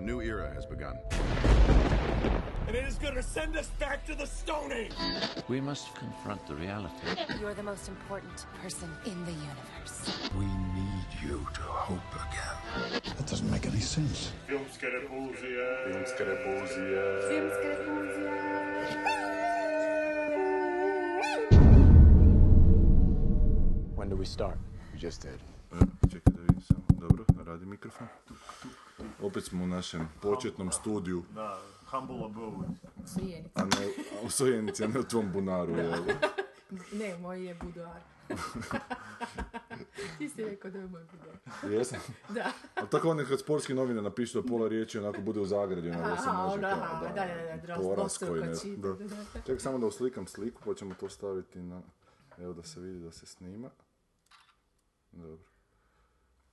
A 0.00 0.02
new 0.02 0.22
era 0.22 0.50
has 0.54 0.64
begun. 0.64 0.96
And 2.66 2.74
it 2.74 2.86
is 2.88 2.94
going 2.94 3.14
to 3.16 3.22
send 3.22 3.54
us 3.54 3.68
back 3.78 4.06
to 4.06 4.14
the 4.14 4.26
Stone 4.26 4.72
Age. 4.72 4.94
We 5.46 5.60
must 5.60 5.94
confront 5.94 6.46
the 6.46 6.54
reality. 6.54 6.94
You're 7.38 7.52
the 7.52 7.62
most 7.62 7.86
important 7.86 8.46
person 8.62 8.88
in 9.04 9.22
the 9.26 9.32
universe. 9.32 10.10
We 10.38 10.46
need 10.46 11.06
you 11.22 11.46
to 11.52 11.60
hope 11.60 12.14
again. 12.14 13.02
That 13.18 13.26
doesn't 13.26 13.50
make 13.50 13.66
any 13.66 13.80
sense. 13.80 14.32
When 23.96 24.08
do 24.08 24.16
we 24.16 24.24
start? 24.24 24.56
We 24.94 24.98
just 24.98 25.20
did. 25.20 25.40
Čekaj 26.10 26.32
da 26.34 26.40
vidim 26.40 26.60
samo. 26.60 26.82
Dobro, 27.00 27.24
radi 27.46 27.66
mikrofon. 27.66 28.08
Opet 29.20 29.44
smo 29.44 29.64
u 29.64 29.68
našem 29.68 30.08
početnom 30.22 30.72
studiju, 30.72 31.22
Da, 31.30 31.58
humble 31.86 32.16
abode. 32.16 32.66
a 33.54 33.64
ne 33.64 33.88
u 34.22 34.30
Sojenici, 34.30 34.84
a 34.84 34.88
ne 34.88 35.00
u 35.00 35.04
tvom 35.04 35.32
bunaru. 35.32 35.72
jel? 35.72 35.92
Ne, 36.92 37.18
moj 37.18 37.46
je 37.46 37.54
budoar. 37.54 38.00
Ti 40.18 40.28
si 40.28 40.44
rekao 40.44 40.70
da 40.70 40.78
je 40.78 40.86
moj 40.86 41.04
budoar. 41.04 41.36
Jesam? 41.72 41.98
Da. 42.28 42.52
A 42.74 42.86
tako 42.86 43.08
oni 43.08 43.24
kad 43.24 43.40
sportski 43.40 43.74
novine 43.74 44.02
napišu 44.02 44.40
da 44.40 44.48
pola 44.48 44.68
riječi 44.68 44.98
onako 44.98 45.20
bude 45.20 45.40
u 45.40 45.46
zagradi, 45.46 45.88
onako 45.90 46.08
da 46.08 46.16
se 46.16 46.28
Aha, 46.28 46.42
može 46.42 46.60
kao, 46.60 46.70
aha, 46.72 47.04
da, 47.06 47.24
da, 47.56 47.66
da, 47.66 47.74
poraz 47.76 48.18
koji 48.18 48.40
ne- 48.40 48.56
čita, 48.56 48.80
da. 48.82 48.92
da, 48.94 49.04
da. 49.06 49.14
Čekaj 49.36 49.58
samo 49.58 49.78
da 49.78 49.86
uslikam 49.86 50.26
sliku, 50.26 50.62
pa 50.64 50.74
ćemo 50.74 50.94
to 50.94 51.08
staviti 51.08 51.58
na, 51.58 51.82
evo 52.38 52.52
da 52.52 52.62
se 52.62 52.80
vidi 52.80 53.00
da 53.00 53.12
se 53.12 53.26
snima. 53.26 53.70
Dobro. 55.12 55.38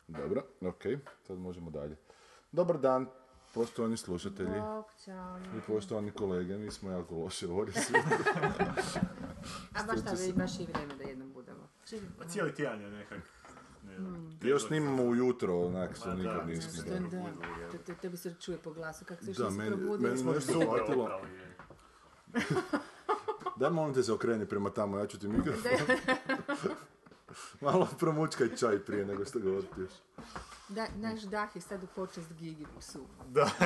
Dobro, 0.08 0.44
ok, 0.62 0.84
sad 1.24 1.38
možemo 1.40 1.70
dalje. 1.70 1.96
Dobar 2.58 2.78
dan, 2.80 3.08
poštovani 3.54 3.98
slušatelji 3.98 4.60
Bog, 4.62 4.86
čao. 5.06 5.40
i 5.58 5.62
poštovani 5.68 6.12
kolege, 6.12 6.58
mi 6.58 6.72
smo 6.72 6.92
jako 6.92 7.16
loše 7.16 7.48
ovdje 7.48 7.74
svi. 7.76 7.96
A 9.74 9.84
baš 9.84 10.00
da 10.00 10.12
bi 10.14 10.34
baš 10.34 10.60
i 10.60 10.66
vrijeme 10.66 10.96
da 10.96 11.04
jednom 11.04 11.34
budemo. 11.34 11.70
Pa 12.20 12.26
cijeli 12.26 12.56
tjedan 12.56 12.82
je 12.82 12.90
nekak... 12.90 13.20
Ne 13.84 14.00
znam, 14.00 14.40
Još 14.42 14.68
snimamo 14.68 15.04
ujutro, 15.04 15.58
onak 15.58 15.96
što 15.96 16.06
da, 16.06 16.16
nikad 16.16 16.48
nismo. 16.48 16.84
Da. 16.84 17.00
da, 17.00 17.78
to, 17.78 17.94
tebi 17.94 18.18
se 18.18 18.36
čuje 18.36 18.58
po 18.58 18.72
glasu, 18.72 19.06
kako 19.06 19.24
se 19.24 19.30
još 19.30 19.38
Da, 19.38 19.46
nisi 19.46 19.58
meni- 19.58 19.78
probudio. 19.78 20.08
meni 20.08 20.18
Smo 20.18 20.32
nešto 20.32 20.60
uhvatilo. 20.60 21.22
Daj 23.56 23.70
molim 23.70 23.94
te 23.94 24.04
se 24.04 24.14
okreni 24.14 24.46
prema 24.46 24.70
tamo, 24.70 24.98
ja 24.98 25.08
ću 25.08 25.20
ti 25.20 25.28
mikrofon. 25.28 25.72
Malo 27.62 27.88
promučkaj 28.00 28.56
čaj 28.56 28.80
prije 28.80 29.06
nego 29.06 29.26
što 29.26 29.40
ga 29.40 29.52
otpiješ. 29.52 29.92
Da, 30.70 30.88
naš 30.96 31.22
dah 31.22 31.56
je 31.56 31.62
sad 31.62 31.84
u 31.84 31.88
počest 31.88 32.34
Gigi 32.34 32.66
psu. 32.80 33.00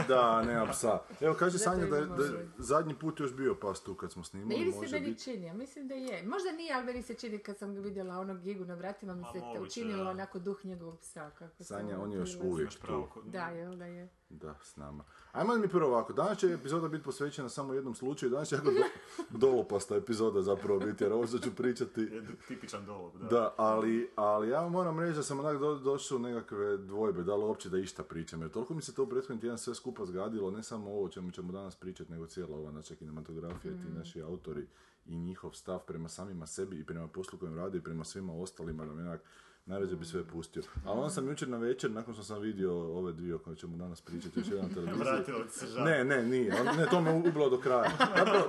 Da, 0.07 0.41
nema 0.47 0.67
psa. 0.67 0.99
Evo, 1.21 1.35
kaže 1.35 1.57
Sanja 1.57 1.85
da, 1.85 1.95
je- 1.95 2.05
da 2.07 2.23
je 2.23 2.49
zadnji 2.57 2.95
put 2.95 3.19
još 3.19 3.33
bio 3.33 3.55
pas 3.55 3.81
tu 3.81 3.95
kad 3.95 4.11
smo 4.11 4.23
snimali, 4.23 4.55
ili 4.55 4.71
se 4.73 4.80
meni 4.91 5.05
biti. 5.05 5.23
čini, 5.23 5.45
ja 5.45 5.53
mislim 5.53 5.88
da 5.88 5.94
je. 5.95 6.23
Možda 6.23 6.52
nije, 6.52 6.73
ali 6.73 6.85
meni 6.85 7.02
se 7.02 7.13
čini 7.13 7.39
kad 7.39 7.57
sam 7.57 7.75
ga 7.75 7.81
vidjela 7.81 8.17
onog 8.17 8.41
gigu 8.41 8.66
na 8.66 8.73
vratima, 8.73 9.16
mi 9.16 9.23
se 9.25 9.59
učinilo 9.61 10.03
da. 10.03 10.09
onako 10.09 10.39
duh 10.39 10.66
njegovog 10.66 10.99
psa. 10.99 11.29
Kako 11.29 11.63
Sanja, 11.63 11.99
on 11.99 12.11
je 12.11 12.17
još 12.17 12.35
uvijek 12.35 12.69
tu. 12.72 13.07
Da, 13.25 13.45
jel 13.45 13.75
da 13.75 13.85
je. 13.85 14.09
Da, 14.32 14.56
s 14.64 14.76
nama. 14.76 15.04
Ajmo 15.32 15.58
mi 15.58 15.68
prvo 15.68 15.88
ovako, 15.88 16.14
danas 16.14 16.38
će 16.38 16.48
epizoda 16.48 16.88
biti 16.88 17.04
posvećena 17.04 17.50
samo 17.50 17.74
jednom 17.74 17.96
slučaju, 17.96 18.30
danas 18.30 18.50
će 18.50 18.56
jako 18.56 18.72
do, 18.72 18.84
dolopasta 19.48 19.96
epizoda 19.96 20.42
zapravo 20.42 20.80
biti, 20.80 21.04
jer 21.04 21.14
ovo 21.14 21.28
što 21.28 21.40
ću 21.40 21.56
pričati 21.56 22.02
Je 22.02 22.24
tipičan 22.48 22.86
dolog, 22.86 23.18
da. 23.18 23.28
Da, 23.28 23.54
ali, 23.58 24.12
ali 24.16 24.50
ja 24.50 24.62
vam 24.62 24.72
moram 24.72 25.00
reći 25.00 25.16
da 25.16 25.24
sam 25.24 25.40
onak 25.40 25.59
do, 25.59 25.76
došao 25.76 26.16
u 26.16 26.22
nekakve 26.22 26.78
dvojbe, 26.78 27.24
da 27.24 27.36
li 27.36 27.44
uopće 27.44 27.70
da 27.70 27.78
išta 27.78 28.04
pričam, 28.04 28.42
jer 28.42 28.52
toliko 28.52 28.74
mi 28.74 28.82
se 28.82 28.94
to 28.94 29.04
u 29.04 29.09
prethodni 29.09 29.42
tjedan 29.42 29.58
sve 29.58 29.76
skupa 29.76 30.06
zgadilo, 30.06 30.52
ne 30.52 30.64
samo 30.64 30.92
ovo 30.92 31.06
o 31.06 31.09
čemu 31.09 31.32
ćemo 31.32 31.52
danas 31.52 31.76
pričati, 31.76 32.12
nego 32.12 32.28
cijela 32.28 32.58
ova 32.58 32.72
naša 32.72 32.96
kinematografija, 32.96 33.74
ti 33.74 33.98
naši 33.98 34.22
autori 34.22 34.68
i 35.06 35.20
njihov 35.20 35.52
stav 35.52 35.80
prema 35.80 36.09
samima 36.09 36.48
sebi 36.48 36.80
i 36.80 36.86
prema 36.86 37.08
poslu 37.08 37.40
kojem 37.40 37.56
rade 37.56 37.78
i 37.78 37.81
prema 37.81 38.03
svima 38.03 38.34
ostalima, 38.34 38.86
da 38.86 38.94
mi 38.94 39.02
onak 39.02 39.22
najrađe 39.66 39.95
bi 39.95 40.05
sve 40.05 40.23
pustio. 40.23 40.63
Ali 40.85 40.97
onda 40.97 41.09
sam 41.09 41.27
jučer 41.27 41.49
na 41.49 41.57
večer, 41.57 41.91
nakon 41.91 42.13
što 42.13 42.23
sam 42.23 42.41
vidio 42.41 42.73
ove 42.89 43.11
dvije 43.13 43.35
o 43.35 43.39
kojima 43.39 43.55
ćemo 43.55 43.77
danas 43.77 44.01
pričati, 44.01 44.39
još 44.39 44.47
jedan 44.47 44.69
televiziji, 44.69 44.99
Vratilo 45.01 45.39
ti 45.41 45.51
se 45.51 45.66
žal. 45.67 45.85
ne, 45.85 46.03
ne, 46.03 46.23
nije. 46.23 46.61
On- 46.61 46.77
Ne, 46.77 46.85
to 46.85 47.01
me 47.01 47.13
ubilo 47.13 47.49
do 47.49 47.57
kraja. 47.59 47.91
Zapravo, 48.17 48.45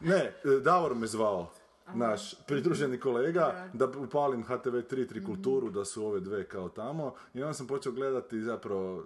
ne, 0.00 0.16
e, 0.16 0.60
Davor 0.60 0.94
me 0.94 1.06
zvao, 1.06 1.50
naš 1.88 2.34
pridruženi 2.46 3.00
kolega, 3.00 3.68
da 3.72 3.86
upalim 3.88 4.44
HTV3 4.44 5.08
Trikulturu, 5.08 5.70
da 5.70 5.84
su 5.84 6.04
ove 6.04 6.20
dve 6.20 6.44
kao 6.44 6.68
tamo. 6.68 7.14
I 7.34 7.42
onda 7.42 7.54
sam 7.54 7.66
počeo 7.66 7.92
gledati 7.92 8.42
zapravo 8.42 9.04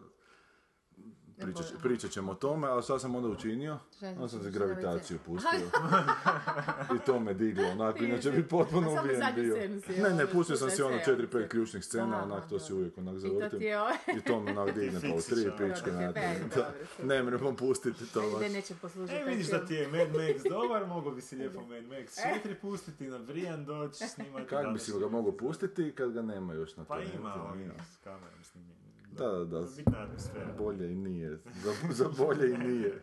Pričat, 1.42 1.66
pričat 1.82 2.10
ćemo 2.10 2.32
o 2.32 2.34
tome, 2.34 2.68
ali 2.68 2.82
šta 2.82 2.98
sam 2.98 3.14
onda 3.14 3.28
učinio? 3.28 3.78
Onda 4.02 4.28
sam 4.28 4.42
se 4.42 4.50
gravitaciju 4.50 5.18
pustio. 5.26 5.50
I 6.96 6.98
to 7.06 7.20
me 7.20 7.34
diglo, 7.34 7.68
onako, 7.68 8.04
inače 8.04 8.30
bi 8.30 8.48
potpuno 8.48 8.92
ubijen 9.00 9.22
bio. 9.34 9.56
Ne, 10.02 10.10
ne, 10.14 10.26
pustio 10.26 10.56
sam 10.56 10.70
si 10.70 10.82
ono 10.82 10.96
slušaj, 11.04 11.14
4-5 11.14 11.28
scenu. 11.28 11.48
ključnih 11.48 11.84
scena, 11.84 12.22
onak, 12.22 12.48
to 12.48 12.58
si 12.58 12.72
uvijek 12.72 12.98
onak 12.98 13.14
I 13.14 13.20
to 13.22 13.28
zavrtim. 13.28 13.58
ti 13.58 13.64
je 13.64 13.80
ovaj... 13.80 13.94
I 14.16 14.20
to 14.20 14.40
me 14.40 14.50
onak 14.50 14.74
digne 14.78 15.00
pa 15.00 15.16
u 15.16 15.20
tri 15.20 15.50
pičke 15.58 15.90
to. 15.90 16.10
super. 16.96 17.06
Ne 17.06 17.22
mrem 17.22 17.56
pustiti 17.56 18.12
to 18.12 18.20
baš. 18.20 18.40
Da 18.40 18.48
neće 18.48 18.74
poslužiti. 18.74 19.18
E, 19.18 19.24
vidiš 19.24 19.46
da 19.50 19.66
ti 19.66 19.74
je 19.74 19.88
Mad 19.88 20.08
Max 20.08 20.48
dobar, 20.54 20.86
mogo 20.86 21.10
bi 21.10 21.20
si 21.20 21.36
lijepo 21.36 21.60
Mad 21.60 21.84
Max 21.84 22.18
4 22.44 22.54
pustiti, 22.60 23.06
na 23.06 23.18
Brian 23.18 23.64
doći, 23.64 24.08
snimati. 24.08 24.46
Kako 24.46 24.70
bi 24.70 24.78
si 24.78 24.92
ga 25.00 25.08
mogao 25.08 25.36
pustiti 25.36 25.92
kad 25.94 26.12
ga 26.12 26.22
nema 26.22 26.54
još 26.54 26.76
na 26.76 26.84
Pa 26.84 27.00
ima 27.00 27.34
nije? 27.54 27.70
ovih 27.70 27.82
s 27.92 27.96
kamerom 28.04 28.44
snimljenim. 28.44 28.81
Da, 29.18 29.28
da, 29.28 29.44
da. 29.44 29.66
Bitna 29.76 29.98
atmosfera. 29.98 30.54
Bolje 30.58 30.92
i 30.92 30.94
nije. 30.94 31.38
Za, 31.64 31.72
za 31.90 32.08
bolje 32.18 32.50
i 32.50 32.58
nije. 32.58 33.02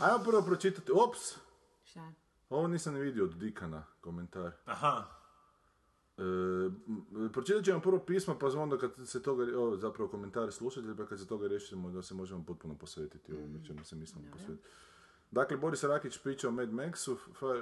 Ajmo 0.00 0.24
prvo 0.24 0.42
pročitati. 0.42 0.92
Ops! 0.92 1.36
Šta? 1.84 2.12
Ovo 2.50 2.68
nisam 2.68 2.94
ni 2.94 3.00
vidio 3.00 3.24
od 3.24 3.34
Dikana, 3.34 3.84
komentar. 4.00 4.52
Aha, 4.64 5.18
E, 6.18 7.30
pročitat 7.32 7.64
ćemo 7.64 7.80
prvo 7.80 7.98
pismo, 7.98 8.38
pa 8.38 8.46
onda 8.46 8.78
kad 8.78 8.90
se 9.04 9.22
toga, 9.22 9.58
o, 9.58 9.76
zapravo 9.76 10.10
komentari 10.10 10.52
slušatelji, 10.52 10.96
pa 10.96 11.06
kad 11.06 11.18
se 11.18 11.26
toga 11.26 11.48
riješimo 11.48 11.90
da 11.90 12.02
se 12.02 12.14
možemo 12.14 12.44
potpuno 12.44 12.74
posvetiti 12.74 13.32
ovome 13.32 13.64
čemu 13.64 13.84
se 13.84 13.96
mislimo 13.96 14.26
posvetiti. 14.32 14.68
Dakle, 15.30 15.56
Boris 15.56 15.84
Rakić 15.84 16.18
priča 16.18 16.48
o 16.48 16.50
Mad 16.50 16.68
Maxu. 16.68 17.16
Fa, 17.38 17.46
e, 17.46 17.60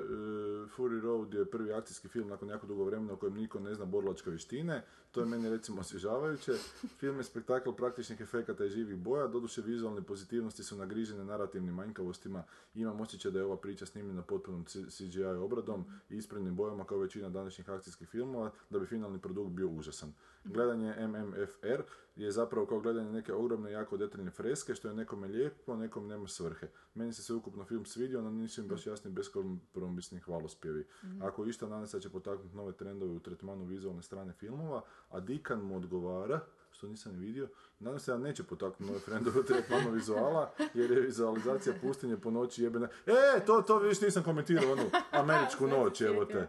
Fury 0.76 1.00
Road 1.00 1.34
je 1.34 1.50
prvi 1.50 1.72
akcijski 1.72 2.08
film 2.08 2.28
nakon 2.28 2.48
jako 2.48 2.66
dugo 2.66 2.84
vremena 2.84 3.12
u 3.12 3.16
kojem 3.16 3.34
niko 3.34 3.60
ne 3.60 3.74
zna 3.74 3.84
borlačke 3.84 4.30
vještine. 4.30 4.84
To 5.16 5.20
je 5.20 5.26
meni 5.26 5.50
recimo 5.50 5.80
osvježavajuće. 5.80 6.52
Film 6.98 7.18
je 7.18 7.24
spektakl 7.24 7.70
praktičnih 7.70 8.20
efekata 8.20 8.64
i 8.64 8.68
živih 8.68 8.96
boja. 8.96 9.26
Doduše 9.26 9.62
vizualne 9.62 10.02
pozitivnosti 10.02 10.62
su 10.62 10.76
nagrižene 10.76 11.24
narativnim 11.24 11.74
manjkavostima. 11.74 12.44
Imam 12.74 13.00
osjećaj 13.00 13.30
da 13.30 13.38
je 13.38 13.44
ova 13.44 13.56
priča 13.56 13.86
snimljena 13.86 14.22
potpunom 14.22 14.64
CGI 14.64 15.24
obradom 15.24 15.84
i 16.10 16.16
ispravnim 16.16 16.56
bojama 16.56 16.84
kao 16.84 16.98
većina 16.98 17.28
današnjih 17.28 17.70
akcijskih 17.70 18.08
filmova, 18.08 18.50
da 18.70 18.78
bi 18.78 18.86
finalni 18.86 19.18
produkt 19.18 19.50
bio 19.50 19.68
užasan. 19.68 20.12
Gledanje 20.44 20.94
MMFR 21.06 21.82
je 22.16 22.32
zapravo 22.32 22.66
kao 22.66 22.80
gledanje 22.80 23.12
neke 23.12 23.32
ogromne, 23.32 23.72
jako 23.72 23.96
detaljne 23.96 24.30
freske, 24.30 24.74
što 24.74 24.88
je 24.88 24.94
nekome 24.94 25.28
lijepo, 25.28 25.76
nekom 25.76 26.06
nema 26.06 26.28
svrhe. 26.28 26.68
Meni 26.94 27.12
se 27.12 27.22
sveukupno 27.22 27.64
film 27.64 27.84
svidio, 27.84 28.22
no 28.22 28.30
nisu 28.30 28.60
im 28.60 28.68
baš 28.68 28.86
jasni 28.86 29.10
beskompromisni 29.10 30.20
hvalospjevi. 30.20 30.86
Ako 31.22 31.46
išta, 31.46 31.68
nadam 31.68 31.86
se 31.86 31.96
da 31.96 32.00
će 32.00 32.10
potaknuti 32.10 32.56
nove 32.56 32.72
trendove 32.72 33.12
u 33.12 33.20
tretmanu 33.20 33.64
vizualne 33.64 34.02
strane 34.02 34.32
filmova, 34.32 34.82
a 35.10 35.20
Dikan 35.20 35.60
mu 35.60 35.76
odgovara, 35.76 36.40
što 36.70 36.88
nisam 36.88 37.12
ni 37.12 37.18
vidio, 37.18 37.48
nadam 37.78 38.00
se 38.00 38.12
da 38.12 38.18
neće 38.18 38.42
potaknuti 38.42 38.84
nove 38.84 39.00
trendove 39.00 39.40
u 39.40 39.42
tretmanu 39.42 39.90
vizuala, 39.90 40.52
jer 40.74 40.90
je 40.90 41.00
vizualizacija 41.00 41.74
pustinje 41.82 42.16
po 42.16 42.30
noći 42.30 42.62
jebena. 42.62 42.88
E, 43.06 43.44
to, 43.46 43.62
to 43.62 43.78
vidiš 43.78 44.00
nisam 44.00 44.22
komentirao 44.22 44.72
onu 44.72 44.82
američku 45.22 45.66
noć, 45.66 46.00
evo 46.00 46.24
te. 46.24 46.48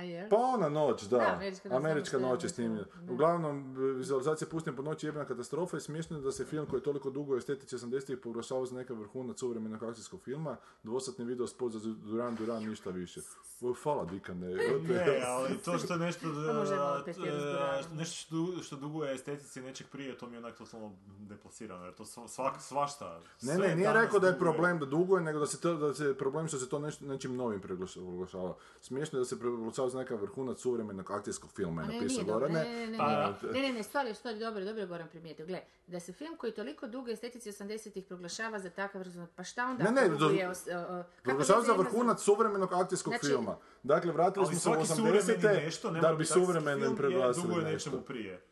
Je? 0.00 0.28
Pa 0.28 0.36
ona 0.36 0.68
noć, 0.70 1.02
da. 1.02 1.18
Da, 1.18 1.26
američka 1.28 1.68
noć, 1.68 1.76
Američka 1.76 2.18
noć 2.18 2.42
je 2.42 2.48
snimljena. 2.48 2.84
da. 2.96 3.12
Uglavnom, 3.12 3.64
vizualizacija 3.96 4.48
pustinje 4.48 4.76
po 4.76 4.82
noći 4.82 5.06
je 5.06 5.08
jebena 5.08 5.24
katastrofa 5.24 5.76
i 5.76 5.80
smiješno 5.80 6.16
je 6.16 6.22
da 6.22 6.32
se 6.32 6.44
film 6.44 6.66
koji 6.66 6.78
je 6.78 6.84
toliko 6.84 7.10
dugo 7.10 7.36
estetici 7.36 7.76
80-ih 7.76 8.18
proglašavao 8.18 8.66
za 8.66 8.76
neka 8.76 8.94
vrhunac 8.94 9.38
suvremenog 9.38 9.82
akcijskog 9.82 10.20
filma, 10.20 10.56
dvosatni 10.82 11.24
video 11.24 11.46
spot 11.46 11.72
za 11.72 11.78
Duran 11.80 12.36
Duran, 12.36 12.64
ništa 12.64 12.90
više. 12.90 13.20
O, 13.62 13.74
Hvala 13.74 14.04
Dikane. 14.04 14.48
ne, 14.48 15.22
ali 15.26 15.58
to 15.58 15.78
što 15.78 15.96
nešto, 15.96 16.26
Pa 16.46 16.52
da, 16.52 16.64
s 17.06 17.16
Duranom. 17.16 17.82
nešto 17.92 18.14
što, 18.16 18.36
du- 18.36 18.62
što 18.62 18.76
duguje 18.76 19.14
estetici 19.14 19.60
nečeg 19.60 19.86
prije, 19.88 20.18
to 20.18 20.26
mi 20.26 20.34
je 20.34 20.38
onak 20.38 20.56
totalno 20.56 20.92
deplasirano, 21.20 21.84
jer 21.84 21.94
to 21.94 22.04
sva- 22.04 22.28
svak, 22.28 22.54
svašta. 22.60 23.20
Ne, 23.42 23.58
ne, 23.58 23.76
nije 23.76 23.92
rekao 23.92 24.18
da 24.18 24.26
je 24.26 24.38
problem 24.38 24.78
da 24.78 24.86
duguje, 24.86 25.22
nego 25.22 25.38
da 25.38 25.46
se 25.46 25.60
to, 25.60 25.74
da 25.74 25.94
se 25.94 26.14
problem 26.14 26.48
što 26.48 26.58
se 26.58 26.68
to 26.68 26.78
nečim 27.00 27.36
novim 27.36 27.60
proglaš- 27.60 27.94
proglašava. 27.96 28.54
Smiješno 28.80 29.18
je 29.18 29.20
da 29.20 29.26
se 29.26 29.38
proglašava 29.38 29.89
za 29.90 29.98
neka 29.98 30.14
vrhunac 30.14 30.58
suvremenog 30.58 31.10
akcijskog 31.10 31.50
filma, 31.50 31.82
je 31.82 31.88
napisao. 31.90 32.24
Gorane. 32.24 32.54
Ne, 32.54 32.76
ne, 32.76 32.86
ne, 32.88 32.98
Pa, 32.98 33.06
ne, 33.42 33.52
ne, 33.52 33.60
ne, 33.62 33.72
ne, 33.72 33.82
stvari, 33.82 34.14
stvari, 34.14 34.38
dobro, 34.38 34.64
dobro, 34.64 34.86
Goran 34.86 35.08
primijetio. 35.08 35.46
Gle, 35.46 35.58
da 35.86 36.00
se 36.00 36.12
film 36.12 36.36
koji 36.36 36.52
toliko 36.52 36.86
dugo 36.86 37.10
estetici 37.10 37.50
80-ih 37.50 38.04
proglašava 38.04 38.58
za 38.58 38.70
takav 38.70 39.02
rezultat, 39.02 39.30
pa 39.36 39.44
šta 39.44 39.66
onda? 39.66 39.84
Ne, 39.84 39.90
ne, 39.92 40.08
do- 40.10 40.28
je 40.28 40.48
os- 40.48 40.66
o- 40.68 41.04
Proglašava 41.22 41.62
za 41.62 41.72
vrhunac 41.72 42.20
suvremenog 42.20 42.72
akcijskog 42.74 43.10
Znači- 43.12 43.26
filma. 43.26 43.56
Dakle, 43.82 44.12
vratili 44.12 44.44
Ali 44.44 44.54
smo 44.54 44.60
se 44.62 44.68
u 44.70 44.74
svaki 44.74 44.88
suvremeni 44.88 45.18
80-te 45.20 45.52
nešto, 45.54 45.90
ne 45.90 46.00
da 46.00 46.08
bi 46.08 46.14
biti 46.14 46.22
akcijski 46.22 46.40
suvremenim 46.40 46.80
film, 46.80 46.92
je 46.92 46.96
proglasili 46.98 47.46
duguje 47.46 47.64
nešto. 47.64 47.90
nečemu 47.90 48.02
prije. 48.02 48.42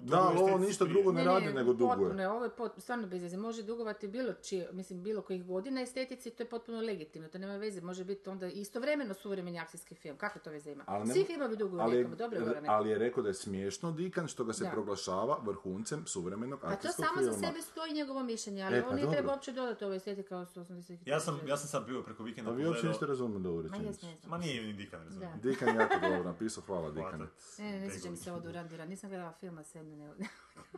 Da, 0.00 0.18
ali 0.18 0.38
ovo 0.38 0.58
ništa 0.58 0.84
prije. 0.84 0.94
drugo 0.94 1.12
ne 1.12 1.24
radi 1.24 1.46
nego 1.46 1.72
duguje. 1.72 1.96
Potpuno 1.98 2.22
je, 2.22 2.28
ovo 2.28 2.44
je 2.44 2.50
pot- 2.50 2.78
stvarno 2.78 3.06
bez 3.06 3.22
veze. 3.22 3.36
Može 3.38 3.62
dugovati 3.62 4.08
bilo 4.08 4.32
čije, 4.34 4.68
mislim, 4.72 5.02
bilo 5.02 5.22
kojih 5.22 5.44
godina 5.44 5.80
estetici, 5.80 6.30
to 6.30 6.42
je 6.42 6.48
potpuno 6.48 6.80
legitimno, 6.80 7.28
to 7.28 7.38
nema 7.38 7.56
veze. 7.56 7.80
Može 7.82 8.04
biti 8.04 8.30
onda 8.30 8.46
istovremeno 8.48 9.14
suvremeni 9.14 9.58
akcijski 9.58 9.94
film. 9.94 10.16
Kakve 10.16 10.40
to 10.40 10.50
veze 10.50 10.72
ima? 10.72 10.84
Ali 10.86 11.06
ne- 11.06 11.14
Svi 11.14 11.24
filmovi 11.24 11.56
duguju 11.56 11.80
ali, 11.80 12.06
dobro 12.08 12.38
je 12.38 12.62
ali 12.66 12.90
je 12.90 12.98
rekao 12.98 13.22
da 13.22 13.28
je 13.28 13.34
smiješno 13.34 13.92
Dikan 13.92 14.28
što 14.28 14.44
ga 14.44 14.52
se 14.52 14.64
Da. 14.64 14.70
proglašava 14.70 15.38
vrhuncem 15.42 16.06
suvremenog 16.06 16.60
Pa 16.60 16.66
to 16.66 16.72
akcijskog 16.72 17.04
samo 17.06 17.18
filma. 17.18 17.32
za 17.32 17.38
sebe 17.38 17.62
stoji 17.62 17.92
njegovo 17.92 18.22
mišljenje, 18.22 18.62
ali 18.62 18.76
E, 18.76 18.82
pa 18.82 18.88
on 18.88 18.94
nije 18.94 19.04
dobro. 19.04 19.16
treba 19.16 19.32
uopće 19.32 19.52
dodati 19.52 19.84
ovo 19.84 19.94
estetika 19.94 20.36
od 20.36 20.48
180. 20.48 20.98
Ja 21.06 21.20
sam, 21.20 21.40
ja 21.46 21.56
sam 21.56 21.68
sad 21.68 21.86
bio 21.86 22.02
preko 22.02 22.22
vikenda 22.22 22.50
Pa 22.50 22.56
vi 22.56 22.66
uopće 22.66 22.86
niste 22.86 23.06
ovu 23.44 23.56
Ma 23.56 23.62
rečenicu. 23.62 24.06
ne. 24.06 24.16
Ma 24.26 24.38
nije 24.38 24.62
ni 24.62 24.72
Dikan 24.72 25.04
razumio. 25.04 25.28
Dikan 25.42 25.76
jako 25.76 25.94
dobro 26.02 26.22
napisao, 26.24 26.62
hvala. 26.62 26.92
Hvatac, 26.92 27.58
Ne, 27.58 27.72
ne, 27.72 27.80
ne 27.80 27.90
sjećam 27.90 28.16
se 28.16 28.32
ovo 28.32 28.40
Duran 28.40 28.68
Duran. 28.68 28.88
Nisam 28.88 29.10
gledala 29.10 29.32
filma 29.32 29.64
s 29.64 29.74
jedne, 29.90 30.14
ne... 30.18 30.28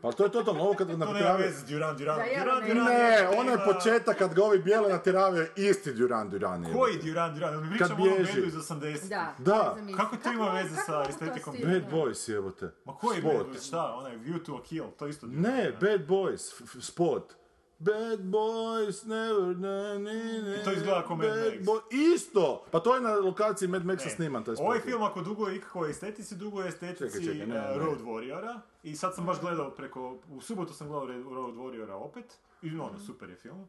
Pa 0.02 0.12
to 0.12 0.24
je 0.24 0.32
totalno 0.32 0.62
ovo 0.62 0.74
kad 0.74 0.86
ga 0.86 0.92
To 0.92 0.98
nema 0.98 1.12
naprave... 1.12 1.44
veze, 1.44 1.66
Duran, 1.66 1.96
Duran, 1.96 2.16
Da, 2.18 2.24
ja 2.24 2.44
Duran, 2.44 2.62
ne- 2.62 2.68
Duran. 2.68 2.86
Ne, 2.86 3.28
ono 3.38 3.50
je 3.50 3.58
početak 3.66 4.18
kad 4.18 4.34
ga 4.34 4.44
ovi 4.44 4.58
bijele 4.58 4.88
natjeravaju, 4.88 5.46
isti 5.56 5.92
Duran 5.92 6.30
Duran 6.30 6.64
je. 6.64 6.72
Koji 6.72 6.98
Duran, 6.98 7.34
Duran? 7.34 7.62
Mi 7.62 7.68
pričamo 7.70 8.04
o 8.04 8.06
bendu 8.06 8.46
iz 8.46 8.54
80. 8.54 9.08
Da. 9.08 9.34
Da. 9.38 9.62
ne 9.66 9.72
znam 9.74 9.88
isto. 9.88 10.02
Kako 10.02 10.16
to 10.16 10.32
ima 10.32 10.48
veze 10.50 10.76
sa 10.76 11.02
to 11.04 11.10
estetikom? 11.10 11.54
Bad 11.64 11.90
Boys 11.92 12.30
jebote. 12.30 12.70
Ma 12.84 12.94
koji 12.94 13.20
Spot. 13.20 13.32
band? 13.46 13.62
Šta? 13.62 13.94
Onaj 13.94 14.16
View 14.16 14.44
to 14.44 14.54
a 14.54 14.62
Kill, 14.62 14.86
to 14.98 15.06
isto 15.06 15.26
Duran. 15.26 15.42
Ne, 15.42 15.72
Bad 15.80 16.06
Boys, 16.08 16.52
spot. 16.80 17.34
Bad 17.80 18.20
boys 18.20 19.04
never 19.04 19.56
na, 19.56 19.94
ni, 19.94 20.14
ni, 20.42 20.54
I 20.54 20.64
to 20.64 20.72
izgleda 20.72 21.02
kao 21.02 21.16
Mad 21.16 21.26
bad 21.28 21.38
Max. 21.46 21.64
boy- 21.64 22.14
Isto! 22.14 22.64
Pa 22.70 22.80
to 22.80 22.94
je 22.94 23.00
na 23.00 23.10
lokaciji 23.10 23.68
Mad 23.68 23.84
Maxa 23.84 24.04
Ne. 24.04 24.10
sniman 24.10 24.44
taj. 24.44 24.54
Ovaj 24.58 24.80
film 24.80 25.02
ako 25.02 25.22
duguje 25.22 25.56
ikakvoj 25.56 25.90
estetici, 25.90 26.36
duguje 26.36 26.68
estetici 26.68 27.04
Čekaj, 27.14 27.20
čekaj, 27.24 27.46
ne, 27.48 27.56
eh, 27.56 27.68
ne. 27.68 27.78
Road 27.78 28.00
Warriora. 28.00 28.60
I 28.82 28.96
sad 28.96 29.14
sam 29.14 29.26
baš 29.26 29.40
gledao 29.40 29.70
preko, 29.70 30.00
u 30.30 30.40
subotu 30.40 30.72
sam 30.74 30.88
gledao 30.88 31.06
Red- 31.06 31.22
Road 31.24 31.54
Warriora 31.54 31.92
opet. 31.94 32.24
I 32.62 32.70
ono, 32.70 32.98
super 32.98 33.30
je 33.30 33.36
film. 33.36 33.66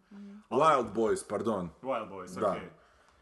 Wild 0.50 0.94
Boys, 0.94 1.28
pardon. 1.30 1.70
Wild 1.82 2.10
Boys, 2.10 2.40
Da. 2.40 2.50
okej. 2.50 2.70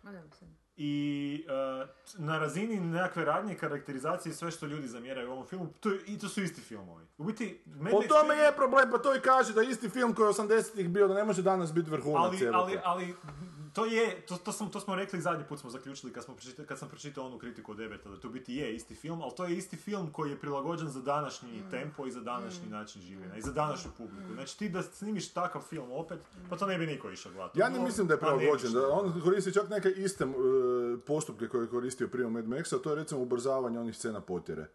Dobro 0.03 0.21
sam. 0.31 0.58
I 0.81 1.45
eh, 1.81 1.87
na 2.17 2.39
razini 2.39 2.79
nekakve 2.79 3.25
radnje, 3.25 3.55
karakterizacije 3.55 4.33
sve 4.33 4.51
što 4.51 4.65
ljudi 4.65 4.87
zamjeraju 4.87 5.29
u 5.29 5.33
ovom 5.33 5.45
filmu, 5.45 5.67
to, 5.79 5.89
je- 5.89 5.99
i 6.07 6.19
to 6.19 6.29
su 6.29 6.43
isti 6.43 6.61
filmovi. 6.61 7.05
U 7.17 7.23
biti, 7.23 7.61
Mad 7.67 7.91
Po 7.91 7.97
Max 7.97 8.07
tome 8.09 8.35
je 8.35 8.51
problem, 8.51 8.91
pa 8.91 8.97
to 8.97 9.15
i 9.15 9.21
kaže 9.21 9.53
da 9.53 9.61
isti 9.61 9.89
film 9.89 10.13
koji 10.13 10.25
je 10.25 10.33
80-ih 10.33 10.89
bio, 10.89 11.07
da 11.07 11.13
ne 11.13 11.23
može 11.23 11.41
danas 11.41 11.73
biti 11.73 11.89
vrhunac. 11.89 12.17
ali, 12.19 12.37
jebote. 12.37 12.53
ali, 12.55 12.79
ali, 12.85 13.15
to 13.79 13.85
je, 13.85 14.21
to, 14.21 14.37
to, 14.37 14.51
sam, 14.51 14.71
to 14.71 14.79
smo 14.79 14.95
rekli 14.95 15.21
zadnji 15.21 15.45
put 15.49 15.59
smo 15.59 15.69
zaključili 15.69 16.13
kad, 16.13 16.23
smo 16.23 16.35
pročita- 16.35 16.65
kad 16.65 16.79
sam 16.79 16.89
pročitao 16.89 17.25
onu 17.25 17.39
kritiku 17.39 17.71
od 17.71 17.77
Debeta, 17.77 18.09
da 18.09 18.19
to 18.19 18.29
biti 18.29 18.55
je 18.55 18.75
isti 18.75 18.95
film, 18.95 19.21
ali 19.21 19.31
to 19.37 19.45
je 19.45 19.57
isti 19.57 19.77
film 19.77 20.11
koji 20.11 20.29
je 20.29 20.39
prilagođen 20.39 20.87
za 20.89 21.01
današnji 21.01 21.63
tempo 21.71 22.05
i 22.05 22.11
za 22.11 22.21
današnji 22.21 22.69
način 22.69 23.01
življenja 23.01 23.35
i 23.37 23.41
za 23.41 23.51
današnju 23.51 23.91
publiku. 23.97 24.33
Znači 24.33 24.57
ti 24.57 24.69
da 24.69 24.83
snimiš 24.83 25.29
takav 25.29 25.61
film 25.61 25.91
opet, 25.91 26.19
pa 26.49 26.57
to 26.57 26.67
ne 26.67 26.77
bi 26.77 26.87
niko 26.87 27.09
išao 27.11 27.31
gledati. 27.31 27.59
Ja 27.59 27.69
ne 27.69 27.77
No, 27.79 27.85
mislim 27.85 28.07
da 28.07 28.13
je 28.13 28.19
pa 28.19 28.25
prilagođen, 28.27 28.73
da 28.73 28.87
on 28.89 29.21
koristi 29.21 29.53
čak 29.53 29.69
neke 29.69 29.89
iste 29.89 30.23
e, 30.23 30.27
postupke 30.97 31.47
koje 31.47 31.63
je 31.63 31.67
koristio 31.69 32.07
prije 32.07 32.25
u 32.25 32.29
Mad 32.29 32.45
Maxa, 32.45 32.81
to 32.83 32.89
je 32.89 32.95
recimo 32.95 33.21
ubrzavanje 33.21 33.79
onih 33.79 33.95
scena 33.95 34.21
potjere. 34.21 34.67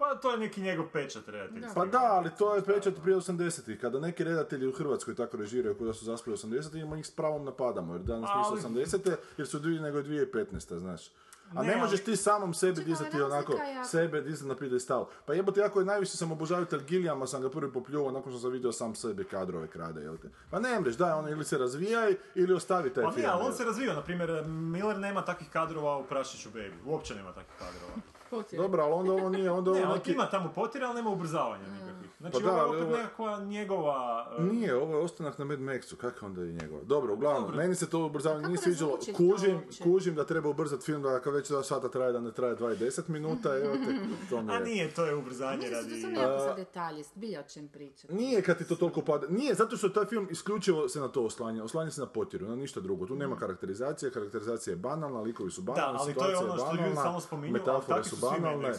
Pa 0.00 0.14
to 0.14 0.30
je 0.30 0.38
neki 0.38 0.60
njegov 0.60 0.86
pečat 0.86 1.28
redatelj. 1.28 1.64
Pa 1.74 1.86
da, 1.86 1.98
ali 2.02 2.30
to 2.38 2.54
je 2.54 2.62
pečat 2.62 2.94
prije 3.02 3.16
80-ih. 3.18 3.80
Kada 3.80 4.00
neki 4.00 4.24
redatelji 4.24 4.66
u 4.66 4.72
Hrvatskoj 4.72 5.14
tako 5.14 5.36
režiraju 5.36 5.74
koji 5.74 5.94
su 5.94 6.04
zaspali 6.04 6.36
80-ih, 6.36 6.82
ima 6.82 6.98
ih 6.98 7.06
s 7.06 7.10
pravom 7.10 7.44
napadamo, 7.44 7.94
jer 7.94 8.02
danas 8.02 8.30
nisu 8.36 8.66
Ali- 8.66 8.76
80-te, 8.76 9.16
jer 9.36 9.46
su 9.46 9.58
dvije 9.58 9.80
nego 9.80 9.98
2015 9.98 10.78
znaš. 10.78 11.02
A 11.50 11.62
ne, 11.62 11.68
Ne, 11.68 11.76
možeš 11.76 12.00
ti 12.00 12.16
samom 12.16 12.54
sebi 12.54 12.84
dizati 12.84 13.22
onako, 13.22 13.52
jako- 13.52 13.84
sebe 13.84 14.20
dizati 14.20 14.48
na 14.48 14.56
pidestal. 14.56 15.08
Pa 15.26 15.34
jebote, 15.34 15.60
jako 15.60 15.80
je 15.80 15.86
najviše 15.86 16.12
sam 16.12 16.32
obožavitelj 16.32 16.80
Gilijama, 16.80 17.26
sam 17.26 17.42
ga 17.42 17.50
prvi 17.50 17.72
popljuvao 17.72 18.12
nakon 18.12 18.32
što 18.32 18.40
sam 18.40 18.50
vidio 18.50 18.72
sam 18.72 18.94
sebi 18.94 19.24
kadrove 19.24 19.68
krade, 19.68 20.00
jel 20.00 20.16
te. 20.16 20.28
Pa 20.50 20.60
ne 20.60 20.80
mreš, 20.80 20.94
daj, 20.94 21.12
ono, 21.12 21.28
ili 21.28 21.44
se 21.44 21.58
razvijaj, 21.58 22.14
ili 22.34 22.54
ostavi 22.54 22.90
taj 22.90 23.04
Pa 23.04 23.10
film. 23.10 23.16
nije, 23.16 23.28
ali 23.28 23.44
on 23.44 23.52
se 23.52 23.64
razvio, 23.64 23.94
na 23.94 24.02
primjer, 24.02 24.44
Miller 24.46 24.98
nema 24.98 25.24
takvih 25.24 25.50
kadrova 25.50 25.98
u 25.98 26.04
Prašiću 26.04 26.48
Baby, 26.50 26.74
uopće 26.86 27.14
nema 27.14 27.32
takvih 27.32 27.54
kadrova. 27.58 27.92
Potjera. 28.30 28.62
Dobro, 28.62 28.82
ali 28.82 28.92
onda 28.92 29.12
ovo 29.12 29.28
nije, 29.28 29.50
onda 29.50 29.70
Ne, 29.70 29.84
ovo 29.86 29.94
neki... 29.94 30.12
ima 30.12 30.30
tamo 30.30 30.52
potjera, 30.54 30.86
ali 30.86 30.94
nema 30.94 31.10
ubrzavanja 31.10 31.64
nikakvih. 31.68 31.89
Znači, 32.20 32.32
Pa 32.34 32.40
da, 32.40 32.64
ovo 32.64 32.74
je 32.74 32.82
opet 32.82 32.82
ovo- 32.84 32.96
nekakva 32.96 33.38
njegova... 33.40 34.26
uh, 34.38 34.44
Nije, 34.44 34.74
ovo 34.74 34.92
je 34.92 35.04
ostanak 35.04 35.38
na 35.38 35.44
Mad 35.44 35.58
Maxu, 35.60 35.96
kako 35.96 36.26
onda 36.26 36.42
je 36.42 36.52
njegova? 36.52 36.82
Dobro, 36.84 37.14
uglavnom, 37.14 37.42
Dobro. 37.42 37.56
meni 37.56 37.74
se 37.74 37.90
to 37.90 38.06
ubrzavanje 38.06 38.40
Kako 38.40 38.48
nije 38.48 38.58
sviđalo, 38.58 38.98
kužim, 39.16 39.60
kužim 39.82 40.14
da 40.14 40.24
treba 40.24 40.48
ubrzati 40.48 40.84
film, 40.84 41.02
da 41.02 41.20
kad 41.20 41.34
već 41.34 41.48
dva 41.48 41.62
sata 41.62 41.88
traje, 41.88 42.12
da 42.12 42.20
ne 42.20 42.32
traje 42.32 42.56
2 42.56 42.72
i 42.74 42.78
10 42.78 43.08
minuta, 43.08 43.56
evo 43.56 43.74
te, 43.76 43.98
to 44.30 44.42
mi 44.42 44.52
A 44.52 44.54
je. 44.54 44.60
nije, 44.60 44.90
to 44.90 45.04
je 45.04 45.14
ubrzanje 45.14 45.56
Mislim 45.58 45.72
radi... 45.74 46.00
su 46.02 46.14
to 46.14 46.20
jako 46.22 46.38
sad 46.38 46.56
detalji, 46.56 47.04
bilja 47.14 47.40
o 47.40 47.44
čem 47.44 47.68
pričati. 47.68 48.14
Nije 48.14 48.42
kad 48.42 48.58
ti 48.58 48.64
to 48.64 48.76
toliko 48.76 49.02
pada, 49.02 49.26
nije, 49.28 49.54
zato 49.54 49.76
što 49.76 49.88
taj 49.88 50.04
film 50.06 50.28
isključivo 50.30 50.88
se 50.88 51.00
na 51.00 51.08
to 51.08 51.24
oslanja, 51.24 51.64
oslanja 51.64 51.90
se 51.90 52.00
na 52.00 52.06
potjeru, 52.06 52.48
na 52.48 52.56
ništa 52.56 52.80
drugo, 52.80 53.06
tu 53.06 53.16
nema 53.16 53.36
karakterizacije, 53.36 54.10
karakterizacija 54.12 54.72
je 54.72 54.76
banalna, 54.78 55.20
likovi 55.20 55.50
su 55.50 55.60
Da, 55.60 55.72
banalni, 55.72 55.98
ali 56.00 56.14
to 56.14 56.20
je 56.20 56.36
situacija 56.36 56.64
ono 56.66 56.78
banalna, 56.88 57.50
metafore 57.50 58.04
su 58.04 58.16
banalne. 58.18 58.72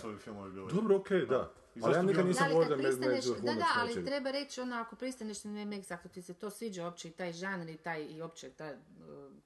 Dobro, 0.73 0.95
okej, 0.95 1.25
da. 1.25 1.51
I 1.75 1.79
Ali 1.83 1.95
ja 1.95 2.01
nikad 2.01 2.25
nisam 2.25 2.39
Da, 2.39 2.45
ali 2.45 2.53
govorio 2.53 2.69
kad 2.69 2.83
da 2.83 2.87
pristaneš, 2.87 3.25
da, 3.41 3.53
da, 3.53 3.65
ali 3.75 3.87
nečega. 3.87 4.05
treba 4.05 4.31
reći 4.31 4.61
ono, 4.61 4.75
ako 4.75 4.95
pristaneš 4.95 5.43
na 5.43 5.51
Max, 5.51 5.93
ako 5.93 6.07
ti 6.09 6.21
se 6.21 6.33
to 6.33 6.49
sviđa 6.49 6.85
uopće 6.85 7.07
i 7.07 7.11
taj 7.11 7.33
žanr 7.33 7.69
i 7.69 7.77
taj, 7.77 8.03
i 8.03 8.21
uopće 8.21 8.49
ta 8.49 8.65
uh, 8.65 8.73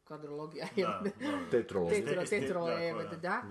kadrologija, 0.03 0.67
Da, 0.75 1.01
da. 1.03 1.49
Tetrologija. 1.51 1.99
tetro, 2.01 2.21
Este- 2.21 2.39
tetro, 2.41 2.65
da. 3.21 3.41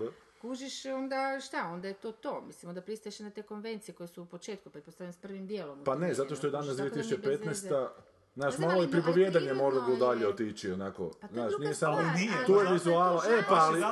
Kužiš, 0.41 0.85
onda 0.85 1.39
šta, 1.39 1.69
onda 1.73 1.87
je 1.87 1.93
to 1.93 2.11
to. 2.11 2.41
Mislim, 2.41 2.69
onda 2.69 2.81
pristaješ 2.81 3.19
na 3.19 3.29
te 3.29 3.41
konvencije 3.41 3.95
koje 3.95 4.07
su 4.07 4.21
u 4.21 4.25
početku, 4.25 4.69
pretpostavljam 4.69 5.13
s 5.13 5.17
prvim 5.17 5.47
dijelom. 5.47 5.83
Pa 5.83 5.95
ne, 5.95 6.13
zato 6.13 6.35
što 6.35 6.47
je 6.47 6.51
danas 6.51 6.67
Kužiš, 6.67 6.77
tako 6.79 6.95
da 6.95 7.01
nije 7.01 7.17
bez 7.17 7.39
veze. 7.39 7.69
2015. 7.69 7.89
Znaš, 8.35 8.57
malo 8.57 8.83
i 8.83 8.91
pripovjedanje 8.91 9.45
je- 9.47 9.53
dalje 9.95 10.27
otići, 10.27 10.71
onako. 10.71 11.11
Pa 11.21 11.27
Znaš, 11.27 11.53
nije 11.59 11.73
samo... 11.73 12.01
nije, 12.15 12.45
Tu 12.45 12.53
je 12.53 12.65
to 12.65 13.21
e 13.29 13.43
pa 13.49 13.55
ali... 13.55 13.83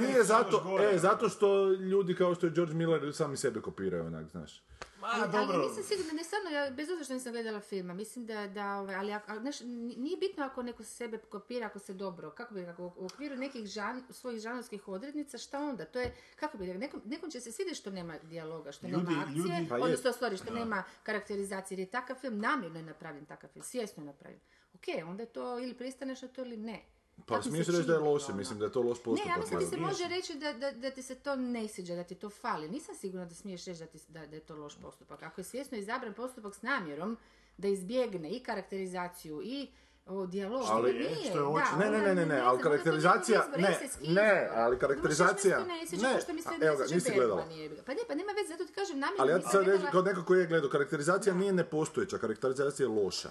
Nije 0.00 0.24
zato, 0.24 0.78
e, 0.92 0.98
zato 0.98 1.28
što 1.28 1.72
ljudi 1.72 2.14
kao 2.14 2.34
što 2.34 2.46
je 2.46 2.52
George 2.52 2.74
Miller 2.74 3.14
sami 3.14 3.36
sebe 3.36 3.60
kopiraju, 3.60 4.06
onak, 4.06 4.26
znaš. 4.30 4.62
Ma, 5.08 5.12
Ali, 5.14 5.32
dobro. 5.32 5.56
ali 5.56 5.68
nisam 5.68 5.82
sigurna, 5.84 6.12
ne 6.12 6.24
stvarno, 6.24 6.50
ja, 6.50 6.70
bez 6.70 6.88
obzira 6.88 7.04
što 7.04 7.14
nisam 7.14 7.32
gledala 7.32 7.60
filma, 7.60 7.94
mislim 7.94 8.26
da, 8.26 8.46
da 8.48 8.74
ovaj, 8.74 8.94
ali, 8.94 9.12
ako- 9.12 9.38
znaš, 9.40 9.60
nije 9.96 10.16
bitno 10.18 10.44
ako 10.44 10.62
neko 10.62 10.82
sebe 10.84 11.18
kopira, 11.20 11.66
ako 11.66 11.78
se 11.78 11.94
dobro, 11.94 12.30
kako 12.30 12.54
bi 12.54 12.64
rekao, 12.64 12.92
u 12.96 13.06
okviru 13.06 13.36
nekih 13.36 13.66
žan, 13.66 14.02
svojih 14.10 14.40
žanrovskih 14.40 14.88
odrednica, 14.88 15.38
šta 15.38 15.58
onda? 15.60 15.84
To 15.84 16.00
je, 16.00 16.14
kako 16.36 16.58
bi 16.58 16.66
rekao, 16.66 16.80
nekom, 16.80 17.02
nekom 17.04 17.30
će 17.30 17.40
se 17.40 17.52
svidjeti 17.52 17.78
što 17.78 17.90
nema 17.90 18.18
dijaloga, 18.20 18.72
što 18.72 18.86
Ljudi- 18.86 19.04
nema 19.04 19.20
akcije, 19.22 19.36
ljudi- 19.38 19.68
Pa 19.68 19.74
odnosno, 19.76 20.12
stvari, 20.12 20.36
što 20.36 20.54
nema 20.54 20.84
karakterizacije, 21.02 21.76
jer 21.76 21.80
je 21.80 21.90
takav 21.90 22.16
film, 22.16 22.38
namjerno 22.38 22.78
je 22.78 22.84
napravljen 22.84 23.24
takav 23.26 23.50
film, 23.50 23.62
svjesno 23.62 24.02
je 24.02 24.06
napravljen. 24.06 24.40
Ok, 24.74 24.82
onda 25.06 25.22
je 25.22 25.28
to 25.28 25.58
ili 25.58 25.74
pristaneš 25.74 26.22
na 26.22 26.28
to 26.28 26.42
ili 26.42 26.56
ne. 26.56 26.82
Pa 27.26 27.42
smiješ 27.42 27.66
reći 27.66 27.82
da 27.82 27.92
je 27.92 27.98
loše, 27.98 28.26
ono. 28.26 28.36
mislim 28.36 28.58
da 28.58 28.64
je 28.64 28.72
to 28.72 28.82
loš 28.82 29.02
postupak. 29.02 29.26
Ne, 29.26 29.32
ja 29.32 29.38
mislim 29.38 29.60
da 29.60 29.64
ti 29.64 29.70
se 29.70 29.76
može 29.76 30.08
reći 30.08 30.34
da, 30.34 30.52
da, 30.52 30.72
da 30.72 30.90
ti 30.90 31.02
se 31.02 31.14
to 31.14 31.36
ne 31.36 31.68
sviđa, 31.68 31.94
da 31.94 32.04
ti 32.04 32.14
to 32.14 32.30
fali. 32.30 32.68
Nisam 32.68 32.94
sigurna 32.94 33.26
da 33.26 33.34
smiješ 33.34 33.64
reći 33.64 33.80
da, 33.80 33.86
ti, 33.86 33.98
da, 34.08 34.26
da 34.26 34.36
je 34.36 34.40
to 34.40 34.56
loš 34.56 34.76
postupak. 34.82 35.22
Ako 35.22 35.40
je 35.40 35.44
svjesno 35.44 35.78
izabran 35.78 36.14
postupak 36.14 36.54
s 36.54 36.62
namjerom 36.62 37.16
da 37.56 37.68
izbjegne 37.68 38.30
i 38.30 38.40
karakterizaciju 38.40 39.40
i 39.44 39.68
o, 40.06 40.26
dijalog, 40.26 40.62
Ali- 40.66 40.92
nije, 40.92 41.30
što 41.30 41.38
je 41.38 41.42
da, 41.42 41.48
očito. 41.48 41.76
Ne, 41.78 41.90
ne, 41.90 41.98
ne, 41.98 42.14
ne, 42.14 42.26
ne, 42.26 42.40
ali 42.40 42.62
karakterizacija, 42.62 43.48
ne, 43.56 43.78
ne, 44.08 44.48
ali 44.54 44.78
karakterizacija, 44.78 45.58
ne, 45.58 46.66
evo 46.66 46.76
ga, 46.76 46.84
nisi 46.94 47.12
gledala. 47.14 47.44
Pa 47.86 47.94
ne, 47.94 48.00
pa 48.08 48.14
nema 48.14 48.32
veze, 48.32 48.48
zato 48.48 48.64
ti 48.64 48.72
kažem 48.72 48.98
namjerno 48.98 49.22
Ali 49.22 49.32
ja 49.32 49.38
ti 49.38 49.46
sad 49.50 49.66
reći, 49.66 49.84
kao 49.92 50.02
neko 50.02 50.24
koji 50.24 50.40
je 50.40 50.46
gledao, 50.46 50.70
karakterizacija 50.70 51.34
nije 51.34 51.52
nepostojeća, 51.52 52.18
karakterizacija 52.18 52.84
je 52.84 52.88
loša. 52.88 53.30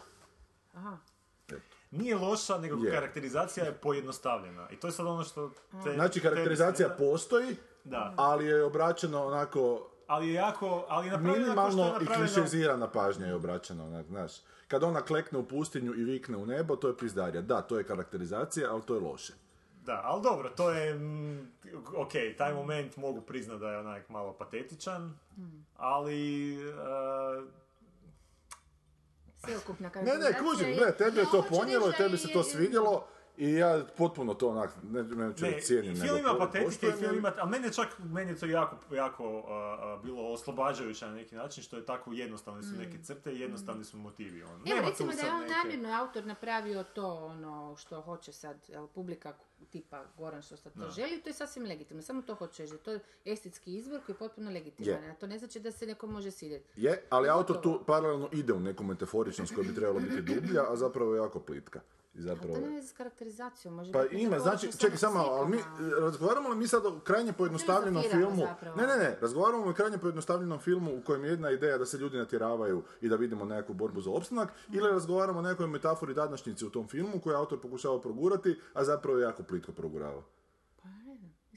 Aha. 0.74 0.98
Nije 1.96 2.16
loša, 2.16 2.58
nego 2.58 2.86
Je. 2.86 2.92
karakterizacija 2.92 3.66
je 3.66 3.72
pojednostavljena. 3.74 4.68
I 4.72 4.76
to 4.76 4.88
je 4.88 4.92
sad 4.92 5.06
ono 5.06 5.24
što... 5.24 5.52
Te, 5.84 5.94
Znači, 5.94 6.20
karakterizacija 6.22 6.90
te- 6.90 6.96
postoji, 6.98 7.56
Da. 7.84 8.14
ali 8.18 8.46
je 8.46 8.64
obraćeno 8.64 9.26
onako 9.26 9.90
Ali 10.08 10.28
je 10.28 10.34
jako... 10.34 10.86
Ali 10.90 11.08
je 11.08 11.12
kao 11.12 11.20
što 11.20 11.30
je 11.30 11.38
minimalno 11.38 11.84
i 11.84 11.86
napravljeno... 11.86 12.16
klišezirana 12.18 12.88
pažnja 12.92 13.26
je 13.28 13.36
obraćena, 13.36 13.84
onak, 13.86 14.06
znaš. 14.06 14.32
Kad 14.68 14.84
ona 14.84 15.02
klekne 15.02 15.40
u 15.40 15.48
pustinju 15.48 15.94
i 15.96 16.04
vikne 16.04 16.38
u 16.38 16.46
nebo, 16.46 16.76
to 16.76 16.88
je 16.88 16.98
pizdarija. 16.98 17.42
Da, 17.42 17.62
to 17.62 17.78
je 17.78 17.84
karakterizacija, 17.84 18.72
ali 18.72 18.82
to 18.82 18.96
je 18.96 19.02
loše. 19.02 19.34
Da, 19.86 20.02
ali 20.04 20.24
dobro, 20.24 20.50
to 20.50 20.70
je... 20.72 20.94
Mm, 20.96 21.52
ok, 21.96 22.12
taj 22.38 22.54
moment 22.54 22.98
mogu 22.98 23.22
priznat 23.22 23.60
da 23.60 23.72
je 23.72 23.80
onak 23.80 24.10
malo 24.10 24.34
patetičan, 24.34 25.20
ali... 25.78 26.56
e, 26.70 27.65
Sveukupna 29.46 29.90
Ne, 30.02 30.18
ne, 30.18 30.34
kužim, 30.34 30.70
ne, 30.70 30.92
tebi 30.92 31.20
je 31.20 31.26
to 31.32 31.42
ponijelo 31.50 31.92
tebi 31.92 32.18
se 32.18 32.28
to 32.28 32.40
je- 32.40 32.44
svidjelo 32.44 33.08
I 33.38 33.54
ja 33.54 33.86
potpuno 33.98 34.34
to 34.34 34.50
onak, 34.50 34.70
ne, 34.84 35.04
Ne, 35.04 35.28
reći 35.28 35.62
cijenim, 35.62 35.92
i 35.92 35.96
film 35.96 36.18
ima 36.18 36.36
patetike, 36.40 36.92
film 36.92 37.18
ima, 37.18 37.34
ali 37.38 37.52
meni 37.52 37.68
je 37.68 37.74
čak, 37.74 37.88
meni 38.00 38.32
je 38.32 38.38
to 38.38 38.46
jako, 38.46 38.96
jako 38.96 39.44
a, 39.48 40.00
bilo 40.04 40.32
oslobađajuće 40.32 41.06
na 41.06 41.14
neki 41.14 41.36
način, 41.36 41.64
što 41.64 41.78
je 41.78 41.86
tako 41.86 42.14
jednostavne 42.14 42.64
su 42.64 42.76
neke 42.78 42.98
crte 43.04 43.32
i 43.34 43.40
jednostavni 43.40 43.84
su 43.84 43.98
motivi. 43.98 44.44
Ono. 44.44 44.58
Mm. 44.58 44.68
Evo 44.68 44.76
Nema 44.76 44.88
recimo 44.90 45.12
da 45.14 45.22
je 45.22 45.34
on 45.34 45.42
neke- 45.42 45.54
namjerno 45.54 45.90
autor 45.90 46.26
napravio 46.26 46.84
to 46.84 47.14
ono 47.16 47.76
što 47.78 48.02
hoće 48.02 48.32
sad, 48.32 48.58
jel, 48.68 48.88
publika 48.88 49.34
tipa 49.70 50.04
Goran 50.18 50.42
što 50.42 50.58
sad 50.58 50.74
to 50.74 50.90
želi, 50.90 51.22
to 51.22 51.30
je 51.30 51.34
sasvim 51.34 51.66
legitimno. 51.66 52.04
Samo 52.04 52.22
to 52.22 52.36
hoće 52.36 52.64
reći, 52.64 52.74
da 52.86 52.92
je 52.92 53.00
to 53.00 53.06
estetski 53.26 53.76
izbor 53.76 54.00
koji 54.06 54.14
je 54.14 54.18
potpuno 54.18 54.52
legitiman. 54.52 55.04
Je. 55.04 55.12
A 55.12 55.14
to 55.16 55.28
ne 55.28 55.40
znači 55.40 55.60
da 55.60 55.72
se 55.72 55.86
neko 55.86 56.08
može 56.08 56.32
sidjeti. 56.32 56.82
Je, 56.82 57.04
ali 57.10 57.30
autor 57.30 57.62
tu 57.62 57.84
paralelno 57.88 58.30
ide 58.32 58.54
u 58.54 58.60
neku 58.60 58.84
metaforičnost 58.84 59.56
koja 59.56 59.68
bi 59.68 59.76
trebala 59.76 60.00
biti 60.00 60.22
dublja, 60.22 60.72
a 60.72 60.76
zapravo 60.76 61.14
je 61.16 61.18
jako 61.18 61.40
plitka. 61.40 61.80
I 62.18 62.22
zapravo... 62.22 62.54
To 62.54 62.60
nema 62.60 62.76
veze 62.76 62.88
s 62.88 62.92
karakterizacijom, 62.92 63.74
može 63.74 63.92
Pa 63.92 64.06
ima, 64.12 64.40
znači, 64.40 64.78
čekaj 64.78 64.98
samo 64.98 65.20
ali 65.20 65.50
mi 65.50 65.58
slikama. 65.58 66.00
razgovaramo 66.00 66.50
li 66.50 66.56
mi 66.56 66.68
sad 66.68 66.86
o 66.86 67.00
krajnje 67.00 67.34
pojednostavljenom 67.34 68.04
filmu? 68.12 68.46
zapravo. 68.50 68.78
Ne, 68.78 68.88
ne, 68.88 68.98
ne, 68.98 69.18
razgovaramo 69.22 69.70
o 69.70 69.74
krajnje 69.74 69.98
pojednostavljenom 69.98 70.60
filmu 70.60 70.98
u 70.98 71.02
kojem 71.02 71.24
je 71.24 71.30
jedna 71.30 71.52
ideja 71.52 71.78
da 71.78 71.86
se 71.86 71.98
ljudi 71.98 72.18
natjeravaju 72.18 72.84
i 73.02 73.10
da 73.10 73.16
vidimo 73.16 73.46
nekakvu 73.46 73.74
borbu 73.74 74.02
za 74.02 74.12
opstanak, 74.12 74.50
ili 74.74 74.90
razgovaramo 74.90 75.40
o 75.40 75.42
nekoj 75.42 75.68
metafori 75.68 76.14
današnjici 76.14 76.66
u 76.66 76.70
tom 76.70 76.88
filmu 76.88 77.20
koju 77.24 77.36
autor 77.36 77.62
pokušava 77.62 78.02
progurati, 78.02 78.60
a 78.74 78.84
zapravo 78.84 79.18
je 79.18 79.24
jako 79.24 79.44
plitko 79.44 79.72
progurava. 79.72 80.24
Pa 80.84 80.90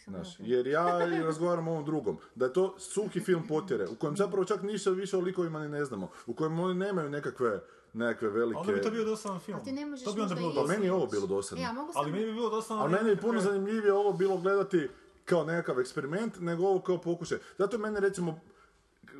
Znaš, 0.07 0.37
jer 0.39 0.67
ja 0.67 0.99
razgovaram 1.25 1.69
o 1.69 1.71
ovom 1.71 1.85
drugom. 1.85 2.19
Da 2.35 2.45
je 2.45 2.53
to 2.53 2.75
suhi 2.79 3.21
film 3.21 3.47
potjere, 3.49 3.87
u 3.89 3.95
kojem 3.95 4.17
zapravo 4.17 4.45
čak 4.45 4.63
ništa 4.63 4.91
više 4.91 5.17
o 5.17 5.21
likovima 5.21 5.61
ni 5.61 5.69
ne 5.69 5.85
znamo. 5.85 6.11
U 6.27 6.35
kojem 6.35 6.61
oni 6.61 6.75
nemaju 6.75 7.11
nekakve, 7.11 7.61
nekakve 7.93 8.29
velike... 8.29 8.59
A 8.59 8.61
Onda 8.61 8.73
bi 8.73 8.83
to 8.83 8.91
bio 8.91 9.05
dosadan 9.05 9.41
film. 9.41 9.57
Ali 9.57 9.65
ti 9.65 9.73
ne 9.73 9.87
možeš 9.87 10.05
to 10.05 10.13
bi 10.13 10.21
onda 10.21 10.35
bilo 10.35 10.49
Pa 10.49 10.55
dosadno. 10.55 10.73
meni 10.73 10.87
je 10.87 10.93
ovo 10.93 11.07
bilo 11.07 11.27
dosadno. 11.27 11.65
E, 11.65 11.67
a 11.67 11.73
mogu 11.73 11.93
sam... 11.93 12.03
Ali 12.03 12.13
meni 12.13 12.27
bi 12.27 12.33
bilo 12.33 12.51
dosadno... 12.51 12.83
Ali 12.83 12.93
meni 12.93 13.09
je 13.09 13.17
puno 13.17 13.41
zanimljivije 13.41 13.93
ovo 13.93 14.13
bilo 14.13 14.37
gledati 14.37 14.89
kao 15.25 15.45
nekakav 15.45 15.81
eksperiment, 15.81 16.41
nego 16.41 16.67
ovo 16.67 16.81
kao 16.81 16.99
pokušaj. 16.99 17.39
Zato 17.59 17.77
je 17.77 17.81
meni 17.81 18.01
recimo 18.01 18.41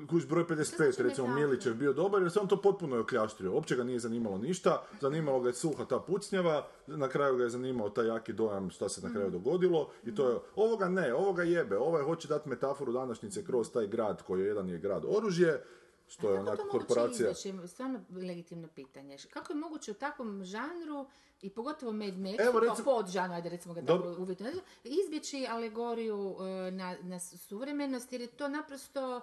kuć 0.07 0.27
broj 0.27 0.45
55, 0.45 0.77
znači 0.77 1.03
recimo? 1.03 1.29
Milićev 1.29 1.75
bio 1.75 1.93
dobar 1.93 2.23
jer 2.23 2.31
se 2.31 2.41
on 2.41 2.49
to 2.49 2.57
potpuno 2.57 2.97
je 2.97 3.01
okljaštrio. 3.01 3.53
Uopće 3.53 3.77
ga 3.77 3.85
nije 3.85 3.99
zanimalo 3.99 4.39
ništa, 4.39 4.83
zanimalo 5.01 5.41
ga 5.41 5.49
je 5.49 5.55
suha 5.55 5.85
ta 5.85 5.99
pucnjava, 5.99 6.67
na 6.87 7.09
kraju 7.09 7.37
ga 7.37 7.43
je 7.43 7.51
zanimao 7.51 7.91
taj 7.91 8.07
jaki 8.07 8.33
dojam 8.33 8.71
šta 8.71 8.89
se 8.89 9.01
na 9.07 9.13
kraju 9.13 9.31
dogodilo 9.31 9.91
i 10.05 10.15
to 10.15 10.29
je, 10.29 10.39
ovoga 10.57 10.89
ne, 10.89 11.15
ovoga 11.15 11.43
jebe, 11.43 11.79
ovaj 11.79 12.03
hoće 12.03 12.29
dati 12.29 12.49
metaforu 12.49 12.93
današnjice 12.93 13.45
kroz 13.45 13.71
taj 13.71 13.87
grad 13.87 14.23
koji 14.23 14.41
je 14.41 14.47
jedan 14.47 14.69
je 14.69 14.79
grad 14.79 15.05
oružje, 15.09 15.65
što 16.09 16.31
je 16.31 16.41
onako 16.41 16.57
moguće 16.57 16.71
korporacija. 16.71 17.31
izbjeći? 17.31 17.69
Stvarno 17.69 18.01
legitimno 18.13 18.69
pitanje. 18.69 19.17
Kako 19.31 19.53
je 19.53 19.57
moguće 19.57 19.91
u 19.91 19.95
takvom 19.95 20.45
žanru 20.45 21.07
i 21.41 21.51
pogotovo 21.51 21.93
Mad 21.93 22.15
Max, 22.15 22.41
Evo, 22.41 22.53
kao 22.53 22.61
recimo- 22.61 22.85
pod 22.85 23.09
žanru, 23.09 23.35
ajde 23.35 23.49
recimo 23.49 23.75
ga 23.75 23.81
Dobro. 23.81 24.11
tako 24.11 24.23
uvjetno, 24.23 24.51
izbjeći 24.85 25.47
alegoriju 25.49 26.37
e, 26.41 26.71
na, 26.71 26.97
na 27.03 27.21
suvremenost, 27.21 28.13
jer 28.13 28.21
je 28.21 28.27
to 28.29 28.49
naprosto 28.49 29.21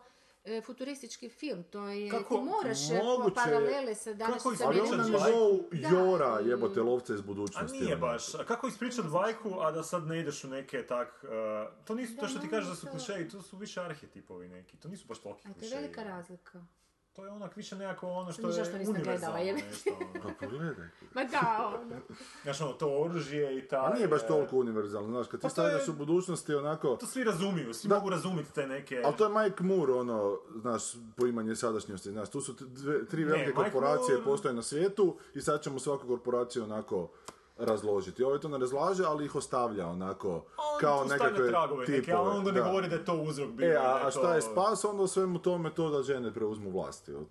futuristički 0.61 1.29
film. 1.29 1.63
To 1.63 1.87
je, 1.87 2.09
Kako 2.11 2.35
ti 2.35 2.41
moraš 2.43 2.89
e, 2.91 2.93
moguće- 2.95 3.35
paralele 3.35 3.95
sa 3.95 4.13
današnjim 4.13 4.55
kako 4.55 4.71
nivou 4.99 5.69
Da, 5.71 5.87
Jora 5.89 6.39
i- 6.41 6.47
jebote 6.47 6.81
lovca 6.81 7.13
iz 7.13 7.19
A 7.19 7.23
budućnosti. 7.23 7.77
nije 7.77 7.93
ono. 7.93 8.01
baš. 8.01 8.35
A 8.35 8.43
kako 8.43 8.67
ispričat 8.67 9.05
bajku, 9.07 9.55
a 9.55 9.71
da 9.71 9.83
sad 9.83 10.03
ne 10.03 10.19
ideš 10.19 10.43
u 10.43 10.49
neke 10.49 10.83
tak... 10.83 11.23
uh, 11.23 11.29
to 11.85 11.95
nisu 11.95 12.13
Da, 12.13 12.21
to 12.21 12.27
što 12.27 12.39
ti 12.39 12.49
kažeš 12.49 12.69
da 12.69 12.75
su 12.75 12.85
to- 12.85 12.91
klišeji, 12.91 13.29
to 13.29 13.41
su 13.41 13.57
više 13.57 13.81
arhetipovi 13.81 14.47
neki. 14.47 14.77
To 14.77 14.87
nisu 14.87 15.07
baš 15.07 15.19
toliki 15.19 15.41
A 15.41 15.43
to 15.43 15.49
je 15.49 15.53
klišeji. 15.55 15.81
velika 15.81 16.03
razlika. 16.03 16.65
To 17.15 17.25
je 17.25 17.31
onak 17.31 17.55
više 17.55 17.75
nekako 17.75 18.07
ono 18.07 18.31
što 18.31 18.41
je 18.41 18.47
nisam 18.47 18.73
gledala, 18.73 18.89
univerzalno 18.89 19.37
jebe. 19.37 19.61
nešto. 19.61 19.89
ono. 19.91 20.23
Pa 20.23 20.45
pogledaj. 20.45 20.87
Ma 21.13 21.23
da, 21.23 21.71
ono. 21.75 21.95
Znaš 22.43 22.61
ono, 22.61 22.73
to 22.73 23.01
oružje 23.01 23.57
i 23.57 23.67
taj... 23.67 23.79
A 23.81 23.93
nije 23.93 24.07
baš 24.07 24.21
e, 24.23 24.27
toliko 24.27 24.57
univerzalno, 24.57 25.09
znaš, 25.09 25.27
kad 25.27 25.39
ti 25.39 25.41
Pa 25.41 25.49
to 25.49 25.61
je- 25.61 25.69
stavljaš 25.69 25.87
u 25.87 25.93
budućnosti 25.93 26.53
onako... 26.55 26.95
To 26.95 27.05
svi 27.05 27.23
razumiju, 27.23 27.73
svi 27.73 27.89
Da. 27.89 27.95
mogu 27.95 28.09
razumjeti 28.09 28.53
te 28.53 28.67
neke... 28.67 29.01
Ali 29.05 29.15
to 29.15 29.23
je 29.25 29.43
Mike 29.43 29.63
Moore, 29.63 29.93
ono, 29.93 30.37
znaš, 30.55 30.81
poimanje 31.15 31.55
sadašnjosti, 31.55 32.11
znaš, 32.11 32.29
tu 32.29 32.41
su 32.41 32.53
dve, 32.53 33.05
tri 33.05 33.23
velike 33.23 33.45
Mike 33.47 33.55
korporacije 33.55 34.17
Moore- 34.17 34.23
postoje 34.25 34.53
na 34.53 34.61
svijetu 34.61 35.17
i 35.33 35.41
sad 35.41 35.61
ćemo 35.63 35.79
svaku 35.79 36.07
korporaciju 36.07 36.63
onako 36.63 37.09
razložiti. 37.57 38.23
Ovaj 38.23 38.39
to 38.39 38.47
ne 38.49 38.57
razlaže, 38.57 39.03
ali 39.05 39.25
ih 39.25 39.35
ostavlja 39.35 39.87
onako, 39.87 40.29
On 40.57 40.79
kao 40.79 41.03
nekakve 41.05 41.47
tragove 41.47 41.79
neke, 41.79 41.91
tipove. 41.93 42.17
ali 42.19 42.29
onda 42.29 42.51
ne 42.51 42.59
da. 42.59 42.65
govori 42.65 42.89
da 42.89 42.95
je 42.95 43.05
to 43.05 43.13
uzrok 43.15 43.49
bio. 43.49 43.67
E, 43.67 43.75
a, 43.75 43.95
a 43.97 44.03
to- 44.03 44.11
šta 44.11 44.35
je 44.35 44.41
spas, 44.43 44.85
onda 44.85 45.03
u 45.03 45.07
svemu 45.07 45.39
tome 45.39 45.69
to 45.71 45.89
da 45.89 46.03
žene 46.03 46.33
preuzmu 46.33 46.71
vlasti. 46.71 47.13
od- 47.13 47.25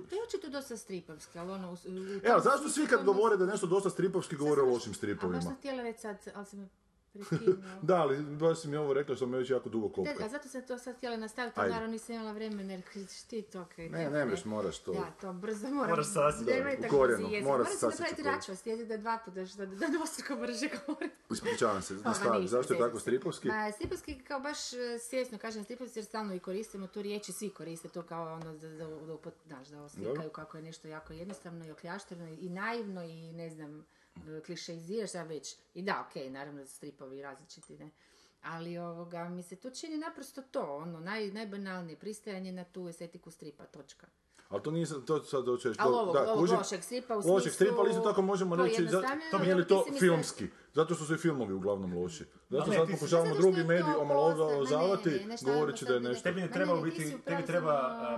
To 0.00 0.14
je 0.14 0.22
očito 0.24 0.48
dosta 0.48 0.76
stripovski, 0.76 1.38
ali 1.38 1.50
ono... 1.52 1.68
u- 1.68 1.88
u- 1.88 2.16
u 2.16 2.20
Evo, 2.24 2.40
zašto 2.40 2.68
svi 2.68 2.86
kad 2.86 3.04
to 3.04 3.12
govore 3.12 3.36
da 3.36 3.44
je 3.44 3.50
nešto 3.50 3.66
dosta 3.66 3.90
stripovski, 3.90 4.36
govore 4.36 4.62
o 4.62 4.66
lošim 4.66 4.78
A 4.82 4.90
baš 4.90 4.96
stripovima? 4.96 5.40
sam 5.42 5.54
htjela 5.54 5.82
reći 5.82 6.00
sad, 6.00 6.16
ali 6.34 6.46
sam. 6.46 6.70
Da, 7.82 7.94
ali 7.96 8.22
baš 8.22 8.60
si 8.60 8.68
mi 8.68 8.76
ovo 8.76 8.94
rekla 8.94 9.16
što 9.16 9.26
me 9.26 9.38
već 9.38 9.50
jako 9.50 9.68
dugo 9.68 9.88
Da, 9.88 9.94
kopka. 9.94 10.24
a 10.24 10.28
zato 10.28 10.48
sam 10.48 10.62
to 10.62 10.78
sad 10.78 10.96
htjela 10.96 11.16
nastaviti, 11.16 11.60
Ajde. 11.60 11.72
naravno 11.72 11.92
nisam 11.92 12.14
imala 12.14 12.32
vremena 12.32 12.72
jer 12.72 12.82
ti 13.28 13.42
to 13.42 13.60
okej. 13.60 13.88
Ne, 13.90 14.10
ne 14.10 14.24
mreš, 14.24 14.44
moraš 14.44 14.78
to. 14.78 14.92
Da, 14.92 15.10
to 15.20 15.32
brzo 15.32 15.68
moram. 15.68 15.90
Moraš 15.90 16.06
sasjeći. 16.06 16.50
Nemoj 16.50 16.76
U 16.78 16.82
tako 16.82 16.96
korijenu, 16.96 17.22
brzi 17.22 17.34
jezik. 17.34 17.46
mora 17.46 17.58
Moram 17.58 17.66
se 17.66 17.72
se 17.72 17.78
sasjeći 17.80 18.00
napraviti 18.02 18.20
u 18.20 18.24
korijenu. 18.24 18.36
račun, 18.38 18.56
sjedi 18.56 18.86
da 18.86 18.96
dva 18.96 19.18
puta, 19.24 19.44
da, 19.56 19.66
da 19.66 19.86
dvostruko 19.88 20.36
brže 20.36 20.68
govorim. 20.86 21.10
Ispričavam 21.32 21.82
se, 21.82 22.02
Pa, 22.02 22.08
nastavi. 22.08 22.48
Zašto 22.48 22.74
je 22.74 22.80
tako 22.80 22.98
stripovski? 22.98 23.48
Ma, 23.48 23.72
stripovski 23.72 24.18
kao 24.18 24.40
baš 24.40 24.72
e, 24.72 24.76
svjesno 25.00 25.38
kažem 25.38 25.64
stripovski 25.64 25.98
jer 25.98 26.04
stalno 26.06 26.34
i 26.34 26.38
koristimo 26.38 26.86
tu 26.86 27.02
riječi, 27.02 27.32
svi 27.32 27.50
koriste 27.50 27.88
to 27.88 28.02
kao 28.02 28.32
ono 28.34 28.52
da, 28.54 28.68
da, 28.68 28.86
da, 28.86 29.16
znaš, 29.46 29.68
da 29.68 29.82
oslikaju 29.82 30.30
kako 30.30 30.56
je 30.56 30.62
nešto 30.62 30.88
jako 30.88 31.12
jednostavno 31.12 31.66
i 31.66 31.70
okljaštreno 31.70 32.28
i 32.30 32.48
naivno 32.48 33.02
i 33.02 33.32
ne 33.32 33.50
znam, 33.50 33.86
klišeiziraš 34.46 35.10
sad 35.10 35.28
već. 35.28 35.56
I 35.74 35.82
da, 35.82 36.06
okej, 36.08 36.30
naravno 36.30 36.60
da 36.60 36.66
stripovi 36.66 37.22
različiti, 37.22 37.78
ne. 37.78 37.90
Ali 38.42 38.78
ovoga, 38.78 39.28
mi 39.28 39.42
se 39.42 39.56
to 39.56 39.70
čini 39.70 39.96
naprosto 39.98 40.42
to, 40.50 40.76
ono, 40.76 41.00
naj, 41.00 41.30
najbanalnije, 41.30 41.96
pristajanje 41.96 42.52
na 42.52 42.64
tu 42.64 42.88
estetiku 42.88 43.30
stripa, 43.30 43.64
točka. 43.64 44.06
Ali 44.48 44.62
to 44.62 44.70
nisam, 44.70 45.06
to 45.06 45.24
sad. 45.24 45.48
Ali 45.48 45.60
to- 45.76 46.00
ovog, 46.00 46.14
da, 46.14 46.22
ovog 46.22 46.38
kužim. 46.38 46.56
lošeg 46.56 46.84
stripa 46.84 47.14
u 47.14 47.18
Lošeg 47.18 47.30
smislu 47.42 47.50
stripa, 47.50 47.74
ali 47.78 47.90
isto 47.90 48.02
tako 48.02 48.22
možemo 48.22 48.56
reći, 48.56 48.86
za, 48.86 49.02
to 49.30 49.38
nije 49.38 49.54
li 49.54 49.66
to 49.66 49.84
filmski? 49.98 50.46
Zato 50.74 50.94
što 50.94 51.04
su 51.04 51.14
i 51.14 51.18
filmovi 51.18 51.54
uglavnom 51.54 51.98
loši. 51.98 52.24
Zato 52.50 52.72
sad 52.72 52.90
pokušavamo 52.90 53.34
drugi 53.34 53.58
je 53.58 53.64
to 53.64 53.68
medij 53.68 53.84
posta- 53.84 53.98
omalovažavati, 53.98 55.26
govoreći 55.42 55.84
da 55.84 55.94
je 55.94 56.00
nešto... 56.00 56.22
Tebi 56.22 56.40
ne 56.40 56.50
treba 56.50 56.80
biti, 56.80 57.16
tebi 57.24 57.46
treba 57.46 57.72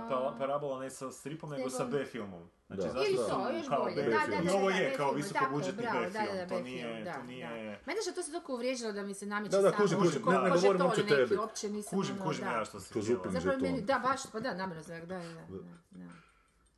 pa- 0.09 0.35
parabola 0.39 0.79
ne 0.79 0.89
sa 0.89 1.11
stripom, 1.11 1.49
nego 1.49 1.69
sa 1.69 1.85
B-filmom. 1.85 2.49
Znači, 2.67 2.81
Da. 2.81 2.87
zašto 2.87 3.07
Ili 3.07 3.17
su 3.17 3.23
to, 3.29 3.49
još 3.49 3.67
kao 3.67 3.83
bolje. 3.83 3.95
Da, 3.95 4.09
da, 4.09 4.19
film? 4.19 4.45
da, 4.45 4.51
I 4.51 4.55
ovo 4.55 4.69
je 4.69 4.93
kao 4.97 5.11
visoko 5.11 5.45
budžetni 5.51 5.83
B-film, 5.83 6.49
to 6.49 6.59
nije, 6.59 7.03
da, 7.03 7.13
to 7.13 7.23
nije... 7.23 7.79
Mene 7.85 8.01
što 8.01 8.11
to 8.11 8.23
se 8.23 8.31
toliko 8.31 8.53
uvriježilo 8.53 8.91
da 8.91 9.03
mi 9.03 9.13
se 9.13 9.25
nameće 9.25 9.55
Da, 9.55 9.61
da, 9.61 9.71
kužim, 9.71 9.99
kužim. 9.99 10.21
Ne, 10.25 10.49
govorim 10.49 10.81
uopće 10.81 11.01
neki, 11.03 11.15
tebi. 11.15 11.37
Kužim, 11.89 12.17
kužim 12.19 12.45
ja 12.45 12.65
što 12.65 12.79
si 12.79 12.93
htjela. 12.99 13.81
da, 13.81 13.99
baš, 13.99 14.21
pa 14.31 14.39
da, 14.39 14.53
namjerno 14.53 14.83
da, 14.87 14.99
da, 14.99 15.17
da. 15.17 16.23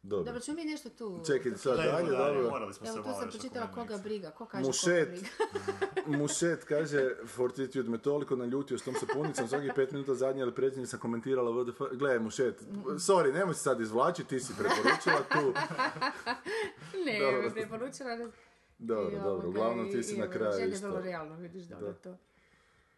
Dobro. 0.08 0.24
Dobro, 0.24 0.42
ćemo 0.42 0.56
mi 0.56 0.66
nešto 0.66 0.90
tu... 0.90 1.20
Čekaj, 1.28 1.52
sad 1.56 1.78
dalje, 1.78 1.92
dalje, 1.92 2.36
dobro. 2.36 2.50
morali 2.50 2.74
smo 2.74 2.86
se 2.86 2.94
Evo, 2.94 3.04
tu 3.04 3.20
sam 3.20 3.30
pročitala 3.30 3.72
koga 3.72 3.98
briga. 3.98 4.32
Ko 4.32 4.46
kaže 4.46 4.66
Mušet. 4.66 5.08
koga 5.08 5.12
briga? 5.12 6.18
Mušet 6.22 6.64
kaže, 6.64 7.16
Fortitude 7.28 7.90
me 7.90 7.98
toliko 7.98 8.36
naljutio 8.36 8.78
s 8.78 8.84
tom 8.84 8.94
sapunicom, 9.00 9.48
svakih 9.48 9.72
pet 9.76 9.92
minuta 9.92 10.16
zadnje 10.16 10.42
ili 10.42 10.56
predsjednje 10.56 10.88
sam 10.88 11.00
komentirala 11.00 11.52
WDF. 11.52 11.98
Gledaj, 11.98 12.20
Mušet, 12.20 12.62
sorry, 12.86 13.34
nemoj 13.34 13.54
se 13.54 13.60
sad 13.60 13.82
izvlačiti, 13.82 14.30
ti 14.30 14.40
si 14.40 14.54
preporučila 14.58 15.22
tu. 15.32 15.54
Ne, 17.06 17.20
Dobro. 17.20 17.52
preporučila. 17.54 18.30
Dobro, 18.80 19.18
i 19.18 19.22
dobro, 19.22 19.50
uglavnom 19.50 19.92
ti 19.92 20.04
si 20.04 20.16
i 20.16 20.18
na 20.18 20.30
kraju 20.30 20.60
žene 20.60 20.74
isto. 20.74 20.88
vrlo 20.88 21.02
realno, 21.02 21.36
vidiš 21.36 21.64
da 21.64 21.94
to... 21.94 22.18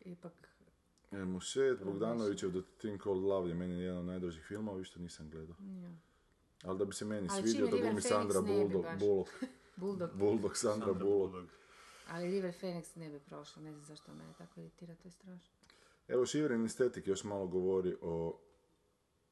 Ipak... 0.06 0.34
E, 1.12 1.18
Mušet, 1.18 1.84
Bogdanovićev 1.84 2.50
The 2.50 2.62
Thing 2.78 3.04
Called 3.04 3.24
Love 3.24 3.50
je 3.50 3.56
meni 3.56 3.82
jedan 3.82 3.98
od 3.98 4.06
najdražih 4.06 4.44
filmova, 4.44 4.84
što 4.84 5.00
nisam 5.00 5.30
gledao. 5.30 5.56
Ali 6.64 6.78
da 6.78 6.86
bi 6.86 6.94
se 6.94 7.06
meni 7.06 7.28
Ali 7.32 7.42
svidio 7.42 7.68
da 7.68 7.78
glumi 7.78 8.02
Phoenix 8.02 8.08
Sandra 8.08 8.42
bi 8.42 8.48
Bulldog. 8.48 8.86
Bullock, 9.00 9.30
Bulldog. 9.76 10.10
Bulldog, 10.14 10.58
Sandra 10.58 10.86
Sandra 10.86 11.06
Bullock. 11.06 11.32
Bullock. 11.32 11.52
Ali 12.10 12.32
River 12.32 12.54
Phoenix 12.62 12.98
ne 12.98 13.10
bi 13.10 13.20
prošlo, 13.20 13.62
ne 13.62 13.72
znam 13.72 13.84
zašto 13.84 14.14
me 14.14 14.24
tako 14.38 14.60
iritira, 14.60 14.96
to 14.96 15.08
je 15.08 15.12
strašno. 15.12 15.56
Evo 16.08 16.26
Shivering 16.26 16.64
Aesthetic 16.64 17.08
još 17.08 17.24
malo 17.24 17.48
govori 17.48 17.98
o 18.02 18.40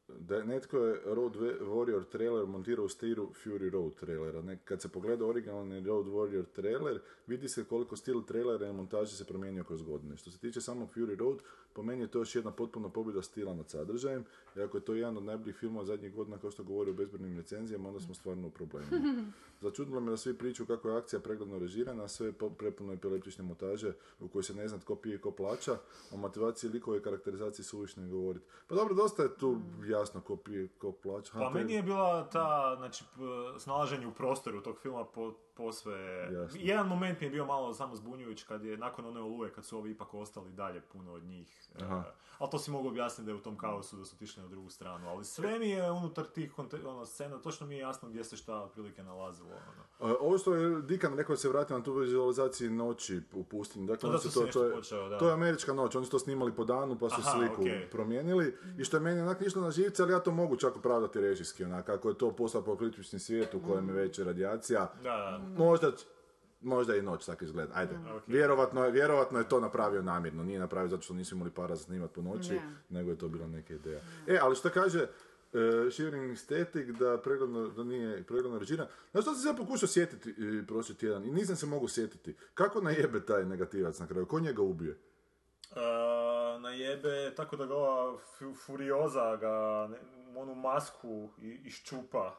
da 0.08 0.44
netko 0.44 0.78
je 0.78 1.02
Road 1.06 1.36
Warrior 1.62 2.10
trailer 2.12 2.46
montirao 2.46 2.86
u 2.86 2.90
stilu 2.90 3.32
Fury 3.44 3.70
Road 3.70 3.96
trailera. 3.96 4.42
Ne, 4.42 4.58
kad 4.66 4.82
se 4.82 4.90
pogleda 4.90 5.26
originalni 5.26 5.80
Road 5.80 6.06
Warrior 6.06 6.46
trailer, 6.56 7.02
vidi 7.28 7.50
se 7.50 7.64
koliko 7.64 7.96
stil 7.96 8.22
trailera 8.22 8.68
i 8.68 8.74
montaže 8.74 9.18
se 9.18 9.26
promijenio 9.26 9.64
kroz 9.64 9.82
godine. 9.82 10.18
Što 10.18 10.32
se 10.32 10.40
tiče 10.40 10.62
samog 10.62 10.90
Fury 10.96 11.18
Road, 11.18 11.40
po 11.76 11.84
meni 11.84 12.02
je 12.04 12.08
to 12.08 12.20
još 12.20 12.36
jedna 12.36 12.52
potpuna 12.52 12.90
pobjeda 12.90 13.22
stila 13.22 13.54
nad 13.54 13.70
sadržajem. 13.70 14.26
I 14.56 14.62
ako 14.62 14.78
je 14.78 14.86
to 14.86 14.94
jedan 14.94 15.18
od 15.18 15.24
najboljih 15.24 15.56
filmova 15.56 15.86
zadnjih 15.86 16.14
godina, 16.14 16.38
kao 16.38 16.52
što 16.52 16.64
govori 16.64 16.92
o 16.92 16.94
bezbrojnim 16.94 17.38
recenzijama, 17.38 17.88
onda 17.88 18.00
smo 18.00 18.14
stvarno 18.14 18.48
u 18.48 18.52
problemu. 18.52 18.88
Začudilo 19.62 20.00
me 20.00 20.12
da 20.12 20.18
svi 20.18 20.38
pričaju 20.38 20.68
kako 20.68 20.90
je 20.90 20.98
akcija 20.98 21.20
pregledno 21.20 21.60
režirana, 21.60 22.04
a 22.04 22.08
sve 22.08 22.28
je 22.28 22.34
prepuno 22.58 22.94
epileptične 22.94 23.44
montaže 23.44 23.94
u 24.20 24.28
kojoj 24.28 24.44
se 24.44 24.54
ne 24.54 24.68
zna 24.68 24.80
tko 24.80 24.96
pije 24.96 25.16
i 25.16 25.22
ko 25.22 25.32
plaća, 25.32 25.78
o 26.12 26.18
motivaciji 26.18 26.70
likova 26.70 26.98
i 26.98 27.02
karakterizaciji 27.02 27.66
suvišno 27.66 28.04
je 28.04 28.10
govoriti. 28.10 28.46
Pa 28.68 28.76
dobro, 28.76 28.96
dosta 28.96 29.24
je 29.24 29.38
tu 29.38 29.58
jasno 29.90 30.22
ko 30.22 30.36
pije, 30.36 30.68
ko 30.68 30.92
plaća. 30.92 31.32
Pa 31.34 31.50
meni 31.50 31.74
je 31.74 31.84
bila 31.84 32.30
ta, 32.30 32.76
znači, 32.78 33.04
snalaženje 33.60 34.08
u 34.08 34.14
prostoru 34.14 34.62
tog 34.62 34.80
filma 34.80 35.06
po, 35.06 35.34
posve... 35.58 36.30
Jasno. 36.34 36.60
Jedan 36.62 36.88
moment 36.88 37.20
mi 37.20 37.26
je 37.28 37.32
bio 37.32 37.46
malo 37.46 37.74
samo 37.74 37.96
zbunjujuć 37.96 38.44
kad 38.44 38.64
je 38.64 38.78
nakon 38.78 39.06
one 39.06 39.22
oluje, 39.22 39.52
kad 39.52 39.66
su 39.66 39.78
ovi 39.78 39.92
ipak 39.92 40.14
ostali 40.14 40.52
dalje 40.52 40.82
puno 40.82 41.14
od 41.14 41.24
njih. 41.24 41.70
e, 41.80 41.84
Aha. 41.84 42.04
ali 42.38 42.52
to 42.52 42.60
si 42.60 42.72
mogu 42.72 42.88
objasniti 42.88 43.26
da 43.26 43.32
je 43.32 43.36
u 43.36 43.42
tom 43.42 43.58
kaosu 43.58 43.98
da 43.98 44.06
su 44.06 44.16
otišli 44.16 44.44
na 44.44 44.50
drugu 44.50 44.70
stranu. 44.70 45.10
Ali 45.10 45.26
sve 45.26 45.60
mi 45.60 45.70
je 45.70 45.92
unutar 45.92 46.26
tih 46.26 46.54
ono, 46.86 47.06
scena, 47.06 47.38
točno 47.38 47.68
mi 47.68 47.76
je 47.76 47.80
jasno 47.80 48.10
gdje 48.10 48.24
se 48.24 48.38
šta 48.38 48.56
otprilike 48.56 49.04
nalazilo. 49.04 49.50
Ono. 50.00 50.16
Ovo 50.20 50.38
što 50.38 50.56
je 50.56 50.82
Dikan 50.82 51.18
rekao 51.18 51.34
da 51.34 51.38
se 51.38 51.50
vratio 51.50 51.78
na 51.78 51.84
tu 51.84 51.94
vizualizaciji 51.94 52.70
noći 52.70 53.22
u 53.34 53.44
pustinji. 53.44 53.88
Dakle, 53.88 54.10
Da, 54.10 54.16
oni 54.16 54.24
to 54.34 54.48
to, 54.60 54.66
je, 54.66 54.74
počeo, 54.74 55.10
da. 55.10 55.18
to 55.18 55.28
je 55.28 55.34
američka 55.34 55.74
noć, 55.74 55.96
oni 55.96 56.06
su 56.06 56.12
to 56.12 56.20
snimali 56.20 56.56
po 56.56 56.64
danu 56.64 56.98
pa 57.00 57.10
su 57.10 57.16
Aha, 57.20 57.32
sliku 57.32 57.62
okej. 57.62 57.90
promijenili. 57.90 58.58
I 58.78 58.84
što 58.84 58.98
je 58.98 59.02
meni 59.02 59.22
onak 59.22 59.42
išlo 59.42 59.62
na 59.62 59.72
živce, 59.72 60.04
ali 60.04 60.12
ja 60.14 60.20
to 60.20 60.32
mogu 60.32 60.56
čak 60.56 60.76
opravdati 60.76 61.22
režijski, 61.22 61.64
onak, 61.64 61.86
kako 61.86 62.10
je 62.10 62.18
to 62.18 62.32
postapokaliptični 62.36 63.20
svijet 63.20 63.54
u 63.54 63.62
kojem 63.68 63.88
je 63.90 63.94
već 63.96 64.20
radijacija. 64.20 64.94
Da, 65.04 65.10
da. 65.10 65.42
Možda, 65.48 65.92
možda 66.62 66.96
i 66.96 67.02
noć 67.02 67.26
tako 67.26 67.46
izgleda, 67.46 67.74
ajde. 67.76 67.96
Vjerovatno, 68.28 68.86
je, 68.86 68.92
vjerovatno 68.92 69.40
je 69.40 69.50
to 69.50 69.60
napravio 69.60 70.02
namjerno, 70.02 70.44
nije 70.44 70.60
napravio 70.60 70.90
zato 70.90 71.02
što 71.04 71.14
nisu 71.14 71.36
imali 71.36 71.52
para 71.52 71.76
za 71.76 71.84
snimat 71.84 72.12
po 72.12 72.22
noći, 72.22 72.54
Da. 72.54 72.62
nego 72.90 73.10
je 73.10 73.18
to 73.18 73.28
bila 73.28 73.48
neka 73.48 73.74
ideja. 73.74 74.00
E, 74.28 74.38
ali 74.38 74.56
što 74.56 74.70
kaže 74.70 75.02
uh, 75.02 75.60
Shivering 75.92 76.30
Aesthetic 76.30 76.88
da, 76.90 77.18
pregledno, 77.18 77.68
da 77.68 77.84
nije 77.84 78.24
pregledno 78.24 78.60
režiran. 78.60 78.88
Znaš 79.12 79.24
što 79.24 79.34
sam 79.34 79.42
se 79.42 79.50
ja 79.50 79.54
pokušao 79.56 79.88
sjetiti 79.88 80.30
uh, 80.32 80.68
prošli 80.68 80.96
tjedan 80.96 81.26
i 81.26 81.32
nisam 81.32 81.56
se 81.56 81.66
mogu 81.66 81.88
sjetiti. 81.88 82.36
Kako 82.54 82.82
najebe 82.82 83.20
taj 83.22 83.46
negativac 83.46 84.00
na 84.00 84.08
kraju? 84.08 84.26
Ko 84.26 84.40
njega 84.40 84.62
ubije? 84.62 84.98
Uh, 85.72 85.78
najebe, 86.62 87.34
tako 87.36 87.56
da 87.56 87.66
ga 87.66 87.76
ova 87.76 88.18
fu- 88.18 88.56
Furioza 88.56 89.36
ga, 89.36 89.50
ne, 89.88 89.98
onu 90.36 90.56
masku 90.56 91.30
i- 91.40 91.62
iščupa. 91.66 92.36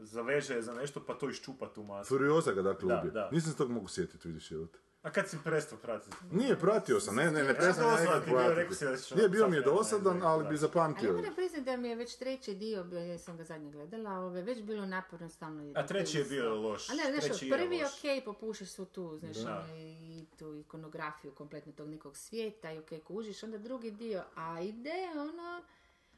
Zaveže 0.00 0.54
je 0.54 0.62
za 0.62 0.74
nešto 0.74 1.00
pa 1.06 1.14
to 1.14 1.30
iščupa 1.30 1.68
tu 1.74 1.82
masku. 1.82 2.14
Furioza 2.14 2.52
ga 2.52 2.62
dakle 2.62 2.88
Da, 2.88 2.98
ubije. 2.98 3.10
da. 3.12 3.28
Nisam 3.32 3.52
se 3.52 3.58
tog 3.58 3.70
mogu 3.70 3.88
sjetiti, 3.88 4.28
vidiš 4.28 4.48
život. 4.48 4.76
A 5.02 5.10
kad 5.10 5.28
si 5.28 5.38
prestao 5.44 5.78
pratiti? 5.78 6.16
Nije, 6.30 6.58
pratio 6.58 7.00
sam, 7.00 7.14
ne, 7.14 7.30
ne, 7.30 7.44
ne, 7.44 7.54
prestam 7.54 7.86
ja 7.86 7.96
bio, 7.96 8.34
pratiti. 8.34 9.14
Nije, 9.14 9.28
bio 9.28 9.48
mi 9.48 9.56
je 9.56 9.62
sad 9.62 9.70
ne, 9.70 9.72
ne, 9.72 9.76
dosadan, 9.76 10.18
ne, 10.18 10.26
ali 10.26 10.42
bi 10.42 10.46
Ali 10.46 10.54
ja 10.54 10.58
zapamtio. 10.58 11.12
moram 11.12 11.34
priznati 11.34 11.64
da 11.64 11.76
mi 11.76 11.88
je 11.88 11.96
već 11.96 12.16
treći 12.16 12.54
dio, 12.54 12.84
bio, 12.84 12.98
jer 12.98 13.20
sam 13.20 13.36
ga 13.36 13.44
zadnje 13.44 13.70
gledala, 13.70 14.10
ove, 14.10 14.42
već 14.42 14.62
bilo 14.62 14.86
naporno 14.86 15.28
stalno 15.28 15.72
A 15.74 15.86
treći 15.86 16.18
je 16.18 16.24
bio 16.24 16.54
loš. 16.54 16.90
A 16.90 16.94
ne, 16.94 17.02
znaš, 17.12 17.24
treći 17.24 17.46
je 17.46 17.52
prvi 17.52 17.76
je 17.76 17.86
okej, 17.98 18.24
popušiš 18.24 18.70
su 18.70 18.84
tu, 18.84 19.18
znaš, 19.18 19.36
ono, 19.36 19.76
i 19.76 20.26
tu 20.38 20.56
ikonografiju 20.56 21.32
kompletno 21.34 21.72
tog 21.72 21.88
nekog 21.88 22.16
svijeta 22.16 22.72
i 22.72 22.78
okej, 22.78 23.00
kužiš, 23.00 23.42
onda 23.42 23.58
drugi 23.58 23.90
dio, 23.90 24.22
a 24.34 24.60
ide, 24.60 25.08
ono, 25.16 25.62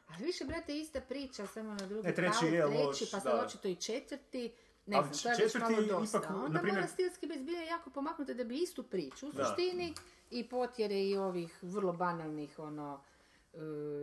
ali 0.08 0.24
više, 0.24 0.44
brate, 0.44 0.78
ista 0.78 1.00
priča, 1.00 1.46
samo 1.46 1.70
na 1.70 1.86
drugi 1.86 2.02
Ne, 2.02 2.14
treći 2.14 2.38
pravi, 2.40 2.54
je 2.54 2.66
treći, 2.66 2.82
loš, 2.84 3.10
pa 3.10 3.20
sad 3.20 3.44
očito 3.46 3.68
i 3.68 3.74
četvrti, 3.76 4.52
ne 4.86 5.02
znam, 5.02 5.12
to 5.12 5.28
je 5.30 5.36
već 5.36 5.54
malo 5.54 5.82
dosta. 5.82 6.18
ipak, 6.18 6.30
Onda 6.30 6.48
na 6.48 6.60
primjer- 6.60 6.74
mora 6.74 6.86
stilski 6.88 7.26
biti 7.26 7.40
zbilja 7.40 7.62
jako 7.62 7.90
pomaknuti 7.90 8.34
da 8.34 8.44
bi 8.44 8.56
istu 8.56 8.82
priču, 8.82 9.28
u 9.28 9.32
suštini, 9.32 9.94
i 10.30 10.48
potjere 10.48 11.02
i 11.02 11.16
ovih 11.16 11.58
vrlo 11.62 11.92
banalnih, 11.92 12.58
ono, 12.58 13.00
e, 13.54 13.58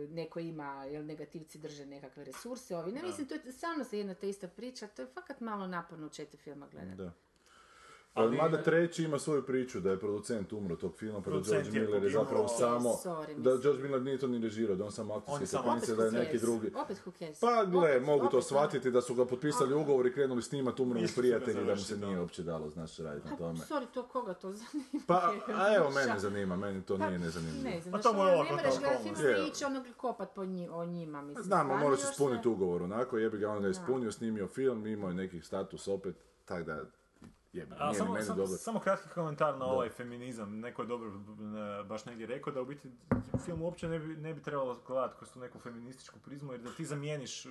neko 0.08 0.40
ima, 0.40 0.84
jel 0.84 1.04
negativci 1.04 1.58
drže 1.58 1.86
nekakve 1.86 2.24
resurse, 2.24 2.76
ovi, 2.76 2.92
ne 2.92 3.02
mislim, 3.02 3.26
to 3.26 3.34
je 3.34 3.52
stvarno 3.52 3.84
se 3.84 3.98
jedna 3.98 4.14
te 4.14 4.28
ista 4.28 4.48
priča, 4.48 4.86
to 4.86 5.02
je 5.02 5.08
fakat 5.08 5.40
malo 5.40 5.66
naporno 5.66 6.06
u 6.06 6.10
četiri 6.10 6.38
filma 6.38 6.66
gledati. 6.68 6.96
Ali- 8.14 8.36
mada 8.36 8.56
treći 8.58 9.04
ima 9.04 9.18
svoju 9.18 9.42
priču 9.42 9.80
da 9.80 9.90
je 9.90 9.98
producent 9.98 10.52
umro 10.52 10.76
tog 10.76 10.96
filma, 10.96 11.20
pa 11.20 11.30
da 11.30 11.40
George 11.40 11.68
je 11.68 11.80
Miller 11.80 12.02
je 12.02 12.10
zapravo 12.10 12.48
samo, 12.48 12.88
Sorry, 13.04 13.34
da. 13.36 13.56
George 13.56 13.82
Miller 13.82 14.02
nije 14.02 14.18
to 14.18 14.26
ni 14.26 14.38
režirao, 14.38 14.76
da 14.76 14.84
on 14.84 14.92
samo 14.92 15.14
aktorske 15.14 15.46
sekvence, 15.46 15.94
da 15.94 16.04
je 16.04 16.12
neki 16.12 16.38
drugi. 16.38 16.70
Opet? 16.74 17.02
Pa 17.40 17.64
gle, 17.64 17.80
Opet- 17.80 18.00
mogu 18.00 18.20
to 18.20 18.36
opet, 18.36 18.44
shvatiti 18.44 18.90
da 18.90 19.00
su 19.00 19.14
ga 19.14 19.24
potpisali 19.24 19.74
ugovor 19.74 20.06
i 20.06 20.12
krenuli 20.12 20.42
snimat 20.42 20.80
umro 20.80 21.00
mu 21.00 21.06
ga 21.06 21.12
prijatelji, 21.16 21.64
da 21.64 21.74
mu 21.74 21.80
se 21.80 21.96
nije 21.96 22.20
uopće 22.20 22.42
dalo, 22.42 22.70
znaš, 22.70 22.98
raditi 22.98 23.26
na 23.26 23.32
Pa, 23.32 23.38
tome. 23.38 23.58
sorry, 23.60 23.86
to 23.94 24.02
koga 24.02 24.34
to 24.34 24.52
zanima? 24.52 25.02
Pa, 25.06 25.32
a 25.48 25.74
evo, 25.76 25.90
mene 25.96 26.18
zanima, 26.18 26.56
meni 26.56 26.82
to 26.82 26.98
Pa, 26.98 27.06
nije 27.06 27.18
nezanimljivo. 27.18 27.64
Ne 27.64 27.80
znam, 27.80 27.92
Pa 27.92 27.98
to 27.98 28.12
mu 28.12 28.18
je 28.18 28.24
ono, 28.24 28.38
olako 28.40 28.56
ne 29.22 29.48
ići 29.48 29.64
ono 29.64 29.84
kopat 29.96 30.34
po 30.34 30.44
nji, 30.44 30.68
o 30.68 30.84
njima, 30.84 31.22
mislim. 31.22 31.44
Znam, 31.44 31.60
a 31.60 31.64
stvarno 31.64 31.84
moraš 31.84 32.00
ispuniti 32.02 32.48
ugovor 32.48 32.82
onako, 32.82 33.18
jebi 33.18 33.38
ga, 33.38 33.50
on 33.50 33.62
ga 33.62 33.68
ispunio, 33.68 34.12
snimio 34.12 34.46
film, 34.48 34.86
imao 34.86 35.08
je 35.08 35.14
neki 35.14 35.40
status 35.40 35.88
opet, 35.88 36.16
tak 36.44 36.64
da, 36.66 36.84
jebi 37.52 37.70
ga, 37.70 37.76
A, 37.78 37.78
nije 37.78 37.92
ni 37.92 37.98
samo, 37.98 38.12
meni 38.12 38.26
samo, 38.26 38.36
dobro. 38.36 38.56
samo 38.56 38.80
kratki 38.80 39.08
komentar 39.08 39.58
na 39.58 39.64
ovaj 39.66 39.88
feminizam. 39.88 40.60
Neko 40.60 40.82
je 40.82 40.88
dobro 40.88 41.08
e, 41.08 41.84
baš 41.84 42.04
negdje 42.04 42.26
rekao 42.26 42.52
da 42.52 42.60
u 42.60 42.64
biti 42.64 42.88
film 43.44 43.62
uopće 43.62 43.88
ne 43.88 43.98
bi, 43.98 44.16
ne 44.16 44.34
bi 44.34 44.42
trebalo 44.42 44.80
gledati 44.86 45.14
kroz 45.18 45.30
tu 45.32 45.38
neku 45.38 45.58
feminističku 45.58 46.18
prizmu, 46.24 46.52
jer 46.52 46.60
da 46.60 46.70
ti 46.70 46.84
zamijeniš 46.84 47.46
e, 47.46 47.48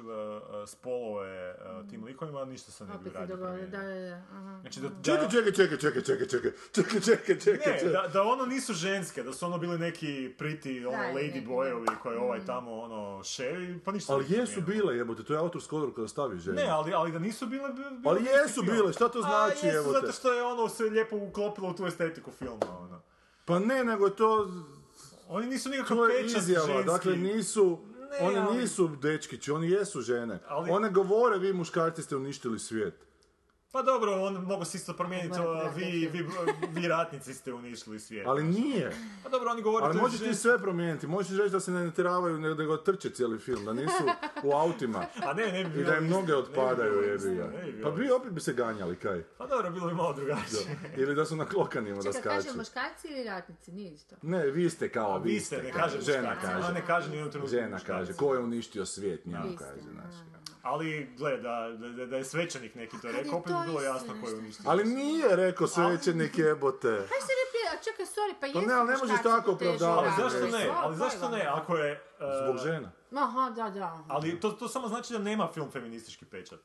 spolove 0.68 1.30
e, 1.50 1.56
tim 1.90 2.04
likovima, 2.04 2.46
ništa 2.46 2.72
se 2.72 2.86
ne 2.86 2.94
bi 3.04 3.10
dogodilo, 3.10 3.38
da, 3.38 3.58
da, 3.58 3.82
da. 3.84 4.22
aha. 4.32 4.58
Znači 4.62 4.80
da, 4.80 4.88
Čekaj, 5.04 5.30
čekaj, 5.30 5.52
čekaj, 5.52 5.78
čekaj, 5.78 6.02
čekaj, 6.02 6.28
čekaj, 6.28 6.52
čekaj, 6.74 7.02
čekaj, 7.02 7.40
čekaj, 7.40 7.84
Ne, 7.84 7.92
da, 7.92 8.08
da 8.14 8.24
ono 8.24 8.46
nisu 8.46 8.74
ženske, 8.74 9.24
da 9.24 9.34
su 9.34 9.46
ono 9.46 9.58
bili 9.58 9.80
neki 9.80 10.36
pretty, 10.40 10.88
ono, 10.88 10.98
Da, 10.98 11.20
lady 11.20 11.48
boyovi 11.48 11.96
koje 12.04 12.20
ovaj 12.20 12.46
tamo, 12.46 12.80
ono, 12.80 13.24
ševi, 13.24 13.80
pa 13.86 13.92
ništa 13.92 14.14
Ali 14.14 14.26
jesu 14.30 14.62
bile, 14.62 14.98
jebote, 14.98 15.24
to 15.24 15.34
je 15.34 15.40
autorsko 15.40 15.78
odluka 15.78 16.02
da 16.02 16.08
stavi 16.08 16.40
žene. 16.40 16.62
Ne, 16.64 16.70
ali, 16.70 16.94
ali 16.94 17.12
da 17.12 17.20
nisu 17.20 17.48
bile... 17.48 17.70
bi- 17.70 17.76
bilo 18.00 18.10
Ali 18.12 18.26
jesu 18.26 18.62
bile, 18.62 18.94
šta 18.94 19.10
to 19.10 19.22
znači, 19.22 19.66
A, 19.66 19.68
jesu, 19.68 19.78
evo 19.78 19.91
zato 19.94 20.12
što 20.12 20.34
je 20.34 20.44
ono 20.44 20.70
se 20.70 20.84
lijepo 20.84 21.16
uklopilo 21.18 21.70
u 21.70 21.74
tu 21.74 21.86
estetiku 21.86 22.32
filma, 22.32 22.78
ono. 22.80 23.02
Pa 23.46 23.60
ne, 23.60 23.84
nego 23.84 24.10
to, 24.10 24.52
Oni 25.30 25.48
nisu 25.48 25.70
nikakav 25.70 25.98
to 25.98 26.08
je 26.08 26.24
pečat 26.24 26.38
izjava, 26.38 26.68
ženski. 26.68 26.86
dakle 26.86 27.16
nisu, 27.16 27.80
Ne, 28.12 28.18
oni 28.22 28.38
ali- 28.38 28.58
nisu 28.58 28.88
dečkići, 28.90 29.52
oni 29.52 29.70
jesu 29.70 30.02
žene. 30.02 30.40
Ali- 30.48 30.72
One 30.72 30.90
govore, 30.90 31.38
vi 31.38 31.54
muškarci 31.54 32.02
ste 32.02 32.16
uništili 32.16 32.60
svijet. 32.60 32.94
Pa 33.72 33.82
dobro, 33.82 34.24
on 34.24 34.34
mogu 34.36 34.66
se 34.66 34.78
isto 34.78 34.94
promijeniti, 34.94 35.40
vi, 35.76 35.84
vi, 36.08 36.26
vi 36.72 36.88
ratnici 36.88 37.34
ste 37.34 37.54
uništili 37.54 38.00
svijet. 38.00 38.28
Ali 38.28 38.44
nije. 38.44 38.92
Pa 39.24 39.30
dobro, 39.30 39.52
oni 39.52 39.62
govore 39.62 39.86
Ali 39.86 39.98
možeš 39.98 40.20
ti 40.20 40.36
sve 40.36 40.60
promijeniti, 40.60 41.08
možeš 41.08 41.38
reći 41.38 41.50
da 41.52 41.60
se 41.60 41.72
ne 41.72 41.86
natjeravaju, 41.86 42.38
nego 42.38 42.78
trče 42.78 43.10
cijeli 43.10 43.40
film, 43.40 43.66
da 43.66 43.74
nisu 43.74 44.04
u 44.44 44.52
autima. 44.54 45.06
A 45.28 45.34
ne, 45.34 45.46
ne 45.48 45.64
bi 45.66 45.82
I 45.82 45.84
da 45.84 45.98
im 45.98 46.06
isto, 46.06 46.16
noge 46.16 46.28
ne 46.28 46.34
bi 46.34 46.40
otpadaju, 46.40 46.92
bilo 46.92 47.02
jebi 47.04 47.36
ga. 47.36 47.48
ne 47.48 47.64
bi 47.64 47.72
bilo 47.72 47.84
Pa 47.84 47.98
bi 47.98 48.04
isto. 48.04 48.16
opet 48.16 48.32
bi 48.32 48.42
se 48.42 48.54
ganjali, 48.54 48.96
kaj? 48.96 49.24
Pa 49.38 49.48
dobro, 49.48 49.72
bilo 49.72 49.88
bi 49.88 49.94
malo 49.94 50.14
drugačije. 50.14 50.62
Ili 50.98 51.16
da 51.16 51.26
su 51.26 51.36
na 51.36 51.46
klokanima 51.46 51.96
da 51.96 52.02
Čekaj, 52.04 52.22
skaču. 52.22 52.46
kaže 52.46 52.58
muškarci 52.58 53.08
ili 53.08 53.24
ratnici, 53.24 53.72
nije 53.72 53.94
isto. 53.94 54.16
Ne, 54.22 54.46
vi 54.46 54.70
ste 54.70 54.90
kao, 54.90 55.20
vi 55.20 55.40
ste, 55.40 55.58
ne 55.58 55.72
kaže 55.72 56.02
Žena 56.02 56.36
kaže. 56.36 56.58
ona 56.58 56.72
ne 56.72 56.86
kaže 56.88 57.10
ni 57.10 57.14
u 57.14 57.18
jednom 57.18 57.32
trenutku 57.32 57.52
Žena 57.52 57.80
kaže, 57.80 58.14
ko 58.14 58.34
je 58.34 58.40
uništio 58.40 58.86
svijet, 58.86 59.26
njemu 59.26 59.50
Vi 59.50 59.58
kaže, 59.58 59.82
znaš. 59.84 60.16
Ali, 60.64 61.10
gle, 61.18 61.38
da, 61.38 61.70
da, 61.78 62.06
da 62.06 62.18
je 62.18 62.26
svećenik 62.26 62.76
neki 62.76 63.02
to 63.02 63.12
rekao, 63.12 63.38
opet 63.38 63.54
bi 63.54 63.60
bilo 63.66 63.82
jasno 63.82 64.14
ko 64.22 64.30
je 64.30 64.36
uništio. 64.36 64.64
Ali 64.68 64.84
nije 64.84 65.36
rekao 65.36 65.68
svećenik 65.68 66.38
jebote. 66.38 66.88
Kaj 66.88 67.22
se 67.22 67.34
ne 67.40 67.46
prije, 67.52 67.68
a 67.74 67.84
čekaj, 67.84 68.06
sorry, 68.06 68.34
pa 68.40 68.46
jesu 68.46 68.62
ne, 68.62 68.74
ali 68.74 68.92
ne 68.92 68.98
možeš 68.98 69.22
tako 69.24 69.52
opravdavati. 69.52 70.10
Ali 70.22 70.32
zašto 70.32 70.58
ne? 70.58 70.70
Ali 70.76 70.96
zašto 70.96 71.30
ne? 71.30 71.46
Ako 71.46 71.78
je... 71.78 71.92
e, 71.92 71.98
Zbog 72.44 72.58
žena. 72.58 72.92
Aha, 73.16 73.50
da, 73.56 73.70
da. 73.70 74.04
Ali 74.08 74.40
to, 74.40 74.52
to 74.52 74.68
samo 74.68 74.88
znači 74.88 75.14
da 75.14 75.20
nema 75.20 75.50
film 75.54 75.72
feministički 75.72 76.26
pečat. 76.26 76.60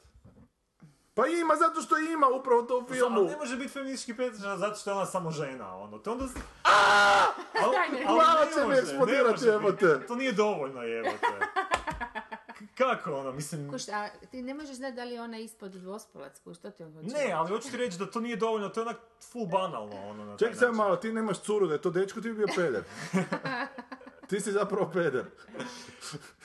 Pa 1.14 1.26
ima, 1.26 1.56
zato 1.56 1.80
što 1.80 1.98
ima 1.98 2.28
upravo 2.28 2.62
to 2.62 2.78
u 2.78 2.88
filmu. 2.94 3.20
Ali 3.20 3.28
ne 3.30 3.36
može 3.36 3.56
biti 3.56 3.68
feministički 3.68 4.16
pečat 4.16 4.58
zato 4.58 4.76
što 4.76 4.90
je 4.90 4.94
ona 4.94 5.06
samo 5.06 5.30
žena, 5.30 5.76
ono. 5.76 5.98
To 5.98 6.12
onda... 6.12 6.24
Daj, 7.54 7.88
ne. 7.92 8.04
Glava 8.04 8.46
će 8.54 8.66
mi 8.68 8.74
eksplodirati, 8.74 9.44
jebote. 9.44 10.06
To 10.06 10.14
nije 10.14 10.32
dovoljno, 10.32 10.82
jebote. 10.82 11.26
Kako 12.78 13.14
ono, 13.14 13.32
mislim... 13.32 13.70
Kuš, 13.70 13.88
a 13.88 14.08
ti 14.30 14.42
ne 14.42 14.54
možeš 14.54 14.76
znati 14.76 14.96
da 14.96 15.04
li 15.04 15.14
je 15.14 15.20
ona 15.22 15.38
ispod 15.38 15.70
dvospolac, 15.72 16.38
kuš, 16.44 16.56
što 16.58 16.70
ti 16.70 16.82
on 16.82 16.92
hoće? 16.94 17.06
Ne, 17.06 17.32
ali 17.32 17.48
hoću 17.48 17.70
ti 17.70 17.76
reći 17.76 17.98
da 17.98 18.10
to 18.10 18.20
nije 18.20 18.36
dovoljno, 18.36 18.68
to 18.68 18.80
je 18.80 18.86
onak 18.86 18.96
full 19.32 19.46
banalno, 19.46 19.96
ono, 20.08 20.24
na 20.24 20.36
taj 20.36 20.38
Čekaj 20.38 20.54
samo 20.54 20.66
način. 20.66 20.76
malo, 20.84 20.96
ti 20.96 21.12
nemaš 21.12 21.40
curu 21.40 21.66
da 21.66 21.74
je 21.74 21.82
to 21.82 21.90
dečko, 21.90 22.20
ti 22.20 22.28
bi 22.28 22.34
bio 22.34 22.46
peder. 22.56 22.84
ti 24.28 24.40
si 24.40 24.52
zapravo 24.52 24.90
peder. 24.92 25.24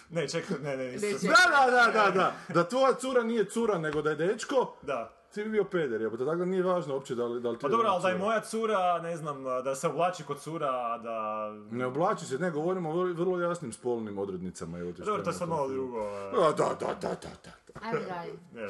Ne, 0.09 0.27
čekaj, 0.29 0.57
ne, 0.61 0.77
ne, 0.77 0.91
nisam. 0.91 1.09
Da, 1.29 1.65
da, 1.65 1.71
da, 1.71 1.91
da, 1.91 2.11
da. 2.11 2.35
Da 2.53 2.69
tvoja 2.69 2.93
cura 2.93 3.23
nije 3.23 3.45
cura, 3.45 3.77
nego 3.77 4.01
da 4.01 4.09
je 4.09 4.15
dečko, 4.15 4.75
Da. 4.81 5.20
Ti 5.33 5.43
bi 5.43 5.49
bio 5.49 5.63
peder, 5.63 6.01
jebote. 6.01 6.25
Tako 6.25 6.37
da 6.37 6.45
nije 6.45 6.63
važno 6.63 6.93
uopće 6.93 7.15
da 7.15 7.25
li, 7.25 7.41
da 7.41 7.49
li 7.49 7.57
ti 7.57 7.61
Pa 7.61 7.67
dobro, 7.67 7.87
ali 7.87 8.01
da 8.01 8.09
je 8.09 8.17
moja 8.17 8.41
cura, 8.41 8.99
ne 9.01 9.17
znam, 9.17 9.43
da 9.43 9.75
se 9.75 9.87
oblači 9.87 10.23
kod 10.23 10.39
cura, 10.39 10.97
da... 10.97 11.49
Ne 11.71 11.85
oblači 11.85 12.25
se, 12.25 12.37
ne, 12.37 12.51
govorimo 12.51 12.89
o 12.89 12.93
vrlo, 12.93 13.13
vrlo 13.13 13.39
jasnim 13.39 13.73
spolnim 13.73 14.17
odrednicama. 14.17 14.79
Evo 14.79 14.91
te 14.91 14.97
Pa 14.97 15.05
Dobro, 15.05 15.23
to 15.23 15.29
je 15.29 15.33
sad 15.33 15.49
malo 15.49 15.67
drugo. 15.67 15.99
e. 15.99 16.31
A, 16.37 16.51
da, 16.51 16.75
da, 16.79 16.93
da, 17.01 17.09
da, 17.09 17.29
da, 17.43 17.51
Ajde 17.81 17.99
dalje. 18.05 18.33
Ne. 18.53 18.67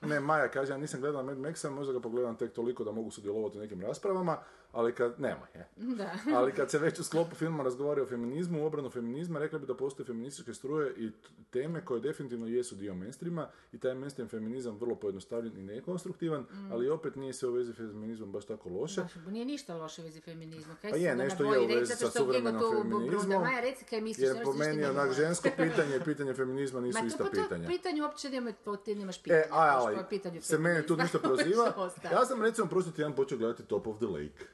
Ne, 0.08 0.20
Maja 0.20 0.48
kaže, 0.48 0.72
ja 0.72 0.78
nisam 0.78 1.00
gledala 1.00 1.22
Mad 1.22 1.38
Maxa, 1.38 1.70
možda 1.70 1.92
ga 1.92 2.00
pogledam 2.00 2.36
tek 2.36 2.52
toliko 2.52 2.84
da 2.84 2.92
mogu 2.92 3.10
sudjelovati 3.10 3.58
u 3.58 3.60
nekim 3.60 3.80
raspravama, 3.80 4.38
ali 4.74 4.94
kad, 4.94 5.20
nemoj, 5.20 5.48
je. 5.54 5.68
Da. 5.96 6.10
Ali 6.36 6.52
kad 6.52 6.70
se 6.70 6.78
već 6.78 6.98
u 6.98 7.04
sklopu 7.04 7.34
filma 7.34 7.62
razgovara 7.62 8.02
o 8.02 8.06
feminizmu, 8.06 8.62
u 8.62 8.66
obranu 8.66 8.90
feminizma, 8.90 9.38
rekla 9.38 9.58
bi 9.58 9.66
da 9.66 9.76
postoje 9.76 10.06
feminističke 10.06 10.54
struje 10.54 10.94
i 10.96 11.10
teme 11.50 11.84
koje 11.84 12.00
definitivno 12.00 12.46
jesu 12.46 12.74
dio 12.74 12.94
mainstreama 12.94 13.48
i 13.72 13.78
taj 13.78 13.94
mainstream 13.94 14.28
feminizam 14.28 14.76
vrlo 14.76 14.94
pojednostavljen 14.94 15.58
i 15.58 15.62
nekonstruktivan, 15.62 16.40
Mm. 16.50 16.72
ali 16.72 16.88
opet 16.88 17.16
nije 17.16 17.32
se 17.32 17.46
u 17.46 17.52
vezi 17.52 17.72
feminizmom 17.72 18.32
baš 18.32 18.44
tako 18.46 18.68
loše. 18.68 19.00
Baš, 19.00 19.12
nije 19.26 19.44
ništa 19.44 19.76
loše 19.76 20.00
u 20.02 20.04
vezi 20.04 20.20
feminizma. 20.20 20.74
Kaj 20.82 20.90
Pa 20.90 20.96
je, 20.96 21.16
nešto 21.16 21.54
je 21.54 21.60
u 21.60 21.66
vezi 21.66 21.96
sa 21.96 22.10
suvremenom 22.10 22.62
feminizmom. 22.72 23.42
Maja, 23.42 23.60
reci 23.60 23.84
kaj 23.84 24.00
misliš, 24.00 24.28
Jer 24.28 24.44
po 24.44 24.52
meni 24.52 24.84
onak 24.84 25.12
žensko 25.12 25.48
pitanje 25.64 25.96
i 25.96 26.00
pitanje 26.00 26.34
feminizma 26.34 26.80
nisu 26.80 26.98
Ma 27.00 27.06
ista 27.06 27.24
to 27.24 27.30
pitanja. 27.30 27.66
to 27.66 27.72
pitanju 27.72 28.02
uopće 28.02 28.30
nema, 28.30 28.52
ti 28.84 28.94
nemaš. 28.94 29.16
E, 29.26 29.44
a, 29.50 29.74
baš 29.74 29.74
ali, 29.76 29.96
po 29.96 30.02
pitanju 30.10 30.42
se 30.42 30.58
mene 30.58 30.86
tu 30.86 30.96
nešto 30.96 31.18
proziva. 31.18 31.90
Ja 32.12 32.24
sam 32.24 32.42
recimo 32.42 32.68
prošli 32.68 32.92
tjedan 32.92 33.14
počeo 33.14 33.38
gledati 33.38 33.62
Top 33.64 33.86
of 33.86 33.96
the 33.96 34.06
Lake. 34.06 34.44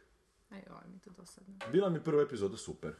Aj, 0.51 0.63
oj, 0.71 0.89
mi 0.89 0.95
je 0.97 1.01
to 1.01 1.11
dosadno. 1.31 1.73
Bila 1.73 1.90
mi 1.90 2.01
prva 2.01 2.23
epizoda 2.23 2.57
super. 2.57 2.93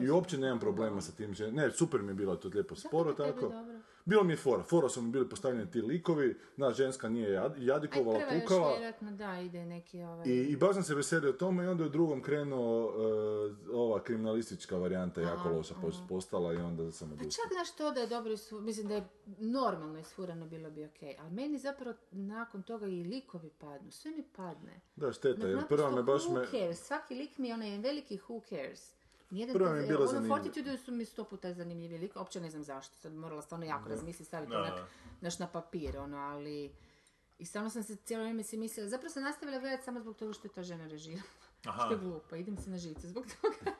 I 0.00 0.10
uopće 0.10 0.38
nemam 0.38 0.60
problema 0.60 1.00
sa 1.00 1.12
tim. 1.12 1.34
Ne, 1.52 1.70
super 1.70 2.02
mi 2.02 2.10
je 2.10 2.14
bilo 2.14 2.36
to 2.36 2.48
lijepo 2.48 2.74
sporo 2.74 3.12
tako. 3.12 3.40
dobro? 3.40 3.75
Bilo 4.06 4.24
mi 4.24 4.32
je 4.32 4.36
fora. 4.36 4.62
Fora 4.62 4.88
su 4.88 5.02
mi 5.02 5.10
bili 5.10 5.28
postavljeni 5.28 5.70
ti 5.70 5.82
likovi. 5.82 6.36
Znaš, 6.56 6.76
ženska 6.76 7.08
nije 7.08 7.30
jad, 7.30 7.52
Aj, 7.52 7.64
jadikovala, 7.66 8.18
još 8.20 8.42
kukala. 8.42 8.68
vjerojatno, 8.68 9.10
da, 9.12 9.40
ide 9.40 9.64
neki 9.64 10.02
ovaj... 10.02 10.28
I, 10.28 10.42
I 10.42 10.56
baš 10.56 10.74
sam 10.74 10.82
se 10.82 10.94
veselio 10.94 11.32
tome 11.32 11.64
i 11.64 11.68
onda 11.68 11.82
je 11.82 11.88
u 11.88 11.92
drugom 11.92 12.22
krenuo 12.22 12.92
e, 13.68 13.72
ova 13.72 14.02
kriminalistička 14.02 14.76
varijanta 14.76 15.20
jako 15.20 15.48
loša 15.48 15.74
pos- 15.82 16.08
postala 16.08 16.52
i 16.52 16.56
onda 16.56 16.92
sam 16.92 17.08
Pa 17.08 17.14
odustao. 17.14 17.44
čak 17.44 17.52
znaš 17.52 17.76
to 17.76 17.90
da 17.90 18.00
je 18.00 18.06
dobro, 18.06 18.32
mislim 18.60 18.88
da 18.88 18.94
je 18.94 19.08
normalno 19.38 19.98
isfurano 19.98 20.46
bilo 20.46 20.70
bi 20.70 20.84
okej, 20.84 21.16
ali 21.18 21.30
meni 21.30 21.58
zapravo 21.58 21.96
nakon 22.10 22.62
toga 22.62 22.86
i 22.86 23.04
likovi 23.04 23.50
padnu, 23.50 23.90
sve 23.90 24.10
mi 24.10 24.24
padne. 24.26 24.80
Da, 24.96 25.12
šteta, 25.12 25.46
jer 25.48 25.66
prva 25.68 25.90
me 25.90 26.02
baš 26.02 26.22
who 26.22 26.34
me... 26.34 26.46
cares, 26.50 26.78
svaki 26.78 27.14
lik 27.14 27.38
mi 27.38 27.48
je 27.48 27.54
onaj 27.54 27.78
veliki 27.78 28.18
who 28.18 28.48
cares. 28.48 28.92
Nijedan 29.30 29.54
Prva 29.54 29.68
te- 29.68 29.74
mi 29.74 29.80
je 29.80 29.86
bila 29.86 30.00
ono, 30.00 30.06
zanimljiva. 30.06 30.36
Fortitude 30.36 30.78
su 30.78 30.92
mi 30.92 31.04
sto 31.04 31.24
puta 31.24 31.52
zanimljivi 31.52 31.98
lik, 31.98 32.16
uopće 32.16 32.40
ne 32.40 32.50
znam 32.50 32.64
zašto, 32.64 32.96
sad 32.96 33.14
morala 33.14 33.42
stvarno 33.42 33.66
jako 33.66 33.88
razmisliti, 33.88 34.24
staviti 34.24 34.52
Da. 34.52 34.58
onak, 34.58 34.80
naš 35.20 35.38
na 35.38 35.46
papir, 35.46 35.98
ono, 35.98 36.16
ali... 36.18 36.72
I 37.38 37.46
stvarno 37.46 37.70
sam 37.70 37.82
se 37.82 37.96
cijelo 37.96 38.22
vrijeme 38.22 38.42
si 38.42 38.56
mislila, 38.56 38.88
zapravo 38.88 39.10
sam 39.10 39.22
nastavila 39.22 39.58
gledati 39.58 39.84
samo 39.84 40.00
zbog 40.00 40.16
toga 40.16 40.32
što 40.32 40.46
je 40.46 40.52
ta 40.52 40.62
žena 40.62 40.86
režirala. 40.86 41.22
Aha. 41.64 41.82
Što 41.84 41.94
je 41.94 41.98
glupo, 42.00 42.36
idem 42.36 42.56
se 42.56 42.70
na 42.70 42.78
živce 42.78 43.08
zbog 43.08 43.24
toga. 43.26 43.76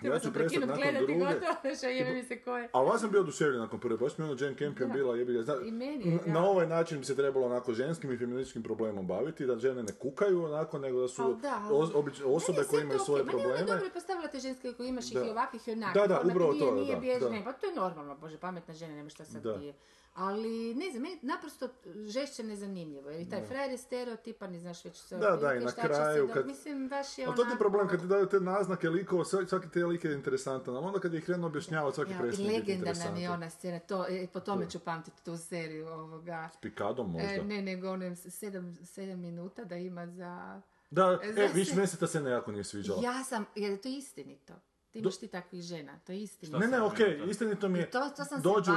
Ja 0.00 0.02
Treba 0.02 0.20
sam 0.20 0.32
prekinut 0.34 0.66
gledati 0.68 1.06
druge. 1.06 1.14
gotovo, 1.16 1.54
što 1.76 1.86
jebe 1.88 2.12
mi 2.12 2.22
se 2.24 2.38
koje. 2.38 2.68
Ali 2.72 2.86
vas 2.86 3.00
sam 3.00 3.10
bio 3.10 3.20
oduševljen 3.20 3.60
nakon 3.60 3.80
prve, 3.80 3.96
baš 3.96 4.18
mi 4.18 4.24
je 4.24 4.30
ono 4.30 4.40
Jane 4.40 4.56
Campion 4.56 4.88
Da. 4.88 4.94
bila, 4.94 5.16
jebi 5.16 5.32
ga, 5.32 5.42
zna- 5.42 5.60
I 5.62 5.70
meni 5.72 6.18
da. 6.18 6.32
na 6.32 6.44
ovaj 6.44 6.66
način 6.68 6.98
bi 6.98 7.04
se 7.04 7.16
trebalo 7.16 7.46
onako 7.46 7.72
ženskim 7.74 8.12
i 8.12 8.18
feminističkim 8.18 8.62
problemom 8.62 9.06
baviti, 9.06 9.46
da 9.46 9.58
žene 9.58 9.82
ne 9.82 9.92
kukaju 9.94 10.44
onako, 10.44 10.78
nego 10.78 11.00
da 11.00 11.08
su 11.08 11.34
da, 11.34 11.60
ali- 11.60 11.74
os- 11.74 11.92
obič- 11.92 12.22
osobe 12.26 12.52
Meni 12.52 12.60
je 12.60 12.68
koje 12.68 12.82
imaju 12.82 12.98
svoje 13.00 13.22
ono 13.22 13.30
probleme. 13.30 13.58
dobro 13.60 13.84
je 13.84 13.90
postavila 13.90 14.28
te 14.28 14.38
ženske 14.38 14.72
koje 14.72 14.88
imaš 14.88 15.06
ih 15.06 15.14
Da. 15.14 15.20
i 15.20 15.30
ovakvih 15.30 15.68
i 15.68 15.72
onakvih. 15.72 16.02
Da, 16.02 16.08
da, 16.08 16.20
upravo 16.22 16.52
nije, 16.52 16.60
to, 16.60 16.74
nije 16.74 16.94
da, 16.94 17.00
bježna, 17.00 17.28
da. 17.30 17.44
pa 17.44 17.52
to 17.52 17.66
je 17.66 17.74
normalno, 17.74 18.16
bože, 18.16 18.38
pametna 18.38 18.74
žena, 18.74 18.94
nema 18.94 19.08
šta 19.10 19.24
sad 19.24 19.42
Da. 19.42 19.58
ti... 19.58 19.72
Ali, 20.14 20.74
ne 20.74 20.90
znam, 20.90 21.02
meni 21.02 21.18
naprosto 21.22 21.68
žešće 22.04 22.42
nezanimljivo, 22.44 23.10
jer 23.10 23.20
i 23.20 23.28
taj 23.28 23.42
frajer 23.42 23.70
je 23.70 23.78
stereotipan 23.78 24.54
i 24.54 24.60
znaš 24.60 24.84
već 24.84 24.96
sve 24.96 25.18
Da, 25.18 25.30
da, 25.32 25.54
i 25.54 25.60
na 25.60 25.72
kraju 25.72 26.28
kad- 26.28 26.46
Mislim, 26.46 26.88
baš 26.88 27.18
je 27.18 27.26
Ali 27.26 27.36
to 27.36 27.44
ti 27.44 27.50
je 27.50 27.58
problem, 27.58 27.88
kad 27.88 28.00
ti 28.00 28.06
daju 28.06 28.26
te 28.26 28.40
naznake 28.40 28.88
likova, 28.88 29.24
svaki, 29.24 29.68
te 29.68 29.84
lik 29.84 30.04
je 30.04 30.12
interesantan, 30.12 30.76
ali 30.76 30.86
onda 30.86 30.98
kad 30.98 31.14
je 31.14 31.20
krenuo 31.20 31.46
objašnjavati, 31.46 31.94
svaki 31.94 32.12
Ja, 32.12 32.18
prestane 32.18 32.48
I 32.48 32.50
biti 32.50 32.60
legendarna 32.60 32.92
mi 32.92 33.20
je 33.20 33.24
interesantan. 33.24 33.34
ona 33.34 33.50
scena, 33.50 33.78
to, 33.80 34.06
e, 34.08 34.26
po 34.26 34.40
tome 34.40 34.70
ću 34.70 34.78
pamtiti 34.80 35.24
tu 35.24 35.36
seriju 35.38 35.88
ovoga. 35.88 36.48
S 36.52 36.56
pikadom 36.56 37.12
možda. 37.12 37.28
E, 37.28 37.42
ne, 37.42 37.62
nego 37.62 37.90
onim 37.90 38.16
sedam, 38.16 38.76
sedam 38.84 39.20
minuta 39.20 39.64
da 39.64 39.76
ima 39.76 40.06
za... 40.08 40.60
Da, 40.90 41.18
E, 41.22 41.28
e, 41.28 41.32
znaš 41.32 41.54
viš, 41.54 41.68
se- 41.68 41.74
meni 41.74 41.86
se 41.86 41.96
ta 41.96 42.06
scena 42.06 42.30
jako 42.30 42.52
nije 42.52 42.64
sviđala. 42.64 43.02
Ja 43.02 43.24
sam, 43.24 43.46
jer 43.54 43.70
je 43.70 43.80
to 43.80 43.88
istinito. 43.88 44.52
Ti 44.92 44.98
imaš 44.98 45.18
ti 45.18 45.28
takvih 45.28 45.62
žena, 45.62 45.98
to 45.98 46.12
je 46.12 46.22
istinito. 46.22 46.58
Ne, 46.58 46.66
ne, 46.68 46.82
okej, 46.82 47.20
istinito 47.28 47.68
mi 47.68 47.78
je, 47.78 47.90
To- 47.90 48.10
to 48.10 48.24
sam 48.24 48.38
se 48.38 48.42
dođu 48.42 48.70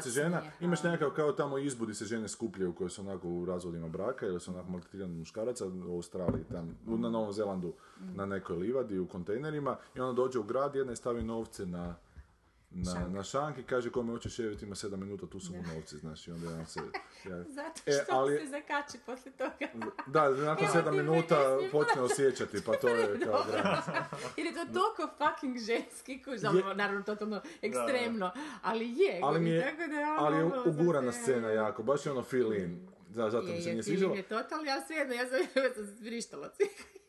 se 0.00 0.10
žena, 0.10 0.38
smijeha. 0.40 0.56
imaš 0.60 0.82
nekakav 0.82 1.10
kao 1.10 1.32
tamo 1.32 1.58
izbudi 1.58 1.94
se 1.94 2.04
žene 2.04 2.28
skupljaju 2.28 2.74
koje 2.74 2.90
su 2.90 3.00
onako 3.00 3.28
u 3.28 3.44
razvodima 3.44 3.88
braka 3.88 4.26
ili 4.26 4.40
su 4.40 4.50
onako 4.50 4.70
maltretirani 4.70 5.14
muškaraca 5.14 5.66
u 5.66 5.94
Australiji, 5.94 6.44
tam, 6.44 6.78
na 6.86 7.10
Novom 7.10 7.32
Zelandu, 7.32 7.72
na 8.14 8.26
nekoj 8.26 8.56
livadi 8.56 8.98
u 8.98 9.08
kontejnerima 9.08 9.76
i 9.96 10.00
onda 10.00 10.12
dođe 10.14 10.38
u 10.38 10.42
grad, 10.42 10.74
jedna 10.74 10.92
i 10.92 10.96
stavi 10.96 11.22
novce 11.22 11.66
na, 11.66 11.94
na, 12.74 13.08
na 13.08 13.22
šank 13.22 13.58
i 13.58 13.62
kaže 13.62 13.90
kome 13.90 14.12
hoćeš 14.12 14.34
ševiti 14.34 14.64
ima 14.64 14.74
sedam 14.74 15.00
minuta, 15.00 15.26
tu 15.26 15.40
su 15.40 15.52
mu 15.52 15.62
novci, 15.64 15.98
znaš, 15.98 16.28
i 16.28 16.32
onda 16.32 16.48
on 16.50 16.66
se... 16.66 16.80
Ja, 17.24 17.42
Zato 17.56 17.80
E, 17.86 17.92
što 17.94 18.12
ali- 18.12 18.38
se 18.38 18.46
zakači 18.46 18.98
poslije 18.98 19.32
toga. 19.32 19.66
da, 20.06 20.30
nakon 20.30 20.64
Evo 20.64 20.72
sedam 20.72 20.92
ti 20.92 21.00
minuta 21.00 21.36
meni 21.50 21.70
počne 21.70 22.02
osjećati, 22.02 22.62
pa 22.62 22.72
to 22.72 22.88
je 22.88 23.18
kao 23.22 23.44
granica. 23.44 24.04
Jer 24.36 24.46
je 24.46 24.54
to 24.54 24.64
toliko 24.64 25.14
fucking 25.18 25.58
ženski, 25.58 26.22
kuž, 26.22 26.36
zapravo, 26.36 26.74
naravno 26.74 27.02
totalno 27.02 27.40
ekstremno, 27.62 28.30
ali 28.62 28.88
je, 28.90 29.20
Ali 29.22 29.40
mi 29.40 29.50
je, 29.50 29.62
tako 29.62 29.88
da 29.88 29.94
je 29.94 30.06
ono 30.06 30.16
ali 30.18 30.36
je 30.36 30.48
za 30.64 30.70
ugurana 30.72 31.12
scena 31.12 31.48
jako, 31.50 31.82
baš 31.82 32.06
je 32.06 32.12
ono 32.12 32.22
feel 32.22 32.52
in. 32.54 32.88
Da, 33.14 33.30
zato 33.30 33.46
mi 33.46 33.62
se 33.62 33.68
je, 33.68 33.72
nije 33.72 33.82
sviđalo. 33.82 34.14
je 34.14 34.22
totalno, 34.22 34.64
ja 34.64 34.80
svejedno, 34.86 35.14
ja 35.14 35.26
sam, 35.26 35.38
ja 35.64 35.74
sam 35.74 35.96
vrištala 36.00 36.50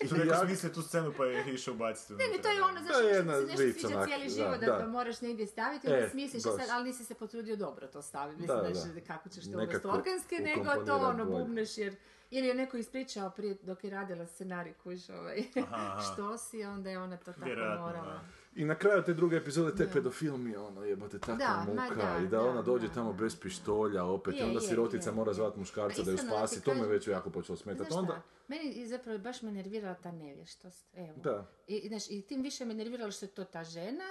Što 0.06 0.16
neko 0.16 0.36
smislio 0.46 0.74
tu 0.74 0.82
scenu 0.82 1.14
pa 1.18 1.26
je 1.26 1.54
išao 1.54 1.74
ubaciti 1.74 2.14
Ne, 2.14 2.26
ne, 2.36 2.42
to 2.42 2.50
je 2.50 2.64
ono, 2.64 2.82
znaš, 2.82 2.94
To 2.94 3.00
je 3.00 3.14
što 3.14 3.16
jedna 3.18 3.34
ti 3.40 3.58
se 3.58 3.64
nešto 3.64 3.88
sviđa 3.88 4.06
cijeli 4.06 4.24
da, 4.24 4.30
život, 4.30 4.60
da, 4.60 4.66
da. 4.66 4.80
to 4.80 4.88
moraš 4.88 5.22
negdje 5.22 5.48
staviti, 5.48 5.88
E, 5.88 5.96
onda 5.96 6.10
smisliš, 6.10 6.44
baš. 6.44 6.54
sad, 6.56 6.70
ali 6.72 6.84
nisi 6.84 7.06
se 7.06 7.14
potrudio 7.14 7.56
dobro 7.56 7.88
to 7.88 8.02
staviti. 8.02 8.42
Mislim, 8.42 8.60
Da, 8.64 8.74
znaš, 8.74 8.94
da. 8.94 9.02
kako 9.02 9.30
ćeš 9.30 9.44
to 9.52 9.58
uvesti 9.58 9.88
organski, 9.88 10.36
nego 10.40 10.86
to 10.86 10.96
ono 10.96 11.26
bubneš, 11.26 11.78
jer 11.78 11.96
ili 12.32 12.48
je 12.48 12.54
neko 12.54 12.78
ispričao 12.78 13.30
prije 13.30 13.58
dok 13.62 13.84
je 13.84 13.90
radila 13.90 14.26
scenarij 14.26 14.74
kuš 14.74 15.10
ovaj, 15.10 15.44
što 16.14 16.38
si, 16.38 16.64
onda 16.64 16.90
je 16.90 17.00
ona 17.00 17.18
to 17.18 17.34
tako 17.34 17.46
morala. 17.80 18.22
I 18.56 18.66
na 18.66 18.76
kraju 18.76 19.04
te 19.04 19.14
druge 19.14 19.38
epizode, 19.38 19.76
te 19.76 19.92
pedofil 19.94 20.38
mi 20.38 20.52
je 20.52 20.60
ono, 20.60 20.84
jebote, 20.84 21.20
takva 21.20 21.66
muka. 21.68 21.96
da, 21.96 22.18
I 22.18 22.28
da 22.28 22.38
da, 22.38 22.42
ona 22.42 22.62
dođe 22.62 22.88
da, 22.88 22.94
tamo 22.94 23.14
bez 23.14 23.36
pištolja 23.40 24.04
opet, 24.04 24.34
i 24.34 24.38
Je, 24.38 24.46
onda 24.46 24.60
je, 24.60 24.68
sirotica 24.68 25.10
je, 25.10 25.16
mora 25.16 25.30
je. 25.30 25.34
zvat 25.36 25.56
muškarca 25.56 26.02
Pa 26.02 26.06
da 26.06 26.12
ju 26.12 26.18
spasi, 26.18 26.64
to 26.64 26.74
me 26.74 26.88
već 26.88 27.08
jako 27.08 27.30
počelo 27.30 27.58
smetati. 27.58 27.94
Onda, 27.94 28.22
meni 28.48 28.80
je 28.80 28.88
zapravo 28.88 29.20
baš 29.20 29.42
me 29.42 29.52
nervirala 29.52 29.96
ta 29.96 30.12
nevještost. 30.12 30.88
Evo. 30.96 31.14
Da. 31.24 31.48
I, 31.68 31.76
i, 31.76 31.88
znaš, 31.88 32.10
I 32.10 32.22
tim 32.22 32.42
više 32.42 32.66
me 32.66 32.74
nerviralo 32.74 33.12
što 33.12 33.26
je 33.26 33.30
to 33.30 33.44
ta 33.44 33.64
žena 33.64 34.06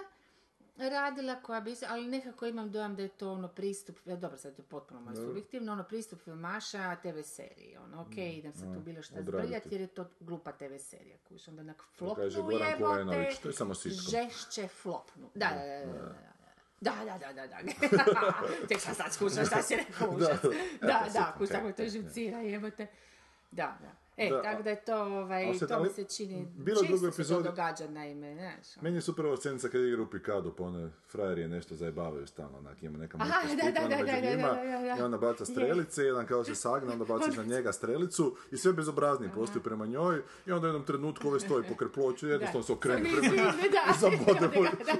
radila 0.76 1.42
koja 1.42 1.60
bi 1.60 1.74
ali 1.88 2.06
nekako 2.06 2.46
imam 2.46 2.70
dojam 2.70 2.96
da 2.96 3.02
je 3.02 3.08
to 3.08 3.32
ono 3.32 3.48
pristup, 3.48 3.96
ja, 4.04 4.16
dobro 4.16 4.38
sad 4.38 4.52
je 4.52 4.56
to 4.56 4.62
potpuno 4.62 5.00
moje 5.00 5.16
subjektivno, 5.16 5.72
ono 5.72 5.84
pristup 5.84 6.20
filmaša 6.20 6.96
TV 6.96 7.20
seriji, 7.22 7.76
ono, 7.76 8.02
ok, 8.02 8.16
idem 8.16 8.52
sad 8.52 8.74
tu 8.74 8.80
bilo 8.80 9.02
šta 9.02 9.14
Mm. 9.14 9.18
odraditi. 9.18 9.46
zbrljati 9.46 9.68
jer 9.70 9.80
je 9.80 9.86
to 9.86 10.10
glupa 10.20 10.52
TV 10.52 10.76
serija, 10.78 11.16
kuš, 11.28 11.48
onda 11.48 11.60
onak 11.60 11.82
flopnu 11.96 12.24
jebote, 12.50 13.36
to 13.42 13.48
je 13.48 13.54
samo 13.54 13.74
sitcom. 13.74 14.10
žešće 14.10 14.68
flopnu. 14.68 15.30
Da, 15.34 15.46
da, 15.46 15.86
da, 15.86 15.92
da, 15.92 16.02
da. 16.02 16.32
Da, 16.80 16.92
da, 17.04 17.18
da, 17.18 17.32
da, 17.32 17.46
da. 17.46 17.58
Tek 18.68 18.80
sam 18.80 18.94
sad 18.94 19.12
skušala 19.12 19.44
šta 19.46 19.62
si 19.62 19.76
rekao, 19.76 20.10
užas. 20.10 20.42
Da, 20.80 21.06
da, 21.12 21.34
kuš, 21.38 21.48
tako 21.48 21.72
to 21.72 21.88
živcira, 21.88 22.38
jebote. 22.38 22.86
Da, 23.50 23.78
da. 23.80 24.01
E, 24.16 24.30
Da, 24.30 24.42
tako 24.42 24.62
da 24.62 24.70
je 24.70 24.76
to, 24.76 24.96
ovaj, 24.96 25.54
sad, 25.54 25.68
to 25.68 25.74
mi 25.74 25.80
ali 25.80 25.90
se 25.90 26.04
čini, 26.06 26.46
bilo 26.56 26.80
često 26.80 26.96
drugo 26.96 27.12
se 27.12 27.16
to 27.16 27.22
epizodi- 27.22 27.42
događa, 27.44 27.88
naime, 27.88 28.34
znaš. 28.34 28.76
ono. 28.76 28.82
Meni 28.82 28.96
je 28.96 29.00
super 29.00 29.26
ova 29.26 29.36
scenica 29.36 29.68
kad 29.68 29.80
igra 29.80 30.02
u 30.02 30.06
Pikadu, 30.06 30.52
pa 30.52 30.64
one 30.64 30.90
frajerije 31.08 31.48
nešto 31.48 31.74
zajebavaju 31.74 32.26
stalno, 32.26 32.58
onak 32.58 32.82
ima 32.82 32.98
neka 32.98 33.18
muška 33.18 33.32
da, 33.32 33.48
spikvana 33.48 33.72
da, 33.72 33.88
da, 33.88 33.96
među 33.96 34.06
da, 34.06 34.20
da, 34.20 34.30
njima, 34.30 34.48
da, 34.48 34.54
da, 34.54 34.94
da. 34.94 34.96
i 34.98 35.02
onda 35.02 35.18
baca 35.18 35.44
strelice, 35.44 36.02
jedan 36.02 36.26
kao 36.26 36.44
se 36.44 36.54
sagne, 36.54 36.92
onda 36.92 37.04
baciš 37.04 37.36
na 37.36 37.44
njega 37.44 37.72
strelicu 37.72 38.36
i 38.50 38.56
sve 38.56 38.72
bezobrazniji 38.72 39.30
postaju 39.34 39.62
prema 39.62 39.86
njoj 39.86 40.22
i 40.46 40.52
onda 40.52 40.66
u 40.66 40.68
jednom 40.68 40.84
trenutku 40.86 41.28
ove 41.28 41.40
stoji 41.40 41.64
pokraj 41.68 41.92
ploču 41.92 42.26
i 42.26 42.30
jednostavno 42.30 42.62
se 42.62 42.72
okrene 42.72 43.04
Svi 43.10 43.16
prema 43.20 43.36
njoj 43.36 43.52
i 43.90 43.98
zabode 44.00 44.48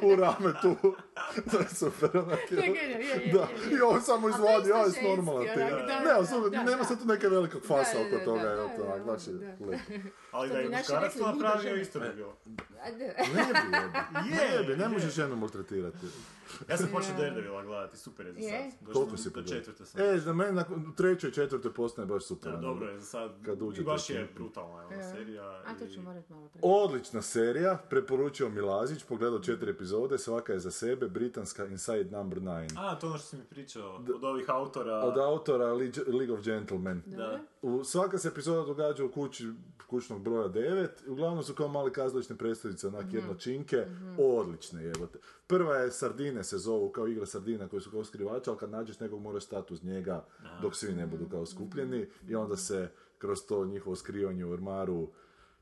u 0.02 0.16
rame 0.16 0.52
tu. 0.62 0.94
to 1.50 1.58
je 1.58 1.68
super, 1.68 2.16
onak. 2.16 2.52
Je, 2.52 2.56
je, 2.56 2.66
je, 2.66 2.90
je, 2.90 3.26
je, 3.26 3.32
Da, 3.32 3.38
je. 3.40 3.76
i 3.76 3.80
on 3.80 4.02
samo 4.02 4.28
izvadi, 4.28 4.72
aj, 4.72 4.84
ženski, 4.84 5.08
normalno 5.16 5.42
ti. 5.42 5.58
Ne, 6.50 6.64
nema 6.64 6.84
se 6.84 6.98
tu 6.98 7.04
neke 7.04 7.28
velikog 7.28 7.62
fasa 7.62 7.96
oko 8.00 8.24
toga, 8.24 8.42
da, 8.42 8.68
to, 8.76 9.01
onak, 9.08 9.60
lep. 9.60 9.80
Ali 10.32 10.48
da 10.48 10.58
je 10.58 10.68
muškarac 10.68 11.16
to 11.16 11.32
napravio, 11.32 11.76
isto 11.76 12.00
bi 12.00 12.06
bilo. 12.16 12.36
Ajde. 12.84 13.14
Ne 13.34 13.46
bi. 13.46 14.30
Ne 14.30 14.64
bi, 14.66 14.76
ne 14.76 14.88
možeš 14.88 15.14
ženu 15.14 15.36
maltretirati. 15.36 16.06
Ja 16.68 16.76
sam 16.76 16.88
počeo 16.92 17.16
Daredevila 17.18 17.62
gledati, 17.62 17.96
super 17.96 18.26
je 18.26 18.32
za 18.32 18.40
sad. 18.40 18.92
Koliko 18.92 19.16
si 19.16 19.32
pogledao? 19.32 19.54
četvrte 19.54 19.84
sam. 19.84 20.00
E, 20.00 20.18
za 20.18 20.32
mene 20.32 20.52
nakon 20.52 20.86
u 20.86 20.94
trećoj 20.94 21.30
i 21.30 21.32
četvrtoj 21.32 21.74
postane 21.74 22.06
baš 22.06 22.24
super. 22.24 22.52
Da, 22.52 22.58
ono. 22.58 22.68
dobro 22.68 22.88
je 22.88 22.98
za 22.98 23.04
sad. 23.06 23.30
Kad 23.44 23.62
uđete 23.62 23.82
I 23.82 23.84
baš 23.84 24.10
je 24.10 24.28
brutalna 24.34 24.82
je 24.82 25.02
serija. 25.02 25.44
A 25.44 25.74
to 25.78 25.86
ću 25.94 26.00
morat 26.02 26.30
malo. 26.30 26.48
Odlična 26.62 27.22
serija, 27.22 27.78
preporučio 27.90 28.48
Milazić, 28.48 29.04
pogledao 29.04 29.38
četiri 29.38 29.70
epizode, 29.70 30.18
svaka 30.18 30.52
je 30.52 30.58
za 30.58 30.70
sebe, 30.70 31.08
britanska 31.08 31.66
Inside 31.66 32.10
Number 32.10 32.38
9. 32.38 32.68
A, 32.78 32.98
to 32.98 33.06
je 33.06 33.10
ono 33.10 33.18
što 33.18 33.28
si 33.28 33.36
mi 33.36 33.44
pričao, 33.44 33.96
od 33.96 34.24
ovih 34.24 34.50
autora. 34.50 34.94
Od 34.94 35.18
autora 35.18 35.72
League 36.06 36.34
of 36.34 36.44
Gentlemen. 36.44 37.02
Da. 37.06 37.40
U, 37.62 37.84
svaka 37.84 38.18
se 38.18 38.28
epizoda 38.28 38.66
događa 38.66 38.91
događa 38.92 39.04
u 39.04 39.10
kući 39.10 39.52
kućnog 39.86 40.22
broja 40.22 40.48
9. 40.48 40.88
Uglavnom 41.08 41.44
su 41.44 41.54
kao 41.54 41.68
mali 41.68 41.92
kazališne 41.92 42.36
predstavnice, 42.36 42.88
onak 42.88 43.04
Mhm. 43.06 43.16
jedno 43.16 43.34
činke, 43.34 43.86
odlične 44.18 44.82
jebote. 44.82 45.18
Prva 45.46 45.76
je 45.76 45.90
Sardine 45.90 46.44
se 46.44 46.58
zovu, 46.58 46.90
kao 46.90 47.08
igra 47.08 47.26
Sardina 47.26 47.68
koji 47.68 47.82
su 47.82 47.90
kao 47.90 48.04
skrivača, 48.04 48.50
ali 48.50 48.58
kad 48.58 48.70
nađeš 48.70 49.00
nekog 49.00 49.20
moraš 49.20 49.44
stati 49.44 49.74
uz 49.74 49.84
njega 49.84 50.24
dok 50.62 50.76
svi 50.76 50.92
ne 50.92 51.06
budu 51.06 51.28
kao 51.28 51.46
skupljeni 51.46 51.98
i 52.28 52.34
onda 52.34 52.56
se 52.56 52.88
kroz 53.18 53.38
to 53.42 53.64
njihovo 53.64 53.96
skrivanje 53.96 54.44
u 54.44 54.50
ormaru 54.50 55.08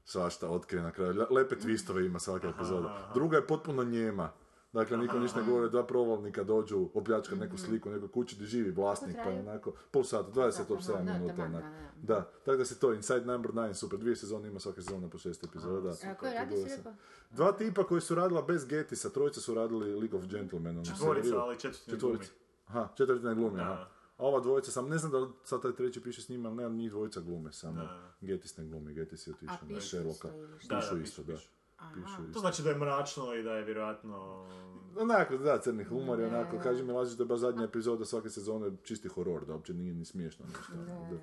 svašta 0.05 0.49
otkrije 0.49 0.83
na 0.83 0.91
kraju. 0.91 1.15
Le- 1.15 1.27
Lepe 1.31 1.57
twistove 1.57 2.07
ima 2.07 2.19
svaka 2.19 2.49
epizoda. 2.49 3.11
Druga 3.15 3.37
je 3.37 3.47
potpuno 3.47 3.85
njema. 3.85 4.33
Dakle, 4.73 4.97
niko 4.97 5.19
ništa 5.19 5.41
ne 5.41 5.47
govori, 5.47 5.71
dva 5.71 5.87
provalnika 5.87 6.45
dođu 6.45 6.89
opljačkat 6.95 7.39
neku 7.39 7.59
sliku 7.59 7.89
u 7.89 7.93
nekoj 7.93 8.11
kući 8.11 8.37
gdje 8.37 8.47
živi 8.47 8.71
vlasnik, 8.71 9.17
pa 9.25 9.31
je 9.31 9.41
onako, 9.41 9.73
pol 9.91 10.05
sata, 10.05 10.33
27 10.33 10.93
Aha, 10.95 11.03
da, 11.03 11.13
minuta, 11.13 11.37
taman, 11.37 11.55
onak. 11.55 11.65
da, 12.03 12.31
tako 12.45 12.57
da 12.57 12.65
se 12.65 12.79
to, 12.79 12.95
Inside 12.95 13.25
Number 13.25 13.53
9, 13.53 13.73
super, 13.75 13.99
dvije 13.99 14.17
sezone 14.17 14.49
ima 14.49 14.61
svake 14.61 14.83
sezone 14.83 15.11
po 15.11 15.19
šest 15.19 15.45
epizoda. 15.45 15.95
A 16.11 16.15
ko 16.15 16.27
je 16.27 16.35
radio 16.35 16.57
si 16.57 16.77
rekao? 16.77 16.95
Dva 17.31 17.53
tipa 17.53 17.85
koji 17.85 18.01
su 18.01 18.15
radila 18.15 18.43
bez 18.43 18.67
Getisa, 18.67 19.11
trojica 19.11 19.41
su 19.41 19.55
radili 19.55 19.95
League 19.95 20.19
of 20.19 20.25
Gentlemen. 20.27 20.77
ono, 20.77 20.85
Četvorica, 20.85 21.37
ali 21.37 21.59
četvrti. 21.59 21.91
Četvorica. 21.91 22.33
Aha, 22.67 22.89
četvrti 22.97 23.25
ne 23.25 23.35
glumi, 23.35 23.61
aha. 23.61 23.87
A 24.17 24.27
ova 24.27 24.41
dvojica, 24.41 24.71
sam 24.71 24.89
ne 24.89 24.99
znam 24.99 25.13
da 25.13 25.19
li 25.19 25.29
sad 25.45 25.63
taj 25.63 25.73
treći 25.73 26.03
piše 26.03 26.23
s 26.23 26.29
njima, 26.29 26.49
ali 26.49 26.57
ne, 26.57 26.71
njih 26.71 26.91
dvojica 26.91 27.21
glume 27.21 27.53
samo. 27.53 27.89
Getis 28.21 28.57
ne 28.57 28.65
glumi, 28.65 28.95
Getis 28.95 29.27
je 29.27 29.33
otišao 29.33 29.59
na 29.69 29.81
Sherlocka. 29.81 30.29
Pišu 30.61 30.99
isto, 30.99 31.23
da. 31.23 31.33
pišu. 31.33 31.49
Pišu 31.95 32.33
To 32.33 32.41
znači 32.41 32.63
da 32.63 32.71
je 32.71 32.79
mračno 32.79 33.35
i 33.35 33.43
da 33.43 33.53
je 33.53 33.65
vjerojatno... 33.65 34.47
Onako, 34.97 35.37
da, 35.37 35.61
crni 35.61 35.85
humor 35.85 36.21
je 36.21 36.27
onako, 36.27 36.59
kaže 36.63 36.85
mi 36.85 36.93
Lazić 36.93 37.17
da 37.19 37.23
je 37.23 37.29
baš 37.29 37.39
zadnja 37.39 37.65
epizoda 37.65 38.05
svake 38.05 38.31
sezone 38.31 38.71
čisti 38.83 39.09
horor, 39.09 39.47
da 39.47 39.53
uopće 39.53 39.75
nije 39.75 39.95
ni 39.95 40.05
smiješno 40.05 40.47
ništa. 40.47 40.73
Da. 40.75 41.19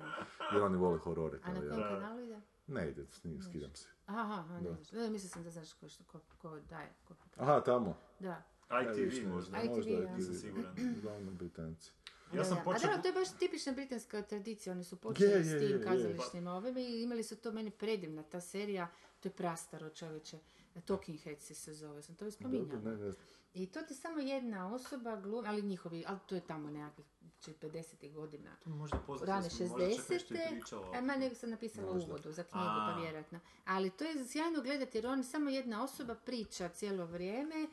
Jer 0.52 0.62
oni 0.62 0.76
vole 0.76 0.98
horore. 0.98 1.38
A 1.38 1.40
Kao 1.40 1.54
na 1.54 1.64
ja. 1.64 1.74
kojem 1.74 1.88
kanalu 1.88 2.20
ide? 2.20 2.40
Ne 2.66 2.90
ide, 2.90 3.06
skidam 3.48 3.74
se. 3.74 3.88
Aha, 4.06 4.20
aha, 4.20 4.58
ne 4.60 4.74
znaš. 4.74 4.92
Ne, 4.92 5.10
mislio 5.10 5.28
sam 5.28 5.42
da 5.42 5.50
znaš 5.50 5.72
ko, 5.72 5.88
što, 5.88 6.04
ko, 6.04 6.20
ko 6.38 6.60
daje. 6.70 6.94
Ko, 7.04 7.14
Aha, 7.36 7.60
tamo. 7.60 7.96
da. 8.20 8.42
ITV 8.82 9.24
ne 9.24 9.32
možda. 9.32 9.62
ITV, 9.62 9.74
možda 9.74 9.90
ja. 9.90 10.16
Nisam 10.16 10.34
siguran. 10.34 10.74
Uglavnom 10.98 11.34
Britanci. 11.36 11.92
Ja 12.34 12.44
sam 12.44 12.54
Da, 12.54 12.60
da. 12.60 12.64
počeo... 12.64 12.76
A 12.76 12.86
dobro, 12.86 13.02
to 13.02 13.08
je 13.08 13.12
baš 13.12 13.28
tipična 13.38 13.72
britanska 13.72 14.22
tradicija, 14.22 14.72
oni 14.72 14.84
su 14.84 14.96
počeli 14.96 15.30
Je, 15.30 15.44
s 15.44 15.52
je, 15.52 15.58
tim 15.58 15.82
kazališnim 15.82 16.46
ovim 16.46 16.76
i 16.76 17.02
imali 17.02 17.22
su 17.22 17.36
to 17.36 17.52
meni 17.52 17.70
predivna, 17.70 18.22
ta 18.22 18.40
serija, 18.40 18.88
to 19.20 19.28
je 19.28 19.32
prastaro 19.32 19.90
čovječe, 19.90 20.38
Talking 20.84 21.20
Heads 21.20 21.52
se 21.52 21.74
zove, 21.74 22.02
sam 22.02 22.14
to 22.14 22.26
i 22.26 22.30
spominjala. 22.30 22.80
Ne, 22.80 22.96
ne. 22.96 23.12
I 23.54 23.66
to 23.66 23.82
ti 23.82 23.94
samo 23.94 24.18
jedna 24.20 24.74
osoba 24.74 25.16
glumi, 25.16 25.48
ali 25.48 25.62
njihovi, 25.62 26.04
ali 26.06 26.18
to 26.26 26.34
je 26.34 26.40
tamo 26.40 26.70
nekakvih 26.70 27.06
50. 27.46 28.12
godina. 28.12 28.50
Možda 28.64 28.98
poznat 29.06 29.28
Rane 29.28 29.50
sam, 29.50 29.68
možda 29.68 29.90
čak 29.96 30.10
nešto 30.10 30.14
i 30.14 30.18
60. 30.18 30.50
pričala. 30.50 30.96
A 30.96 31.00
ma 31.00 31.16
nego 31.16 31.34
sam 31.34 31.50
napisala 31.50 31.90
u 31.90 31.94
Možda. 31.94 32.08
uvodu 32.08 32.32
za 32.32 32.42
knjigu, 32.42 32.66
A. 32.66 32.92
pa 32.94 33.00
vjerojatno. 33.00 33.40
Ali 33.64 33.90
to 33.90 34.04
je 34.04 34.24
sjajno 34.24 34.62
gledati 34.62 34.98
jer 34.98 35.06
on 35.06 35.24
samo 35.24 35.50
jedna 35.50 35.84
osoba 35.84 36.14
priča 36.14 36.68
cijelo 36.68 37.06
vrijeme, 37.06 37.54
e, 37.54 37.68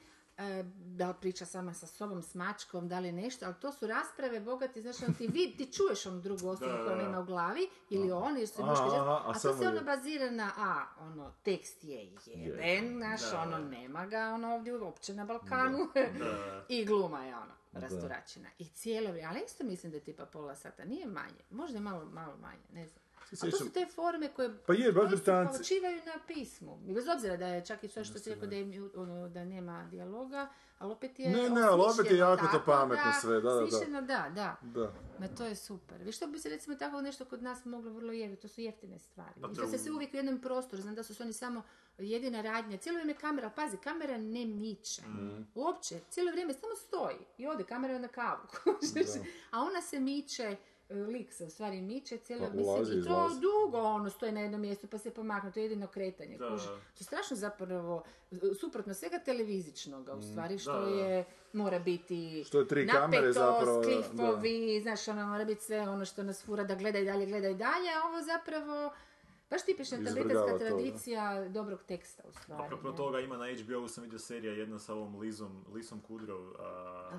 da 0.76 1.08
li 1.08 1.14
priča 1.16 1.46
sama 1.46 1.74
sa 1.74 1.88
sobom, 1.88 2.22
s 2.22 2.36
mačkom, 2.36 2.88
da 2.88 3.00
li 3.00 3.12
nešto, 3.12 3.46
ali 3.46 3.56
to 3.56 3.72
su 3.72 3.88
rasprave 3.88 4.40
bogati, 4.40 4.82
znaš, 4.82 4.96
on 5.02 5.14
ti, 5.14 5.28
vid, 5.28 5.58
ti 5.58 5.74
čuješ 5.74 6.06
onu 6.06 6.20
drugu 6.20 6.50
osobu 6.50 6.72
koja 6.86 7.02
ima 7.02 7.20
u 7.20 7.26
glavi, 7.26 7.62
ili 7.90 8.12
on, 8.12 8.38
jer 8.38 8.48
su 8.48 8.66
muški 8.66 8.84
a 8.84 9.22
a 9.26 9.34
to 9.34 9.40
se 9.54 9.68
ono 9.68 9.78
je- 9.78 9.84
bazira 9.84 10.32
na, 10.32 10.52
a, 10.58 10.86
ono, 11.00 11.34
tekst 11.44 11.84
je 11.84 12.12
jeben, 12.26 12.98
znaš, 12.98 13.22
Da, 13.22 13.42
ono, 13.42 13.58
nema 13.60 14.06
ga, 14.06 14.30
ono, 14.30 14.56
ovdje 14.56 14.74
uopće 14.76 15.14
na 15.14 15.26
Balkanu, 15.26 15.78
Da. 16.20 16.66
i 16.70 16.86
gluma 16.86 17.26
je 17.26 17.36
ono, 17.36 17.54
rasturačina. 17.74 18.50
I 18.60 18.66
cijelo 18.66 19.10
vrijeme, 19.10 19.30
ali 19.30 19.46
isto 19.46 19.64
mislim 19.64 19.92
da 19.92 19.98
je 19.98 20.04
tipa 20.04 20.26
pola 20.26 20.56
sata, 20.56 20.86
nije 20.86 21.08
manje, 21.08 21.42
možda 21.50 21.78
je 21.78 21.82
malo, 21.82 22.06
malo 22.06 22.38
manje, 22.38 22.64
ne 22.74 22.88
znam. 22.88 23.05
A 23.32 23.52
to 23.52 23.58
su 23.58 23.72
te 23.72 23.86
forme 23.96 24.34
koje 24.34 24.58
Pa 24.68 24.74
je, 24.74 24.92
baš 24.92 25.02
koje 25.02 25.10
se 25.10 25.16
Britanci. 25.16 25.58
počivaju 25.58 25.98
na 26.06 26.14
pismu. 26.28 26.80
I 26.88 26.94
bez 26.94 27.08
obzira 27.08 27.38
da 27.38 27.48
je 27.48 27.66
čak 27.66 27.84
i 27.84 27.88
sve 27.88 28.04
što 28.04 28.20
si 28.20 28.30
rekao 28.30 28.48
da, 28.48 28.56
ono, 29.02 29.30
da 29.30 29.46
nema 29.46 29.88
dijaloga, 29.92 30.48
ali 30.78 30.92
opet 30.92 31.20
je 31.20 31.30
Ne, 31.30 31.50
ne, 31.50 31.62
ali 31.62 31.82
opet 31.82 32.12
je 32.12 32.18
jako 32.18 32.48
to 32.52 32.64
pametno 32.66 33.12
sve, 33.22 33.42
da, 33.42 33.50
da, 33.50 33.60
da. 33.62 33.68
smišljeno, 33.68 34.02
da, 34.02 34.32
da. 34.36 34.58
Da. 34.62 34.94
Ma 35.20 35.28
to 35.28 35.46
je 35.46 35.56
super. 35.56 36.04
Vi 36.04 36.12
što 36.12 36.28
bi 36.28 36.40
se 36.40 36.50
recimo 36.50 36.76
tako 36.76 37.02
nešto 37.02 37.26
kod 37.26 37.44
nas 37.44 37.66
moglo 37.66 37.92
vrlo 37.92 38.12
jeftino, 38.14 38.42
to 38.42 38.48
su 38.48 38.62
jeftine 38.62 39.00
stvari. 39.00 39.42
Pa 39.42 39.48
I 39.52 39.56
to 39.56 39.68
se 39.68 39.78
sve 39.78 39.92
uvijek 39.92 40.14
u 40.14 40.18
jednom 40.18 40.42
prostoru, 40.42 40.82
znam 40.82 40.96
da 40.96 41.04
su 41.04 41.24
oni 41.24 41.34
samo 41.34 41.62
jedina 41.98 42.42
radnja, 42.42 42.78
cijelo 42.78 42.96
vrijeme 42.96 43.20
kamera, 43.20 43.50
pazi, 43.50 43.78
kamera 43.78 44.18
ne 44.18 44.46
miče. 44.46 45.02
Uopće, 45.56 46.00
cijelo 46.10 46.32
vrijeme 46.32 46.54
samo 46.54 46.76
stoji 46.76 47.18
i 47.38 47.48
ode 47.48 47.64
kamera 47.64 48.00
na 48.00 48.08
kavu. 48.08 48.42
A 49.52 49.62
ona 49.62 49.82
se 49.82 50.00
miče, 50.00 50.56
lik 50.90 51.34
se 51.34 51.46
u 51.46 51.50
stvari 51.50 51.82
miče 51.82 52.18
cijelo, 52.18 52.48
Pa 52.48 52.54
mislim, 52.54 52.76
i 52.76 52.86
to 52.86 52.92
izlazi. 52.92 53.40
dugo 53.42 53.78
ono 53.80 54.10
stoji 54.10 54.32
na 54.32 54.42
jednom 54.42 54.62
mjestu 54.62 54.88
pa 54.88 54.98
se 54.98 55.12
pomakne, 55.12 55.52
to 55.52 55.60
je 55.60 55.64
jedino 55.64 55.88
kretanje. 55.88 56.38
Da. 56.38 56.50
kužiš. 56.50 56.66
To 56.66 56.74
je 57.00 57.04
strašno 57.04 57.38
zapravo 57.38 58.04
e, 58.32 58.36
suprotno 58.56 58.94
svega 58.94 59.20
televizičnoga 59.20 60.14
u 60.14 60.22
stvari, 60.22 60.58
što 60.58 60.74
Da, 60.74 60.80
da. 60.82 60.88
je, 60.92 61.26
mora 61.54 61.80
biti 61.80 62.44
Što 62.44 62.60
je 62.60 62.68
tri 62.68 62.88
kamere 62.88 63.06
napetost, 63.22 63.40
zapravo, 63.40 63.78
da. 63.78 63.84
klifovi, 63.84 64.80
znaš, 64.82 65.08
ono 65.08 65.28
mora 65.28 65.46
biti 65.46 65.64
sve 65.64 65.82
ono 65.82 66.06
što 66.06 66.24
nas 66.24 66.44
fura 66.44 66.64
da 66.64 66.76
gledaj 66.76 67.06
dalje, 67.06 67.26
gledaj 67.26 67.54
dalje, 67.54 67.90
a 67.96 68.08
ovo 68.08 68.22
zapravo 68.24 68.94
baš 69.50 69.64
tipična 69.64 69.98
ta 69.98 70.12
britanska 70.14 70.46
to, 70.48 70.58
da. 70.58 70.58
tradicija 70.60 71.50
dobrog 71.50 71.84
teksta 71.84 72.24
u 72.26 72.32
stvari. 72.32 72.64
Apropo 72.64 72.92
toga 72.92 73.20
ima 73.20 73.38
na 73.38 73.46
HBO 73.56 73.88
sam 73.88 74.04
vidio 74.04 74.20
serija 74.20 74.54
jedna 74.54 74.80
sa 74.80 74.94
ovom 74.94 75.16
Lizom, 75.16 75.66
Lisom 75.74 76.02
Kudrow, 76.10 76.54
a, 76.60 77.12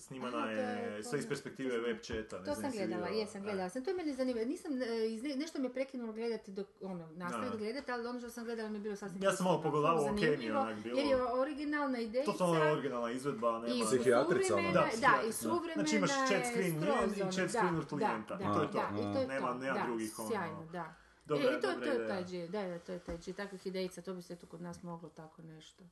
snimana 0.00 0.38
Aha, 0.38 0.46
to 0.46 0.52
je- 0.52 0.60
je 0.88 1.02
to 1.02 1.08
sve 1.08 1.18
iz 1.18 1.28
perspektive 1.28 1.70
to 1.70 1.82
web 1.82 1.98
chata. 1.98 2.38
Ne 2.38 2.44
To 2.44 2.54
sam 2.54 2.70
gledala, 2.72 3.08
jesam 3.08 3.42
gledala 3.42 3.68
sam. 3.68 3.84
To 3.84 3.90
je 3.90 3.96
meni 3.96 4.14
zanimljivo. 4.14 4.48
Nisam, 4.48 4.72
e, 4.72 4.76
ne- 5.22 5.36
nešto 5.36 5.58
mi 5.58 5.66
je 5.66 5.72
prekinulo 5.72 6.12
gledati 6.12 6.50
dok, 6.50 6.66
ono, 6.82 7.08
nastaviti 7.14 7.50
Da. 7.50 7.56
gledati, 7.58 7.92
ali 7.92 8.06
ono 8.06 8.18
što 8.20 8.30
sam 8.30 8.44
gledala 8.44 8.68
mi 8.68 8.76
je 8.76 8.80
bilo 8.80 8.96
sasvim 8.96 9.22
Ja 9.22 9.32
sam 9.32 9.44
malo 9.44 9.56
prisutno, 9.56 9.70
pogledavao, 9.70 10.02
vrlo 10.02 10.12
ok 10.12 10.16
mi 10.16 10.22
je 10.22 10.30
zanimljivo, 10.30 10.60
onak 10.60 10.78
bilo. 10.78 10.98
Jer 10.98 11.06
je 11.06 11.32
originalna 11.32 11.98
idejica. 11.98 12.32
Totalno 12.32 12.64
je 12.64 12.72
originalna 12.72 13.10
izvedba, 13.10 13.52
nema... 13.52 13.74
I 13.74 13.82
Psihijatrica, 13.82 14.56
ono. 14.56 14.72
Da, 14.72 14.88
da, 15.00 15.28
i 15.28 15.32
suvremena 15.32 15.74
Znači 15.74 15.96
imaš 15.96 16.10
chat 16.10 16.46
screen 16.46 16.72
njen 16.72 16.82
i 17.16 17.22
ono, 17.22 17.32
chat 17.32 17.48
screen 17.48 17.76
od 17.76 17.88
klijenta. 17.88 18.34
I 18.34 18.44
to 18.44 18.62
je 18.62 18.70
to. 18.70 18.78
To 18.78 19.26
Nema- 19.26 19.74
to, 19.74 19.86
drugih, 19.86 20.18
ono, 20.18 20.28
Sjajno, 20.28 20.66
da. 20.72 20.94
Dobra- 21.30 21.54
e, 21.54 21.58
i 21.58 21.60
to, 21.60 21.66
dobra 21.68 21.86
to 21.86 21.92
je 21.92 22.08
taj 22.08 22.24
G, 22.24 22.48
da, 22.48 22.62
da, 22.62 22.78
to 22.78 22.92
je 22.92 22.98
taj 22.98 23.18
G, 23.18 23.32
takvih 23.32 23.66
idejica, 23.66 24.02
to 24.02 24.14
bi 24.14 24.22
se 24.22 24.36
tu 24.36 24.46
kod 24.46 24.60
nas 24.60 24.82
moglo 24.82 25.08
tako 25.08 25.42
nešto. 25.42 25.84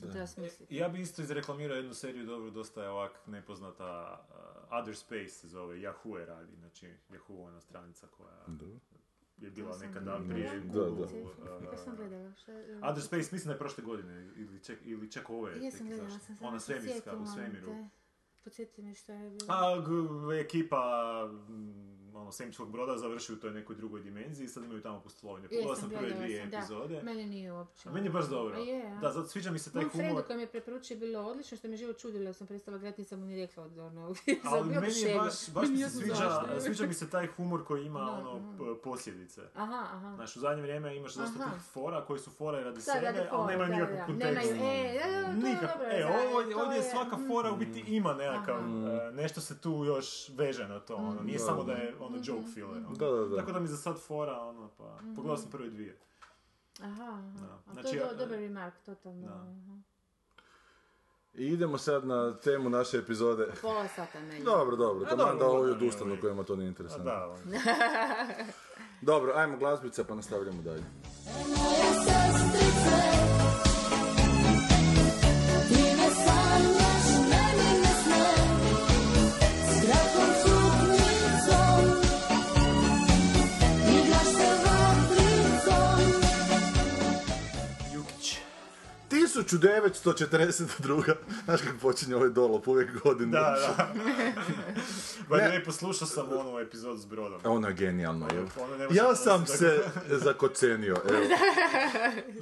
Sad 0.00 0.12
treba 0.12 0.26
smisliti. 0.26 0.76
Ja 0.76 0.88
bi 0.88 1.00
isto 1.00 1.22
izreklamirao 1.22 1.76
jednu 1.76 1.94
seriju, 1.94 2.26
dobro, 2.26 2.50
dosta 2.50 2.82
je 2.82 2.88
ovak 2.88 3.26
nepoznata, 3.26 4.20
uh, 4.30 4.36
Other 4.72 4.96
Space 4.96 5.28
se 5.28 5.48
zove, 5.48 5.76
Yahoo 5.76 6.16
je 6.16 6.26
radi, 6.26 6.56
znači 6.56 6.86
Yahoo 7.10 7.44
ona 7.44 7.60
stranica 7.60 8.06
koja 8.08 8.34
je 9.38 9.50
bila 9.50 9.72
sam 9.72 9.88
nekad 9.88 10.04
gledala. 10.04 10.24
prije 10.28 10.60
Da, 10.60 10.80
Google. 10.80 11.06
da. 11.60 11.70
To 11.70 11.76
sam 11.76 11.92
uh, 11.92 11.98
gledala, 11.98 12.32
je... 12.48 12.78
Other 12.82 13.02
Space 13.02 13.28
mislim 13.32 13.44
da 13.44 13.52
je 13.52 13.58
prošle 13.58 13.84
godine, 13.84 14.32
ili 14.36 14.64
ček, 14.64 14.78
ili 14.84 15.10
ček 15.10 15.30
ove. 15.30 15.52
Jesam 15.54 15.78
tek 15.78 15.88
gledala, 15.88 16.18
sam 16.18 16.36
Ona 16.40 16.60
svemirska, 16.60 17.16
u 17.16 17.26
svemiru. 17.26 17.74
Podsjeti 18.44 18.82
me 18.82 18.94
šta 18.94 19.12
je 19.12 19.30
bilo. 19.30 19.46
A 19.48 19.80
g- 19.80 20.40
ekipa 20.40 20.82
mm, 21.48 21.93
ono, 22.14 22.32
svemirskog 22.32 22.70
broda 22.70 22.98
završi 22.98 23.32
u 23.32 23.36
toj 23.36 23.50
nekoj 23.50 23.76
drugoj 23.76 24.00
dimenziji 24.00 24.44
i 24.44 24.48
sad 24.48 24.64
imaju 24.64 24.82
tamo 24.82 25.00
pustolovine. 25.00 25.48
Pogledao 25.48 25.70
Jesam, 25.70 25.90
sam 25.90 25.98
prve 25.98 26.10
dvije 26.12 26.40
sam, 26.40 26.50
da. 26.50 26.56
epizode. 26.56 27.02
Meni 27.02 27.24
nije 27.24 27.52
uopće. 27.52 27.88
A 27.88 27.92
meni 27.92 28.06
je 28.06 28.10
baš 28.10 28.26
dobro. 28.26 28.56
A 28.56 28.58
je? 28.58 28.98
Da, 29.00 29.12
zato 29.12 29.28
sviđa 29.28 29.50
mi 29.50 29.58
se 29.58 29.72
taj 29.72 29.82
Mom 29.82 29.90
humor. 29.90 30.04
friendu 30.04 30.22
koji 30.22 30.36
mi 30.36 30.42
je 30.42 30.46
preporučio 30.46 30.96
bilo 30.96 31.20
odlično, 31.20 31.56
što 31.56 31.68
me 31.68 31.76
živo 31.76 31.92
čudilo, 31.92 32.32
sam 32.32 32.46
prestala 32.46 32.78
gledati, 32.78 33.00
nisam 33.00 33.20
mu 33.20 33.26
ni 33.26 33.36
rekla 33.36 33.64
od 33.64 33.78
ono, 33.78 34.14
Ali 34.44 34.68
meni 34.70 35.00
je 35.00 35.14
baš, 35.16 35.50
baš 35.50 35.68
mi 35.68 35.76
se 35.78 35.90
sviđa, 35.90 36.42
sviđa 36.60 36.86
mi 36.86 36.94
se 36.94 37.10
taj 37.10 37.26
humor 37.26 37.64
koji 37.64 37.86
ima 37.86 38.00
Da, 38.00 38.10
ono 38.10 38.40
posljedice. 38.76 39.42
Aha, 39.54 39.86
aha. 39.92 40.12
Znaš, 40.14 40.36
u 40.36 40.40
zadnje 40.40 40.62
vrijeme 40.62 40.96
imaš 40.96 41.14
dosta 41.14 41.38
tih 41.44 41.62
fora 41.62 42.04
koji 42.04 42.20
su 42.20 42.30
fora 42.30 42.60
radi 42.60 42.74
Da, 42.76 42.80
sebe, 42.82 43.28
ali 43.30 43.46
nemaju 43.46 43.68
da, 43.68 43.74
nikakvog 43.74 43.98
da. 43.98 44.06
konteksta. 44.06 44.54
E, 44.56 45.00
da, 45.04 45.20
da, 45.20 45.26
dobro 45.28 45.84
e, 45.84 46.06
ovdje 46.56 46.76
je 46.78 46.84
je- 46.84 46.90
svaka 46.90 47.16
mm. 47.16 47.28
fora 47.28 47.52
u 47.52 47.56
biti 47.56 47.80
ima 47.86 48.14
nekakav, 48.14 48.56
e, 48.58 49.12
nešto 49.12 49.40
se 49.40 49.60
tu 49.60 49.84
još 49.86 50.28
veže 50.28 50.68
na 50.68 50.80
to, 50.80 50.94
ono, 50.96 51.22
nije 51.22 51.38
Da, 51.38 51.44
samo 51.44 51.64
da. 51.64 51.72
da 51.74 51.78
je 51.78 51.94
ono 52.04 52.18
joke 52.18 52.46
filler. 52.46 52.76
ono. 52.78 52.90
Da, 52.90 53.06
da, 53.08 53.26
da. 53.26 53.36
Tako 53.36 53.52
da 53.52 53.60
mi 53.60 53.68
za 53.68 53.76
sad 53.76 53.98
fora, 53.98 54.40
ono, 54.40 54.68
pa, 54.68 54.96
pogledao 55.06 55.36
sam 55.36 55.50
prve 55.50 55.70
dvije. 55.70 55.96
Aha, 56.80 57.02
aha. 57.04 57.22
Da. 57.40 57.46
A 57.46 57.58
Znači, 57.72 57.82
to 57.84 57.88
je 57.94 57.98
ja- 57.98 58.08
do- 58.08 58.14
dobar 58.16 58.30
remark, 58.30 58.74
totalno. 58.76 59.22
Da. 59.22 59.34
aha. 59.34 59.78
I 61.34 61.44
idemo 61.44 61.78
sad 61.78 62.06
na 62.06 62.34
temu 62.34 62.70
naše 62.70 62.98
epizode. 62.98 63.48
Pola 63.62 63.88
sata 63.88 64.20
meni. 64.20 64.44
Dobro, 64.44 64.76
dobro, 64.76 65.04
taman 65.06 65.38
da 65.38 65.44
mi 65.44 65.50
je 65.52 65.72
odustanu 65.72 66.16
kojima 66.20 66.42
to 66.42 66.56
nije 66.56 66.66
A 66.66 66.68
interesantno. 66.68 67.04
da. 67.04 67.36
Dobro, 69.02 69.32
ajmo 69.34 69.56
glazbica 69.56 70.04
pa 70.04 70.14
nastavljamo 70.14 70.62
dalje. 70.62 70.84
Jukić. 71.28 73.43
1942. 89.42 91.14
Znaš 91.44 91.60
kako 91.60 91.78
počinje 91.78 92.16
ovaj 92.16 92.28
dolop, 92.28 92.68
uvijek 92.68 93.02
godine. 93.02 93.32
Da, 93.32 93.56
da. 93.76 93.94
Ne, 95.30 95.64
poslušao 95.64 96.08
sam 96.08 96.26
onu 96.30 96.58
epizodu 96.60 96.98
s 96.98 97.06
Brodom. 97.06 97.40
Ono 97.44 97.68
je 97.68 97.74
genijalno, 97.74 98.26
je. 98.26 98.40
Ono 98.58 98.76
ne 98.76 98.84
može 98.84 98.98
Ja 98.98 99.14
sam 99.14 99.46
se- 99.46 99.56
se 99.56 99.82
zakocenio, 100.18 100.96
evo. 101.10 101.20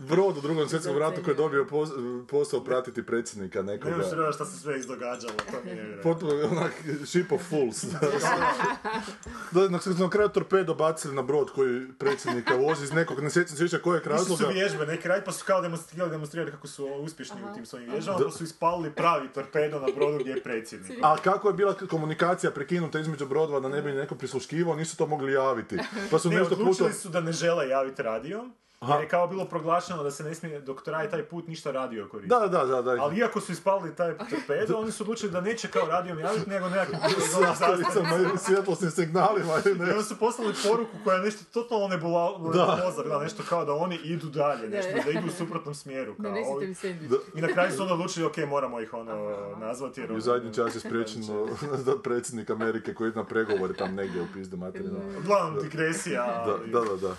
Brod 0.00 0.36
u 0.36 0.40
drugom 0.40 0.68
svjetskom 0.68 0.98
ratu 0.98 1.22
koji 1.22 1.32
je 1.32 1.36
dobio 1.36 1.64
pos- 1.64 1.90
posao 2.26 2.60
pratiti 2.60 3.02
predsjednika 3.02 3.62
Ne 3.62 3.72
nekoga. 3.72 3.96
možeš 3.96 4.10
vjerovati 4.10 4.34
šta 4.34 4.44
se 4.44 4.58
sve 4.58 4.78
izdogađalo, 4.78 5.32
to 5.32 5.56
mi 5.64 5.70
je. 5.70 6.00
Potpuno 6.02 6.32
onak 6.50 6.72
ship 7.04 7.32
of 7.32 7.40
fools. 7.42 7.84
da, 9.52 9.68
na, 9.68 9.78
na 9.98 10.10
kraju 10.10 10.28
torpedo 10.28 10.74
bacili 10.74 11.14
na 11.14 11.22
brod 11.22 11.50
koji 11.50 11.88
predsjednika 11.90 12.54
vozi 12.56 12.84
iz 12.84 12.92
nekog, 12.92 13.20
ne 13.20 13.30
sjećam 13.30 13.56
se 13.56 13.62
više 13.62 13.78
kojeg 13.78 14.06
razloga. 14.06 14.46
vježbe 14.46 14.86
neki 14.86 15.08
radi, 15.08 15.22
pa 15.24 15.32
su 15.32 15.44
kao 15.44 15.60
demonstrirali, 15.60 16.10
demonstrirali 16.10 16.50
kako 16.50 16.66
su 16.66 16.86
uspješni 16.86 17.36
u 17.42 17.54
tim 17.54 17.66
svojim 17.66 17.90
vježbama, 17.90 18.18
pa 18.20 18.30
su 18.30 18.44
ispalili 18.44 18.90
pravi 18.92 19.28
torpedo 19.28 19.80
na 19.80 19.86
brodu 19.96 20.18
gdje 20.18 20.30
je 20.30 20.42
predsjednik. 20.42 20.98
A 21.02 21.16
kako 21.16 21.48
je 21.48 21.54
bila 21.54 21.74
komunikacija 21.74 22.50
prekinuta 22.72 22.98
između 23.00 23.26
brodova 23.26 23.60
da 23.60 23.68
ne 23.68 23.82
bi 23.82 23.92
neko 23.92 24.14
prisluškivao, 24.14 24.76
nisu 24.76 24.96
to 24.96 25.06
mogli 25.06 25.32
javiti. 25.32 25.76
Pa 26.10 26.18
su 26.18 26.30
Ne, 26.30 26.36
nešto 26.36 26.54
odlučili 26.54 26.88
puta... 26.88 26.92
su 27.00 27.08
da 27.08 27.20
ne 27.20 27.32
žele 27.32 27.68
javiti 27.68 28.02
radio, 28.02 28.44
Aha. 28.82 28.92
jer 28.94 29.02
je 29.02 29.08
kao 29.08 29.26
bilo 29.26 29.44
proglašeno 29.44 30.02
da 30.02 30.10
se 30.10 30.24
ne 30.24 30.34
smije, 30.34 30.60
dok 30.60 30.82
traje 30.82 31.10
taj 31.10 31.22
put, 31.22 31.46
ništa 31.46 31.70
radio 31.70 32.08
koristiti. 32.08 32.40
Da, 32.40 32.48
da, 32.48 32.64
da, 32.64 32.82
da. 32.82 32.90
Ali 33.02 33.16
iako 33.16 33.40
su 33.40 33.52
ispalili 33.52 33.94
taj 33.94 34.18
torpedo, 34.18 34.76
oni 34.78 34.92
su 34.92 35.02
odlučili 35.02 35.32
da 35.32 35.40
neće 35.40 35.68
kao 35.68 35.86
radijom 35.86 36.18
javiti, 36.18 36.50
nego 36.50 36.68
nekakvim 36.68 37.00
s 37.20 37.40
zastavicama 37.40 38.08
i 38.34 38.38
svjetlosnim 38.38 38.90
signalima 38.90 39.52
i 39.66 39.70
I 39.70 39.74
ne. 39.74 39.90
onda 39.90 40.02
su 40.02 40.18
poslali 40.18 40.54
poruku 40.68 40.96
koja 41.04 41.16
je 41.16 41.22
nešto 41.22 41.44
totalno 41.52 41.88
nebula, 41.88 42.38
Da. 42.54 42.92
da. 43.08 43.18
nešto 43.22 43.42
kao 43.48 43.64
da 43.64 43.72
oni 43.74 43.96
idu 43.96 44.26
dalje, 44.26 44.68
nešto, 44.68 44.92
da 45.04 45.10
idu 45.10 45.26
u 45.28 45.36
suprotnom 45.38 45.74
smjeru. 45.74 46.14
Kao, 46.14 46.22
Donesite 46.22 46.88
ovi-. 46.88 47.18
I 47.34 47.40
na 47.40 47.48
kraju 47.48 47.72
su 47.72 47.82
onda 47.82 47.94
odlučili, 47.94 48.26
ok, 48.26 48.36
moramo 48.48 48.80
ih 48.80 48.94
ono 48.94 49.36
nazvati. 49.56 50.00
Jer 50.00 50.10
I 50.10 50.14
u 50.16 50.20
zadnji 50.20 50.54
čas 50.54 50.74
je 50.74 50.80
spriječeno 50.86 51.48
da 51.86 51.98
predsjednik 51.98 52.50
Amerike 52.50 52.94
koji 52.94 53.08
ide 53.08 53.18
na 53.18 53.24
pregovore 53.24 53.74
tam 53.74 53.94
negdje 53.94 54.22
u 54.22 54.26
pizdu 54.34 54.56
materina. 54.56 54.98
Uglavnom 55.18 55.62
digresija. 55.62 56.44
Da, 56.46 56.80
da, 56.80 56.84
da, 56.84 56.96
da. 57.08 57.14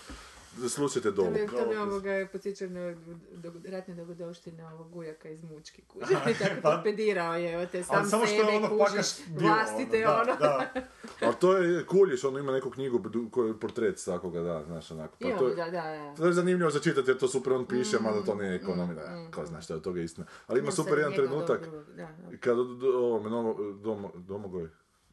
Slušajte 0.70 1.10
To 1.10 1.12
dolu. 1.13 1.32
mi, 1.32 1.38
to 1.38 1.56
mi 1.58 1.76
Dobro. 1.76 1.82
ovoga 1.84 2.28
podsjeća 2.32 2.68
na 2.68 2.96
do- 3.34 3.52
ratne 3.66 3.96
dogodoštine 3.96 4.68
ovog 4.68 4.96
ujaka 4.96 5.30
iz 5.30 5.44
mučki 5.44 5.82
kuže. 5.84 6.06
Tako 6.39 6.56
Pa- 6.62 6.72
torpedirao 6.72 7.34
je, 7.34 7.54
evo 7.54 7.66
te 7.66 7.84
sam 7.84 7.96
Ali 7.96 8.10
samo 8.10 8.26
što 8.26 8.36
sebe 8.38 8.52
je 8.52 8.58
ono 8.58 8.70
kužiš, 8.70 9.08
vlastite 9.30 10.08
ono, 10.08 10.16
ono. 10.16 10.26
da, 10.26 10.72
da. 10.74 10.82
Ali 11.26 11.36
to 11.36 11.58
je 11.58 11.86
Kuljiš, 11.86 12.24
on 12.24 12.38
ima 12.38 12.52
neku 12.52 12.70
knjigu 12.70 13.02
koji 13.32 13.48
je 13.48 13.60
portret 13.60 14.06
takvoga, 14.06 14.42
da, 14.42 14.63
znaš, 14.63 14.92
onako. 14.92 15.18
Pa 15.22 15.30
to, 15.30 15.48
je, 15.48 15.56
da, 15.56 15.66
da, 15.66 15.72
da. 15.72 16.13
to 16.16 16.26
je 16.26 16.34
zanimljivo 16.34 16.70
za 16.70 16.80
čitati 16.80 17.10
jer 17.10 17.18
to 17.18 17.28
super 17.28 17.54
on 17.54 17.66
piše, 17.66 17.98
mada 18.00 18.22
to 18.22 18.36
nije 18.36 18.56
ekonomija, 18.56 18.96
da, 18.96 19.32
ko 19.32 19.46
zna 19.46 19.62
šta 19.62 19.74
je 19.74 19.78
od 19.78 19.84
toga 19.84 20.02
istina. 20.02 20.26
Ali 20.48 20.60
ima 20.60 20.72
super 20.72 20.98
jedan 20.98 21.13
trenutak, 21.13 21.66
dobro, 21.66 21.84
da, 21.88 21.94
da. 22.22 22.38
kad 22.38 22.58
ovome, 22.86 23.30
novo, 23.30 23.74
domo, 23.74 24.12
Domagoj, 24.18 24.70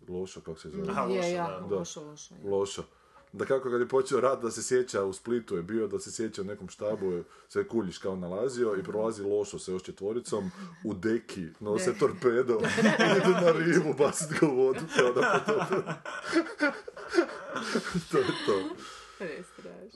Lošo, 0.09 0.41
kako 0.41 0.59
se 0.59 0.71
zove? 0.71 0.85
Aha, 0.91 1.03
Je, 1.03 1.17
loše, 1.19 1.31
jako 1.31 1.67
da. 1.67 1.77
lošo, 1.77 2.15
lošo. 2.45 2.83
Da 3.33 3.45
kako 3.45 3.71
kad 3.71 3.81
je 3.81 3.89
počeo 3.89 4.21
rat 4.21 4.43
da 4.43 4.51
se 4.51 4.63
sjeća 4.63 5.05
u 5.05 5.13
Splitu 5.13 5.57
je 5.57 5.63
bio, 5.63 5.87
da 5.87 5.99
se 5.99 6.13
sjeća 6.13 6.43
u 6.43 6.45
nekom 6.45 6.69
štabu 6.69 7.13
je 7.13 7.23
se 7.49 7.69
Kuljiš 7.69 7.99
kao 7.99 8.17
nalazio 8.17 8.77
i 8.77 8.83
prolazi 8.83 9.23
lošo 9.23 9.59
sa 9.59 9.73
još 9.73 9.83
četvoricom 9.83 10.51
u 10.85 10.95
deki, 10.95 11.47
nose 11.61 11.99
torpedo 11.99 12.61
i 12.99 13.19
idu 13.19 13.31
na 13.31 13.53
rivu 13.53 13.95
bacit 13.99 14.41
ga 14.41 14.47
u 14.47 14.57
vodu. 14.57 14.81
kao 14.97 15.13
da 15.13 15.45
to 18.11 18.19
je 18.19 18.25
to. 18.47 18.75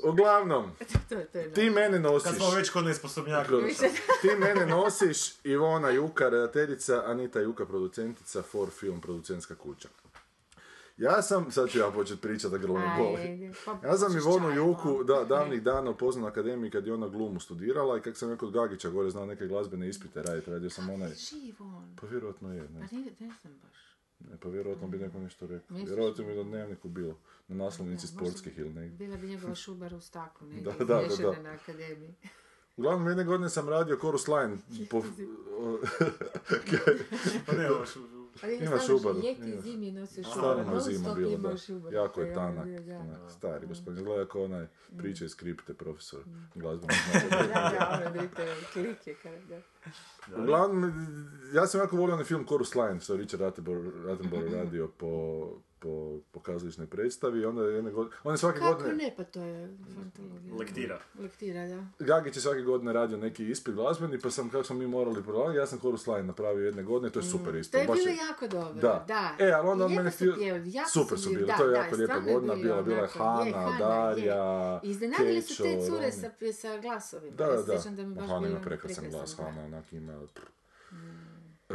Uglavnom, 0.08 0.70
ti 1.54 1.70
mene 1.70 1.92
Kad 1.92 2.02
nosiš. 2.02 2.36
smo 2.36 2.50
već 2.50 2.70
kod 2.70 2.84
nesposobnjaka. 2.84 3.50
Ti 4.22 4.28
mene 4.38 4.66
nosiš, 4.66 5.44
Ivona 5.44 5.90
Juka, 5.90 6.28
redateljica, 6.28 7.02
Anita 7.06 7.40
Juka, 7.40 7.66
producentica, 7.66 8.42
For 8.42 8.70
Film, 8.70 9.00
producentska 9.00 9.54
kuća. 9.54 9.88
Ja 10.96 11.22
sam, 11.22 11.50
sad 11.50 11.68
ću 11.70 11.78
ja 11.78 11.90
početi 11.90 12.20
pričati 12.20 12.52
da 12.52 12.58
grlo 12.58 12.74
me 12.74 12.94
boli. 12.98 13.52
Pa 13.64 13.88
Ja 13.88 13.96
sam 13.96 14.16
Ivonu 14.16 14.50
Juku 14.50 14.88
ono. 14.88 15.02
da, 15.04 15.24
davnih 15.24 15.62
dana 15.62 15.90
upoznao 15.90 16.22
na 16.22 16.28
akademiji 16.28 16.70
kad 16.70 16.86
je 16.86 16.94
ona 16.94 17.08
glumu 17.08 17.40
studirala 17.40 17.98
i 17.98 18.00
kak 18.00 18.16
sam 18.16 18.30
ja 18.30 18.36
kod 18.36 18.52
Gagića 18.52 18.90
gore 18.90 19.10
znao 19.10 19.26
neke 19.26 19.46
glazbene 19.46 19.88
ispite 19.88 20.22
raditi, 20.22 20.50
radio 20.50 20.70
sam 20.70 20.90
onaj... 20.90 21.12
On. 21.58 21.96
Pa 22.00 22.06
vjerojatno 22.06 22.54
je, 22.54 22.62
ne, 22.62 22.88
Pa 22.90 22.96
ne, 22.96 23.02
ne 23.02 23.32
znam 23.42 23.60
baš. 23.62 23.96
ne 24.18 24.36
pa 24.40 24.48
vjerojatno 24.48 24.88
bi 24.88 24.98
neko 24.98 25.18
nešto 25.18 25.46
rekao. 25.46 25.66
Misliš? 25.68 25.88
Vjerojatno 25.88 26.24
bi 26.24 26.34
na 26.34 26.42
dnevniku 26.42 26.88
bilo, 26.88 27.16
na 27.48 27.64
naslovnici 27.64 28.06
sportskih 28.06 28.58
ili 28.58 28.72
negdje. 28.72 29.06
Bila 29.06 29.16
bi 29.16 29.26
njegova 29.26 29.54
šubar 29.54 29.94
u 29.94 30.00
staklu, 30.00 30.46
negdje 30.50 30.72
Da, 30.72 30.84
da, 30.84 31.02
da, 31.18 31.42
na 31.42 31.50
akademiji. 31.50 32.14
Uglavnom, 32.76 33.08
jedne 33.08 33.24
godine 33.24 33.50
sam 33.50 33.68
radio 33.68 33.96
Chorus 33.96 34.28
Line 34.28 34.56
po... 34.90 35.02
Pa 37.46 37.52
ne, 37.52 37.70
ovo 37.70 37.86
Ali 38.42 38.56
Ima 38.56 38.78
šubaru, 38.78 39.18
Ljeti 39.18 39.50
ima. 39.50 39.60
zimi 39.60 39.92
zima 40.80 40.98
stop 41.04 41.16
bilo, 41.16 41.38
da. 41.38 41.96
Jako 41.96 42.20
je 42.20 42.28
Ja, 42.28 42.34
tanak, 42.34 42.66
stari 43.28 43.66
gospodin. 43.66 43.98
Izgleda 43.98 44.28
kao 44.28 44.44
onaj 44.44 44.66
priča 44.98 45.24
iz 45.24 45.30
skripte, 45.30 45.74
profesor 45.74 46.20
glazbenog 46.54 46.90
Da, 47.30 47.46
da, 47.46 48.00
ono, 48.10 48.66
klik 48.72 49.06
je 49.06 49.14
kada, 49.22 49.36
da. 49.48 49.60
Uglavnom, 50.34 50.92
ja 51.52 51.66
sam 51.66 51.80
jako 51.80 51.96
volio 51.96 52.14
onaj 52.14 52.24
film 52.24 52.44
Chorus 52.44 52.74
Line, 52.74 53.00
što 53.00 53.12
je 53.12 53.18
Richard 53.18 53.42
Attenborough, 53.42 53.86
Attenborough 54.10 54.52
radio 54.54 54.88
po, 54.88 55.48
po, 55.78 55.90
po 56.32 56.40
kazališnoj 56.40 56.86
predstavi. 56.86 57.44
Onda 57.44 57.62
je 57.62 57.74
jedne 57.74 57.90
godine, 57.90 58.16
on 58.24 58.34
je 58.34 58.38
svake 58.38 58.58
Kako 58.58 58.74
godine, 58.74 58.94
ne, 58.94 59.14
pa 59.16 59.24
to 59.24 59.40
je 59.40 59.68
fantologija. 59.94 60.54
Lektira. 60.56 61.00
Lektira, 61.16 61.66
da. 61.66 61.84
Gagić 62.00 62.36
je 62.36 62.42
svake 62.42 62.60
godine 62.60 62.92
radio 62.92 63.16
neki 63.18 63.50
ispit 63.50 63.74
glazbeni, 63.74 64.18
pa 64.18 64.30
sam, 64.30 64.50
kako 64.50 64.64
smo 64.64 64.76
mi 64.76 64.86
morali 64.86 65.22
prolagati, 65.22 65.58
ja 65.58 65.66
sam 65.66 65.78
Chorus 65.78 66.06
Line 66.06 66.22
napravio 66.22 66.66
jedne 66.66 66.82
godine, 66.82 67.10
to 67.10 67.18
je 67.18 67.24
super 67.24 67.54
ispit. 67.54 67.72
To 67.72 67.92
je 67.92 67.98
bilo 67.98 68.16
jako 68.28 68.48
dobro, 68.48 68.74
Da. 68.74 69.04
da. 69.08 69.30
E, 69.40 69.50
ali 69.50 69.68
onda 69.68 69.84
on 69.84 69.90
Lijepo 69.90 69.98
mene 69.98 70.10
su 70.10 70.16
htio- 70.16 70.34
pjevali, 70.34 70.72
jako 70.72 70.90
Super 70.90 71.18
su 71.18 71.28
bili, 71.30 71.52
to 71.58 71.64
je 71.64 71.74
jako 71.74 71.96
lijepa 71.96 72.18
godina, 72.20 72.54
bila- 72.54 72.82
bila 72.82 72.96
je 72.96 73.02
onako, 73.02 73.18
Hana, 73.18 73.44
je, 73.44 73.78
Darja, 73.78 74.80
I 74.82 74.88
iznenadili 74.90 75.42
su 75.42 75.62
te 75.62 75.78
cure 75.80 76.12
sa, 76.12 76.30
sa 76.52 76.78
glasovima. 76.78 77.36
Da, 77.36 77.46
da, 77.46 77.62
da. 77.62 78.26
Hana 78.26 78.48
ima 78.48 78.60
prekrasan 78.60 79.04
glas. 79.10 79.36
Hana 79.36 79.73
onak 79.74 79.92
ima... 79.92 80.26
E, 81.68 81.74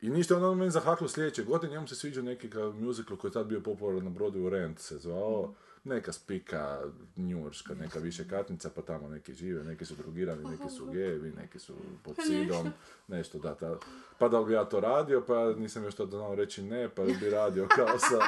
I 0.00 0.10
ništa, 0.10 0.36
onda 0.36 0.48
on 0.48 0.58
meni 0.58 0.70
zahaklo 0.70 1.08
sljedeće 1.08 1.42
godine, 1.42 1.72
njemu 1.72 1.88
se 1.88 1.94
sviđa 1.94 2.22
neki 2.22 2.50
kao 2.50 2.72
musical 2.72 3.16
koji 3.16 3.28
je 3.28 3.32
tad 3.32 3.46
bio 3.46 3.60
popularan 3.60 4.04
na 4.04 4.10
brodu 4.10 4.40
u 4.40 4.50
Rent 4.50 4.78
se 4.78 4.98
zvao, 4.98 5.54
neka 5.84 6.12
spika 6.12 6.82
njurška, 7.16 7.74
neka 7.74 7.98
više 7.98 8.28
katnica, 8.28 8.70
pa 8.74 8.82
tamo 8.82 9.08
neki 9.08 9.34
žive, 9.34 9.64
neki 9.64 9.84
su 9.84 9.94
drugirani, 9.94 10.44
neki 10.44 10.74
su 10.76 10.86
gejevi, 10.86 11.32
neki 11.32 11.58
su 11.58 11.74
pod 12.02 12.16
sidom, 12.26 12.72
nešto. 13.08 13.38
da, 13.38 13.54
ta, 13.54 13.78
pa 14.18 14.28
da 14.28 14.40
li 14.40 14.46
bi 14.46 14.52
ja 14.52 14.64
to 14.64 14.80
radio, 14.80 15.24
pa 15.26 15.52
nisam 15.52 15.84
još 15.84 15.94
tad 15.94 16.10
znao 16.10 16.34
reći 16.34 16.62
ne, 16.62 16.88
pa 16.88 17.04
bi 17.04 17.30
radio 17.30 17.68
kao 17.76 17.98
sa, 17.98 18.18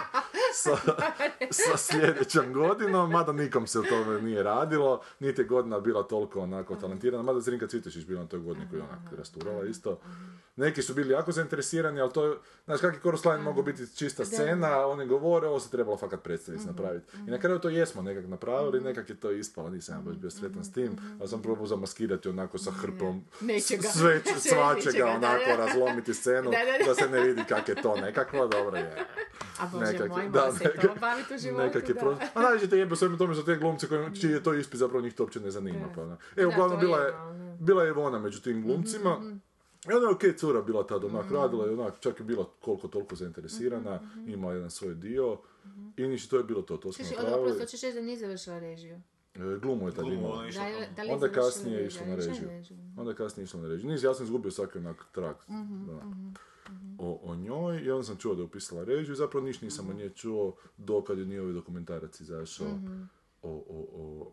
sa, 0.62 0.76
sa 1.50 1.76
sljedećom 1.76 2.52
godinom, 2.52 3.10
mada 3.10 3.32
nikom 3.32 3.66
se 3.66 3.78
u 3.78 3.82
tome 3.82 4.22
nije 4.22 4.42
radilo, 4.42 5.00
niti 5.20 5.40
je 5.40 5.44
godina 5.44 5.80
bila 5.80 6.02
toliko 6.02 6.40
onako 6.40 6.76
talentirana, 6.76 7.22
mada 7.22 7.40
Zrinka 7.40 7.66
Cvitešić 7.66 8.06
bila 8.06 8.20
na 8.20 8.28
toj 8.28 8.40
godini 8.40 8.66
koju 8.70 8.78
je 8.78 8.84
onak 8.84 9.18
rasturala 9.18 9.64
isto. 9.64 10.00
Neki 10.56 10.82
su 10.82 10.94
bili 10.94 11.12
jako 11.12 11.32
zainteresirani, 11.32 12.00
ali 12.00 12.12
to 12.12 12.24
je, 12.24 12.36
znaš, 12.64 12.80
kak 12.80 12.94
je 13.04 13.12
Line 13.30 13.42
mogao 13.42 13.62
biti 13.62 13.96
čista 13.96 14.24
scena, 14.24 14.86
oni 14.86 15.06
govore, 15.06 15.48
ovo 15.48 15.60
se 15.60 15.70
trebalo 15.70 15.96
fakat 15.96 16.22
predstaviti 16.22 16.66
napraviti. 16.66 17.06
I 17.26 17.30
na 17.30 17.38
kraju 17.38 17.58
to 17.58 17.68
jesmo 17.68 18.02
nekak 18.02 18.26
napravili, 18.26 18.80
nekak 18.80 19.10
je 19.10 19.20
to 19.20 19.30
ispalo, 19.30 19.70
nisam 19.70 19.94
ja 19.94 20.00
baš 20.00 20.16
bio 20.16 20.30
sretan 20.30 20.64
s 20.64 20.72
tim, 20.72 20.96
ali 21.20 21.28
sam 21.28 21.42
probao 21.42 21.66
zamaskirati 21.66 22.28
onako 22.28 22.58
sa 22.58 22.70
hrpom 22.70 23.24
sve, 23.92 24.20
svačega, 24.50 25.06
onako 25.06 25.56
razlomiti 25.58 26.14
scenu, 26.14 26.50
Da, 26.86 26.94
se 26.94 27.08
ne 27.08 27.20
vidi 27.20 27.44
kak 27.48 27.68
je 27.68 27.74
to 27.74 27.96
nekakvo, 27.96 28.48
dobro 28.48 28.76
je. 28.76 29.06
A 29.58 29.66
bože 29.66 30.08
moj, 30.08 30.28
da, 30.42 30.52
se 30.52 30.64
nekak- 30.64 30.82
to 30.84 31.00
baviti 31.00 31.34
u 31.34 31.38
životu, 31.38 31.62
Nekak 31.62 31.88
je 31.88 31.94
da. 31.94 32.00
pro... 32.00 32.16
A 32.34 32.42
najviše 32.42 32.68
te 32.68 32.78
jebe 32.78 32.96
sveme 32.96 33.18
tome 33.18 33.34
za 33.34 33.44
te 33.44 33.56
glumce 33.56 33.88
koji, 33.88 34.14
čiji 34.14 34.30
je 34.30 34.42
to 34.42 34.54
ispit 34.54 34.78
zapravo 34.78 35.02
njih 35.02 35.14
to 35.14 35.22
uopće 35.22 35.40
ne 35.40 35.50
zanima. 35.50 35.86
Pa, 35.94 36.02
ono. 36.02 36.16
E, 36.36 36.46
uglavnom 36.46 36.80
bila 36.80 36.98
je, 36.98 37.06
je, 37.06 37.14
ono. 37.14 37.56
bila 37.56 37.82
je 37.82 37.88
Ivona 37.90 38.18
među 38.18 38.40
tim 38.40 38.62
glumcima. 38.62 39.16
I 39.82 39.92
ona 39.92 40.00
je 40.00 40.14
okej 40.14 40.32
cura 40.32 40.62
bila 40.62 40.86
tada, 40.86 41.06
onak 41.06 41.24
Mhm. 41.24 41.34
radila 41.34 41.64
je 41.66 41.72
onak, 41.72 42.00
čak 42.00 42.20
je 42.20 42.24
bila 42.24 42.46
koliko 42.60 42.88
toliko 42.88 43.16
zainteresirana, 43.16 44.00
imala 44.26 44.54
jedan 44.54 44.70
svoj 44.70 44.94
dio. 44.94 45.38
I 45.96 46.02
ništa, 46.02 46.30
to 46.30 46.36
je 46.36 46.44
bilo 46.44 46.62
to, 46.62 46.76
to 46.76 46.92
smo 46.92 47.04
napravili. 47.06 47.34
oprosti, 47.34 47.60
hoćeš 47.60 47.82
reći 47.82 47.94
da 47.94 48.00
nije 48.00 48.18
završila 48.18 48.58
režiju? 48.58 49.00
E, 49.34 49.58
Glumu 49.58 49.88
je 49.88 49.94
tad 49.94 50.06
imala. 50.06 50.44
je 50.44 50.52
Da, 50.52 50.62
je- 50.62 50.88
da 50.96 51.02
je 51.02 51.12
Onda 51.12 51.26
je 51.26 51.32
kasnije 51.32 51.86
išla 51.86 52.06
na 52.06 52.14
Išla 52.14 52.24
je 52.24 52.28
režiju. 52.28 52.78
Onda 52.96 53.10
je 53.10 53.16
kasnije 53.16 53.44
išla 53.44 53.60
na 53.60 53.68
režiju. 53.68 53.90
Nis, 53.90 54.02
ja 54.02 54.14
sam 54.14 54.24
izgubio 54.24 54.50
svaki 54.50 54.78
onak 54.78 55.04
trak 55.12 55.36
da, 55.86 56.02
o, 56.98 57.20
o 57.22 57.36
njoj 57.36 57.78
i 57.78 57.90
onda 57.90 58.02
sam 58.04 58.16
čuo 58.16 58.34
da 58.34 58.40
je 58.40 58.46
upisala 58.46 58.84
režiju 58.84 59.12
i 59.12 59.16
zapravo 59.16 59.46
niš 59.46 59.60
nisam 59.60 59.90
o 59.90 59.94
njej 59.94 60.10
čuo 60.10 60.54
do 60.78 61.02
kad 61.02 61.18
je 61.18 61.26
nije 61.26 61.40
ovaj 61.40 61.52
dokumentarac 61.52 62.20
izašao 62.20 62.66
o, 63.42 63.50
o, 63.68 63.86
o, 63.92 64.32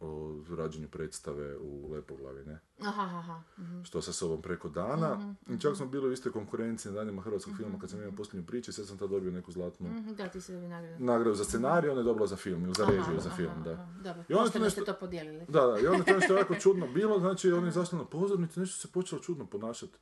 o 0.00 0.34
rađenju 0.50 0.88
predstave 0.88 1.56
u 1.56 1.92
Lepoglavi, 1.92 2.44
ne? 2.44 2.58
Aha, 2.80 3.02
aha. 3.02 3.42
mhm. 3.58 3.82
Što 3.82 4.02
sa 4.02 4.12
sobom 4.12 4.42
preko 4.42 4.68
dana. 4.68 5.34
I 5.48 5.58
čak 5.58 5.76
smo 5.76 5.86
bili 5.86 6.08
u 6.08 6.12
istoj 6.12 6.32
konkurenciji 6.32 6.92
na 6.92 6.98
danima 6.98 7.22
hrvatskog 7.22 7.54
filma 7.56 7.78
kad 7.78 7.90
sam 7.90 8.00
imao 8.00 8.12
posljednju 8.12 8.46
priču, 8.46 8.72
sad 8.72 8.86
sam 8.86 8.98
tad 8.98 9.10
dobio 9.10 9.30
neku 9.30 9.52
zlatnu 9.52 9.88
Mhm, 9.90 10.12
Da, 10.12 10.28
ti 10.28 10.40
si 10.40 10.52
nagradu. 10.54 11.04
nagradu 11.04 11.34
za 11.34 11.44
scenarij, 11.44 11.90
ona 11.90 12.00
je 12.00 12.04
dobila 12.04 12.26
za 12.26 12.36
film, 12.36 12.64
ili 12.64 12.74
za 12.74 12.82
Aha, 12.82 12.92
režiju 12.92 13.20
za 13.20 13.28
aha, 13.28 13.36
film, 13.36 13.50
aha, 13.50 13.62
da. 13.62 13.72
aha. 13.72 13.86
Dobro, 13.94 14.24
I 14.28 14.34
onda 14.34 14.50
tu 14.50 14.58
nešto- 14.58 14.84
to 14.84 14.94
podijelili. 14.94 15.46
Da, 15.48 15.60
da, 15.62 15.78
i 15.78 15.86
onda 15.86 16.04
to 16.04 16.14
nešto 16.14 16.34
jako 16.34 16.54
čudno 16.56 16.86
bilo, 16.88 17.18
znači 17.18 17.52
on 17.52 17.64
je 17.64 17.68
izašao 17.68 17.98
na 17.98 18.04
pozornicu, 18.06 18.60
nešto 18.60 18.78
se 18.78 18.88
počelo 18.88 19.22
čudno 19.22 19.46
ponašati. 19.46 19.98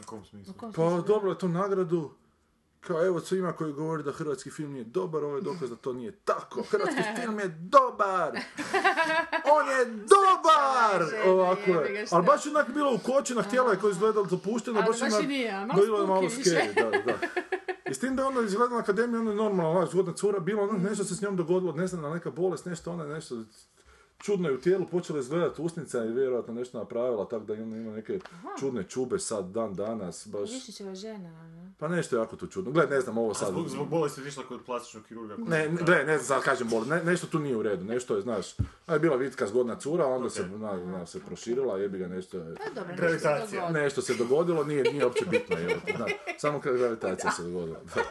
U 0.00 0.06
kom 0.06 0.24
smislu? 0.24 0.50
U 0.50 0.60
kom 0.60 0.72
Pa 0.72 0.82
smislu? 0.82 1.02
dobila 1.04 1.32
je 1.32 1.38
tu 1.38 1.48
nagradu, 1.48 2.10
kao 2.80 3.06
evo 3.06 3.20
svima 3.20 3.52
koji 3.52 3.72
govori 3.72 4.02
da 4.02 4.12
hrvatski 4.12 4.50
film 4.50 4.72
nije 4.72 4.84
dobar, 4.84 5.24
ovo 5.24 5.36
je 5.36 5.42
dokaz 5.42 5.70
da 5.70 5.76
to 5.76 5.92
nije 5.92 6.12
tako. 6.14 6.62
Hrvatski 6.62 7.02
film 7.16 7.38
je 7.38 7.48
dobar! 7.48 8.30
On 9.46 9.68
je 9.70 9.84
dobar! 9.86 11.28
Ovako 11.28 11.60
je. 11.70 12.06
Ali 12.10 12.24
baš 12.24 12.46
je 12.46 12.50
onak 12.50 12.70
bilo 12.70 12.94
ukočena, 12.94 13.42
htjela 13.42 13.70
je 13.70 13.78
koja 13.78 13.88
je 13.88 13.92
izgledala 13.92 14.26
zapušteno, 14.28 14.78
Ali 14.78 14.86
baš, 14.86 15.00
baš 15.00 15.12
onak- 15.12 15.24
i 15.24 15.28
nije, 15.28 15.50
a 15.52 15.66
malo 15.66 15.82
bilo 15.82 16.00
je 16.00 16.06
malo 16.06 16.20
više. 16.20 16.36
scary, 16.40 16.74
da, 16.74 16.90
da. 17.02 17.18
I 17.86 17.94
s 17.94 17.98
tim 17.98 18.16
da 18.16 18.26
onda 18.26 18.40
izgledala 18.40 18.70
na 18.72 18.82
akademiji, 18.82 19.18
ona 19.18 19.30
je 19.30 19.36
normalna, 19.36 19.70
ona 19.70 19.86
zgodna 19.86 20.12
cura, 20.12 20.38
bilo 20.40 20.62
ono 20.62 20.78
nešto 20.80 21.04
se 21.04 21.14
s 21.14 21.22
njom 21.22 21.36
dogodilo, 21.36 21.72
ne 21.72 21.86
znam, 21.86 22.12
neka 22.12 22.30
bolest, 22.30 22.66
nešto, 22.66 22.92
ona 22.92 23.04
je 23.04 23.10
nešto 23.10 23.34
čudno 24.22 24.48
je 24.48 24.54
u 24.54 24.60
tijelu, 24.60 24.86
počela 24.86 25.18
izgledati 25.18 25.62
usnica 25.62 26.04
i 26.04 26.12
vjerojatno 26.12 26.54
nešto 26.54 26.78
napravila, 26.78 27.28
tako 27.28 27.44
da 27.44 27.54
ima, 27.54 27.76
ima 27.76 27.92
neke 27.92 28.18
čudne 28.60 28.82
čube 28.82 29.18
sad, 29.18 29.44
dan 29.50 29.74
danas, 29.74 30.26
baš... 30.28 30.50
Višnjićeva 30.50 30.94
žena, 30.94 31.28
ono. 31.28 31.60
Pa 31.78 31.88
nešto 31.88 32.16
je 32.16 32.20
jako 32.20 32.36
tu 32.36 32.46
čudno. 32.46 32.70
Gle, 32.70 32.86
ne 32.86 33.00
znam, 33.00 33.18
ovo 33.18 33.30
A 33.30 33.34
sad... 33.34 33.48
zbog, 33.48 33.68
zbog 33.68 33.88
bolesti 33.88 34.20
je 34.20 34.28
išla 34.28 34.44
kod 34.48 34.60
plastičnog 34.66 35.04
kirurga. 35.04 35.34
Ne, 35.38 35.68
ne, 35.68 35.82
gle, 35.82 36.04
ne 36.04 36.18
znam, 36.18 36.26
sad 36.26 36.42
kažem 36.44 36.68
bol, 36.68 36.86
ne, 36.86 37.04
nešto 37.04 37.26
tu 37.26 37.38
nije 37.38 37.56
u 37.56 37.62
redu, 37.62 37.84
nešto 37.84 38.16
je, 38.16 38.22
znaš, 38.22 38.46
a 38.86 38.92
je 38.92 38.98
bila 38.98 39.16
vitka 39.16 39.46
zgodna 39.46 39.76
cura, 39.78 40.06
onda 40.06 40.30
se, 40.30 40.46
na, 40.48 40.76
na, 40.76 41.06
se 41.06 41.20
proširila, 41.20 41.78
jebi 41.78 41.98
ga 41.98 42.08
nešto 42.08 42.38
je, 42.38 42.54
Pa 42.54 42.80
dobro, 42.80 42.96
Gravitacija. 42.96 43.32
nešto 43.40 43.46
se 43.50 43.54
dogodilo. 43.56 43.82
nešto 43.82 44.02
se 44.02 44.14
dogodilo, 44.14 44.64
nije, 44.64 44.82
nije 44.92 45.04
uopće 45.04 45.24
bitno, 45.30 45.56
je, 45.58 45.80
znaš, 45.96 46.12
samo 46.38 46.60
kad 46.60 46.76
gravitacija 46.76 47.30
se 47.32 47.42
dogodila. 47.42 47.80
da. 47.94 48.02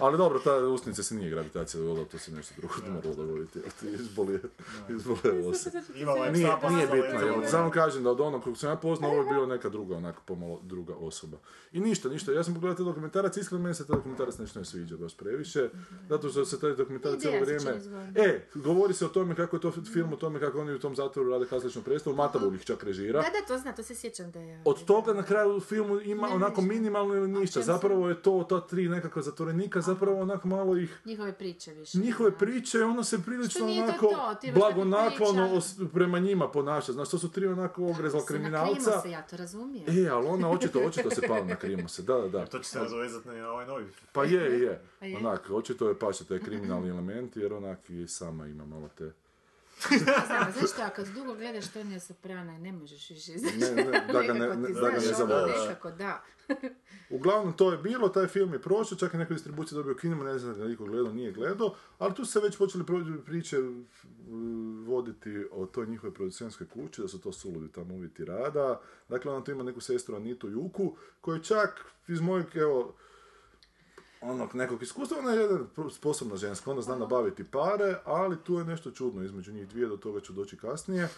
Ali 0.00 0.18
dobro, 0.18 0.38
ta 0.38 0.56
usnica 0.56 1.02
se 1.02 1.14
nije 1.14 1.30
gravitacija 1.30 1.80
dogodila, 1.82 2.06
to 2.06 2.18
se 2.18 2.32
nešto 2.32 2.54
drugo 2.56 2.74
moralo 2.94 3.14
dogoditi, 3.14 3.58
izbolio, 3.82 4.40
izbolio 4.88 5.15
se. 5.54 5.70
Imala 5.94 6.26
je 6.26 6.32
Nije, 6.32 6.56
nije 6.70 6.86
se 6.86 6.92
bitno, 6.92 7.28
evo, 7.28 7.42
samo 7.50 7.70
kažem 7.70 8.04
da 8.04 8.10
od 8.10 8.20
onog 8.20 8.44
kog 8.44 8.58
sam 8.58 8.70
ja 8.70 8.76
poznao, 8.76 9.10
ovo 9.10 9.22
je 9.22 9.28
bio 9.28 9.46
neka 9.46 9.68
druga, 9.68 9.96
onako 9.96 10.22
pomalo 10.26 10.60
druga 10.62 10.94
osoba. 10.94 11.36
I 11.72 11.80
ništa, 11.80 12.08
ništa, 12.08 12.32
ja 12.32 12.44
sam 12.44 12.54
pogledao 12.54 12.76
taj 12.76 12.84
dokumentarac, 12.84 13.36
iskreno 13.36 13.62
meni 13.62 13.74
se 13.74 13.86
taj 13.86 13.96
dokumentarac 13.96 14.38
nešto 14.38 14.58
ne 14.58 14.64
sviđa 14.64 14.96
baš 14.96 15.16
previše, 15.16 15.68
zato 16.08 16.28
što 16.28 16.44
se 16.44 16.60
taj 16.60 16.72
dokumentarac 16.74 17.20
cijelo 17.20 17.36
se 17.38 17.44
vrijeme... 17.44 17.80
E, 18.14 18.48
govori 18.54 18.94
se 18.94 19.04
o 19.04 19.08
tome 19.08 19.34
kako 19.34 19.56
je 19.56 19.60
to 19.60 19.72
film, 19.92 20.12
o 20.12 20.16
tome 20.16 20.40
kako 20.40 20.60
oni 20.60 20.72
u 20.74 20.78
tom 20.78 20.96
zatvoru 20.96 21.30
rade 21.30 21.46
kazaličnu 21.46 21.82
predstavu, 21.82 22.16
Matavul 22.16 22.54
ih 22.54 22.64
čak 22.64 22.84
režira. 22.84 23.22
Da, 23.22 23.28
da, 23.40 23.46
to 23.46 23.58
zna, 23.58 23.72
to 23.72 23.82
se 23.82 23.94
sjećam 23.94 24.30
da 24.30 24.38
je... 24.40 24.62
Od 24.64 24.84
toga 24.84 25.12
na 25.14 25.22
kraju 25.22 25.56
u 25.56 25.60
filmu 25.60 26.00
ima 26.00 26.28
onako 26.28 26.60
minimalno 26.60 27.14
ili 27.14 27.28
ništa, 27.28 27.60
se- 27.60 27.66
zapravo 27.66 28.08
je 28.08 28.22
to 28.22 28.46
ta 28.48 28.66
tri 28.66 28.88
nekakva 28.88 29.22
zatvorenika, 29.22 29.80
zapravo 29.80 30.20
onako 30.20 30.48
malo 30.48 30.76
ih 30.76 31.00
Njihove 31.04 31.32
priče 31.32 31.72
više. 31.72 31.98
njihove 31.98 32.38
priče, 32.38 32.84
ono 32.84 33.04
se 33.04 33.22
prilično 33.22 33.66
onako 33.66 34.10
blagonaklono 34.54 35.05
priča. 35.10 35.44
os- 35.46 35.92
prema 35.92 36.18
njima 36.18 36.48
ponaša. 36.48 36.92
Znaš, 36.92 37.10
to 37.10 37.18
su 37.18 37.28
tri 37.30 37.46
onako 37.46 37.86
ogrezla 37.86 38.24
kriminalca. 38.24 39.00
se, 39.00 39.10
ja 39.10 39.22
to 39.22 39.36
razumijem. 39.36 39.84
E, 39.98 40.08
ali 40.08 40.26
ona 40.26 40.50
očito, 40.50 40.80
očito 40.80 41.10
se 41.10 41.20
pala 41.28 41.44
na 41.44 41.56
krimu 41.56 41.88
se, 41.88 42.02
da, 42.02 42.14
da, 42.14 42.28
da. 42.28 42.46
To 42.46 42.58
će 42.58 42.70
se 42.70 42.78
nadovezati 42.78 43.28
na 43.28 43.50
ovaj 43.50 43.66
novi. 43.66 43.86
Pa 44.12 44.24
je, 44.24 44.60
je. 44.60 44.80
A 45.00 45.06
je? 45.06 45.16
Onak, 45.16 45.50
očito 45.50 45.88
je 45.88 45.98
paše 45.98 46.24
taj 46.24 46.38
kriminalni 46.38 46.88
element, 46.88 47.36
jer 47.36 47.52
onak 47.52 47.90
i 47.90 48.06
sama 48.08 48.46
ima 48.46 48.64
malo 48.64 48.88
te... 48.98 49.12
Znam, 50.26 50.52
znaš 50.52 50.70
šta, 50.72 50.90
kad 50.90 51.08
dugo 51.08 51.34
gledaš 51.34 51.68
Tonija 51.72 52.00
Soprana, 52.00 52.58
ne 52.58 52.72
možeš 52.72 53.10
više 53.10 53.32
Ne, 53.32 53.84
ne, 53.84 54.06
da 54.12 54.22
ga 54.22 54.32
ne- 54.34 54.66
ti, 54.66 54.72
da 54.74 54.80
ga 54.80 54.98
ne 54.98 55.06
ono, 55.06 55.16
zavoliš. 55.18 55.56
Nekako, 55.68 55.90
da. 55.90 56.24
Uglavnom, 57.10 57.52
to 57.56 57.72
je 57.72 57.78
bilo, 57.78 58.08
taj 58.08 58.26
film 58.26 58.52
je 58.52 58.62
prošao, 58.62 58.98
čak 58.98 59.14
i 59.14 59.16
neku 59.16 59.32
distribuciju 59.34 59.76
dobio 59.76 59.94
kinima, 59.94 60.24
ne 60.24 60.38
znam 60.38 60.58
da 60.58 60.64
niko 60.64 60.84
gledao, 60.84 61.12
nije 61.12 61.32
gledao, 61.32 61.74
ali 61.98 62.14
tu 62.14 62.24
su 62.24 62.32
se 62.32 62.40
već 62.40 62.56
počeli 62.56 62.84
priče 63.24 63.58
uh, 63.58 63.76
voditi 64.86 65.46
o 65.52 65.66
toj 65.66 65.86
njihovoj 65.86 66.14
producentskoj 66.14 66.66
kući, 66.68 67.02
da 67.02 67.08
su 67.08 67.20
to 67.20 67.32
suludi 67.32 67.72
tamo 67.72 67.94
uvjeti 67.94 68.24
rada. 68.24 68.80
Dakle, 69.08 69.32
ona 69.32 69.44
tu 69.44 69.50
ima 69.50 69.62
neku 69.62 69.80
sestru 69.80 70.16
Anitu 70.16 70.48
Juku, 70.48 70.96
koju 71.20 71.42
čak 71.42 71.84
iz 72.08 72.20
mojeg, 72.20 72.46
evo, 72.54 72.94
onog 74.30 74.54
nekog 74.54 74.82
iskustva, 74.82 75.18
ona 75.18 75.30
je 75.30 75.40
jedan 75.40 75.66
sposobna 75.90 76.36
ženska, 76.36 76.70
ona 76.70 76.82
zna 76.82 76.96
nabaviti 76.96 77.44
pare, 77.44 77.96
ali 78.04 78.36
tu 78.44 78.54
je 78.58 78.64
nešto 78.64 78.90
čudno 78.90 79.24
između 79.24 79.52
njih 79.52 79.68
dvije, 79.68 79.86
do 79.86 79.96
toga 79.96 80.20
ću 80.20 80.32
doći 80.32 80.56
kasnije. 80.56 81.08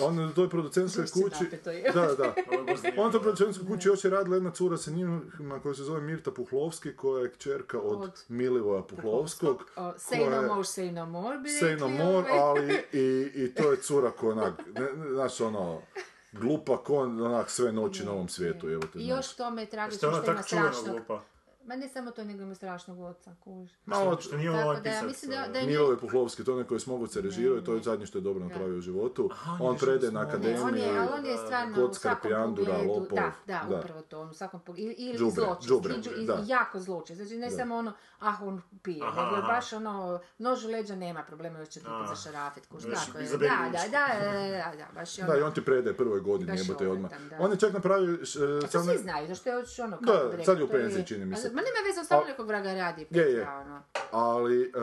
Ona 0.00 0.26
u 0.26 0.32
toj 0.32 0.48
producentskoj 0.50 1.04
kući... 1.04 1.44
je. 1.70 1.92
Da, 1.92 2.14
da. 2.14 2.34
Ovo 2.48 2.58
je 2.58 2.64
baš 2.64 2.76
zanimljivo, 2.80 3.04
On 3.06 3.12
to 3.12 3.18
da. 3.18 3.22
producentskoj 3.22 3.66
kući 3.68 3.88
još 3.88 4.04
je 4.04 4.10
radila 4.10 4.36
jedna 4.36 4.50
cura 4.50 4.76
sa 4.76 4.90
njima 4.90 5.20
koja 5.62 5.74
se 5.74 5.82
zove 5.82 6.00
Mirta 6.00 6.30
Puhlovski, 6.30 6.96
koja 6.96 7.22
je 7.22 7.30
kćerka 7.30 7.80
od, 7.80 8.02
Od 8.02 8.24
Milivoja 8.28 8.82
Puhlovskog. 8.82 9.64
O, 9.76 9.80
say 9.82 10.30
no 10.30 10.36
je- 10.36 10.46
more, 10.48 10.62
say 10.62 10.90
no 10.90 11.06
more, 11.06 11.38
bi 11.38 11.48
Say 11.48 11.80
no 11.80 11.88
more, 11.88 12.30
ovaj. 12.32 12.38
ali 12.48 12.74
i, 12.92 13.30
i 13.34 13.54
to 13.54 13.70
je 13.70 13.80
cura 13.80 14.10
koja 14.10 14.32
onak, 14.32 14.60
ne, 14.74 14.80
ne, 14.96 15.12
znaš 15.12 15.40
ono, 15.40 15.82
glupa 16.32 16.76
ko 16.76 16.96
onak 16.98 17.50
sve 17.50 17.72
noći 17.72 18.04
na 18.04 18.12
ovom 18.12 18.28
svijetu, 18.28 18.68
evo 18.70 18.82
te 18.92 18.98
I 18.98 19.04
znaš. 19.04 19.16
još 19.16 19.36
tome 19.36 19.62
je 19.62 19.66
Što 19.66 19.70
tragično 19.76 20.08
je 20.08 20.14
ona 20.14 20.22
što 20.22 20.30
ima 20.32 20.42
strašnog... 20.42 20.96
glupa. 20.96 21.22
Ma 21.68 21.76
ne 21.76 21.88
samo 21.88 22.10
to, 22.10 22.24
nego 22.24 22.42
ima 22.42 22.54
strašnog 22.54 23.00
oca, 23.00 23.34
kuž. 23.40 23.70
Malo, 23.86 24.20
Što 24.20 24.36
nije 24.36 24.50
ono 24.50 24.62
ovaj 24.62 24.76
da 24.76 24.82
pisac. 24.82 25.04
mislim 25.04 25.30
da, 25.30 25.44
uh, 25.46 25.52
da 25.52 25.58
je 25.58 25.66
Milove 25.66 25.98
Puhlovski, 25.98 26.44
to 26.44 26.52
je 26.52 26.58
neko 26.58 26.74
je 26.74 26.80
Smogovce 26.80 27.20
režirao 27.20 27.58
i 27.58 27.64
to 27.64 27.74
je 27.74 27.82
zadnje 27.82 28.06
što 28.06 28.18
je 28.18 28.22
dobro 28.22 28.44
napravio 28.44 28.78
u 28.78 28.80
životu. 28.80 29.30
on 29.60 29.74
je 29.74 29.78
prede 29.80 30.12
na 30.12 30.20
akademiji. 30.20 30.60
on 30.60 30.76
je, 30.76 31.00
on 31.00 31.26
je 31.26 31.36
stvarno 31.36 31.72
u 31.74 31.80
Kockar, 31.80 32.00
svakom 32.00 32.28
pijandura, 32.30 32.72
pogledu, 32.72 32.92
lopov, 32.92 33.18
da, 33.18 33.32
da, 33.46 33.66
da. 33.68 33.78
upravo 33.78 34.02
to, 34.02 34.20
on 34.20 34.30
u 34.30 34.34
svakom 34.34 34.60
pogledu, 34.60 34.92
ili 34.98 35.18
Đubre, 35.18 35.44
zločest, 35.44 35.68
đubre, 35.68 35.94
i 36.18 36.26
da. 36.26 36.42
jako 36.46 36.80
zločest, 36.80 37.16
znači 37.16 37.36
ne 37.36 37.50
samo 37.50 37.76
ono, 37.76 37.92
ah, 38.18 38.34
on 38.42 38.62
pije, 38.82 39.00
Aha, 39.02 39.22
nego 39.22 39.36
je 39.36 39.42
aha. 39.42 39.52
baš 39.52 39.72
ono, 39.72 40.20
nož 40.38 40.64
u 40.64 40.68
leđa 40.68 40.94
nema 40.94 41.22
problema, 41.22 41.58
još 41.58 41.68
će 41.68 41.80
A. 41.86 42.06
za 42.06 42.16
šarafet, 42.16 42.66
kuž, 42.66 42.82
tako 42.84 43.18
je, 43.18 43.28
da, 43.28 43.36
da, 43.38 43.46
da, 43.90 44.06
da, 44.20 44.76
da, 44.76 44.86
baš 44.94 45.18
je 45.18 45.24
Da, 45.24 45.32
i 45.32 45.36
ono, 45.36 45.46
on 45.46 45.54
ti 45.54 45.64
predaje 45.64 45.96
prvoj 45.96 46.20
godini, 46.20 46.58
jebote 46.58 46.88
odmah. 46.88 47.10
da. 47.30 47.36
On 47.40 47.50
je 47.50 47.56
čak 47.58 47.72
napravio... 47.72 48.24
š- 48.24 48.38
a 48.64 48.66
to 48.68 48.82
svi 48.82 48.98
znaju, 48.98 49.26
zašto 49.26 49.48
je 49.50 49.56
ono, 49.84 49.96
Da, 50.00 50.12
kako 50.12 50.24
bi 50.24 50.30
rekao, 50.30 50.44
sad 50.44 50.58
je 50.58 50.64
u 50.64 50.68
penziji, 50.68 51.06
čini 51.06 51.26
mi 51.26 51.36
se. 51.36 51.50
Ma 51.58 51.62
nema 51.62 51.88
veze, 51.88 51.98
on 52.00 52.04
stvarno 52.04 52.26
nekog 52.26 52.46
vraga 52.46 52.74
radi, 52.74 53.06
Je, 53.10 53.32
je. 53.32 53.48
Ono. 53.48 53.82
ali 54.12 54.62
e, 54.62 54.68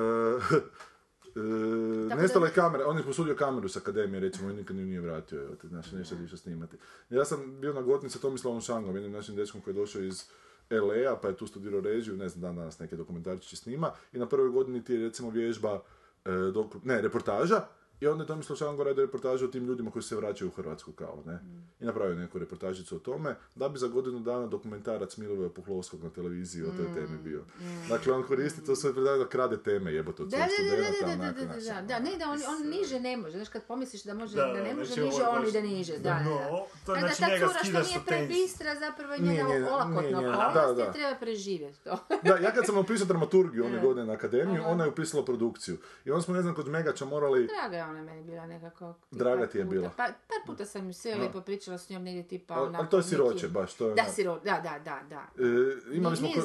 e, 1.36 2.10
Tako 2.10 2.22
nestala 2.22 2.48
je 2.48 2.54
kamera, 2.54 2.88
on 2.88 2.98
je 2.98 3.04
posudio 3.04 3.36
kameru 3.36 3.70
s 3.70 3.78
akademije, 3.78 4.20
recimo, 4.20 4.50
i 4.50 4.54
nikad 4.54 4.76
nije 4.76 5.02
vratio, 5.02 5.44
evo 5.44 5.56
te, 5.56 5.68
znaš, 5.68 5.92
nešto 5.92 6.16
više 6.16 6.38
snimati. 6.38 6.78
Ja 7.10 7.26
sam 7.26 7.62
bio 7.62 7.74
na 7.74 7.82
godini 7.82 8.10
sa 8.10 8.20
Tomislavom 8.20 8.62
Šangom, 8.62 8.96
jednim 8.96 9.12
našim 9.12 9.36
dečkom 9.36 9.62
koji 9.62 9.74
je 9.74 9.80
došao 9.80 10.02
iz 10.02 10.24
LA-a, 10.70 11.16
pa 11.22 11.28
je 11.28 11.38
tu 11.38 11.48
studirao 11.48 11.82
režiju, 11.82 12.18
ne 12.18 12.30
znam, 12.30 12.42
dan 12.42 12.56
danas 12.56 12.80
neke 12.80 12.96
dokumentarčiće 12.96 13.56
snima, 13.56 13.92
i 14.14 14.20
na 14.20 14.26
prvoj 14.26 14.50
godini 14.50 14.84
ti 14.84 14.94
je, 14.94 15.00
recimo, 15.00 15.30
vježba, 15.30 15.82
e, 16.26 16.30
doku- 16.30 16.80
ne, 16.84 17.02
reportaža, 17.02 17.62
i 18.06 18.08
onda 18.08 18.24
je 18.24 18.28
Tomislav 18.28 18.58
Šango 18.58 18.84
radio 18.84 19.06
reportažu 19.06 19.46
o 19.46 19.48
tim 19.48 19.66
ljudima 19.66 19.92
koji 19.92 20.04
se 20.04 20.16
vraćaju 20.16 20.50
u 20.50 20.54
Hrvatsku 20.54 20.92
kao, 20.92 21.24
ne? 21.26 21.40
I 21.80 21.86
napravio 21.86 22.16
neku 22.16 22.40
reportažicu 22.40 22.96
o 22.96 23.00
tome, 23.00 23.36
da 23.56 23.70
bi 23.70 23.80
za 23.80 23.88
godinu 23.88 24.20
dana 24.20 24.48
dokumentarac 24.48 25.18
Milivoja 25.18 25.50
Puhlovskog 25.50 26.04
na 26.04 26.10
televiziji 26.10 26.64
o 26.64 26.72
toj 26.78 26.94
temi 26.94 27.18
bio. 27.24 27.44
Dakle, 27.90 28.14
on 28.14 28.24
koristi 28.24 28.66
to 28.66 28.76
svoje 28.76 28.94
predanje 28.94 29.18
da 29.18 29.28
krade 29.30 29.58
teme, 29.64 29.94
jebote 29.94 30.24
od 30.24 30.30
Da, 30.30 30.38
svojih 30.38 30.72
da, 30.72 30.78
da, 30.78 30.82
da, 30.82 30.92
da, 30.92 31.16
da, 31.16 31.24
onako, 31.24 31.40
da, 31.40 31.46
da, 31.46 31.60
znaš, 31.60 31.66
da, 31.66 31.78
ono, 31.78 31.88
da, 31.88 32.00
ne, 32.00 32.18
da 32.18 32.26
on, 32.26 32.40
on 32.48 32.70
niže 32.70 33.00
ne 33.00 33.18
može, 33.18 33.32
znaš, 33.32 33.50
kad 33.50 33.64
pomisliš 33.64 34.04
da 34.04 34.14
može, 34.14 34.36
Da, 34.36 34.46
da, 34.46 34.64
ne 34.64 34.74
može 34.74 34.94
znači 34.94 35.02
niže, 35.10 35.24
on 35.24 35.48
ide 35.48 35.62
niže, 35.62 35.98
da, 35.98 36.10
da, 36.10 36.24
No, 36.24 36.66
to 36.86 36.96
je 36.96 37.00
znači 37.00 37.32
njega 37.32 37.48
cura 37.48 37.60
što 37.64 37.90
nije 37.90 38.00
prebistra, 38.06 38.76
zapravo 38.80 39.14
je 39.14 39.20
njena 39.20 39.50
olakotna 39.74 40.20
okolnost 40.20 40.78
da, 40.78 40.84
i 40.84 40.86
da. 40.86 40.92
treba 40.92 41.16
preživjeti 41.20 41.84
to. 41.84 41.98
Da, 42.24 42.38
ja 42.38 42.54
kad 42.54 42.66
sam 42.66 42.78
upisao 42.78 43.08
dramaturgiju 43.08 43.66
one 43.66 43.76
Da. 43.76 43.82
godine 43.82 44.06
na 44.06 44.14
akademiju, 44.14 44.64
ona 44.66 44.84
je 44.84 44.90
upisala 44.90 45.26
produkciju. 45.26 45.78
I 46.06 46.12
onda 46.12 46.22
smo, 46.22 46.34
ne 46.34 46.42
znam, 46.42 46.56
kod 46.56 46.68
Megača 46.68 47.06
morali... 47.06 47.48
Draga 47.48 47.78
je 47.78 47.84
ona 47.96 48.04
meni 48.04 48.24
bila 48.24 48.46
nekako. 48.48 48.94
Draga 49.12 49.48
ti 49.48 49.58
je 49.58 49.64
puta. 49.64 49.76
bila. 49.76 49.90
Pa, 49.90 50.04
par 50.04 50.38
puta 50.46 50.66
sam 50.66 50.88
ju 50.88 50.94
sve 50.94 51.16
lijepo 51.16 51.42
pričala 51.42 51.78
s 51.78 51.90
njom 51.90 52.04
negdje 52.04 52.28
tipa 52.28 52.54
Ali, 52.54 52.68
onako. 52.68 52.82
ali 52.82 52.90
to 52.90 52.98
je 52.98 53.04
siroće 53.04 53.48
baš, 53.48 53.74
to 53.74 53.88
je... 53.88 53.96
Da, 53.96 54.02
ono- 54.02 54.12
siro, 54.12 54.40
da, 54.40 54.62
da, 54.64 54.80
da, 54.86 55.00
da. 55.10 55.44
E, 55.44 55.96
imali 55.96 56.18
smo 56.18 56.28
Nije 56.28 56.42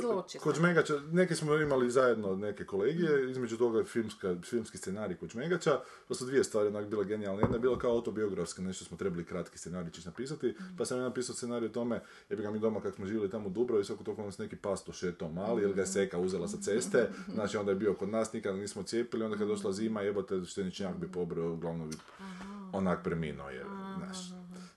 ne. 0.47 0.55
Žmegača, 0.55 0.95
neke 1.13 1.35
smo 1.35 1.55
imali 1.55 1.91
zajedno 1.91 2.37
neke 2.37 2.67
kolegije, 2.67 3.31
između 3.31 3.57
toga 3.57 3.79
je 3.79 3.85
filmska, 3.85 4.37
filmski 4.45 4.79
scenarij 4.79 5.17
kod 5.17 5.29
Žmegača, 5.31 5.81
to 6.09 6.15
su 6.15 6.27
dvije 6.27 6.45
stvari 6.45 6.69
onak 6.69 6.87
bile 6.87 7.05
genijalne. 7.05 7.43
Jedna 7.43 7.57
je 7.57 7.61
bila 7.61 7.79
kao 7.79 7.91
autobiografska, 7.91 8.63
nešto 8.63 8.85
smo 8.85 8.97
trebali 8.97 9.25
kratki 9.25 9.59
scenarij 9.59 9.91
čić 9.91 10.05
napisati, 10.05 10.55
pa 10.79 10.85
sam 10.85 10.99
ja 10.99 11.05
napisao 11.05 11.35
scenarij 11.35 11.67
o 11.67 11.73
tome, 11.73 12.01
jer 12.29 12.37
bi 12.37 12.43
ga 12.43 12.51
mi 12.51 12.59
doma 12.59 12.81
kako 12.81 12.97
smo 12.97 13.07
živjeli 13.07 13.31
tamo 13.31 13.47
u 13.47 13.51
Dubravi, 13.51 13.85
svako 13.85 14.05
toliko 14.05 14.23
nas 14.23 14.39
neki 14.39 14.57
pasto 14.57 14.93
šetao 14.93 15.29
mali, 15.29 15.63
jer 15.63 15.73
ga 15.73 15.81
je 15.81 15.87
seka 15.87 16.19
uzela 16.19 16.49
sa 16.49 16.57
ceste, 16.61 17.09
znači 17.35 17.57
onda 17.57 17.73
je 17.73 17.77
bio 17.77 17.95
kod 17.95 18.09
nas, 18.09 18.33
nikada 18.33 18.57
nismo 18.57 18.83
cijepili, 18.83 19.25
onda 19.25 19.37
kad 19.37 19.49
je 19.49 19.55
došla 19.55 19.73
zima, 19.73 20.01
jebote, 20.03 20.45
šteničnjak 20.45 20.97
bi 20.97 21.09
pobrao, 21.31 21.53
uglavnom 21.53 21.91
bi 21.91 21.97
onak 22.73 23.03
preminuo, 23.05 23.51
jer, 23.51 23.67
znaš, 23.99 24.17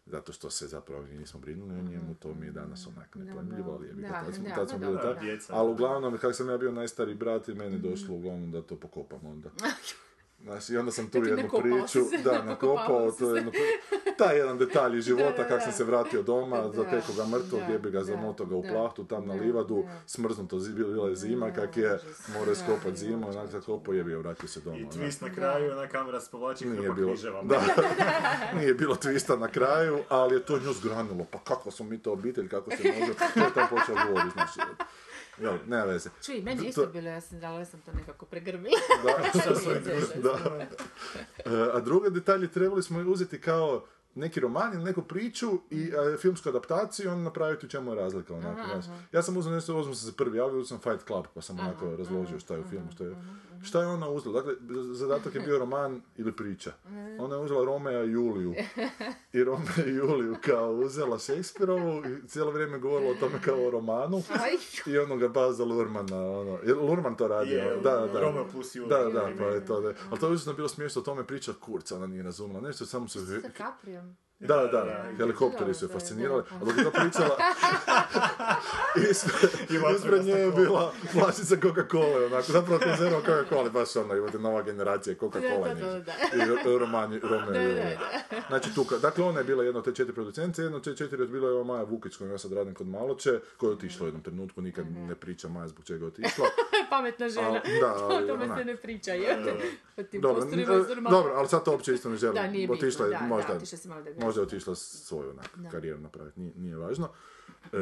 zato 0.05 0.33
što 0.33 0.49
se 0.49 0.67
zapravo 0.67 1.03
mi 1.03 1.17
nismo 1.17 1.39
brinuli 1.39 1.79
o 1.79 1.81
njemu, 1.81 2.15
to 2.15 2.33
mi 2.33 2.45
je 2.45 2.51
danas 2.51 2.87
onak 2.87 3.15
nepojmljivo, 3.15 3.73
ali 3.73 3.87
je 3.87 3.93
Da, 3.93 4.09
tad 4.09 4.35
smo, 4.35 4.45
tad 4.55 4.69
smo 4.69 4.79
bili 4.79 4.91
dobro, 4.91 5.13
tako. 5.13 5.53
Ali 5.53 5.71
uglavnom, 5.71 6.17
kako 6.17 6.33
sam 6.33 6.49
ja 6.49 6.57
bio 6.57 6.71
najstariji 6.71 7.15
brat 7.15 7.47
i 7.47 7.53
meni 7.53 7.75
je 7.75 7.79
došlo 7.79 8.15
uglavnom 8.15 8.51
da 8.51 8.61
to 8.61 8.75
pokopam 8.75 9.25
onda. 9.25 9.49
Znaš, 10.43 10.69
i 10.69 10.77
onda 10.77 10.91
sam 10.91 11.07
tu 11.07 11.19
Dakle, 11.19 11.31
jednu 11.31 11.49
priču, 11.61 11.99
se, 12.01 12.17
da, 12.19 12.43
nakopao 12.45 13.11
se. 13.11 13.25
je 13.25 13.35
jednu 13.35 13.51
pri- 13.51 13.97
taj 14.17 14.37
jedan 14.37 14.57
detalj 14.57 14.97
iz 14.97 15.05
života, 15.05 15.31
Da, 15.31 15.37
da, 15.37 15.43
kako 15.43 15.61
sam 15.61 15.71
se 15.71 15.83
vratio 15.83 16.21
doma, 16.21 16.57
Da, 16.57 16.83
ga 16.83 17.27
mrtvog, 17.27 17.59
da, 17.59 17.65
jebi 17.65 17.91
ga 17.91 18.03
zamoto 18.03 18.45
ga 18.45 18.55
u 18.55 18.63
plahtu, 18.63 19.03
tam 19.03 19.27
na 19.27 19.33
livadu, 19.33 19.83
da. 19.83 20.01
smrznuto, 20.05 20.59
bila 20.75 21.09
je 21.09 21.15
zima, 21.15 21.49
Da, 21.49 21.53
kak 21.53 21.77
je, 21.77 21.99
mora 22.29 22.55
skopat 22.55 22.93
i 22.93 22.97
zimu, 22.97 23.29
onak 23.29 23.49
zakopao, 23.49 23.93
jebi 23.93 24.11
ga, 24.11 24.17
vratio 24.17 24.49
se 24.49 24.59
doma. 24.59 24.77
I 24.77 24.85
twist 24.85 25.21
na 25.21 25.33
kraju, 25.33 25.71
ona 25.71 25.87
kamera 25.87 26.21
se 26.21 26.31
povlači 26.31 26.65
Nije 26.65 26.81
hrpa 26.81 26.93
bilo, 26.93 27.13
da, 27.43 27.61
nije 28.57 28.73
bilo 28.73 28.95
twista 28.95 29.39
na 29.39 29.47
kraju, 29.47 29.99
ali 30.09 30.35
je 30.35 30.41
to 30.41 30.59
nju 30.59 30.73
zgranilo, 30.73 31.25
pa 31.31 31.39
kako 31.39 31.71
smo 31.71 31.85
mi 31.85 31.97
to 31.97 32.11
obitelj, 32.11 32.49
kako 32.49 32.71
se 32.71 32.77
može, 32.89 33.13
to 33.33 33.39
je 33.39 33.53
tam 33.53 33.67
počeo 33.69 33.95
govoriti, 34.07 34.33
znači, 34.33 34.59
jel, 35.39 35.57
nema 35.67 35.83
veze. 35.83 36.09
Čuj, 36.25 36.35
meni 36.35 36.51
je 36.57 36.63
To- 36.63 36.81
isto 36.81 36.87
bilo, 36.87 37.09
ja 37.09 37.21
sam 37.21 37.39
dala, 37.39 37.59
ja 37.59 37.65
sam 37.65 37.81
to 37.81 37.91
nekako 37.91 38.25
pregrbila. 38.25 38.77
Da, 39.03 39.13
da. 40.23 40.59
E, 41.45 41.69
A 41.73 41.79
druge 41.79 42.09
detalje 42.09 42.47
trebali 42.47 42.83
smo 42.83 42.99
uzeti 43.01 43.41
kao 43.41 43.83
neki 44.15 44.39
roman 44.39 44.73
ili 44.73 44.83
neku 44.83 45.01
priču 45.01 45.59
i 45.69 45.81
e, 46.13 46.17
filmsku 46.17 46.49
adaptaciju 46.49 47.11
onda 47.11 47.23
napraviti 47.23 47.65
u 47.65 47.69
čemu 47.69 47.91
je 47.91 47.95
razlika. 47.95 48.33
Onako, 48.33 48.61
Aha, 48.61 48.73
aha. 48.77 48.93
Ja 49.11 49.21
sam 49.21 49.37
uzeo 49.37 49.51
nešto, 49.53 49.77
uzmem 49.77 49.95
se 49.95 50.05
za 50.05 50.11
prvi 50.11 50.41
uzeo 50.41 50.63
sam 50.65 50.79
Fight 50.79 51.07
Club, 51.07 51.25
pa 51.33 51.41
sam 51.41 51.59
onako 51.59 51.85
Aha, 51.85 51.95
razložio 51.95 52.27
aha, 52.29 52.39
šta 52.39 52.53
je 52.53 52.59
u 52.59 52.63
filmu, 52.63 52.91
šta 52.91 53.03
je, 53.03 53.11
aha, 53.11 53.21
šta 53.63 53.81
je 53.81 53.87
ona 53.87 54.09
uzela. 54.09 54.41
Dakle, 54.41 54.53
zadatak 54.93 55.35
je 55.35 55.41
bio 55.41 55.59
roman 55.59 56.01
ili 56.17 56.31
priča. 56.31 56.73
Ona 57.19 57.35
je 57.35 57.41
uzela 57.41 57.65
Romea 57.65 58.03
i 58.03 58.11
Juliju. 58.11 58.53
I 59.33 59.43
Romea 59.43 59.85
i 59.87 59.89
Juliju 59.89 60.35
kao 60.41 60.71
uzela 60.71 61.19
Shakespeareovu 61.19 62.05
i 62.05 62.27
cijelo 62.27 62.51
vrijeme 62.51 62.79
govorila 62.79 63.11
o 63.11 63.15
tome 63.15 63.41
kao 63.45 63.67
o 63.67 63.71
romanu. 63.71 64.23
I 64.85 64.97
ono 64.97 65.17
ga 65.17 65.27
baza 65.27 65.65
Lurmana, 65.65 66.31
ono, 66.31 66.59
jer 66.63 66.77
Lurman 66.77 67.15
to 67.15 67.27
radi, 67.27 67.51
Je, 67.51 67.79
da, 67.83 68.09
da. 68.13 68.21
Romeo 68.21 68.47
plus 68.51 68.75
Julija. 68.75 68.97
Da, 68.97 69.09
da, 69.09 69.29
pa 69.37 69.45
je 69.45 69.65
to, 69.65 69.81
da. 69.81 69.93
Ali 70.09 70.19
to 70.19 70.33
je 70.33 70.55
bilo 70.55 70.67
smiješno, 70.67 71.01
o 71.01 71.05
tome 71.05 71.27
priča 71.27 71.53
kurca, 71.59 71.95
ona 71.95 72.07
nije 72.07 72.23
razumjela, 72.23 72.61
nešto 72.61 72.85
samo 72.85 73.07
se... 73.07 73.19
sa 73.41 73.49
Caprijom. 73.57 74.15
Da, 74.39 74.57
da, 74.57 74.65
da. 74.73 75.03
helikopteri 75.17 75.73
su 75.73 75.85
je 75.85 75.89
fascinirali, 75.89 76.43
da. 76.43 76.55
a 76.55 76.65
dok 76.65 76.77
je 76.77 76.83
to 76.83 76.91
pričala, 76.91 77.37
ispred, 79.95 80.23
nje 80.25 80.31
je 80.31 80.51
bila 80.51 80.91
flašica 81.11 81.55
Coca-Cola, 81.57 82.25
onako, 82.25 82.43
zapravo 82.43 82.79
konzerva 82.81 83.21
Coca-Cola, 83.21 83.69
baš 83.69 83.95
ono, 83.95 84.15
imate 84.15 84.39
nova 84.39 84.61
generacija 84.61 85.15
Coca-Cola 85.15 85.75
i 86.33 86.39
ro- 86.39 86.79
romani, 86.79 87.19
Romeo. 87.21 87.85
Znači, 88.47 88.75
tu, 88.75 88.85
dakle, 89.01 89.23
ona 89.23 89.39
je 89.39 89.43
bila 89.43 89.63
jedna 89.63 89.79
od 89.79 89.85
te 89.85 89.93
četiri 89.93 90.13
producence, 90.13 90.61
jedna 90.61 90.77
od 90.77 90.83
te 90.83 90.95
četiri 90.95 91.21
je 91.21 91.27
bila 91.27 91.49
je 91.49 91.53
ova 91.53 91.63
Maja 91.65 91.83
Vukić, 91.83 92.15
kojom 92.15 92.31
ja 92.31 92.37
sad 92.37 92.53
radim 92.53 92.73
kod 92.73 92.87
Maloče, 92.87 93.39
koja 93.57 93.69
je 93.69 93.73
otišla 93.73 94.03
u 94.03 94.07
jednom 94.07 94.23
trenutku, 94.23 94.61
nikad 94.61 94.85
Mhm. 94.85 95.05
ne 95.05 95.15
priča 95.15 95.47
Maja 95.47 95.67
zbog 95.67 95.85
čega 95.85 95.99
je 95.99 96.07
otišla. 96.07 96.45
Pametna 96.89 97.29
žena. 97.29 97.61
O 97.83 98.07
ali 98.07 98.27
tome 98.27 98.47
se 98.49 98.65
ne 98.65 98.75
priča, 98.77 99.11
Dobro, 101.09 101.33
ali 101.33 101.47
sad 101.47 101.65
to 101.65 101.71
uopće 101.71 101.93
isto 101.93 102.09
ne 102.09 102.17
želim. 102.17 102.37
Otišla 102.71 103.05
je, 103.05 103.11
da, 103.11 103.17
da, 103.19 103.25
možda, 104.19 104.32
možda 104.33 104.41
je 104.41 104.47
otišla 104.47 104.75
svoju 104.75 105.29
onak, 105.29 105.49
Da. 105.55 105.69
karijeru 105.69 105.99
napraviti, 105.99 106.39
nije, 106.39 106.53
nije 106.55 106.75
važno. 106.77 107.09
E, 107.63 107.77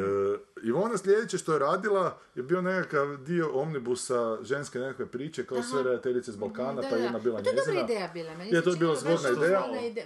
Ivona 0.62 0.98
sljedeće 0.98 1.38
što 1.38 1.52
je 1.52 1.58
radila 1.58 2.18
je 2.34 2.42
bio 2.42 2.62
nekakav 2.62 3.16
dio 3.16 3.50
omnibusa 3.52 4.38
ženske 4.42 4.78
nekakve 4.78 5.06
priče 5.06 5.46
kao 5.46 5.62
sve 5.62 5.82
redateljice 5.82 6.32
s 6.32 6.36
Balkana, 6.36 6.82
Da, 6.82 6.88
pa 6.90 6.96
jedna 6.96 7.18
bila 7.18 7.38
Pa 7.38 7.44
to 7.44 7.50
je 7.50 7.56
dobra 7.56 7.72
njezina. 7.72 7.84
ideja 7.84 8.08
bila. 8.08 8.34
Meni 8.34 8.50
Je, 8.52 8.62
to 8.62 8.70
je 8.70 8.76
bila 8.76 8.96
zgodna 8.96 9.30
ideja. 9.30 9.62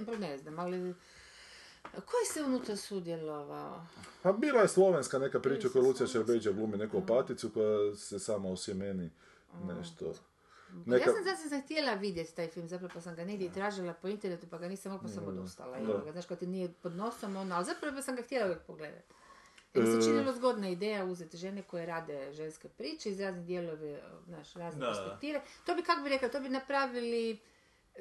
pa 0.07 0.16
ne 0.16 0.38
znam, 0.38 0.59
ali... 0.59 0.94
Ko 1.86 2.16
je 2.16 2.26
se 2.26 2.42
unutra 2.42 2.76
sudjelovao? 2.76 3.86
Pa 4.22 4.32
bila 4.32 4.61
je 4.61 4.68
slovenska 4.68 5.18
neka 5.18 5.40
priča 5.40 5.68
je 5.74 5.80
Lucija. 5.80 6.07
Šerbeđa 6.07 6.53
glumi 6.53 6.76
neku 6.76 6.99
opaticu 6.99 7.51
koja 7.51 7.97
se 7.97 8.18
sama 8.18 8.49
osjemeni 8.49 9.11
nešto. 9.68 10.14
Ja 10.87 11.05
sam 11.05 11.24
zaista 11.24 11.49
sam 11.49 11.62
htjela 11.62 11.95
vidjeti 11.95 12.35
taj 12.35 12.49
film, 12.49 12.68
zapravo 12.68 12.91
pa 12.95 13.01
sam 13.01 13.14
ga 13.14 13.24
negdje 13.24 13.53
tražila 13.53 13.93
po 13.93 14.09
internetu, 14.09 14.47
pa 14.47 14.59
ga 14.59 14.68
nisam 14.68 14.93
mogla, 14.93 15.09
pa 15.09 15.14
sam 15.14 15.29
odustala. 15.29 15.79
ga. 16.05 16.12
Znaš, 16.12 16.27
kad 16.27 16.39
ti 16.39 16.47
nije 16.47 16.68
pod 16.72 16.97
nosom, 16.97 17.37
ono, 17.37 17.55
ali 17.55 17.64
zapravo 17.64 18.03
sam 18.03 18.16
ga 18.16 18.22
htjela 18.22 18.47
uvijek 18.47 18.62
pogledati. 18.62 19.14
Jer 19.74 19.85
mi 19.85 19.93
se 19.93 19.99
E. 19.99 20.03
činilo 20.03 20.33
zgodna 20.33 20.68
ideja 20.68 21.05
uzeti 21.05 21.37
žene 21.37 21.62
koje 21.62 21.87
rade 21.87 22.33
ženske 22.33 22.68
priče 22.68 23.11
iz 23.11 23.20
raznih 23.20 23.45
dijelove, 23.47 24.01
znaš, 24.27 24.55
razne 24.55 24.81
Da, 24.81 24.87
da. 24.87 24.93
perspektive. 24.93 25.41
To 25.66 25.74
bi, 25.74 25.83
kako 25.83 26.03
bi 26.03 26.09
rekla, 26.09 26.29
to 26.29 26.41
bi 26.41 26.49
napravili 26.49 27.31
e, 27.31 27.39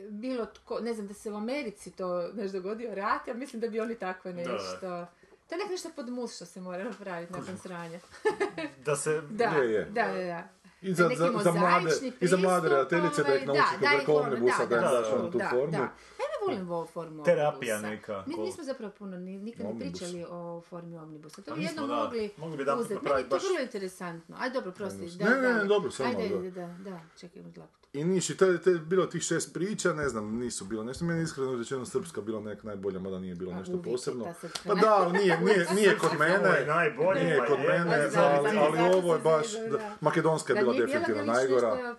bilo 0.10 0.46
tko, 0.46 0.80
ne 0.80 0.94
znam, 0.94 1.08
da 1.08 1.14
se 1.14 1.32
u 1.32 1.36
Americi 1.36 1.92
to 1.92 2.28
nešto 2.34 2.60
dogodio 2.60 2.96
rat, 2.96 3.28
ja 3.28 3.34
mislim 3.34 3.60
da 3.60 3.68
bi 3.68 3.80
oni 3.80 3.96
tako 3.96 4.32
da. 4.32 4.36
nešto... 4.36 5.08
To 5.50 5.56
je 5.56 5.60
nek 5.60 5.70
nešto 5.70 5.90
pod 5.96 6.10
mus 6.10 6.36
što 6.36 6.46
se 6.46 6.62
mora 6.62 6.84
napraviti 6.84 7.34
nakon 7.34 7.58
sranja. 7.58 8.00
Da 8.86 8.96
se... 8.96 9.22
Da, 9.32 9.44
Je, 9.46 9.72
je. 9.74 9.86
da, 9.86 10.08
da, 10.08 10.24
da. 10.24 10.48
I 10.86 10.94
za, 10.94 11.10
za, 11.18 11.32
za 11.44 11.52
mlade, 11.52 11.90
i 12.22 12.28
za 12.28 12.38
mlade 12.38 12.70
redateljice 12.70 13.24
da 13.24 13.36
ih 13.36 13.46
da, 13.48 13.54
da 13.54 13.60
da 14.66 14.66
da, 14.66 14.82
da, 15.34 15.50
da, 15.72 15.90
volim 16.48 16.72
ovu 16.72 16.86
formu 16.88 17.24
Terapija 17.24 17.76
omnibusa. 17.76 17.96
neka, 18.12 18.24
Mi 18.28 18.38
nismo 18.38 18.64
zapravo 18.64 18.94
puno, 18.94 19.18
ni, 19.18 19.38
nikad 19.40 19.66
ne 19.66 19.80
pričali 19.80 20.26
o 20.30 20.62
formi 20.62 20.98
omnibusa. 20.98 21.36
To 21.38 21.42
Pa 21.44 21.56
bi 21.56 21.62
nismo, 21.62 21.82
jedno 21.82 21.88
da. 21.90 22.04
mogli, 22.04 22.32
Mogli 22.38 22.58
bi 22.58 22.62
jedanput 22.62 22.86
uzeti. 22.86 23.04
Meni 23.04 23.18
je 23.18 23.24
to 23.24 23.36
baš- 23.36 23.44
vrlo 23.46 23.60
interesantno. 23.62 24.36
Aj 24.40 24.50
dobro, 24.50 24.72
prosti. 24.72 25.08
Da, 25.10 25.26
Ne, 25.26 25.32
ne, 25.32 25.42
da. 25.44 25.54
ne, 25.54 25.66
dobro, 25.66 25.92
samo 25.92 26.10
Ajde, 26.10 26.30
da. 26.30 26.36
ajde, 26.36 26.52
da, 26.52 26.68
da, 26.82 27.00
čekaj, 27.18 27.42
dlaku. 27.44 27.72
I 27.94 28.04
niš, 28.04 28.30
i 28.30 28.38
te, 28.38 28.58
te, 28.58 28.72
bilo 28.72 29.06
tih 29.06 29.22
šest 29.22 29.54
priča, 29.54 29.94
ne 29.94 30.10
znam, 30.10 30.36
nisu 30.36 30.66
bilo 30.66 30.84
nešto, 30.84 31.06
meni 31.06 31.20
je 31.20 31.24
iskreno 31.24 31.56
rečeno 31.56 31.86
srpska 31.86 32.22
bila 32.22 32.42
nek 32.42 32.64
najbolja, 32.64 33.00
mada 33.00 33.20
nije 33.20 33.36
bilo 33.36 33.52
A 33.52 33.56
nešto 33.56 33.82
posebno. 33.84 34.26
Pa 34.66 34.76
da, 34.76 34.94
ali 34.94 35.14
nije, 35.14 35.40
nije, 35.40 35.68
nije 35.76 35.98
kod 35.98 36.10
Ovo 36.12 36.24
je 36.24 36.30
mene, 36.32 36.66
najbolje, 36.66 37.24
nije 37.24 37.38
pa 37.38 37.46
kod 37.46 37.60
mene, 37.60 38.10
Pa 38.14 38.22
ali, 38.22 38.58
ovo 38.94 39.14
je 39.14 39.20
baš, 39.20 39.52
da, 39.54 39.70
da. 39.70 39.96
makedonska 40.02 40.54
je 40.54 40.56
Da 40.56 40.62
bila 40.64 40.74
definitivno 40.76 41.24
najgora. 41.24 41.96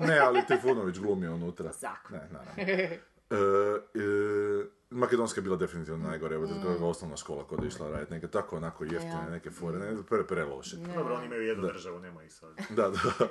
Ne, 0.00 0.18
ali 0.18 0.40
Trifunović 0.48 0.98
glumi 0.98 1.28
unutra. 1.28 1.72
Zakon. 1.80 2.16
Ne, 2.16 2.28
naravno. 2.32 2.96
E, 3.30 3.34
e, 3.34 4.66
Makedonska 4.90 5.38
je 5.40 5.42
bila 5.42 5.56
definitivno 5.56 6.08
najgore, 6.08 6.34
evo 6.34 6.46
Mm. 6.46 6.62
to 6.62 6.70
je 6.70 6.76
osnovna 6.76 7.16
škola 7.16 7.46
kod 7.46 7.62
je 7.62 7.68
išla 7.68 7.90
raditi, 7.90 8.12
neke 8.12 8.28
tako 8.28 8.56
onako 8.56 8.84
jeftine, 8.84 9.12
Ja. 9.12 9.30
neke 9.30 9.50
fore, 9.50 9.78
ne, 9.78 10.02
pre, 10.08 10.26
pre 10.26 10.44
loše. 10.44 10.76
Dobro, 10.76 11.14
oni 11.14 11.26
imaju 11.26 11.42
jednu 11.42 11.66
državu, 11.66 12.00
nema 12.00 12.22
ih 12.24 12.34
sad. 12.34 12.54
Da, 12.70 12.88
da. 12.88 13.28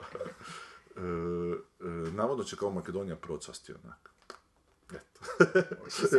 E, 0.95 1.02
e, 1.02 2.12
navodno 2.12 2.43
će 2.43 2.56
kao 2.56 2.70
Makedonija 2.72 3.16
procvasti 3.16 3.74
onak. 3.84 4.10
Eto. 4.89 5.22
Eto. 5.43 5.76
misliš, 5.86 6.12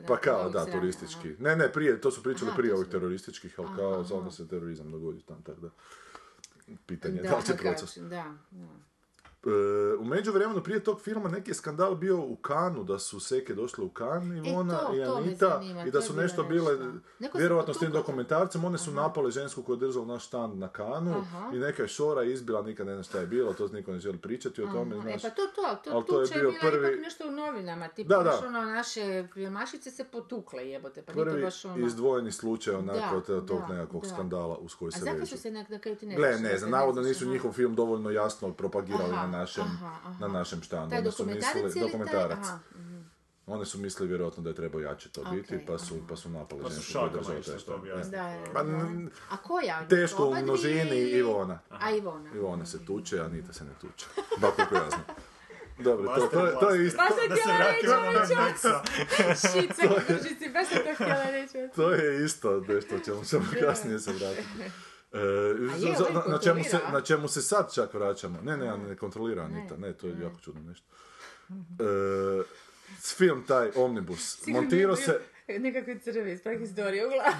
da, 0.00 0.06
pa 0.06 0.16
kao, 0.16 0.50
da, 0.50 0.66
turistički. 0.66 1.36
Ne, 1.38 1.56
ne, 1.56 1.72
prije, 1.72 2.00
to 2.00 2.10
su 2.10 2.22
pričali 2.22 2.50
prije 2.56 2.74
ovih 2.74 2.88
terorističkih, 2.88 3.54
ali 3.58 3.68
kao, 3.76 4.04
onda 4.12 4.30
se 4.30 4.48
terorizam 4.48 4.90
dogodi 4.90 5.22
tam, 5.22 5.42
tako 5.42 5.60
da. 5.60 5.70
Pitanje 6.86 7.16
je 7.16 7.22
Da, 7.22 7.28
da 7.28 7.36
li 7.36 7.42
će 7.44 7.56
procvasti. 7.56 8.00
Da, 8.00 8.34
da. 8.50 8.91
E, 9.44 9.48
u 9.94 10.04
međuvremenu 10.04 10.62
prije 10.62 10.80
tog 10.80 11.00
filma 11.00 11.28
neki 11.28 11.50
je 11.50 11.54
skandal 11.54 11.94
bio 11.94 12.18
u 12.18 12.36
Kanu, 12.36 12.84
da 12.84 12.98
su 12.98 13.20
Seke 13.20 13.54
došle 13.54 13.84
u 13.84 13.88
Kan, 13.90 14.36
Ivona 14.38 14.74
E, 14.74 14.86
to- 14.86 14.94
i 14.94 15.02
Anita, 15.04 15.48
zanima, 15.50 15.82
i 15.82 15.90
da 15.90 16.00
su 16.00 16.12
nešto 16.12 16.42
nešto. 16.42 16.42
bile, 16.44 16.76
se 17.22 17.28
vjerojatno 17.34 17.74
s 17.74 17.78
tim 17.78 17.90
dokumentarcem, 17.92 18.64
one 18.64 18.78
su 18.78 18.90
napale 18.92 19.30
žensku 19.30 19.62
koja 19.62 19.74
je 19.74 19.80
držala 19.80 20.06
naš 20.06 20.26
štand 20.26 20.54
na 20.54 20.68
Kanu 20.68 21.10
Aha. 21.12 21.50
i 21.54 21.58
neka 21.58 21.82
je 21.82 21.88
šora 21.88 22.22
izbila, 22.24 22.62
nikad 22.62 22.86
ne 22.86 22.92
znam 22.92 23.02
šta 23.04 23.18
je 23.18 23.26
bilo, 23.26 23.52
to 23.52 23.68
niko 23.68 23.92
ne 23.92 23.98
želi 23.98 24.18
pričati 24.18 24.62
o 24.62 24.66
tome, 24.66 24.96
Aha, 24.96 25.02
znaš. 25.02 25.14
E 25.16 25.22
pa 25.22 25.30
to, 25.30 25.42
to, 25.46 25.62
to, 25.84 25.90
ali 25.92 26.04
to 26.06 26.20
je 26.22 26.28
bio 26.30 26.52
prvi- 26.62 26.88
ipak 26.88 27.00
nešto 27.00 27.28
u 27.28 27.32
novinama, 27.32 27.88
tipa 27.88 28.08
Da, 28.08 28.16
da. 28.16 28.30
baš 28.30 28.42
ono, 28.42 28.62
naše 28.62 29.28
prijemašice 29.32 29.90
se 29.90 30.04
potukle 30.04 30.62
jebote, 30.64 31.02
pa 31.02 31.12
nije 31.12 31.24
to 31.24 31.30
Prvi 31.30 31.42
baš 31.42 31.64
ono... 31.64 31.86
izdvojeni 31.86 32.32
slučaj 32.32 32.74
onako 32.74 32.98
Da, 33.22 33.34
od 33.34 33.46
tog 33.46 33.60
da, 33.60 33.66
nekakvog 33.68 34.02
da. 34.02 34.08
skandala 34.08 34.56
uz 34.56 34.74
koji 34.74 34.88
A 34.88 34.92
se 34.92 34.98
zašto 35.00 35.12
vežu. 35.14 35.26
su 35.28 35.38
se 35.38 35.50
na, 35.50 35.64
na 35.68 35.78
kraju 35.78 35.96
ti 35.96 36.06
ne 36.06 36.14
Gle, 36.16 36.28
ne 36.32 36.58
znam, 36.58 36.70
navodno 36.70 37.02
nisu 37.02 37.24
aha. 37.24 37.32
njihov 37.32 37.52
film 37.52 37.74
dovoljno 37.74 38.10
jasno 38.10 38.52
propagirali 38.52 39.12
Aha, 39.12 39.26
našem, 39.32 39.64
aha, 39.64 39.86
aha. 39.98 40.14
na 40.20 40.28
našem 40.28 40.62
štandu. 40.62 40.90
Taj 40.90 40.98
Oni 40.98 41.12
su 41.12 41.18
dokumentarac 41.18 41.54
mislili, 41.54 41.64
ili 41.64 41.74
taj- 41.74 41.82
dokumentarac. 41.82 42.38
aha, 42.40 42.58
mhm. 42.74 43.00
Oni 43.46 43.64
su 43.66 43.78
mislili 43.78 44.08
vjerojatno 44.08 44.42
da 44.42 44.50
je 44.50 44.54
trebao 44.54 44.80
jače 44.80 45.08
to 45.10 45.24
biti, 45.24 45.54
Okej, 45.54 45.66
pa 45.66 45.78
su, 45.78 45.94
aha. 45.94 46.04
pa 46.08 46.16
su 46.16 46.30
napali 46.30 46.62
Pa 46.62 46.70
su 46.70 46.74
žensku 46.74 46.92
koja 46.92 47.02
je 47.02 47.08
šakama 47.08 47.20
držala 47.20 47.38
išli 47.38 47.46
taj 47.46 47.56
to 47.56 47.62
štand. 47.62 47.78
objasniti. 47.78 48.16
Da, 48.16 48.22
da, 48.22 48.52
Pa, 48.52 48.60
A 49.30 49.36
koja? 49.38 49.86
Teško 49.88 50.26
u 50.26 50.34
množini 50.36 50.80
ili- 50.92 51.10
Ivona. 51.12 51.58
A 51.70 51.90
Ivona. 51.92 52.30
Ivona 52.32 52.66
se 52.66 52.84
tuče, 52.86 53.20
a 53.20 53.24
Anita 53.24 53.52
se 53.52 53.64
ne 53.64 53.70
tuče. 53.80 54.06
Ba 54.40 54.50
koliko 54.50 54.74
ja 54.74 54.88
znam. 54.88 55.04
Dobro, 55.78 56.06
to, 56.10 56.26
to, 56.28 56.46
je- 56.46 56.52
to 56.60 56.70
je 56.70 56.86
isto, 56.86 56.96
Baš 56.98 57.08
sam 57.10 57.28
Da 57.28 57.36
se 57.36 57.40
htjela 57.40 57.58
reći, 57.60 57.86
vratimo 57.86 58.12
na 58.12 58.20
drži 60.08 60.28
si, 60.34 60.48
baš 60.48 60.68
sam 60.68 60.78
to 60.78 60.94
htjela 60.94 61.30
reći. 61.30 61.58
to 61.76 61.92
je 61.92 62.24
isto 62.24 62.60
nešto 62.60 62.96
o 62.96 63.00
čemu 63.00 63.24
ćemo 63.24 63.44
kasnije 63.60 63.98
se 63.98 64.12
vratiti. 64.12 64.48
E, 65.12 65.18
je, 65.18 65.94
za- 65.96 66.12
na, 66.14 66.22
na 66.26 66.38
čemu 66.38 66.64
se, 66.64 66.78
na 66.92 67.00
čemu 67.00 67.28
se 67.28 67.42
sad 67.42 67.74
čak 67.74 67.94
vraćamo. 67.94 68.38
Ne, 68.42 68.56
ne, 68.56 68.78
ne. 68.78 68.96
kontrolira 68.96 69.42
Anita, 69.42 69.76
ne, 69.76 69.92
to 69.92 70.06
je 70.06 70.16
jako 70.22 70.40
čudno 70.40 70.60
nešto. 70.62 70.86
E, 71.50 72.42
film 73.16 73.44
taj, 73.46 73.70
Omnibus, 73.76 74.46
montirao 74.46 74.96
se, 74.96 75.20
Nekakve 75.48 75.98
crve 75.98 76.32
iz 76.32 76.42
prehistorije 76.42 77.06
u 77.06 77.10
glavi. 77.10 77.36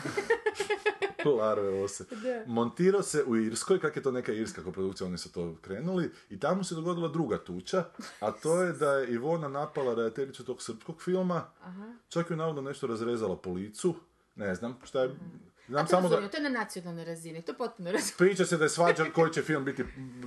larve 1.39 1.83
ose, 1.83 2.05
montirao 2.47 3.03
se 3.03 3.25
u 3.25 3.37
Irskoj, 3.37 3.81
kak 3.81 3.97
je 3.97 4.03
to 4.03 4.13
neka 4.13 4.33
irska 4.33 4.63
koprodukcija, 4.65 5.07
oni 5.07 5.19
su 5.19 5.33
to 5.33 5.57
krenuli, 5.61 6.11
i 6.31 6.41
tamo 6.41 6.65
se 6.65 6.75
dogodila 6.75 7.09
druga 7.09 7.39
tuča, 7.39 7.85
a 8.21 8.31
to 8.31 8.63
je 8.63 8.73
da 8.73 8.93
je 8.93 9.15
Ivona 9.15 9.49
napala 9.49 9.95
redateljicu 9.95 10.45
tog 10.45 10.63
srpskog 10.63 11.03
filma, 11.03 11.45
čak 12.09 12.31
ju 12.31 12.37
navodno 12.37 12.63
nešto 12.63 12.87
razrezala 12.87 13.37
po 13.37 13.53
licu, 13.53 13.95
ne 14.37 14.55
znam 14.55 14.79
šta 14.85 15.03
je, 15.03 15.11
Znam 15.69 15.87
to 15.87 15.91
samo 15.91 16.09
da 16.11 16.29
to 16.29 16.37
je 16.37 16.43
na 16.43 16.49
nacionalnoj 16.51 17.05
razini, 17.05 17.43
to 17.43 17.55
potpuno 17.55 17.93
razumijem. 17.93 18.15
priča 18.19 18.45
se 18.47 18.57
da 18.57 18.65
je 18.65 18.69
svađa 18.71 19.05
koji 19.15 19.33
će 19.33 19.43
film 19.43 19.65
biti 19.65 19.85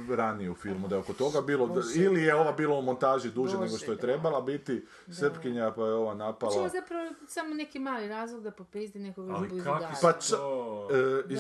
ranije 0.10 0.52
u 0.52 0.56
filmu, 0.56 0.88
da 0.88 0.96
je 0.96 1.00
oko 1.00 1.14
toga 1.14 1.42
bilo, 1.42 1.68
da- 1.68 1.82
ili 1.96 2.24
je 2.24 2.36
ova 2.36 2.52
bila 2.52 2.76
u 2.76 2.82
montaži 2.82 3.28
duže 3.28 3.36
Bože, 3.54 3.58
nego 3.60 3.78
što 3.78 3.92
je 3.92 3.96
da. 3.96 4.02
trebala 4.02 4.42
biti, 4.42 4.86
Srpkinja 5.10 5.72
pa 5.72 5.82
je 5.82 5.94
ova 5.94 6.06
Znači 6.08 6.18
napala. 6.22 6.52
ovo 6.54 6.64
je 6.64 6.70
zapravo 6.72 7.10
samo 7.28 7.54
neki 7.54 7.80
mali 7.80 8.08
razlog 8.08 8.44
da 8.44 8.52
popizdi 8.52 9.00
nekog 9.00 9.30
Ali 9.30 9.50
su 9.50 9.66
Pa 10.02 10.10
ča- 10.12 10.30
to... 10.30 10.88
E, 11.28 11.34
iz- 11.34 11.40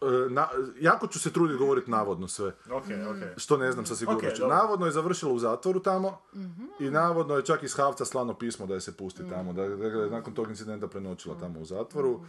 Da, 0.00 0.06
e, 0.06 0.30
na- 0.30 0.48
jako 0.80 1.06
ću 1.06 1.20
se 1.20 1.32
truditi 1.32 1.58
govoriti 1.58 1.90
navodno 1.90 2.28
sve. 2.28 2.48
Ok, 2.66 2.84
ok. 2.84 3.38
Što 3.38 3.56
ne 3.56 3.72
znam 3.72 3.86
sa 3.86 3.96
sigurnošću. 3.96 4.28
Ok, 4.28 4.38
dobro. 4.38 4.56
navodno 4.56 4.86
je 4.86 4.92
završila 4.92 5.32
u 5.32 5.38
zatvoru 5.38 5.80
tamo 5.80 6.18
Mhm. 6.34 6.64
i 6.80 6.90
navodno 6.90 7.36
je 7.36 7.44
čak 7.44 7.62
iz 7.62 7.74
Havca 7.74 8.04
slano 8.04 8.34
pismo 8.34 8.66
da 8.66 8.74
je 8.74 8.80
se 8.80 8.92
pusti 8.92 9.22
Mm. 9.22 9.28
tamo. 9.28 9.52
Da, 9.52 9.68
da, 9.68 9.76
da 9.76 9.98
je 9.98 10.10
nakon 10.10 10.34
tog 10.34 10.48
incidenta 10.48 10.88
prenoćila 10.88 11.34
tamo 11.36 11.60
u 11.60 11.64
zatvoru. 11.64 12.12
Mhm, 12.12 12.26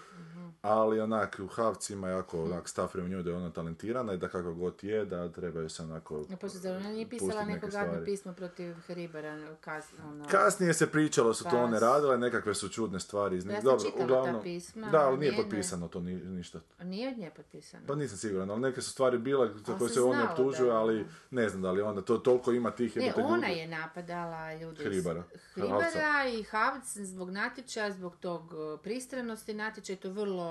Ali 0.62 1.00
onak, 1.00 1.40
u 1.40 1.48
Havcima 1.48 2.10
jako 2.10 2.44
onak 2.44 2.70
stav 2.70 2.88
prema 2.88 3.08
njoj 3.08 3.24
da 3.24 3.30
je 3.30 3.36
ona 3.36 3.52
talentirana 3.52 4.14
i 4.14 4.18
da 4.18 4.28
kako 4.28 4.54
god 4.54 4.84
je, 4.84 5.06
da 5.06 5.30
trebaju 5.30 5.70
se 5.70 5.84
onako 5.84 6.26
No, 6.30 6.38
poslije 6.38 6.62
zar 6.62 6.76
ona 6.76 6.90
nije 6.90 7.10
pisala 7.10 7.44
neko 7.46 7.68
gadno 7.68 8.06
pismo 8.06 8.34
protiv 8.34 8.74
Hribara, 8.78 9.56
kas, 9.56 9.86
ono... 10.02 10.26
Kasnije 10.28 10.74
se 10.74 10.88
pričalo 10.88 11.34
su 11.34 11.44
to 11.44 11.58
one 11.58 11.72
Kas- 11.72 11.82
radile, 11.82 12.18
nekakve 12.18 12.54
su 12.54 12.70
čudne 12.70 13.00
stvari 13.00 13.38
iz 13.38 13.46
Ja 13.46 13.52
sam 13.52 13.64
Dobro, 13.64 13.90
uglavnom, 13.96 14.36
ta 14.36 14.42
pisma, 14.42 14.90
da, 14.90 15.00
ali 15.00 15.18
nije 15.18 15.32
njene. 15.32 15.44
potpisano 15.44 15.88
to 15.88 16.00
ni, 16.00 16.14
ništa. 16.16 16.60
Nije 16.82 17.10
od 17.10 17.18
nje 17.18 17.32
potpisano. 17.32 17.84
Pa 17.88 17.96
nisam 17.96 18.18
siguran, 18.18 18.52
ali 18.52 18.62
neke 18.62 18.82
su 18.82 18.92
stvari 18.92 19.18
bile 19.18 19.50
za 19.58 19.78
koje 19.78 19.90
se 19.90 20.02
optužuje, 20.02 20.70
da- 20.70 20.78
ali 20.78 21.06
ne 21.32 21.50
znam 21.50 21.62
da 21.62 21.72
li 21.72 21.82
onda 21.82 22.02
to 22.02 22.18
toliko 22.18 22.52
ima 22.52 22.72
tih 22.72 22.98
Ne, 22.98 23.14
ona 23.18 23.38
ljudi. 23.38 23.60
je 23.60 23.68
napadala 23.70 24.54
ljude 24.54 24.82
iz- 24.82 24.88
Hribara. 24.88 25.24
Hribara 25.54 26.26
i 26.30 26.44
Havc 26.44 26.98
zbog 26.98 27.30
natječaja, 27.30 27.92
zbog 27.92 28.16
tog 28.16 28.54
pristranosti 28.84 29.54
natječaja, 29.54 29.98
to 29.98 30.10
vrlo 30.10 30.49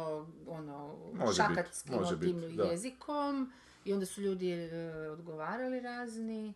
ono, 0.48 0.96
Može 1.14 1.36
šakatski 1.36 1.90
bit, 1.90 2.00
može 2.00 2.20
tim 2.20 2.40
bit, 2.40 2.56
da. 2.56 2.62
jezikom. 2.64 3.52
I 3.84 3.92
onda 3.92 4.06
su 4.06 4.20
ljudi 4.20 4.54
uh, 4.54 5.12
odgovarali 5.12 5.80
razni 5.80 6.54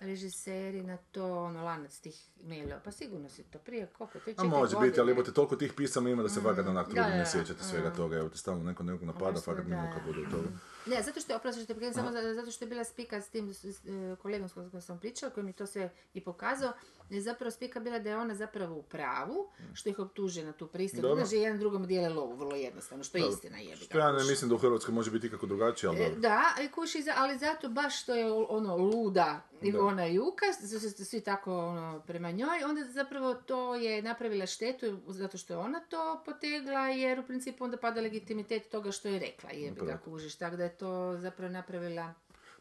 režiseri 0.00 0.82
na 0.82 0.96
to, 0.96 1.34
ono, 1.34 1.64
lanac 1.64 1.98
tih 1.98 2.14
mailova. 2.42 2.80
Pa 2.80 2.90
sigurno 2.90 3.28
si 3.28 3.42
to 3.42 3.58
prije, 3.58 3.86
koliko, 3.88 4.18
tri, 4.18 4.32
A 4.32 4.34
četiri 4.34 4.48
može 4.48 4.74
godine. 4.74 4.90
biti, 4.90 5.00
ali 5.00 5.10
jebote 5.10 5.32
toliko 5.32 5.56
tih 5.56 5.72
pisama 5.72 6.10
ima 6.10 6.22
da 6.22 6.28
se 6.28 6.40
vaga 6.40 6.70
onak 6.70 6.88
Da, 6.88 6.94
da, 6.94 7.08
ne 7.08 7.18
da. 7.18 7.26
sjećate 7.26 7.64
svega 7.64 7.90
toga, 7.90 8.16
evo 8.16 8.28
te 8.28 8.38
stalno 8.38 8.64
neko 8.64 8.82
nekog 8.82 9.02
napada, 9.02 9.40
fakat 9.40 9.64
ne 9.64 9.76
da, 9.76 9.82
mogu 9.82 9.92
kad 9.92 10.02
da. 10.02 10.06
bude 10.06 10.20
od 10.20 10.30
toga. 10.32 10.48
Ne, 10.86 11.02
zato 11.02 11.20
što 11.20 11.32
je, 11.32 11.36
oprosti 11.36 11.64
što 11.64 11.74
prekidam, 11.74 11.94
samo 11.94 12.12
za- 12.12 12.34
zato 12.34 12.50
što 12.50 12.64
je 12.64 12.68
bila 12.68 12.84
spika 12.84 13.20
s 13.20 13.28
tim 13.28 13.54
s, 13.54 13.64
s, 13.64 13.78
e, 13.78 14.16
kolegom 14.16 14.48
s 14.48 14.52
kojim 14.52 14.80
sam 14.80 14.98
pričala, 14.98 15.32
koji 15.32 15.44
mi 15.44 15.52
to 15.52 15.66
sve 15.66 15.90
i 16.14 16.20
pokazao, 16.20 16.72
je 17.10 17.20
zapravo 17.22 17.50
spika 17.50 17.80
bila 17.80 17.98
da 17.98 18.10
je 18.10 18.16
ona 18.16 18.34
zapravo 18.34 18.76
u 18.76 18.82
pravu, 18.82 19.50
što 19.72 19.88
ih 19.88 19.98
optužuje 19.98 20.46
na 20.46 20.52
tu 20.52 20.66
pristanu. 20.66 21.02
Dobro. 21.02 21.16
Znači, 21.16 21.36
jedan 21.36 21.58
drugom 21.58 21.86
dijele 21.86 22.08
lovu, 22.08 22.36
vrlo 22.36 22.54
jednostavno, 22.56 23.04
što 23.04 23.18
je 23.18 23.28
istina 23.28 23.58
jebi 23.58 23.76
Što 23.76 23.98
ja 23.98 24.12
ne 24.12 24.24
mislim 24.24 24.48
da 24.48 24.54
u 24.54 24.58
Hrvatskoj 24.58 24.94
može 24.94 25.10
biti 25.10 25.26
ikako 25.26 25.46
drugačije, 25.46 25.90
ali 25.90 26.00
E. 26.00 26.10
Da, 26.16 26.42
kuši, 26.74 26.98
ali 27.16 27.38
zato 27.38 27.68
baš 27.68 28.02
što 28.02 28.14
je 28.14 28.32
ono 28.32 28.76
luda 28.76 29.40
i 29.62 29.76
ona 29.76 30.04
juka, 30.04 30.44
su 30.70 30.80
se 30.80 31.04
svi 31.04 31.20
tako 31.20 31.58
ono, 31.58 32.02
prema 32.06 32.30
njoj, 32.30 32.64
onda 32.64 32.84
zapravo 32.84 33.34
to 33.34 33.74
je 33.74 34.02
napravila 34.02 34.46
štetu 34.46 35.00
zato 35.08 35.38
što 35.38 35.52
je 35.52 35.58
ona 35.58 35.80
to 35.80 36.22
potegla, 36.26 36.80
jer 36.80 37.20
u 37.20 37.22
principu 37.22 37.64
onda 37.64 37.76
pada 37.76 38.00
legitimitet 38.00 38.70
toga 38.70 38.92
što 38.92 39.08
je 39.08 39.18
rekla, 39.18 39.50
ga 39.66 39.72
Upravo. 39.72 39.98
kužiš, 40.04 40.36
tako 40.36 40.56
da 40.56 40.64
je 40.64 40.76
to 40.76 41.16
zapravo 41.16 41.52
napravila 41.52 42.14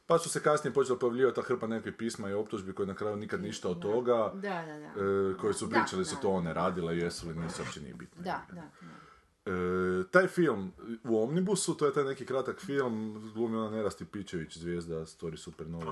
Pa 0.07 0.17
su 0.17 0.29
se 0.29 0.43
kasnije 0.43 0.73
počela 0.73 0.99
pojavljivati 0.99 1.35
ta 1.35 1.41
hrpa 1.41 1.67
nekih 1.67 1.93
pisma 1.93 2.29
i 2.29 2.33
optužbi 2.33 2.73
koje 2.73 2.87
na 2.87 2.95
kraju 2.95 3.15
nikad 3.15 3.41
ništa 3.41 3.69
od 3.69 3.81
toga, 3.81 4.31
Da, 4.33 4.63
da, 4.65 4.79
da. 4.79 4.85
e, 4.85 5.37
koji 5.41 5.53
su 5.53 5.67
Da, 5.67 5.79
pričali 5.79 6.05
su 6.05 6.15
da. 6.15 6.21
to 6.21 6.29
one 6.29 6.53
radile, 6.53 6.97
jesu 6.97 7.27
li 7.27 7.35
nisu, 7.35 7.61
uopće 7.61 7.81
nije 7.81 7.93
bitno. 7.93 8.23
Da, 8.23 8.45
da, 8.49 8.55
da. 8.55 8.69
E, 9.45 9.51
taj 10.11 10.27
film 10.27 10.71
u 11.03 11.23
Omnibusu, 11.23 11.73
to 11.73 11.85
je 11.85 11.93
taj 11.93 12.03
neki 12.03 12.25
kratak 12.25 12.59
film, 12.59 13.21
glumi 13.33 13.57
ona 13.57 13.69
Nerasti 13.69 14.05
Pičević, 14.05 14.57
zvijezda 14.57 14.95
Story 14.95 15.37
Supernova, 15.37 15.85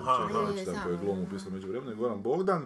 koji 0.84 0.94
je 0.94 1.00
glum 1.00 1.20
da, 1.20 1.28
upisao 1.28 1.52
među 1.52 1.68
vremenu, 1.68 1.92
i 1.92 1.96
Goran 1.96 2.22
Bogdan. 2.22 2.66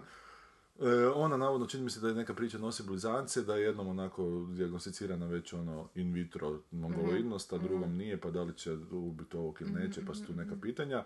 E, 0.80 1.08
ona 1.16 1.38
navodno 1.38 1.68
čini 1.68 1.84
mi 1.84 1.90
se 1.90 2.00
da 2.00 2.08
je 2.08 2.14
neka 2.16 2.34
priča 2.34 2.58
nosi 2.58 2.84
blizance, 2.84 3.42
da 3.42 3.56
je 3.56 3.64
jednom 3.64 3.88
onako 3.88 4.48
dijagnosticirana 4.50 5.26
već 5.26 5.54
ono 5.54 5.88
in 5.96 6.14
vitro 6.14 6.60
mongoloidnost, 6.72 7.54
a 7.54 7.58
drugom 7.58 7.98
nije, 7.98 8.22
pa 8.22 8.32
da 8.32 8.44
li 8.44 8.54
će 8.54 8.78
ubiti 8.92 9.38
ovog 9.38 9.62
ili 9.62 9.72
neće, 9.72 10.06
pa 10.06 10.14
su 10.14 10.26
tu 10.26 10.34
neka 10.34 10.56
pitanja. 10.62 11.06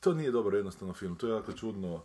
To 0.00 0.14
nije 0.14 0.30
dobro 0.30 0.56
jednostavno 0.56 0.94
film, 0.94 1.16
to 1.16 1.26
je 1.26 1.32
jako 1.32 1.52
čudno 1.52 2.02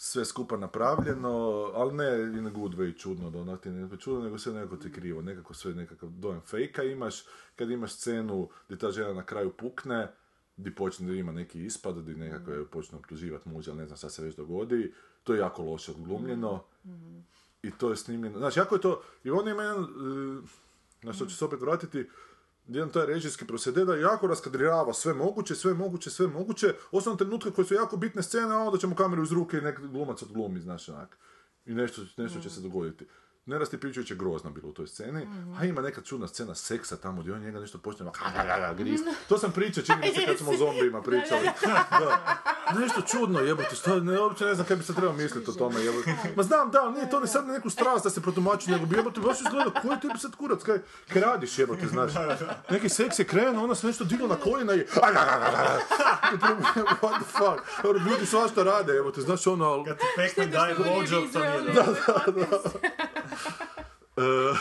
sve 0.00 0.24
skupa 0.24 0.56
napravljeno, 0.56 1.30
ali 1.74 1.94
ne 1.94 2.38
in 2.38 2.46
a 2.46 2.50
good 2.50 2.74
way 2.74 2.98
čudno, 2.98 3.30
da 3.30 3.38
onak 3.38 3.60
ti 3.60 3.70
ne 3.70 3.96
čudno, 3.98 4.24
nego 4.24 4.38
sve 4.38 4.52
nekako 4.52 4.76
ti 4.76 4.92
krivo, 4.92 5.22
nekako 5.22 5.54
sve 5.54 5.74
nekakav 5.74 6.08
dojam 6.08 6.40
fejka 6.40 6.82
imaš, 6.82 7.24
kad 7.56 7.70
imaš 7.70 7.92
scenu 7.92 8.48
gdje 8.66 8.78
ta 8.78 8.90
žena 8.90 9.12
na 9.12 9.24
kraju 9.24 9.52
pukne, 9.52 10.12
di 10.56 10.74
počne 10.74 11.06
da 11.06 11.12
ima 11.12 11.32
neki 11.32 11.64
ispad, 11.64 12.04
di 12.04 12.14
nekako 12.14 12.50
je 12.50 12.64
počne 12.64 12.98
optuživati 12.98 13.48
muža, 13.48 13.74
ne 13.74 13.86
znam 13.86 13.96
šta 13.96 14.10
se 14.10 14.22
već 14.22 14.36
dogodi, 14.36 14.94
to 15.22 15.34
je 15.34 15.38
jako 15.38 15.62
loše 15.62 15.92
odglumljeno, 15.92 16.64
i 17.62 17.70
to 17.70 17.90
je 17.90 17.96
snimljeno, 17.96 18.38
znači 18.38 18.58
jako 18.58 18.74
je 18.74 18.80
to, 18.80 19.02
i 19.24 19.30
on 19.30 19.48
ima 19.48 19.62
jedan, 19.62 19.84
e, 19.84 19.86
na 21.02 21.12
što 21.12 21.26
ću 21.26 21.36
se 21.36 21.44
opet 21.44 21.60
vratiti, 21.60 22.08
jedan 22.68 22.90
taj 22.90 23.06
režijski 23.06 23.46
procede 23.46 23.84
da 23.84 23.96
jako 23.96 24.26
raskadrirava 24.26 24.92
sve 24.94 25.14
moguće, 25.14 25.54
sve 25.54 25.74
moguće, 25.74 26.10
sve 26.10 26.26
moguće, 26.26 26.74
osim 26.90 27.16
trenutka 27.16 27.50
koje 27.50 27.64
su 27.64 27.74
jako 27.74 27.96
bitne 27.96 28.22
scene, 28.22 28.54
a 28.54 28.58
onda 28.58 28.78
ćemo 28.78 28.94
kameru 28.94 29.22
iz 29.22 29.32
ruke 29.32 29.58
i 29.58 29.60
nek 29.60 29.80
glumac 29.80 30.22
odglumi, 30.22 30.60
znaš, 30.60 30.88
onak. 30.88 31.18
I 31.66 31.74
nešto, 31.74 32.02
nešto 32.16 32.40
će 32.40 32.50
se 32.50 32.60
dogoditi. 32.60 33.06
Nerasti 33.46 33.80
Pičević 33.80 34.10
je 34.10 34.16
grozna 34.16 34.50
bila 34.50 34.68
u 34.68 34.72
toj 34.72 34.86
sceni, 34.86 35.26
a 35.58 35.64
ima 35.64 35.80
neka 35.82 36.00
čudna 36.02 36.28
scena 36.28 36.54
seksa 36.54 36.96
tamo 36.96 37.20
gdje 37.20 37.32
on 37.32 37.40
njega 37.40 37.60
nešto 37.60 37.78
počne 37.78 38.06
grist. 38.74 39.04
To 39.28 39.38
sam 39.38 39.52
pričao, 39.52 39.84
čini 39.84 39.98
mi 40.00 40.14
se 40.14 40.26
kad 40.26 40.38
smo 40.38 40.50
o 40.50 40.56
zombijima 40.56 41.02
pričali. 41.02 41.48
Da. 42.00 42.38
Nešto 42.74 43.00
čudno, 43.00 43.40
jebote, 43.40 43.76
šta, 43.76 44.00
ne, 44.00 44.20
uopće 44.20 44.44
ne 44.44 44.54
znam 44.54 44.66
kaj 44.66 44.76
bi 44.76 44.82
se 44.82 44.94
trebao 44.94 45.12
misliti 45.12 45.50
o 45.50 45.54
tome, 45.54 45.80
jebote. 45.80 46.14
Ma 46.36 46.42
znam, 46.42 46.70
da, 46.70 46.90
nije 46.90 47.10
to 47.10 47.20
ne 47.20 47.26
sad 47.26 47.46
neku 47.46 47.70
strast 47.70 48.04
da 48.04 48.10
se 48.10 48.20
protumači, 48.20 48.70
nego 48.70 48.86
bi 48.86 48.96
jebote, 48.96 49.20
baš 49.20 49.40
izgleda, 49.40 49.70
koji 49.82 50.00
ti 50.00 50.08
bi 50.12 50.18
sad 50.18 50.36
kurac, 50.36 50.62
kaj, 50.62 50.78
kaj 51.12 51.22
radiš, 51.22 51.58
jebote, 51.58 51.86
znaš. 51.86 52.12
Neki 52.70 52.88
seks 52.88 53.18
je 53.18 53.24
krenuo, 53.24 53.64
ona 53.64 53.74
se 53.74 53.86
nešto 53.86 54.04
digla 54.04 54.28
na 54.28 54.36
koljena 54.36 54.74
i... 54.74 54.84
What 57.02 57.20
the 57.20 57.24
fuck? 57.24 57.82
Dobro, 57.82 58.00
Ljudi 58.10 58.26
svašta 58.26 58.62
rade, 58.62 58.92
jebote, 58.92 59.20
znaš 59.20 59.46
ono, 59.46 59.64
ali... 59.64 59.84
Kad 59.84 59.98
ti 59.98 60.04
Pac-Man 60.16 60.50
daje 60.50 60.76
blowjob, 60.76 61.32
to 61.32 61.38
nije 61.40 61.60
dobro. 61.60 61.94
E, 64.18 64.54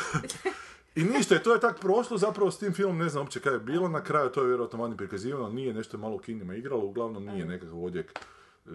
I 0.97 1.03
ništa, 1.03 1.35
i 1.35 1.39
to 1.39 1.53
je 1.53 1.59
tak 1.59 1.79
prošlo, 1.79 2.17
zapravo 2.17 2.51
s 2.51 2.59
tim 2.59 2.73
filmom 2.73 2.97
ne 2.97 3.09
znam 3.09 3.23
uopće 3.23 3.39
kaj 3.39 3.53
je 3.53 3.59
bilo, 3.59 3.87
na 3.87 4.03
kraju 4.03 4.29
to 4.29 4.41
je 4.41 4.47
vjerojatno 4.47 4.79
vani 4.79 4.97
prikazivano, 4.97 5.49
nije 5.49 5.73
nešto 5.73 5.97
malo 5.97 6.15
u 6.15 6.19
kinima 6.19 6.55
igralo, 6.55 6.85
uglavnom 6.85 7.25
nije 7.25 7.45
nekakav 7.45 7.83
odjek 7.83 8.19
e, 8.65 8.69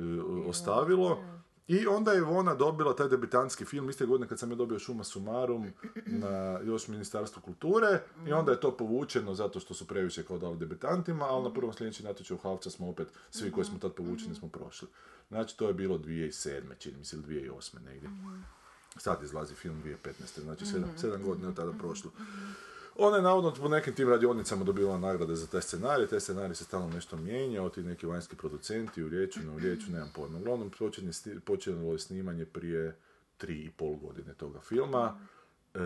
ostavilo. 0.47 1.25
I 1.69 1.87
onda 1.87 2.13
je 2.13 2.23
ona 2.23 2.55
dobila 2.55 2.97
taj 2.97 3.09
debitanski 3.09 3.65
film, 3.65 3.91
iste 3.91 4.07
godine 4.07 4.29
kad 4.29 4.39
sam 4.39 4.51
je 4.51 4.57
dobio 4.57 4.79
Šuma 4.79 5.05
Sumarum 5.05 5.73
na 6.07 6.61
još 6.65 6.89
Ministarstvu 6.89 7.43
kulture 7.43 8.01
i 8.27 8.33
onda 8.33 8.53
je 8.53 8.61
to 8.61 8.77
povučeno 8.77 9.35
zato 9.35 9.61
što 9.61 9.75
su 9.75 9.87
previše 9.87 10.23
kao 10.23 10.39
dali 10.39 10.57
debitantima, 10.57 11.25
ali 11.25 11.43
na 11.45 11.53
prvom 11.53 11.73
sljedeći 11.73 12.05
natječaju 12.05 12.39
Havca 12.39 12.71
smo 12.71 12.89
opet, 12.89 13.09
svi 13.31 13.51
koji 13.51 13.65
smo 13.65 13.79
tad 13.79 13.93
povučeni 13.93 14.35
smo 14.35 14.49
prošli. 14.49 14.89
Znači 15.29 15.57
to 15.57 15.69
je 15.69 15.75
bilo 15.75 15.99
2007. 15.99 16.61
čini 16.79 16.99
mi 16.99 17.05
se 17.05 17.17
ili 17.17 17.25
2008. 17.25 17.85
negdje. 17.85 18.11
Sad 18.97 19.23
izlazi 19.23 19.55
film 19.55 19.83
2015. 19.85 20.41
Znači 20.41 20.67
sedam, 20.67 20.91
sedam 20.99 21.23
godina 21.23 21.49
je 21.49 21.55
tada 21.55 21.73
prošlo. 21.73 22.11
Ona 22.97 23.17
je 23.17 23.23
navodno 23.23 23.55
po 23.55 23.69
nekim 23.69 23.95
tim 23.95 24.09
radionicama 24.09 24.65
dobila 24.65 24.99
nagrade 24.99 25.37
za 25.37 25.47
taj 25.47 25.63
scenarij, 25.63 26.07
taj 26.07 26.21
scenarij 26.21 26.55
se 26.55 26.65
stalno 26.65 26.89
nešto 26.89 27.17
mijenja, 27.17 27.69
ti 27.69 27.83
neki 27.83 28.07
vanjski 28.07 28.37
producenti 28.37 29.03
u 29.03 29.09
riječu, 29.09 29.41
ne 29.41 29.51
u 29.51 29.59
riječu, 29.59 29.93
nemam 29.93 30.11
pojma. 30.15 30.39
Uglavnom 30.39 30.71
počelo 31.45 31.93
je 31.93 31.99
snimanje 31.99 32.45
prije 32.45 32.97
tri 33.37 33.65
i 33.65 33.71
pol 33.71 33.95
godine 33.97 34.35
toga 34.35 34.61
filma, 34.61 35.19
e, 35.75 35.79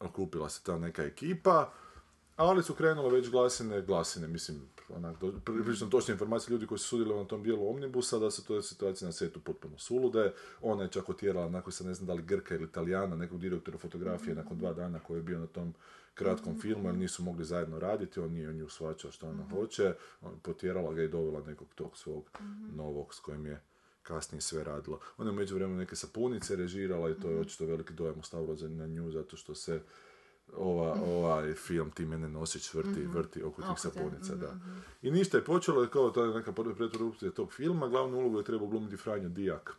okupila 0.00 0.48
se 0.48 0.62
ta 0.62 0.78
neka 0.78 1.02
ekipa, 1.02 1.72
ali 2.36 2.62
su 2.62 2.74
krenule 2.74 3.10
već 3.10 3.30
glasine, 3.30 3.82
glasine, 3.82 4.28
mislim, 4.28 4.60
onak, 4.88 5.16
prilično 5.44 5.86
točne 5.86 6.12
informacije 6.12 6.52
ljudi 6.52 6.66
koji 6.66 6.78
su 6.78 6.88
sudjelovali 6.88 7.24
na 7.24 7.28
tom 7.28 7.42
dijelu 7.42 7.70
Omnibusa, 7.70 8.18
da 8.18 8.30
su 8.30 8.44
to 8.44 8.62
situacije 8.62 9.06
na 9.06 9.12
setu 9.12 9.40
potpuno 9.40 9.78
sulude. 9.78 10.32
Ona 10.62 10.82
je 10.82 10.90
čak 10.90 11.08
otjerala, 11.08 11.48
nakon 11.48 11.72
se 11.72 11.84
ne 11.84 11.94
znam 11.94 12.06
da 12.06 12.14
li 12.14 12.22
Grka 12.22 12.54
ili 12.54 12.64
Italijana, 12.64 13.16
nekog 13.16 13.40
direktora 13.40 13.78
fotografije 13.78 14.34
nakon 14.34 14.58
dva 14.58 14.72
dana 14.72 14.98
koji 14.98 15.18
je 15.18 15.22
bio 15.22 15.38
na 15.38 15.46
tom 15.46 15.74
kratkom 16.14 16.60
filmu, 16.60 16.88
jer 16.88 16.96
nisu 16.96 17.22
mogli 17.22 17.44
zajedno 17.44 17.78
raditi, 17.78 18.20
on 18.20 18.32
nije 18.32 18.52
nju 18.52 18.68
shvaćao 18.68 19.12
što 19.12 19.28
ona 19.28 19.48
hoće, 19.50 19.94
on 20.20 20.38
potjerala 20.42 20.92
ga 20.92 21.02
i 21.02 21.08
dovela 21.08 21.46
nekog 21.46 21.68
tog 21.74 21.96
svog 21.96 22.30
novog 22.74 23.14
s 23.14 23.20
kojim 23.20 23.46
je 23.46 23.60
kasnije 24.02 24.40
sve 24.40 24.64
radilo. 24.64 25.00
Ona 25.18 25.30
je 25.30 25.36
međuvremenu 25.36 25.78
neke 25.78 25.96
sapunice 25.96 26.56
režirala 26.56 27.10
i 27.10 27.14
to 27.14 27.30
je 27.30 27.40
očito 27.40 27.66
veliki 27.66 27.92
dojam 27.92 28.18
ostavilo 28.18 28.56
na 28.68 28.86
nju 28.86 29.10
zato 29.10 29.36
što 29.36 29.54
se 29.54 29.80
ova, 30.52 30.96
ovaj 31.06 31.54
film 31.54 31.90
Ti 31.90 32.06
mene 32.06 32.28
nosić 32.28 32.74
vrti, 32.74 33.06
vrti 33.06 33.42
oko 33.42 33.62
tih 33.62 33.70
sapunica, 33.76 34.34
da. 34.34 34.56
I 35.02 35.10
ništa 35.10 35.36
je 35.36 35.44
počelo 35.44 35.82
je 35.82 35.90
kao 35.90 36.10
ta 36.10 36.26
neka 36.26 36.52
prva 36.52 36.74
pretvorupcija 36.74 37.30
tog 37.30 37.52
filma, 37.52 37.88
glavnu 37.88 38.18
ulogu 38.18 38.38
je 38.38 38.44
trebao 38.44 38.68
glumiti 38.68 38.96
Franjo 38.96 39.28
Dijak. 39.28 39.76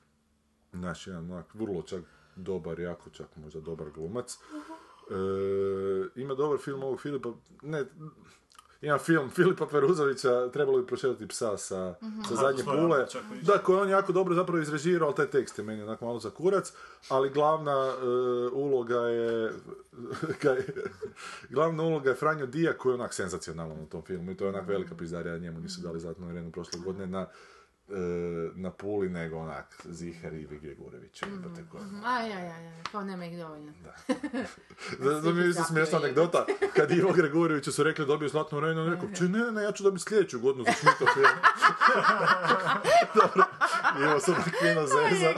Naš 0.72 1.08
jedan 1.08 1.32
onak 1.32 1.54
vrlo 1.54 1.82
čak 1.82 2.04
dobar, 2.36 2.80
jako 2.80 3.10
čak 3.10 3.36
možda 3.36 3.60
dobar 3.60 3.92
glumac. 3.92 4.34
E, 4.34 6.22
ima 6.22 6.34
dobar 6.34 6.58
film 6.60 6.84
ovog 6.84 7.02
Filipa, 7.02 7.30
ne, 7.62 7.86
ima 8.82 8.98
film 8.98 9.30
Filipa 9.30 9.66
Peruzovića, 9.66 10.50
trebalo 10.54 10.78
bi 10.78 10.88
prošetati 10.88 11.28
psa 11.28 11.58
sa, 11.58 11.96
sa 12.30 12.36
zadnje 12.36 12.64
pule. 12.64 13.06
Da, 13.42 13.58
koji 13.58 13.78
je 13.78 13.82
on 13.82 13.90
jako 13.90 14.12
dobro 14.12 14.36
zapravo 14.36 14.62
izrežirao, 14.62 15.08
ali 15.08 15.16
taj 15.16 15.28
tekst 15.28 15.58
je 15.60 15.64
meni 15.64 15.82
onako 15.84 16.06
malo 16.06 16.20
za 16.20 16.30
kurac, 16.30 16.74
ali 17.10 17.30
glavna 17.30 17.94
e, 18.02 18.06
uloga 18.54 19.00
je, 19.00 19.52
glavna 21.50 21.84
uloga 21.84 22.10
je 22.10 22.16
Franjo 22.16 22.46
Dija 22.46 22.74
koji 22.74 22.92
je 22.92 22.96
onak 22.96 23.14
senzacionalan 23.14 23.82
u 23.82 23.86
tom 23.86 24.02
filmu 24.02 24.32
i 24.32 24.38
to 24.38 24.46
je 24.46 24.50
onak 24.50 24.68
velika 24.68 24.96
pizdarija, 24.96 25.38
njemu 25.38 25.60
nisu 25.60 25.82
dali 25.82 26.00
zlatnu 26.00 26.30
arenu 26.30 26.52
prošle 26.52 26.80
godine 26.86 27.08
na 27.08 27.28
na 28.56 28.72
Puli, 28.72 29.10
nego 29.10 29.38
onak 29.38 29.82
Zihar 29.86 30.34
i 30.34 30.42
Ivi 30.42 30.60
Gregurević. 30.60 31.22
jebote, 31.24 31.64
ko 31.72 31.78
je- 31.78 31.84
Aj, 32.06 32.24
aj, 32.24 32.48
aj, 32.48 32.68
aj, 32.68 32.84
kao 32.92 33.04
nema 33.04 33.26
ih 33.26 33.38
dovoljno. 33.38 33.74
Da, 35.00 35.14
da 35.22 35.32
mi 35.32 35.42
je 35.42 35.50
isto 35.50 35.64
smiješna 35.64 35.98
anegdota, 35.98 36.46
kad 36.76 36.92
Ivo 36.92 37.14
Gregureviću 37.14 37.72
su 37.72 37.84
rekli 37.84 38.06
dobio 38.06 38.30
zlatnu 38.30 38.58
arenu, 38.58 38.82
on 38.82 38.88
je 38.88 38.94
rekao, 38.96 39.10
če 39.10 39.24
ne, 39.24 39.52
ne, 39.52 39.64
ja 39.64 39.72
ću 39.72 39.84
dobiti 39.84 40.04
sljedeću 40.04 40.40
godinu 40.40 40.64
za 40.66 40.72
Šmitov 40.72 41.08
film. 41.14 41.28
dobro, 43.16 43.44
Ivo 44.02 44.20
onak 44.20 44.36
fino 44.60 44.82
zeza. 44.84 45.34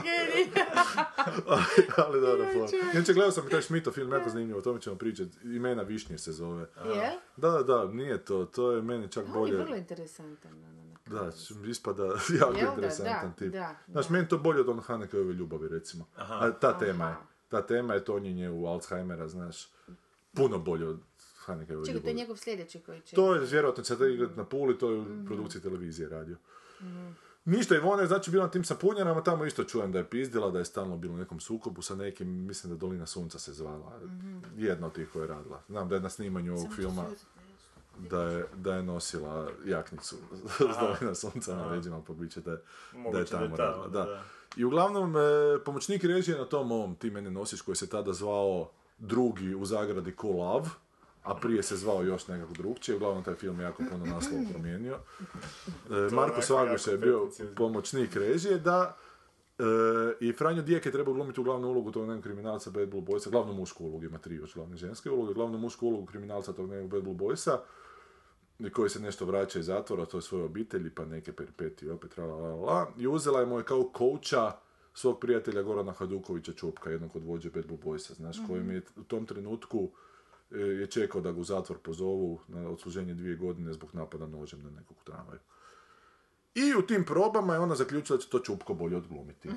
ali, 1.46 1.62
ali 1.98 2.20
dobro, 2.20 2.46
fora. 2.46 2.68
Inače, 2.94 3.12
gledao 3.12 3.32
sam 3.32 3.46
i 3.46 3.50
taj 3.50 3.62
Šmitov 3.62 3.92
film, 3.92 4.12
jako 4.12 4.30
zanimljivo, 4.30 4.58
o 4.58 4.62
tome 4.62 4.80
ćemo 4.80 4.96
pričati. 4.96 5.30
Imena 5.44 5.82
Višnje 5.82 6.18
se 6.18 6.32
zove. 6.32 6.66
Jel? 6.86 6.94
Da, 7.36 7.50
da, 7.50 7.62
da, 7.62 7.84
nije 7.86 8.18
to, 8.18 8.44
to 8.44 8.72
je 8.72 8.82
meni 8.82 9.08
čak 9.08 9.24
On 9.24 9.30
je 9.30 9.34
bolje. 9.34 9.56
vrlo 9.56 9.76
interesantan. 9.76 10.79
Da, 11.10 11.30
ispada 11.70 12.04
jako 12.40 12.58
interesantan 12.58 13.30
da, 13.30 13.36
tip. 13.36 13.52
da, 13.52 13.76
Znaš, 13.88 14.06
da. 14.08 14.12
meni 14.12 14.28
to 14.28 14.38
bolje 14.38 14.60
od 14.60 14.68
on 14.68 14.80
Hanekove 14.80 15.32
ljubavi, 15.32 15.68
recimo. 15.68 16.06
A 16.16 16.50
ta 16.50 16.78
tema 16.78 17.04
je. 17.04 17.10
Aha. 17.10 17.20
Ta 17.48 17.62
tema 17.66 17.94
je 17.94 18.04
tonjenje 18.04 18.50
u 18.50 18.66
Alzheimera, 18.66 19.28
znaš. 19.28 19.68
Puno 20.32 20.58
bolje 20.58 20.88
od 20.88 21.00
Hanekove 21.38 21.84
Čekaj, 21.84 21.84
to 21.84 21.90
je 21.90 21.94
ljubavi. 21.94 22.14
njegov 22.14 22.36
sljedeći 22.36 22.80
koji 22.80 23.00
će... 23.00 23.16
To 23.16 23.34
je 23.34 23.46
vjerojatno 23.46 23.82
će 23.84 23.96
da 23.96 24.06
igrati 24.06 24.36
na 24.36 24.44
Puli, 24.44 24.78
to 24.78 24.90
je 24.90 24.98
u 25.00 25.06
produkciji 25.26 25.62
televizije 25.62 26.08
radio. 26.08 26.36
Ništa, 27.44 27.74
Ivona 27.76 28.02
je 28.02 28.08
znači 28.08 28.30
bila 28.30 28.44
na 28.44 28.50
tim 28.50 28.64
sapunjanama, 28.64 29.22
tamo 29.22 29.44
isto 29.44 29.64
čujem 29.64 29.92
da 29.92 29.98
je 29.98 30.10
pizdila, 30.10 30.50
da 30.50 30.58
je 30.58 30.64
stalno 30.64 30.96
bilo 30.96 31.14
u 31.14 31.16
nekom 31.16 31.40
sukobu 31.40 31.82
sa 31.82 31.94
nekim, 31.94 32.28
mislim 32.46 32.72
da 32.72 32.76
Dolina 32.78 33.06
Sunca 33.06 33.38
se 33.38 33.52
zvala, 33.52 34.00
jedna 34.56 34.86
od 34.86 34.92
tih 34.92 35.08
koja 35.12 35.22
je 35.22 35.28
radila. 35.28 35.62
Znam 35.68 35.88
da 35.88 35.94
je 35.94 36.00
na 36.00 36.08
snimanju 36.08 36.54
ovog 36.54 36.74
filma 36.76 37.04
da 38.10 38.22
je, 38.22 38.44
da 38.56 38.74
je 38.74 38.82
nosila 38.82 39.48
jaknicu 39.64 40.16
s 40.74 40.80
Dolina 40.80 41.14
Sunca 41.14 41.56
na 41.56 41.66
leđima, 41.66 42.02
pa 42.06 42.12
bit 42.12 42.32
će 42.32 42.40
da 42.40 42.50
da 42.50 42.56
je 42.56 42.62
Moguće 43.02 43.36
da 43.36 43.42
je 43.42 43.56
tamo. 43.56 43.88
Da. 43.88 44.04
da. 44.04 44.22
I 44.56 44.64
uglavnom, 44.64 45.16
e, 45.16 45.20
pomoćnik 45.64 46.04
režije 46.04 46.38
na 46.38 46.44
tom 46.44 46.72
ovom 46.72 46.94
Ti 46.94 47.10
mene 47.10 47.30
nosiš, 47.30 47.62
koji 47.62 47.76
se 47.76 47.88
tada 47.88 48.12
zvao 48.12 48.70
drugi 48.98 49.54
u 49.54 49.64
zagradi 49.64 50.12
Ko 50.12 50.28
Love, 50.28 50.68
a 51.22 51.34
prije 51.34 51.62
se 51.62 51.76
zvao 51.76 52.02
još 52.02 52.28
nekako 52.28 52.52
drugčije, 52.52 52.96
uglavnom 52.96 53.24
taj 53.24 53.34
film 53.34 53.60
je 53.60 53.64
jako 53.64 53.82
puno 53.90 54.06
naslova 54.06 54.42
promijenio. 54.50 54.98
E, 55.90 56.14
Marko 56.14 56.42
Svaguš 56.42 56.86
je 56.86 56.98
bio 56.98 57.30
pomoćnik 57.56 58.16
režije, 58.16 58.58
da, 58.58 58.96
e, 59.58 59.62
i 60.20 60.32
Franjo 60.32 60.62
Dijek 60.62 60.86
je 60.86 60.92
trebao 60.92 61.14
glumiti 61.14 61.40
u 61.40 61.44
glavnu 61.44 61.68
ulogu 61.68 61.90
tog 61.90 62.08
nekog 62.08 62.22
kriminalca 62.24 62.70
Bad 62.70 62.88
Blue 62.88 63.02
Boysa, 63.02 63.30
glavnu 63.30 63.52
mušku 63.52 63.84
ulogu, 63.84 64.04
ima 64.04 64.18
tri 64.18 64.34
još 64.34 64.54
glavne 64.54 64.76
ženske 64.76 65.10
uloge, 65.10 65.34
glavnu 65.34 65.58
mušku 65.58 65.86
ulogu 65.86 66.06
kriminalca 66.06 66.52
tog 66.52 66.70
nekog 66.70 66.90
Bad 66.90 67.02
Blue 67.02 67.16
Boysa, 67.16 67.58
koji 68.72 68.90
se 68.90 69.00
nešto 69.00 69.24
vraća 69.24 69.58
iz 69.58 69.66
zatvora, 69.66 70.06
to 70.06 70.18
je 70.18 70.22
svoje 70.22 70.44
obitelji, 70.44 70.90
pa 70.90 71.04
neke 71.04 71.32
peripetije 71.32 71.92
opet, 71.92 72.18
la, 72.18 72.24
la, 72.24 72.54
la. 72.54 72.90
I 72.98 73.06
uzela 73.06 73.40
je 73.40 73.46
mu 73.46 73.58
je 73.58 73.64
kao 73.64 73.90
kouča 73.92 74.52
svog 74.94 75.20
prijatelja 75.20 75.62
Gorana 75.62 75.92
Hadukovića 75.92 76.52
Čupka, 76.52 76.90
jednog 76.90 77.16
od 77.16 77.24
vođe 77.24 77.50
Bad 77.50 77.66
Blue 77.66 77.78
Boysa, 77.84 78.14
znaš, 78.14 78.36
koji 78.46 78.62
mi 78.62 78.74
je 78.74 78.82
u 78.96 79.02
tom 79.02 79.26
trenutku 79.26 79.90
e, 80.50 80.58
je 80.58 80.86
čekao 80.86 81.20
da 81.20 81.32
ga 81.32 81.40
u 81.40 81.44
zatvor 81.44 81.78
pozovu 81.78 82.40
na 82.48 82.68
odsluženje 82.68 83.14
dvije 83.14 83.36
godine 83.36 83.72
zbog 83.72 83.94
napada 83.94 84.26
nožem 84.26 84.62
na 84.62 84.70
nekog 84.70 84.96
tramvaju. 85.04 85.40
I 86.54 86.74
u 86.74 86.82
tim 86.82 87.04
probama 87.04 87.54
je 87.54 87.60
ona 87.60 87.74
zaključila 87.74 88.16
da 88.16 88.22
će 88.22 88.28
to 88.28 88.38
Čupko 88.38 88.74
bolje 88.74 88.96
odglumiti. 88.96 89.48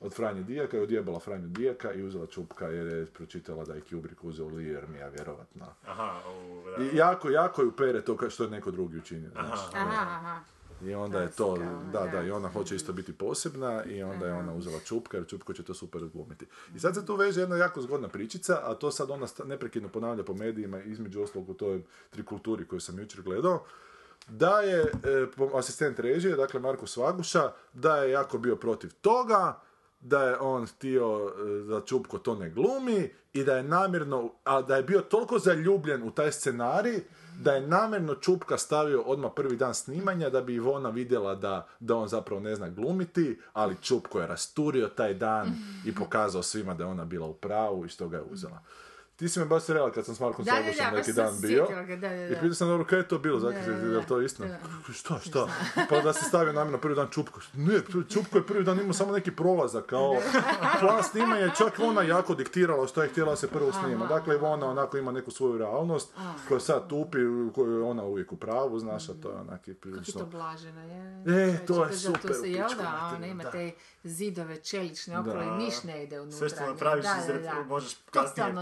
Od 0.00 0.14
Franje 0.14 0.42
Dijaka 0.42 0.76
je 0.76 0.82
odjebala 0.82 1.18
Franju 1.18 1.48
Dijaka 1.48 1.92
i 1.92 2.02
uzela 2.02 2.26
Čupka 2.26 2.66
jer 2.66 2.86
je 2.86 3.06
pročitala 3.06 3.64
da 3.64 3.74
je 3.74 3.80
Kubrick 3.90 4.24
uzeo 4.24 4.48
Liermija, 4.48 5.08
vjerovatno. 5.08 5.66
Aha, 5.86 6.20
u, 6.30 6.70
da. 6.70 6.84
I 6.84 6.96
jako, 6.96 7.30
jako 7.30 7.62
ju 7.62 7.72
pere 7.72 8.00
to 8.00 8.30
što 8.30 8.44
je 8.44 8.50
neko 8.50 8.70
drugi 8.70 8.98
učinio. 8.98 9.30
Znaš. 9.30 9.60
Aha, 9.74 10.18
aha. 10.18 10.40
I 10.82 10.94
onda 10.94 11.20
je 11.20 11.30
to, 11.30 11.54
Klasika, 11.54 11.80
da, 11.92 12.06
da. 12.06 12.22
i 12.22 12.30
ona 12.30 12.48
hoće 12.48 12.76
isto 12.76 12.92
biti 12.92 13.12
posebna 13.12 13.84
i 13.84 14.02
onda 14.02 14.26
je 14.26 14.32
ona 14.32 14.54
uzela 14.54 14.78
Čupka 14.84 15.16
jer 15.16 15.26
Čupko 15.26 15.52
će 15.52 15.62
to 15.62 15.74
super 15.74 16.04
odglumiti. 16.04 16.46
I 16.74 16.78
sad 16.78 16.94
se 16.94 17.06
tu 17.06 17.16
veže 17.16 17.40
jedna 17.40 17.56
jako 17.56 17.82
zgodna 17.82 18.08
pričica, 18.08 18.60
a 18.62 18.74
to 18.74 18.90
sad 18.90 19.10
ona 19.10 19.26
neprekidno 19.44 19.88
ponavlja 19.88 20.24
po 20.24 20.34
medijima, 20.34 20.82
između 20.82 21.22
ostalog 21.22 21.50
u 21.50 21.54
toj 21.54 21.82
trikulturi 22.10 22.66
koju 22.68 22.80
sam 22.80 22.98
jučer 22.98 23.22
gledao, 23.22 23.64
da 24.28 24.60
je 24.60 24.80
e, 24.80 24.86
asistent 25.54 25.98
režije, 25.98 26.36
dakle 26.36 26.60
Marko 26.60 26.86
Svaguša, 26.86 27.52
da 27.72 27.96
je 27.96 28.10
jako 28.10 28.38
bio 28.38 28.56
protiv 28.56 28.90
toga, 29.00 29.60
da 30.08 30.22
je 30.22 30.38
on 30.40 30.66
htio 30.66 31.32
e, 31.38 31.62
da 31.68 31.80
Čupko 31.80 32.18
to 32.18 32.34
ne 32.34 32.50
glumi 32.50 33.10
i 33.32 33.44
da 33.44 33.56
je 33.56 33.62
namjerno, 33.62 34.30
a 34.44 34.62
da 34.62 34.76
je 34.76 34.82
bio 34.82 35.00
toliko 35.00 35.38
zaljubljen 35.38 36.02
u 36.02 36.10
taj 36.10 36.32
scenarij 36.32 37.00
da 37.42 37.52
je 37.52 37.66
namjerno 37.66 38.14
Čupka 38.14 38.58
stavio 38.58 39.02
odmah 39.02 39.30
prvi 39.36 39.56
dan 39.56 39.74
snimanja 39.74 40.30
da 40.30 40.40
bi 40.40 40.54
Ivona 40.54 40.90
vidjela 40.90 41.34
da, 41.34 41.68
da 41.80 41.96
on 41.96 42.08
zapravo 42.08 42.40
ne 42.40 42.54
zna 42.54 42.68
glumiti, 42.68 43.38
ali 43.52 43.76
Čupko 43.82 44.20
je 44.20 44.26
rasturio 44.26 44.88
taj 44.88 45.14
dan 45.14 45.52
i 45.86 45.94
pokazao 45.94 46.42
svima 46.42 46.74
da 46.74 46.84
je 46.84 46.90
ona 46.90 47.04
bila 47.04 47.26
u 47.26 47.34
pravu 47.34 47.84
i 47.84 47.88
što 47.88 48.08
ga 48.08 48.16
je 48.16 48.22
uzela. 48.30 48.62
Ti 49.16 49.28
si 49.28 49.38
me 49.40 49.44
baš 49.46 49.62
srela 49.62 49.92
kad 49.92 50.04
sam 50.04 50.14
s 50.14 50.20
Markom 50.20 50.44
Da, 50.44 50.50
da, 50.52 50.58
da, 50.58 50.90
baš 50.90 51.06
neki 51.06 51.12
dan 51.12 51.34
bio. 51.42 51.66
ga, 51.86 51.96
da, 51.96 52.08
da, 52.08 52.26
I 52.26 52.28
da. 52.28 52.34
pitao 52.40 52.54
sam 52.54 52.68
dobro 52.68 52.84
kaj 52.84 52.98
je 52.98 53.08
to 53.08 53.18
bilo, 53.18 53.40
zato 53.40 53.52
Da, 53.52 53.58
je 53.58 53.66
da, 53.66 53.88
da. 53.88 53.98
li 53.98 54.06
to 54.06 54.20
istina? 54.20 54.48
Da. 54.48 54.92
Šta, 54.92 55.18
šta? 55.18 55.48
Pa 55.88 56.00
da 56.00 56.12
se 56.12 56.24
stavio 56.24 56.52
namjerno 56.52 56.78
prvi 56.78 56.94
dan 56.94 57.08
Čupko. 57.10 57.40
Ne, 57.54 57.80
Čupko 58.14 58.38
je 58.38 58.46
prvi 58.46 58.64
dan 58.64 58.80
imao 58.80 58.92
samo 58.92 59.12
neki 59.12 59.30
prolazak, 59.30 59.86
kao 59.86 60.16
plan 60.80 61.02
snimanja, 61.04 61.44
je 61.44 61.52
čak 61.58 61.78
ona 61.78 62.02
jako 62.02 62.34
diktirala 62.34 62.86
što 62.86 63.02
je 63.02 63.08
htjela 63.08 63.30
da 63.30 63.36
se 63.36 63.48
prvo 63.48 63.72
snima. 63.72 64.06
Dakle, 64.06 64.36
ona 64.36 64.66
onako 64.66 64.96
ima 64.96 65.12
neku 65.12 65.30
svoju 65.30 65.58
realnost, 65.58 66.12
koja 66.48 66.60
sad 66.60 66.88
tupi, 66.88 67.24
u 67.24 67.52
kojoj 67.54 67.76
je 67.76 67.82
ona 67.82 68.04
uvijek 68.04 68.32
u 68.32 68.36
pravu, 68.36 68.78
znaš, 68.78 69.08
a 69.08 69.12
to 69.22 69.30
je 69.30 69.36
onaki 69.36 69.50
Kako 69.56 69.70
je 69.70 69.74
to 69.74 69.80
prilično... 69.80 70.26
blažena, 70.26 70.82
je. 70.82 71.22
E, 71.26 71.66
to 71.66 71.84
je 71.84 71.92
super, 71.92 72.34
se, 72.34 72.52
jel 72.52 72.68
da, 72.68 73.12
ona 73.16 73.26
ima 73.26 73.42
da. 73.42 73.50
te 73.50 73.72
zidove 74.04 74.56
čelične 74.56 75.18
okolo 75.18 75.42
i 75.42 75.64
niš 75.64 75.82
ne 75.82 76.04
ide 76.04 76.20
unutra. 76.20 76.38
Sve 76.38 76.48
što 76.48 76.66
napraviš 76.66 77.04
da, 77.04 77.32
da, 77.32 77.38
da. 77.38 77.64
možeš 77.68 77.96
kasnije 78.10 78.52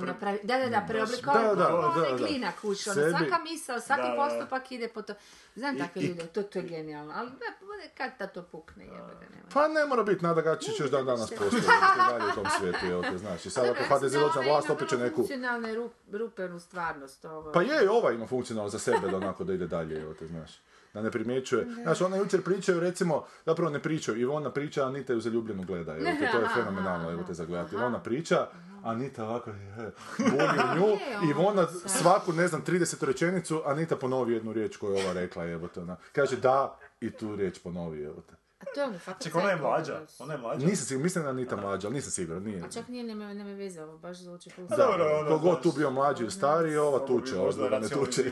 da, 0.44 0.58
da, 0.58 0.68
da, 0.68 0.84
preoblikovati, 0.88 1.38
Da, 1.40 1.54
da, 1.54 1.64
da, 1.64 1.76
onaj 1.76 2.10
da. 2.10 2.16
klina 2.16 2.52
kuć, 2.52 2.86
ono, 2.86 2.94
svaka 3.10 3.38
misao, 3.42 3.80
svaki 3.80 4.02
Da, 4.02 4.08
da, 4.08 4.14
da. 4.14 4.24
postupak 4.24 4.72
ide 4.72 4.88
po 4.88 5.02
to. 5.02 5.14
Znam 5.54 5.78
takve 5.78 6.02
ljude, 6.02 6.26
to, 6.26 6.42
to 6.42 6.58
je 6.58 6.64
genijalno, 6.64 7.12
ali 7.16 7.30
da, 7.30 7.46
kad 7.94 8.10
da 8.18 8.26
to 8.26 8.42
pukne, 8.42 8.84
jebe 8.84 8.96
ga 8.96 9.26
nema. 9.30 9.44
Pa 9.52 9.68
ne 9.68 9.86
mora 9.86 10.02
biti, 10.02 10.24
Nada 10.24 10.40
Gačić 10.40 10.80
još 10.80 10.90
dan 10.90 11.06
danas 11.06 11.30
postoji, 11.30 11.62
dalje 12.10 12.24
u 12.24 12.34
tom 12.34 12.46
svijetu, 12.58 12.86
jel 12.86 13.02
te, 13.02 13.18
znaš. 13.18 13.46
I 13.46 13.50
sad 13.50 13.64
ako 13.66 13.82
HDZ 13.84 14.12
da 14.12 14.18
dođe 14.20 14.38
na 14.38 14.46
vlast, 14.46 14.70
opet 14.70 14.88
će 14.88 14.98
neku... 14.98 15.16
funkcionalne 15.16 15.74
rup- 15.74 16.18
rupe 16.18 16.44
u 16.44 16.60
stvarnost. 16.60 17.24
Ovo. 17.24 17.52
Pa 17.52 17.62
je, 17.62 17.84
i 17.84 17.88
ova 17.88 18.12
ima 18.12 18.26
funkcionalno 18.26 18.70
za 18.70 18.78
sebe 18.78 19.08
da 19.10 19.16
onako 19.16 19.44
da 19.44 19.52
ide 19.52 19.66
dalje, 19.66 20.02
evo 20.02 20.14
te, 20.14 20.26
znaš. 20.26 20.50
Da 20.94 21.02
ne 21.02 21.10
primjećuje. 21.10 21.66
Znaš, 21.82 22.00
ona 22.00 22.16
jučer 22.16 22.42
pričaju, 22.42 22.80
recimo, 22.80 23.24
zapravo 23.46 23.70
ne 23.70 23.82
pričaju, 23.82 24.20
Ivona 24.20 24.50
priča, 24.50 24.84
Anita 24.84 25.12
ju 25.12 25.20
zaljubljeno 25.20 25.62
gleda, 25.62 25.92
evo 25.92 26.04
te, 26.20 26.28
to 26.32 26.38
je 26.38 26.48
fenomenalno, 26.54 27.10
evo 27.10 27.22
te, 27.22 27.34
za 27.34 27.44
gledati. 27.44 27.74
Ivona 27.74 28.00
priča, 28.00 28.46
Anita 28.84 29.24
ovako, 29.24 29.50
je, 29.50 29.56
buni 30.30 30.38
u 30.74 30.78
nju, 30.78 30.96
Ivona 31.30 31.62
ovo 31.62 31.70
sad? 31.72 31.90
svaku, 31.90 32.32
ne 32.32 32.48
znam, 32.48 32.64
30 32.64 33.04
rečenicu, 33.06 33.62
Anita 33.66 33.96
ponovi 33.96 34.32
jednu 34.34 34.52
riječ 34.52 34.76
koju 34.76 34.94
je 34.94 35.04
ova 35.04 35.12
rekla, 35.12 35.44
evo 35.44 35.68
te, 35.68 35.80
ona. 35.80 35.96
Kaže 36.12 36.36
da, 36.36 36.78
i 37.00 37.10
tu 37.10 37.36
riječ 37.36 37.58
ponovi, 37.58 38.02
evo 38.04 38.20
te. 38.30 38.34
A 38.60 38.64
to 38.74 38.80
je 38.80 38.86
ono, 38.86 38.98
fakat 38.98 39.22
Čekaj, 39.22 39.40
ona 39.42 39.50
je 39.50 39.56
mlađa. 39.56 39.94
ono, 39.96 40.06
Ona 40.18 40.34
je 40.34 40.38
mlađa. 40.40 40.66
Nisam 40.66 40.86
siguran, 40.86 41.02
mislim 41.02 41.24
da 41.24 41.30
je 41.30 41.32
Anita 41.32 41.56
mlađa, 41.56 41.88
ali 41.88 41.94
nisam 41.94 42.10
siguran, 42.10 42.42
nije. 42.42 42.62
A 42.62 42.68
čak 42.70 42.88
nije, 42.88 43.04
nema, 43.04 43.34
nema 43.34 43.50
veze, 43.50 43.82
ovo 43.82 43.98
baš 43.98 44.16
zvuči 44.18 44.50
full 44.50 44.68
Da, 44.68 44.76
dobro, 44.76 45.18
ono, 45.20 45.28
kogod 45.28 45.62
tu 45.62 45.72
bio 45.76 45.90
mlađi 45.90 46.22
ili 46.22 46.32
stariji, 46.32 46.76
ova 46.76 46.98
Mogu 46.98 47.14
bi 47.14 47.20
tuče, 47.20 47.36
možda 47.36 47.64
ova 47.64 47.78
ne 47.78 47.88
tuče. 47.88 48.22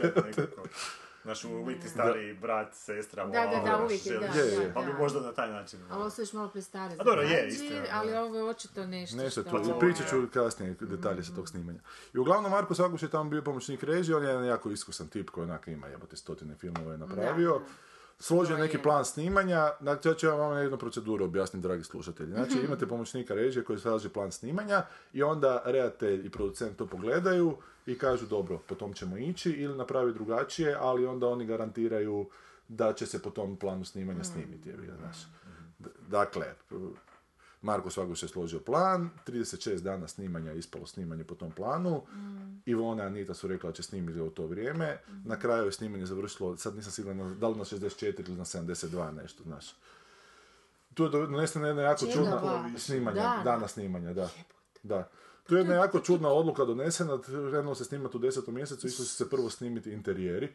Znaš, 1.23 1.45
u 1.45 1.65
biti 1.65 1.89
stariji 1.89 2.35
brat, 2.35 2.75
sestra, 2.75 3.25
Da, 3.27 3.31
da, 3.31 3.61
da, 3.65 3.71
mama, 3.73 3.85
uvijek 3.85 4.03
da, 4.05 4.41
Je, 4.41 4.47
je. 4.47 4.75
Pa 4.75 4.81
bi 4.81 4.93
da. 4.93 4.99
možda 4.99 5.21
na 5.21 5.33
taj 5.33 5.51
način. 5.51 5.81
Ali 5.91 6.01
ovo 6.01 6.11
su 6.11 6.23
još 6.23 6.33
malo 6.33 6.49
prestare. 6.49 6.95
A 6.99 7.05
dobro, 7.05 7.23
za 7.23 7.35
je, 7.35 7.49
istina, 7.49 7.81
da. 7.81 7.87
Ali 7.93 8.17
ovo 8.17 8.37
je 8.37 8.43
očito 8.45 8.87
nešto 8.87 9.17
Nešto 9.17 9.41
što... 9.43 9.51
tu, 9.51 9.65
to- 9.65 9.79
pričat 9.79 10.09
ću 10.09 10.17
kasnije 10.35 10.77
detalje 10.81 11.23
sa 11.25 11.35
tog 11.35 11.49
snimanja. 11.49 11.79
I 12.15 12.19
uglavnom 12.19 12.51
Marko 12.51 12.75
Svaguš 12.75 13.03
je 13.03 13.09
tamo 13.09 13.31
bio 13.31 13.43
pomoćnik 13.43 13.83
režije, 13.83 14.17
on 14.17 14.23
je 14.23 14.29
jedan 14.29 14.45
jako 14.47 14.71
iskusan 14.71 15.09
tip 15.09 15.31
koji 15.31 15.45
onako 15.45 15.71
ima 15.71 15.87
jebote 15.87 16.17
stotine 16.17 16.55
filmova 16.55 16.93
je 16.93 16.99
napravio. 16.99 17.61
Složio 18.19 18.57
neki 18.57 18.77
je. 18.77 18.83
plan 18.83 19.05
snimanja, 19.05 19.71
znači 19.81 20.09
ja 20.09 20.15
ću 20.15 20.29
vam 20.29 20.59
jednu 20.59 20.79
proceduru 20.79 21.25
objasniti, 21.25 21.63
dragi 21.63 21.85
slušatelji. 21.85 22.31
Znači 22.31 22.59
imate 22.65 22.87
pomoćnika 22.87 23.35
režije 23.35 23.65
koji 23.65 23.79
slaže 23.79 24.09
plan 24.09 24.33
snimanja 24.33 24.83
i 25.13 25.23
onda 25.23 25.63
redatelj 25.65 26.27
i 26.27 26.31
producent 26.31 26.77
to 26.77 26.87
pogledaju 26.87 27.57
i 27.87 27.99
kažu 27.99 28.27
dobro, 28.27 28.59
po 28.69 28.75
tom 28.75 28.93
ćemo 28.93 29.17
ići 29.17 29.51
ili 29.51 29.77
napravi 29.77 30.13
drugačije, 30.13 30.77
ali 30.81 31.07
onda 31.07 31.29
oni 31.29 31.47
garantiraju 31.47 32.29
da 32.69 32.93
će 32.93 33.07
se 33.07 33.23
po 33.23 33.31
tom 33.31 33.57
planu 33.57 33.85
snimanja 33.85 34.25
snimiti. 34.25 34.69
jebi 34.69 34.87
ga, 34.87 34.97
znaš. 34.97 35.17
Dakle, 36.09 36.47
Marko 37.63 37.91
Svaguš 37.91 38.23
je 38.23 38.29
složio 38.29 38.61
plan, 38.61 39.11
36 39.27 39.81
dana 39.81 40.09
snimanja 40.09 40.51
je 40.51 40.59
ispalo 40.59 40.87
snimanje 40.87 41.25
po 41.25 41.35
tom 41.35 41.51
planu, 41.51 42.03
Ivona 42.67 43.03
i 43.03 43.07
Anita 43.07 43.35
su 43.35 43.49
rekla 43.49 43.71
da 43.71 43.75
će 43.75 43.83
snimiti 43.83 44.21
u 44.21 44.31
to 44.31 44.47
vrijeme, 44.47 44.99
na 45.25 45.39
kraju 45.39 45.65
je 45.65 45.73
snimanje 45.73 46.07
završilo, 46.07 46.57
sad 46.57 46.77
nisam 46.77 46.93
siguran 46.93 47.39
da 47.39 47.49
li 47.49 47.59
na 47.59 47.65
64 47.65 48.29
ili 48.29 48.37
na 48.37 48.45
72 48.45 49.13
nešto, 49.13 49.43
znaš. 49.43 49.75
Tu 50.95 51.05
je 51.05 51.11
donesena 51.11 51.67
jedna 51.67 51.83
jako 51.83 52.07
čudna 52.07 52.71
snimanja, 52.79 53.23
Dana. 53.23 53.43
dana 53.45 53.69
snimanja, 53.69 54.13
da. 54.13 54.29
Da. 54.83 55.09
Tu 55.47 55.55
je 55.55 55.61
jedna 55.61 55.75
jako 55.75 56.01
čudna 56.01 56.29
odluka 56.29 56.65
donesena, 56.65 57.19
krenulo 57.51 57.75
se 57.75 57.85
snimati 57.85 58.17
u 58.17 58.21
desetom 58.21 58.55
mjesecu, 58.55 58.87
išli 58.87 59.05
su 59.05 59.15
se 59.15 59.31
prvo 59.31 59.51
snimiti 59.51 59.93
interijeri. 59.93 60.49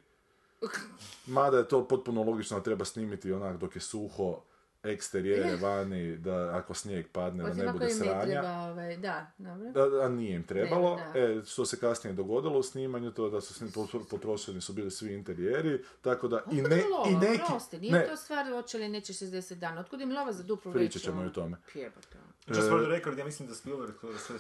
Mada 1.26 1.58
je 1.58 1.68
to 1.68 1.88
potpuno 1.88 2.24
logično 2.24 2.58
da 2.58 2.64
treba 2.64 2.86
snimiti 2.86 3.32
onak 3.32 3.58
dok 3.58 3.76
je 3.76 3.82
suho, 3.82 4.42
eksterijere 4.84 5.56
vani, 5.56 6.18
da 6.18 6.50
ako 6.54 6.74
snijeg 6.74 7.08
padne, 7.12 7.44
da 7.44 7.50
Osim 7.50 7.62
ne 7.62 7.70
ako 7.70 7.74
bude 7.74 7.86
ne 7.86 7.94
sranja. 7.94 8.24
treba, 8.24 8.58
ovaj, 8.64 8.98
da, 8.98 9.32
dobro. 9.38 9.72
Da, 9.72 10.06
a 10.06 10.10
nije 10.10 10.36
im 10.36 10.44
trebalo. 10.44 10.96
Ne, 10.96 11.12
da. 11.14 11.20
E, 11.20 11.42
što 11.46 11.66
se 11.66 11.80
kasnije 11.80 12.14
dogodilo 12.14 12.60
u 12.60 12.64
snimanju, 12.64 13.12
to 13.12 13.30
da 13.30 13.42
su 13.42 13.54
sni- 13.54 13.72
potro- 13.72 14.10
potrošeni 14.10 14.62
su 14.62 14.74
bili 14.74 14.92
svi 14.92 15.14
interijeri, 15.14 15.84
tako 16.02 16.28
da 16.28 16.44
i, 16.52 16.62
ne, 16.62 16.84
i 17.12 17.16
neki... 17.16 17.44
Prosti, 17.48 17.80
nije 17.80 17.94
ne, 17.94 18.08
to 18.08 18.16
stvar 18.16 18.50
hoće 18.50 18.78
li 18.78 18.90
neće 18.90 19.14
60 19.14 19.56
dana. 19.56 19.82
Otkud 19.82 20.02
im 20.02 20.12
lova 20.12 20.34
za 20.34 20.44
duplu 20.44 20.74
Pričat 20.74 21.02
ćemo 21.02 21.24
i 21.24 21.26
o 21.26 21.30
tome. 21.30 21.58
Jebote. 21.74 22.18
Just 22.48 22.70
for 22.70 22.82
the 22.82 22.90
record, 22.90 23.18
ja 23.18 23.26
mislim 23.26 23.50
da 23.50 23.56
Spielberg 23.56 23.94
sve 24.18 24.36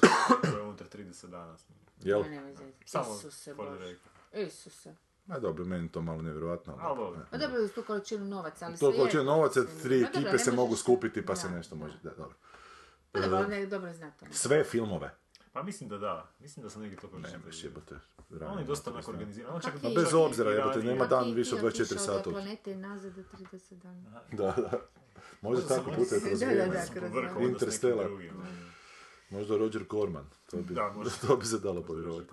je 0.57 0.61
unutar 0.61 0.87
30 0.87 1.27
dana. 1.27 1.57
snima. 1.57 1.79
jel? 2.03 2.19
Ma. 2.19 2.71
Samo 2.85 3.15
Isuse 3.15 3.53
for 3.53 3.75
the 3.75 3.85
record. 3.85 4.47
Isuse. 4.47 4.95
Ma 5.25 5.39
dobro, 5.39 5.65
meni 5.65 5.91
to 5.91 6.01
malo 6.01 6.21
nevjerojatno. 6.21 6.77
ali 6.79 6.89
dobro, 6.89 7.03
dobro. 7.05 7.19
ne. 7.19 7.25
Pa 7.31 7.37
dobro, 7.37 7.63
uz 7.63 7.71
tu 7.71 7.83
količinu 7.83 8.25
novaca, 8.25 8.65
ali 8.65 8.73
To 8.73 8.77
svejedno, 8.77 8.99
količine 8.99 9.23
novaca, 9.23 9.59
tri 9.83 10.01
Ma 10.01 10.07
dobro, 10.07 10.19
ekipe 10.19 10.37
se 10.37 10.51
mogu 10.51 10.75
skupiti 10.75 11.25
pa 11.25 11.35
se 11.35 11.49
nešto 11.49 11.75
može. 11.75 11.99
Da, 12.03 12.09
dobro. 12.09 12.35
Pa 13.11 13.19
dobro, 13.19 13.65
dobro 13.69 13.87
je 13.87 13.93
znati. 13.93 14.25
ono. 14.25 14.33
Sve 14.33 14.63
filmove. 14.63 15.15
Pa 15.57 15.63
mislim 15.63 15.89
da 15.89 15.97
da. 15.97 16.29
Mislim 16.39 16.63
da 16.63 16.69
sam 16.69 16.81
neki 16.81 16.95
to 16.95 17.07
Ne, 17.07 17.11
pročitao. 17.13 17.39
baš 17.41 17.63
jebote. 17.63 17.95
On 18.43 18.59
je 18.59 18.65
dosta 18.65 18.91
onak 18.91 19.07
organiziran. 19.07 19.55
On 19.55 19.61
čak 19.61 19.73
je 19.75 19.89
Bez 19.95 20.13
obzira, 20.15 20.51
jebote, 20.51 20.79
nema 20.81 21.05
dan 21.05 21.31
više 21.31 21.55
od 21.55 21.61
ti 21.61 21.65
24 21.67 21.69
otišao 21.81 21.97
sata. 21.99 22.17
od 22.19 22.23
planete 22.25 22.75
nazad 22.77 23.13
do 23.13 23.21
30 23.33 23.73
dana. 23.73 24.21
Da, 24.31 24.43
da. 24.43 24.51
Možda 24.53 24.79
Možda 25.41 25.67
tako 25.67 25.83
sam- 25.83 25.95
puta 25.95 26.15
je 26.15 26.21
kroz 26.23 26.39
Da, 26.39 26.45
da, 26.45 26.51
vrijeme. 26.51 27.43
Interstellar. 27.43 28.09
da. 28.09 28.43
Možda 29.29 29.57
Roger 29.57 29.83
Corman. 29.85 30.25
To 30.45 30.57
bi, 30.57 30.73
Da, 30.73 30.91
možda. 30.91 31.11
to 31.27 31.37
bi 31.37 31.45
se 31.45 31.59
dalo 31.59 31.81
povjerovati. 31.83 32.29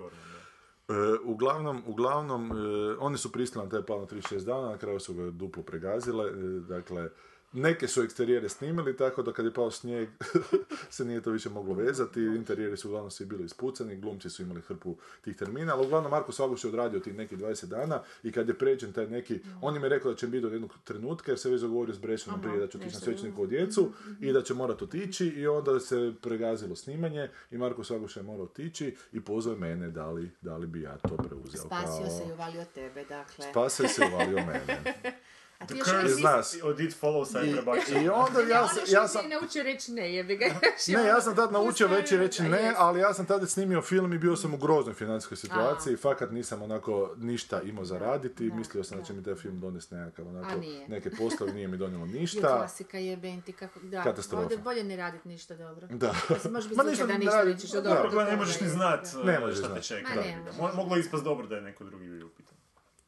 E, 0.88 0.92
uglavnom, 1.24 1.82
uglavnom 1.86 2.52
e, 2.52 2.54
oni 2.96 3.18
su 3.18 3.32
pristali 3.32 3.64
na 3.64 3.70
taj 3.70 3.82
plan 3.82 4.00
od 4.00 4.12
36 4.12 4.40
dana, 4.40 4.68
na 4.68 4.78
kraju 4.78 5.00
su 5.00 5.14
ga 5.14 5.30
duplo 5.30 5.62
pregazile, 5.62 6.24
e, 6.26 6.32
dakle, 6.60 7.10
neke 7.54 7.88
su 7.88 8.02
eksterijere 8.02 8.48
snimili, 8.48 8.96
tako 8.96 9.22
da 9.22 9.32
kad 9.32 9.44
je 9.44 9.52
pao 9.52 9.70
snijeg 9.70 10.08
se 10.90 11.04
nije 11.04 11.20
to 11.22 11.30
više 11.30 11.48
moglo 11.50 11.74
vezati, 11.74 12.20
interijeri 12.20 12.76
su 12.76 12.88
uglavnom 12.88 13.10
svi 13.10 13.26
bili 13.26 13.44
ispucani, 13.44 13.96
glumci 13.96 14.30
su 14.30 14.42
imali 14.42 14.60
hrpu 14.60 14.96
tih 15.24 15.36
termina, 15.36 15.74
ali 15.74 15.86
uglavnom 15.86 16.10
Marko 16.10 16.32
Svaguš 16.32 16.64
je 16.64 16.68
odradio 16.68 17.00
tih 17.00 17.14
nekih 17.14 17.38
20 17.38 17.66
dana 17.66 18.02
i 18.22 18.32
kad 18.32 18.48
je 18.48 18.58
pređen 18.58 18.92
taj 18.92 19.06
neki, 19.06 19.40
on 19.62 19.76
im 19.76 19.82
je 19.82 19.88
rekao 19.88 20.10
da 20.10 20.16
će 20.16 20.26
biti 20.26 20.40
do 20.40 20.48
jednog 20.48 20.74
trenutka 20.84 21.32
jer 21.32 21.38
se 21.38 21.50
već 21.50 21.60
dogovorio 21.60 21.94
s 21.94 21.98
Brešom 21.98 22.40
prije 22.42 22.58
da 22.58 22.66
će 22.66 22.78
otići 22.78 22.94
na 22.94 23.00
svećniku 23.00 23.42
u 23.42 23.46
djecu 23.46 23.92
i 24.20 24.32
da 24.32 24.42
će 24.42 24.54
morat 24.54 24.82
otići 24.82 25.26
i 25.26 25.46
onda 25.46 25.80
se 25.80 26.12
pregazilo 26.22 26.76
snimanje 26.76 27.28
i 27.50 27.58
Marko 27.58 27.84
Svaguš 27.84 28.16
je 28.16 28.22
morao 28.22 28.44
otići 28.44 28.96
i 29.12 29.20
pozvao 29.20 29.56
mene 29.56 29.90
da 29.90 30.10
li, 30.10 30.30
da 30.40 30.56
li 30.56 30.66
bi 30.66 30.80
ja 30.80 30.96
to 30.96 31.16
preuzeo. 31.16 31.60
Spasio 31.66 32.04
kao- 32.04 32.18
se 32.18 32.24
i 32.28 32.32
uvalio 32.32 32.64
tebe, 32.74 33.04
dakle. 33.04 33.46
Spasio 33.50 33.88
se 33.88 34.02
i 34.04 34.08
uvalio 34.14 34.36
mene. 34.36 34.82
A 35.64 35.66
The 35.66 35.74
ti 35.74 35.78
još 35.78 35.88
uvijek 35.88 36.06
curse 36.06 36.22
nisi- 36.28 36.62
od 36.62 36.80
It 36.80 36.96
Follows 37.02 37.36
je 37.36 37.52
prebačen. 37.52 38.04
I 38.04 38.08
onda 38.08 38.42
Ne, 38.42 38.50
ja, 38.50 38.68
sam- 38.68 38.78
još 38.80 38.92
ja 38.92 39.08
sam... 39.08 39.28
naučio 39.30 39.62
reći 39.62 39.92
ne, 39.92 40.14
jebi 40.14 40.36
ga. 40.36 40.46
Ne, 40.96 41.04
ja 41.04 41.20
sam 41.20 41.36
tad 41.36 41.52
naučio 41.52 41.88
već 41.88 42.12
i 42.12 42.16
reći 42.16 42.42
A, 42.42 42.48
ne, 42.48 42.74
ali 42.76 43.00
ja 43.00 43.14
sam 43.14 43.26
tada 43.26 43.46
snimio 43.46 43.82
film 43.82 44.12
i 44.12 44.18
bio 44.18 44.36
sam 44.36 44.54
u 44.54 44.56
groznoj 44.56 44.94
financijskoj 44.94 45.36
situaciji. 45.36 45.96
Fakat 45.96 46.30
nisam 46.30 46.62
onako 46.62 47.14
ništa 47.16 47.62
imao 47.62 47.84
za 47.84 47.98
raditi. 47.98 48.50
Mislio 48.50 48.84
sam 48.84 48.98
da 48.98 49.04
će 49.04 49.12
mi 49.12 49.22
taj 49.22 49.34
film 49.34 49.60
donesti 49.60 49.94
nekakav 49.94 50.28
onako, 50.28 50.48
A 50.48 50.56
nije. 50.56 50.88
neke 50.88 51.10
poslove, 51.10 51.52
nije 51.52 51.68
mi 51.68 51.76
donijelo 51.76 52.06
Je 52.06 52.12
ništa. 52.12 52.40
klasika 52.48 52.98
jebenti, 52.98 53.52
kako, 53.52 53.80
da. 53.82 54.02
Katastrofa. 54.02 54.42
Ovdje 54.42 54.58
bolje 54.58 54.84
ne 54.84 54.96
raditi 54.96 55.28
ništa 55.28 55.54
dobro. 55.56 55.86
Da. 55.88 56.14
Mislim, 56.30 56.52
može 56.52 56.68
biti 56.68 56.80
ništa 56.82 57.06
da 57.06 57.12
ne 57.12 57.18
ništa 57.18 57.80
da, 57.80 58.00
od 58.00 58.04
dobro, 58.04 58.24
ne 58.24 58.36
možeš 58.36 58.60
ni 58.60 58.68
znat 58.68 59.06
možeš 59.40 59.58
šta 59.58 59.74
te 59.74 59.82
čeka. 59.82 60.14
Da. 60.14 60.52
možeš. 60.62 60.76
Moglo 60.76 60.96
je 60.96 61.00
ispast 61.00 61.24
dobro 61.24 61.46
da 61.46 61.56
je 61.56 61.62
neko 61.62 61.84
drugi 61.84 62.08
bio 62.08 62.26
upitan. 62.26 62.54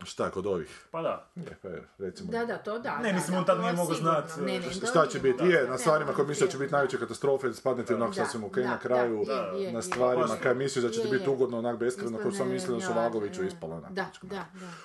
Šta 0.04 0.30
kod 0.30 0.46
ovih? 0.46 0.86
Pa 0.90 1.02
da. 1.02 1.26
Je, 1.36 1.56
pa 1.62 1.68
je, 1.68 1.82
recimo. 1.98 2.30
Da, 2.32 2.44
da, 2.44 2.58
to 2.58 2.78
da. 2.78 2.98
Ne, 2.98 3.08
da, 3.08 3.14
mislim, 3.14 3.32
da, 3.32 3.38
on 3.38 3.44
tad 3.44 3.60
nije 3.60 3.72
mogao 3.72 3.94
sigurno. 3.94 4.20
znat, 4.20 4.46
Ne, 4.46 4.56
e, 4.56 4.60
ne, 4.60 4.70
šta 4.72 5.06
će 5.06 5.18
biti? 5.18 5.44
Je, 5.44 5.68
na 5.68 5.78
stvarima 5.78 6.10
on 6.10 6.16
koje 6.16 6.28
misliš 6.28 6.46
da 6.48 6.52
će 6.52 6.58
biti 6.58 6.72
najveće 6.72 6.98
katastrofe, 6.98 7.52
spadnete 7.54 7.94
onak 7.94 8.08
Da, 8.08 8.24
sasvim 8.24 8.44
ok 8.44 8.56
na 8.56 8.78
kraju, 8.78 9.24
na 9.72 9.82
stvarima 9.82 10.36
kaj 10.42 10.54
misliš 10.54 10.84
da 10.84 10.90
će 10.90 11.02
ti 11.02 11.08
biti 11.10 11.30
ugodno 11.30 11.58
onak 11.58 11.78
beskreno, 11.78 12.18
kao 12.18 12.30
sam 12.32 12.48
mislio 12.48 12.74
da 12.76 12.82
su 12.82 12.92
Vagoviću 12.92 13.44
ispalo 13.44 13.76
onak. 13.76 13.92
Da, 13.92 14.06
da, 14.22 14.28
da. 14.28 14.44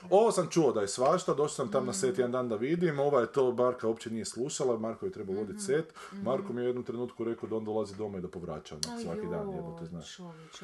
Ovo 0.09 0.31
sam 0.31 0.47
čuo 0.49 0.71
da 0.71 0.81
je 0.81 0.87
svašta, 0.87 1.33
došao 1.33 1.47
sam 1.49 1.71
tam 1.71 1.85
na 1.85 1.91
Mm. 1.91 1.93
set 1.93 2.17
jedan 2.17 2.31
dan 2.31 2.49
da 2.49 2.55
vidim, 2.55 2.99
ova 2.99 3.21
je 3.21 3.31
to 3.31 3.51
Marka 3.51 3.87
uopće 3.87 4.09
nije 4.09 4.25
slušala, 4.25 4.77
Marko 4.77 5.05
je 5.05 5.11
trebao 5.11 5.35
voditi 5.35 5.59
set, 5.59 5.93
Marko 6.11 6.53
mi 6.53 6.61
je 6.61 6.65
u 6.65 6.67
jednom 6.67 6.83
trenutku 6.85 7.23
rekao 7.23 7.49
da 7.49 7.55
on 7.55 7.65
dolazi 7.65 7.95
doma 7.95 8.17
i 8.17 8.21
da 8.21 8.27
povraća 8.27 8.75
onak 8.75 9.01
svaki 9.01 9.27
dan, 9.27 9.49
jebote, 9.49 9.85
znaš. 9.85 10.17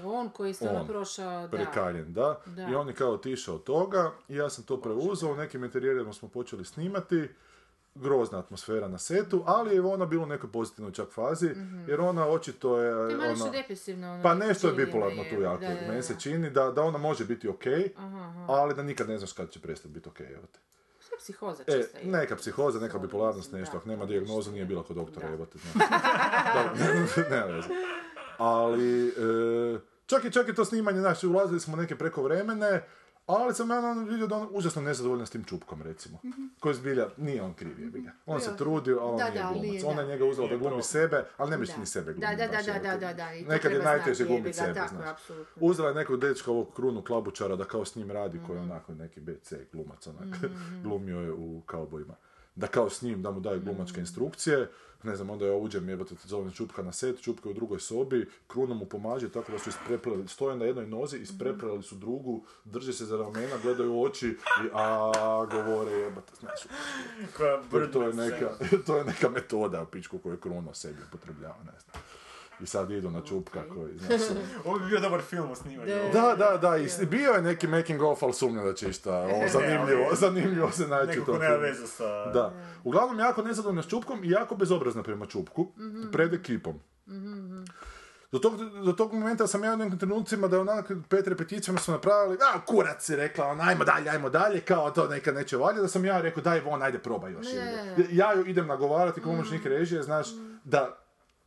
On 0.04 0.30
koji 0.30 0.50
je 0.50 0.54
stvarno 0.54 0.80
On. 0.82 0.88
prošao, 0.88 1.42
da. 1.42 1.58
Prekaljen, 1.58 2.14
da. 2.14 2.40
I 2.72 2.76
on 2.76 2.88
je 2.88 2.94
kao 2.94 3.12
otišao 3.12 3.56
od 3.56 3.64
toga 3.64 4.12
i 4.28 4.37
ja 4.38 4.50
sam 4.50 4.64
to 4.64 4.82
preuzeo, 4.82 5.32
u 5.32 5.36
nekim 5.36 5.64
interijerima 5.64 6.14
smo 6.14 6.28
počeli 6.30 6.66
snimati, 6.66 7.30
grozna 7.96 8.40
atmosfera 8.40 8.88
na 8.88 8.98
setu, 8.98 9.44
ali 9.46 9.76
je 9.76 9.82
ona 9.82 10.06
bila 10.06 10.24
u 10.24 10.28
nekoj 10.28 10.52
pozitivnoj 10.52 10.94
čak 10.94 11.12
fazi, 11.12 11.50
jer 11.88 12.02
ona 12.02 12.28
očito 12.28 12.78
je... 12.82 12.92
To 12.94 13.10
je 13.10 13.18
malo 13.18 13.30
ona, 13.30 13.36
što 13.36 13.50
depresivno. 13.50 14.14
ono, 14.14 14.24
pa 14.24 14.34
nešto 14.36 14.68
je 14.68 14.74
bipolarno 14.74 15.24
tu 15.30 15.42
jako. 15.42 15.62
da, 15.62 15.68
da, 15.68 15.82
da. 15.82 15.88
Meni 15.88 16.04
se 16.04 16.16
čini 16.20 16.50
da, 16.50 16.72
da 16.72 16.84
ona 16.84 16.98
može 16.98 17.26
biti 17.26 17.50
ok, 17.50 17.64
ali 18.48 18.76
da 18.76 18.84
nikad 18.84 19.10
ne 19.10 19.18
znaš 19.18 19.34
kad 19.34 19.50
će 19.50 19.60
prestati 19.60 19.94
biti 19.94 20.10
ok. 20.10 20.20
Evo 20.20 20.48
te. 20.52 20.60
Psihoza 21.18 21.64
E, 21.68 21.84
neka 22.04 22.36
psihoza, 22.36 22.80
neka 22.80 23.00
bipolarnost, 23.00 23.52
nešto. 23.52 23.78
Ako 23.78 23.90
nema 23.90 24.06
nešto 24.06 24.52
nije 24.52 24.62
je. 24.62 24.66
bila 24.66 24.84
kod 24.84 24.96
doktora. 24.96 25.28
Dobro, 25.32 25.48
nema 27.30 27.46
veze. 27.46 27.68
Ali, 28.38 29.08
e, 29.08 29.80
čak 30.06 30.26
i 30.26 30.32
čak 30.32 30.48
i 30.50 30.56
to 30.56 30.66
snimanje, 30.66 31.00
znači, 31.00 31.28
ulazili 31.28 31.60
smo 31.60 31.76
neke 31.76 31.96
prekovremene, 31.96 32.84
ali 33.28 33.54
sam 33.54 33.70
ja 33.70 33.78
ono 33.80 34.04
vidio 34.04 34.28
da 34.28 34.36
on 34.36 34.48
užasno 34.52 34.82
nezadovoljan 34.82 35.26
s 35.26 35.30
tim 35.30 35.44
čupkom, 35.44 35.82
recimo. 35.82 36.20
Koji 36.60 36.76
zbilja, 36.76 37.08
nije 37.18 37.42
on 37.42 37.54
kriv, 37.54 37.80
jebi 37.80 38.02
ga. 38.02 38.12
On 38.26 38.42
se 38.42 38.58
trudio, 38.58 39.00
a 39.00 39.04
on 39.04 39.18
Da, 39.18 39.30
nije 39.30 39.44
da, 39.44 39.50
glumac. 39.54 39.84
Ona 39.84 39.96
da. 39.96 40.02
je 40.02 40.08
njega 40.08 40.26
uzela 40.26 40.48
da 40.48 40.58
glumi 40.58 40.84
sebe, 40.84 41.26
ali 41.38 41.50
ne 41.52 41.58
misli 41.58 41.74
Da. 41.74 41.80
ni 41.80 41.86
sebe 41.86 42.06
Da, 42.06 42.20
glumi. 42.20 42.36
da, 42.38 42.48
da, 42.64 42.80
da, 42.80 42.98
da, 42.98 43.14
da, 43.14 43.34
i 43.34 43.44
to 43.44 43.50
Nekad 43.50 43.72
je 43.72 43.80
najteže 43.80 44.24
ga, 44.26 44.54
sebe, 44.54 44.74
tako, 44.74 44.96
znaš. 44.96 45.10
apsolutno. 45.10 45.54
Uzela 45.60 45.90
je 45.90 45.96
nekog 45.96 46.20
dečka 46.20 46.52
ovog 46.52 46.74
krunu 46.76 47.02
klabučara 47.02 47.56
da 47.56 47.66
kao 47.66 47.86
s 47.86 47.96
njim 47.96 48.12
radi, 48.12 48.40
koji 48.48 48.58
je 48.58 48.62
Mhm. 48.62 48.72
onako 48.72 48.94
neki 48.94 49.20
BC 49.22 49.54
glumac, 49.72 50.08
onak, 50.08 50.40
glumio 50.84 51.20
je 51.20 51.32
u 51.32 51.62
kaubojima. 51.62 52.16
Da 52.58 52.68
kao 52.68 52.90
s 52.90 53.02
njim, 53.02 53.22
da 53.22 53.32
mu 53.32 53.40
daju 53.40 53.58
Mhm. 53.58 53.66
glumačke 53.66 54.00
instrukcije, 54.00 54.70
ne 55.04 55.16
znam, 55.16 55.30
onda 55.30 55.46
ja 55.46 55.54
uđem, 55.54 55.90
jebate, 55.90 56.16
zovem 56.26 56.52
Čupka 56.52 56.82
na 56.82 56.92
set, 56.92 57.22
Čupka 57.22 57.50
je 57.50 57.52
u 57.52 57.56
drugoj 57.56 57.80
sobi, 57.80 58.30
Kruno 58.48 58.76
mu 58.76 58.86
pomaže 58.86 59.30
tako 59.30 59.52
da 59.52 59.60
su 59.60 59.70
isprepleli, 59.70 60.28
stoje 60.28 60.56
na 60.58 60.66
jednoj 60.66 60.88
nozi, 60.88 61.18
isprepleli 61.18 61.84
su 61.84 61.96
drugu, 61.96 62.44
drže 62.66 62.94
se 62.94 63.06
za 63.06 63.18
ramena, 63.18 63.58
gledaju 63.64 63.94
u 63.94 64.04
oči 64.04 64.28
i 64.28 64.70
a 64.74 65.12
govore, 65.52 65.92
jebate, 65.92 66.32
jer 67.74 67.92
to 67.92 68.02
je 68.02 68.14
neka, 68.14 68.50
to 68.86 68.98
je 68.98 69.04
neka 69.06 69.30
metoda 69.30 69.86
pičku 69.86 70.18
koju 70.18 70.34
je 70.34 70.40
Kruno 70.40 70.74
sebi 70.74 70.98
upotrebljava, 71.10 71.58
ne 71.66 71.80
znam. 71.80 72.04
I 72.60 72.66
sad 72.66 72.92
idu 72.92 73.12
na 73.12 73.22
Čupka 73.22 73.64
koji, 73.70 73.98
znaš, 74.00 74.22
Ovo 74.66 74.80
bi 74.80 74.86
bio 74.86 75.00
dobar 75.00 75.22
film 75.22 75.52
o 75.52 75.56
snimanju. 75.56 75.92
da, 76.14 76.36
da, 76.36 76.58
da, 76.60 76.78
i 76.78 77.06
bio 77.06 77.32
je 77.32 77.42
neki 77.42 77.68
making 77.68 78.02
of, 78.04 78.24
ali 78.24 78.34
sumnjam 78.34 78.66
da 78.66 78.74
će 78.74 78.90
išta 78.90 79.14
ovo, 79.34 79.48
zanimljivo, 79.50 80.04
ali- 80.04 80.16
zanimljivo 80.16 80.72
se 80.72 80.88
naći 80.88 81.22
ko 81.22 81.32
nema 81.34 81.56
veze 81.56 81.88
sa... 81.88 82.26
Da. 82.26 82.54
Uglavnom, 82.84 83.20
jako 83.20 83.42
nezadovoljna 83.42 83.84
s 83.84 83.88
Čupkom 83.88 84.24
i 84.24 84.30
jako 84.30 84.56
bezobrazna 84.56 85.04
prema 85.04 85.26
Čupku, 85.26 85.68
pred 86.12 86.34
ekipom. 86.34 86.80
Do 88.32 88.40
tog, 88.40 88.54
do 88.86 88.94
tog 88.94 89.14
momenta 89.14 89.48
sam 89.48 89.64
ja 89.64 89.74
u 89.74 89.78
nekim 89.78 90.00
trenucima 90.00 90.48
da 90.48 90.56
je 90.56 90.62
onak 90.62 90.92
pet 91.10 91.28
repeticijama 91.28 91.80
smo 91.80 91.94
napravili, 91.94 92.38
a 92.54 92.62
kurac 92.62 93.10
je 93.10 93.16
rekla, 93.16 93.46
on, 93.46 93.62
ajmo 93.62 93.84
dalje, 93.84 94.10
ajmo 94.10 94.30
dalje, 94.30 94.60
kao 94.60 94.92
to 94.92 95.08
neka 95.08 95.32
neće 95.32 95.58
valje, 95.58 95.82
da 95.82 95.88
sam 95.88 96.06
ja 96.06 96.22
rekao, 96.22 96.44
daj 96.44 96.60
von, 96.60 96.84
ajde 96.84 97.00
probaj 97.00 97.32
još. 97.32 97.48
ga. 97.98 98.04
Ja 98.12 98.34
ju 98.34 98.46
idem 98.46 98.68
nagovarati 98.68 99.22
pomoćnik 99.22 99.66
režije, 99.66 100.04
znaš, 100.04 100.28
da 100.64 100.98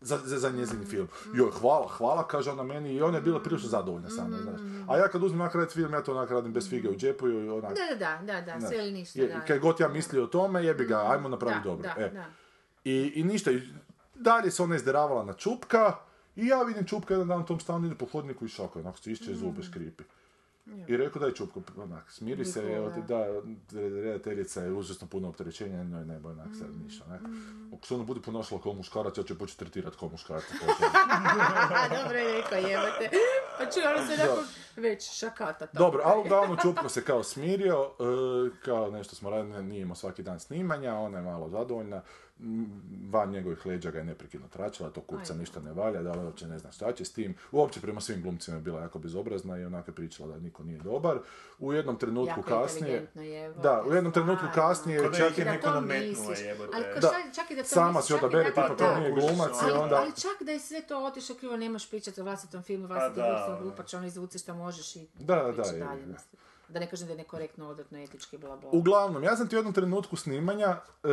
za, 0.00 0.18
za, 0.18 0.38
za 0.38 0.50
njezin 0.50 0.84
film. 0.84 1.08
Joj, 1.34 1.50
hvala, 1.50 1.88
hvala, 1.88 2.26
kaže 2.26 2.50
ona 2.50 2.62
meni 2.64 2.94
i 2.94 3.02
ona 3.02 3.16
je 3.16 3.22
bila 3.22 3.40
prilično 3.40 3.68
zadovoljna 3.68 4.10
sa 4.10 4.24
mnom, 4.24 4.40
znaš. 4.40 4.60
A 4.88 4.96
ja 4.96 5.08
kad 5.08 5.22
uzmem 5.22 5.40
onak 5.40 5.54
raditi 5.54 5.74
film, 5.74 5.92
ja 5.92 6.02
to 6.02 6.12
onak 6.12 6.30
radim 6.30 6.52
bez 6.52 6.68
fige 6.70 6.88
u 6.88 6.96
džepu 6.96 7.28
i 7.28 7.48
onak, 7.48 7.74
Da, 7.74 7.94
da, 7.96 8.20
da, 8.24 8.40
da, 8.42 8.60
sve 8.60 8.78
ili 8.78 8.92
ništa, 8.92 9.20
je- 9.20 9.28
da. 9.28 9.40
kad 9.40 9.58
god 9.58 9.80
ja 9.80 9.88
mislio 9.88 10.24
o 10.24 10.28
tome, 10.28 10.64
jebi 10.64 10.84
ga, 10.84 11.02
ajmo 11.02 11.28
napraviti 11.28 11.60
Da, 11.60 11.70
dobro. 11.70 11.90
da, 11.90 12.00
e. 12.00 12.08
da. 12.10 12.24
I, 12.84 13.12
I 13.14 13.24
ništa, 13.24 13.50
dalje 14.14 14.50
se 14.50 14.62
ona 14.62 14.76
izderavala 14.76 15.24
na 15.24 15.32
Čupka 15.32 15.92
i 16.36 16.46
ja 16.46 16.62
vidim 16.62 16.84
Čupka 16.84 17.14
jedan 17.14 17.28
dan 17.28 17.40
u 17.40 17.46
tom 17.46 17.60
stanu 17.60 17.86
ide 17.86 17.94
po 17.94 18.06
hodniku 18.06 18.44
i 18.44 18.48
šako, 18.48 18.78
onako 18.78 18.96
stišće 18.96 19.30
Mm. 19.30 19.34
zube 19.34 19.62
škripi. 19.62 20.04
I 20.88 20.96
rekao 20.96 21.20
daj 21.20 21.32
čupko, 21.32 21.60
onak, 21.76 22.10
smiri 22.10 22.44
se, 22.44 22.62
Nikola. 22.62 22.76
evo 22.76 22.90
ti 22.90 23.00
da, 23.08 23.26
redateljica 23.80 24.62
je 24.62 24.72
užasno 24.72 25.06
puno 25.06 25.28
opterećenja, 25.28 25.84
njoj 25.84 26.04
ne 26.04 26.18
bo 26.18 26.28
onak 26.28 26.48
sad 26.58 26.68
ništa, 26.84 27.04
onak. 27.04 27.20
Ako 27.76 27.86
se 27.86 27.94
ono 27.94 28.04
bude 28.04 28.20
ponašala 28.20 28.60
kao 28.62 28.72
muškarac, 28.72 29.18
ja 29.18 29.24
ću 29.24 29.34
je 29.34 29.38
početi 29.38 29.58
tretirati 29.58 29.96
kao 30.00 30.08
muškarac. 30.08 30.44
Dobro 32.02 32.18
je 32.18 32.42
rekao, 32.42 32.58
jebate. 32.58 33.10
Pa 33.58 33.64
čuj, 33.70 33.82
ono 33.82 34.06
se 34.06 34.22
onako 34.22 34.42
već 34.76 35.18
šakata. 35.18 35.66
tako. 35.66 35.78
Dobro, 35.78 36.02
ali 36.04 36.20
uglavnom 36.20 36.58
Čupko 36.62 36.88
se 36.88 37.04
kao 37.04 37.22
smirio, 37.22 37.90
e, 38.00 38.60
kao 38.64 38.90
nešto 38.90 39.16
smo 39.16 39.30
radili, 39.30 39.62
nije 39.62 39.82
imao 39.82 39.96
svaki 39.96 40.22
dan 40.22 40.40
snimanja, 40.40 40.94
ona 40.94 41.18
je 41.18 41.24
malo 41.24 41.48
zadovoljna, 41.48 42.02
van 43.10 43.30
njegovih 43.30 43.66
leđa 43.66 43.90
ga 43.90 43.98
je 43.98 44.04
neprekidno 44.04 44.48
tračala, 44.48 44.90
to 44.90 45.00
kupca 45.00 45.34
ništa 45.34 45.60
ne 45.60 45.72
valja, 45.72 46.02
da 46.02 46.12
li 46.12 46.24
uopće 46.24 46.46
ne 46.48 46.58
zna 46.58 46.72
šta 46.72 46.92
će 46.92 47.04
s 47.04 47.12
tim. 47.12 47.34
Uopće 47.52 47.80
prema 47.80 48.00
svim 48.00 48.22
glumcima 48.22 48.56
je 48.56 48.62
bila 48.62 48.80
jako 48.80 48.98
bezobrazna 48.98 49.58
i 49.58 49.64
onako 49.64 49.90
je 49.90 49.94
pričala 49.94 50.28
da 50.34 50.40
niko 50.40 50.62
nije 50.62 50.78
dobar. 50.78 51.18
U 51.58 51.72
jednom 51.72 51.96
trenutku 51.96 52.40
Jako 52.40 52.42
kasnije... 52.42 52.92
inteligentno 52.92 53.22
je, 53.22 53.52
Da, 53.52 53.84
u 53.86 53.94
jednom 53.94 54.12
trenutku 54.12 54.46
stvarno. 54.46 54.68
kasnije 54.68 55.02
Ko 55.02 55.08
da 55.08 55.16
čak 55.18 55.38
je 55.38 55.44
Da 55.44 55.50
neko 55.50 55.68
jebote. 56.38 56.72
Ali 56.74 56.84
Da. 57.00 57.10
čak 57.34 57.50
i 57.50 57.56
da 57.56 57.62
to 57.62 57.68
Sama 57.68 58.02
si 58.02 58.14
odabere 58.14 58.48
tipa 58.48 58.76
to 58.76 58.96
nije 58.98 59.12
glumac 59.12 59.50
i. 59.50 59.64
Ali, 59.64 59.72
onda... 59.72 59.96
ali 59.96 60.12
čak 60.12 60.42
da 60.46 60.52
je 60.52 60.60
sve 60.60 60.82
to 60.82 61.04
otišlo 61.04 61.34
krivo, 61.34 61.56
nemaš 61.56 61.90
pričati 61.90 62.20
o 62.20 62.24
vlastitom 62.24 62.62
filmu, 62.62 62.86
vlastitom 62.86 63.22
da, 63.22 63.30
glusom 63.30 63.52
ono. 63.52 63.62
glupač, 63.62 63.94
ono 63.94 64.06
izvuci 64.06 64.38
što 64.38 64.54
možeš 64.54 64.96
i 64.96 65.06
Da, 65.18 65.34
da, 65.34 65.52
dalje. 65.52 65.78
je. 65.78 65.84
mislim. 65.96 66.40
Da 66.68 66.80
ne 66.80 66.86
kažem 66.90 67.06
da 67.06 67.12
je 67.12 67.18
nekorektno, 67.18 67.68
odvratno, 67.68 67.98
etički, 67.98 68.38
bla 68.38 68.56
bla. 68.56 68.70
Uglavnom, 68.72 69.22
ja 69.24 69.36
sam 69.36 69.48
ti 69.48 69.56
u 69.56 69.58
jednom 69.58 69.74
trenutku 69.74 70.16
snimanja 70.16 70.66
e, 71.04 71.08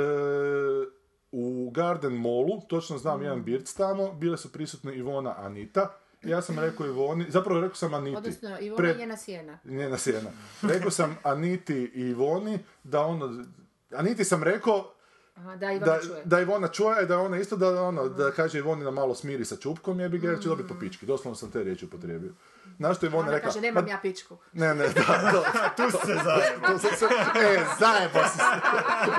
u 1.31 1.71
Garden 1.73 2.13
Mallu, 2.13 2.61
točno 2.67 2.97
znam 2.97 3.19
Mm. 3.19 3.23
jedan 3.23 3.43
birc 3.43 3.73
tamo, 3.73 4.13
bile 4.13 4.37
su 4.37 4.51
prisutne 4.51 4.95
Ivona, 4.95 5.35
Anita. 5.37 5.93
Ja 6.23 6.41
sam 6.41 6.59
rekao 6.59 6.85
Ivoni, 6.87 7.25
zapravo 7.29 7.61
rekao 7.61 7.75
sam 7.75 7.93
Aniti. 7.93 8.17
Odnosno, 8.17 8.59
Ivona 8.59 8.87
je 8.87 8.97
njena 8.97 9.17
sjena. 9.17 9.59
Njena 9.65 9.97
sjena. 9.97 10.29
Rekao 10.73 10.91
sam 10.91 11.17
Aniti 11.23 11.91
i 11.95 12.01
Ivoni 12.01 12.59
da 12.83 13.01
ono... 13.01 13.45
Aniti 13.91 14.23
sam 14.23 14.43
rekao 14.43 14.93
Aha, 15.35 15.55
da, 15.55 15.71
Ivana 15.71 15.85
da, 15.93 15.99
čuje. 16.01 16.21
da 16.25 16.39
Ivona 16.41 16.67
čuje, 16.67 17.05
da 17.05 17.19
ona 17.19 17.37
isto 17.37 17.55
da 17.55 17.83
ono, 17.83 18.09
da 18.09 18.31
kaže 18.31 18.59
Ivoni 18.59 18.83
da 18.83 18.91
malo 18.91 19.15
smiri 19.15 19.45
sa 19.45 19.55
čupkom, 19.55 19.99
jebi 19.99 20.19
ga, 20.19 20.29
jer 20.29 20.41
će 20.41 20.49
dobiti 20.49 20.69
po 20.69 20.75
pički. 20.79 21.05
Doslovno 21.05 21.35
sam 21.35 21.51
te 21.51 21.63
riječi 21.63 21.85
upotrijebio. 21.85 22.31
Znaš 22.77 22.97
što 22.97 23.05
je 23.05 23.09
Ivona 23.09 23.23
Ona 23.23 23.31
rekla? 23.31 23.49
kaže, 23.49 23.61
nemam 23.61 23.83
"Ma, 23.83 23.89
ja 23.89 23.99
pičku. 24.01 24.37
Ne, 24.53 24.75
ne, 24.75 24.87
da, 24.87 25.01
da. 25.31 25.43
Tu 25.77 25.91
se 25.91 26.13
zajebo. 26.15 26.79
Sam 26.79 26.91
se, 26.91 27.05
e, 27.39 27.65
zajebo 27.79 28.19
si 28.23 28.37
se. 28.37 28.43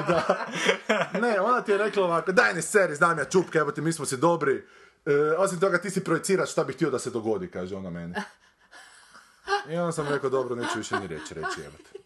Da. 0.08 0.46
Ne, 1.20 1.40
ona 1.40 1.60
ti 1.60 1.70
je 1.72 1.78
rekla 1.78 2.04
ovako, 2.04 2.32
daj 2.32 2.54
ne 2.54 2.62
seri, 2.62 2.94
znam 2.94 3.18
ja 3.18 3.24
čupke, 3.24 3.58
evo 3.58 3.70
ti, 3.72 3.80
mi 3.80 3.92
smo 3.92 4.06
si 4.06 4.16
dobri. 4.16 4.66
E, 5.06 5.12
osim 5.36 5.60
toga, 5.60 5.78
ti 5.78 5.90
si 5.90 6.04
projiciraš 6.04 6.52
šta 6.52 6.64
bi 6.64 6.72
htio 6.72 6.90
da 6.90 6.98
se 6.98 7.10
dogodi, 7.10 7.50
kaže 7.50 7.76
ona 7.76 7.90
meni. 7.90 8.14
I 9.68 9.76
onda 9.76 9.92
sam 9.92 10.08
rekao, 10.08 10.30
dobro, 10.30 10.56
neću 10.56 10.78
više 10.78 11.00
ni 11.00 11.06
reći, 11.06 11.34
reći, 11.34 11.60
evo 11.60 11.74
te. 11.84 11.97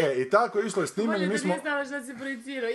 E, 0.00 0.22
i 0.22 0.30
tako 0.30 0.58
je 0.58 0.66
išlo 0.66 0.82
je 0.82 0.86
snimanje, 0.86 1.26
mi 1.26 1.32
da 1.32 1.38
smo... 1.38 1.54
znala 1.62 1.84
šta 1.84 2.02
se 2.02 2.14
projicirao. 2.14 2.70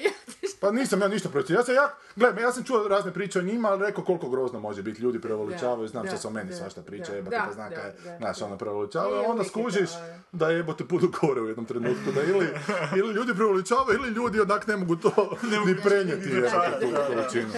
Pa 0.61 0.71
nisam 0.71 1.01
ja 1.01 1.07
ništa 1.07 1.29
protiv. 1.29 1.55
Ja 1.55 1.63
sam 1.63 1.75
ja, 1.75 1.93
gledaj, 2.15 2.43
ja 2.43 2.51
sam 2.51 2.63
čuo 2.63 2.87
razne 2.87 3.13
priče 3.13 3.39
o 3.39 3.41
njima, 3.41 3.69
ali 3.69 3.85
rekao 3.85 4.03
koliko 4.03 4.29
grozno 4.29 4.59
može 4.59 4.83
biti. 4.83 5.01
Ljudi 5.01 5.21
preuveličavaju, 5.21 5.87
znam 5.87 6.03
Da, 6.03 6.09
što 6.09 6.17
se 6.17 6.27
o 6.27 6.31
meni 6.31 6.49
da, 6.49 6.55
svašta 6.55 6.81
priča, 6.81 7.11
da, 7.11 7.15
jebate 7.15 7.35
da, 7.35 7.43
pa 7.47 7.53
zna 7.53 7.69
da, 7.69 7.75
kaj, 7.75 7.91
da, 8.03 8.17
znaš, 8.17 8.39
da. 8.39 8.45
ono 8.45 8.57
preuveličavaju, 8.57 9.15
a 9.15 9.31
onda 9.31 9.43
skužiš 9.43 9.89
da. 9.91 10.19
da 10.31 10.49
jebote 10.49 10.83
budu 10.83 11.11
gore 11.21 11.41
u 11.41 11.47
jednom 11.47 11.65
trenutku, 11.65 12.11
da 12.15 12.21
ili, 12.23 12.47
ili 12.99 13.13
ljudi 13.13 13.33
preuveličavaju, 13.33 13.99
ili 13.99 14.09
ljudi 14.09 14.39
onak 14.39 14.67
ne 14.67 14.77
mogu 14.77 14.95
to 14.95 15.37
ni 15.65 15.75
prenijeti 15.83 16.29
jebote, 16.29 16.79
tu 16.81 16.87
količinu. 17.07 17.53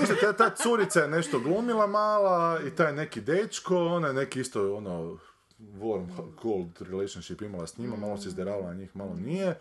Ništa, 0.00 0.14
ta, 0.20 0.32
ta 0.32 0.54
curica 0.54 1.00
je 1.00 1.08
nešto 1.08 1.38
glumila 1.38 1.86
mala 1.86 2.60
i 2.66 2.70
taj 2.70 2.92
neki 2.92 3.20
dečko, 3.20 3.86
ona 3.86 4.08
je 4.08 4.14
neki 4.14 4.40
isto 4.40 4.74
ono 4.74 5.18
warm, 5.58 6.06
cold 6.42 6.80
relationship 6.80 7.42
imala 7.42 7.66
s 7.66 7.78
njima, 7.78 7.96
malo 7.96 8.16
se 8.16 8.28
izderavala 8.28 8.66
na 8.66 8.74
njih, 8.74 8.96
malo 8.96 9.14
nije. 9.14 9.48
E, 9.48 9.58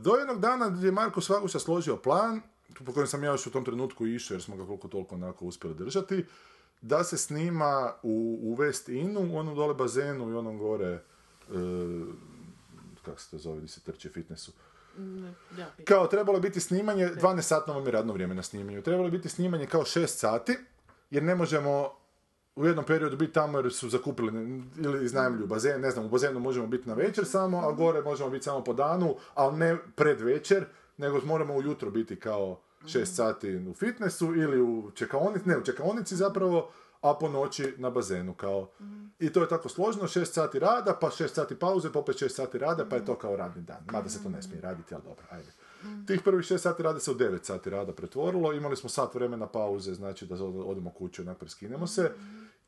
do 0.00 0.14
jednog 0.14 0.40
dana 0.40 0.68
gdje 0.68 0.86
je 0.86 0.92
Marko 0.92 1.20
Svaguša 1.20 1.58
složio 1.58 1.96
plan, 1.96 2.40
po 2.86 2.92
kojem 2.92 3.06
sam 3.06 3.24
ja 3.24 3.30
još 3.30 3.46
u 3.46 3.50
tom 3.50 3.64
trenutku 3.64 4.06
išao 4.06 4.34
jer 4.34 4.42
smo 4.42 4.56
ga 4.56 4.66
koliko 4.66 4.88
toliko 4.88 5.14
onako 5.14 5.44
uspjeli 5.44 5.76
držati, 5.76 6.24
da 6.82 7.04
se 7.04 7.18
snima 7.18 7.92
u, 8.02 8.38
u 8.42 8.56
West 8.56 9.00
Innu, 9.00 9.20
u 9.32 9.38
onom 9.38 9.54
dole 9.54 9.74
bazenu 9.74 10.30
i 10.30 10.34
onom 10.34 10.58
gore, 10.58 10.86
e, 10.86 11.02
kako 13.02 13.20
se 13.20 13.30
to 13.30 13.38
zove, 13.38 13.56
gdje 13.56 13.68
se 13.68 13.80
trče 13.80 14.08
fitnessu. 14.08 14.52
Kao, 15.84 16.06
trebalo 16.06 16.40
biti 16.40 16.60
snimanje, 16.60 17.06
12 17.06 17.42
satno 17.42 17.74
vam 17.74 17.86
je 17.86 17.92
radno 17.92 18.12
vrijeme 18.12 18.34
na 18.34 18.42
snimanju, 18.42 18.82
trebalo 18.82 19.06
je 19.06 19.10
biti 19.10 19.28
snimanje 19.28 19.66
kao 19.66 19.82
6 19.82 20.06
sati, 20.06 20.56
jer 21.10 21.22
ne 21.22 21.34
možemo 21.34 22.01
u 22.56 22.66
jednom 22.66 22.84
periodu 22.84 23.16
biti 23.16 23.32
tamo 23.32 23.58
jer 23.58 23.72
su 23.72 23.88
zakupili 23.88 24.62
ili 24.78 25.04
iznajmljuju 25.04 25.46
bazen, 25.46 25.80
ne 25.80 25.90
znam, 25.90 26.04
u 26.04 26.08
bazenu 26.08 26.40
možemo 26.40 26.66
biti 26.66 26.88
na 26.88 26.94
večer 26.94 27.26
samo, 27.26 27.58
a 27.58 27.72
gore 27.72 28.02
možemo 28.02 28.30
biti 28.30 28.44
samo 28.44 28.64
po 28.64 28.72
danu, 28.72 29.16
ali 29.34 29.56
ne 29.56 29.76
pred 29.96 30.20
večer, 30.20 30.64
nego 30.96 31.20
moramo 31.24 31.54
ujutro 31.54 31.90
biti 31.90 32.16
kao 32.20 32.60
6 32.84 33.04
sati 33.04 33.56
u 33.56 33.74
fitnessu 33.74 34.34
ili 34.34 34.62
u 34.62 34.90
čekaonici, 34.94 35.48
ne 35.48 35.58
u 35.58 35.64
čekaonici 35.64 36.16
zapravo, 36.16 36.70
a 37.00 37.14
po 37.20 37.28
noći 37.28 37.74
na 37.78 37.90
bazenu 37.90 38.34
kao. 38.34 38.70
I 39.18 39.32
to 39.32 39.40
je 39.40 39.48
tako 39.48 39.68
složeno, 39.68 40.04
6 40.04 40.24
sati 40.24 40.58
rada, 40.58 40.98
pa 41.00 41.06
6 41.06 41.28
sati 41.28 41.58
pauze, 41.58 41.92
pa 41.92 41.98
opet 41.98 42.16
6 42.16 42.28
sati 42.28 42.58
rada, 42.58 42.88
pa 42.88 42.96
je 42.96 43.04
to 43.04 43.14
kao 43.14 43.36
radni 43.36 43.62
dan. 43.62 43.84
Mada 43.92 44.08
se 44.08 44.22
to 44.22 44.28
ne 44.28 44.42
smije 44.42 44.60
raditi, 44.60 44.94
ali 44.94 45.04
dobro, 45.04 45.24
ajde. 45.30 45.52
Tih 46.06 46.20
prvih 46.24 46.44
6 46.44 46.58
sati 46.58 46.82
rada 46.82 47.00
se 47.00 47.10
u 47.10 47.14
9 47.14 47.44
sati 47.44 47.70
rada 47.70 47.92
pretvorilo, 47.92 48.52
imali 48.52 48.76
smo 48.76 48.88
sat 48.88 49.14
vremena 49.14 49.46
pauze, 49.46 49.94
znači 49.94 50.26
da 50.26 50.34
od- 50.34 50.62
odemo 50.66 50.90
kući, 50.90 51.22
onak 51.22 51.38
preskinemo 51.38 51.86
se. 51.86 52.12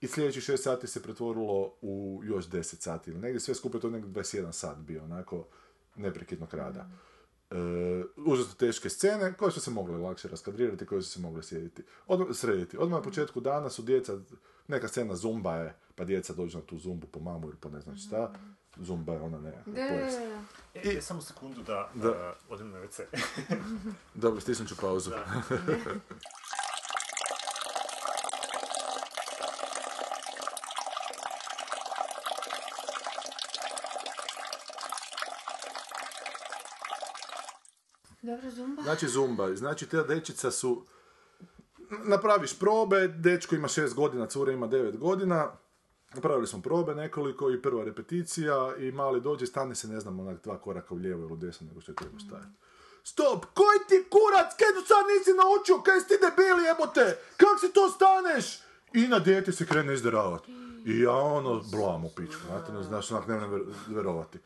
I 0.00 0.06
sljedećih 0.06 0.42
6 0.42 0.56
sati 0.56 0.86
se 0.86 1.02
pretvorilo 1.02 1.72
u 1.82 2.20
još 2.24 2.46
10 2.48 2.80
sati 2.80 3.10
ili 3.10 3.20
negdje, 3.20 3.40
sve 3.40 3.54
skupa 3.54 3.76
je 3.76 3.82
to 3.82 3.90
negdje 3.90 4.10
21 4.22 4.52
sat 4.52 4.78
bio, 4.78 5.04
onako 5.04 5.46
neprekidnog 5.96 6.54
rada. 6.54 6.86
E, 7.50 7.56
užasno 8.26 8.54
teške 8.54 8.88
scene 8.90 9.34
koje 9.36 9.52
su 9.52 9.60
se 9.60 9.70
mogle 9.70 9.98
lakše 9.98 10.28
raskadrirati, 10.28 10.86
koje 10.86 11.02
su 11.02 11.10
se 11.10 11.20
mogle 11.20 11.42
sjediti. 11.42 11.82
Od, 12.06 12.36
srediti. 12.36 12.76
Odmah 12.78 12.98
na 12.98 13.02
početku 13.02 13.40
dana 13.40 13.70
su 13.70 13.82
djeca, 13.82 14.18
neka 14.68 14.88
scena 14.88 15.16
zumba 15.16 15.56
je, 15.56 15.74
pa 15.94 16.04
djeca 16.04 16.32
dođu 16.32 16.58
na 16.58 16.64
tu 16.64 16.78
zumbu 16.78 17.06
po 17.06 17.20
mamu 17.20 17.46
ili 17.48 17.56
po 17.56 17.68
ne 17.68 17.80
znam 17.80 17.96
šta. 17.96 18.32
Zumba 18.76 19.12
je 19.12 19.20
ona 19.20 19.38
nekakva 19.40 19.72
Da, 19.72 19.82
da, 19.82 19.96
da, 19.96 20.42
da. 20.74 20.90
E, 20.90 21.00
samo 21.00 21.22
sekundu 21.22 21.62
da, 21.62 21.90
Da. 21.94 22.10
uh, 22.10 22.16
odem 22.48 22.70
na 22.70 22.78
WC. 22.78 23.02
Dobro, 24.14 24.40
stisnut 24.40 24.68
ću 24.68 24.76
pauzu. 24.76 25.10
Dobro, 38.22 38.50
Zumba. 38.50 38.82
Znači 38.82 39.08
zumba, 39.08 39.54
znači 39.56 39.86
te 39.86 40.02
dečica 40.02 40.50
su, 40.50 40.84
napraviš 42.04 42.58
probe, 42.58 43.08
dečko 43.08 43.54
ima 43.54 43.68
6 43.68 43.94
godina, 43.94 44.26
cura 44.26 44.52
ima 44.52 44.68
9 44.68 44.98
godina, 44.98 45.52
napravili 46.14 46.46
smo 46.46 46.62
probe 46.62 46.94
nekoliko 46.94 47.50
i 47.50 47.62
prva 47.62 47.84
repeticija 47.84 48.76
i 48.78 48.92
mali 48.92 49.20
dođe, 49.20 49.46
stane 49.46 49.74
se, 49.74 49.88
ne 49.88 50.00
znam, 50.00 50.20
onak 50.20 50.42
dva 50.44 50.58
koraka 50.58 50.94
u 50.94 50.96
lijevo 50.96 51.22
ili 51.22 51.32
u 51.32 51.36
desno 51.36 51.66
nego 51.66 51.80
što 51.80 51.92
je 51.92 51.96
trebao 51.96 52.20
stajati. 52.20 52.54
Stop! 53.04 53.44
Koji 53.54 53.78
ti 53.88 54.08
kurac? 54.10 54.50
Kaj 54.58 54.72
do 54.74 54.86
sad 54.86 55.04
nisi 55.18 55.30
naučio? 55.42 55.82
Kaj 55.82 56.00
si 56.00 56.08
ti 56.08 56.14
debili 56.24 56.64
jebote? 56.64 57.18
Kak 57.36 57.60
si 57.60 57.72
to 57.72 57.90
staneš? 57.90 58.46
I 58.92 59.08
na 59.08 59.18
dijete 59.18 59.52
se 59.52 59.66
krene 59.66 59.94
izderavati. 59.94 60.52
I 60.86 61.00
ja 61.00 61.12
ono, 61.12 61.62
blam 61.72 62.04
u 62.04 62.10
pičku, 62.16 62.42
znate, 62.46 62.72
ne 62.72 62.82
znaš, 62.82 63.10
onak 63.10 63.28
ne 63.28 63.36
verovati. 63.88 64.38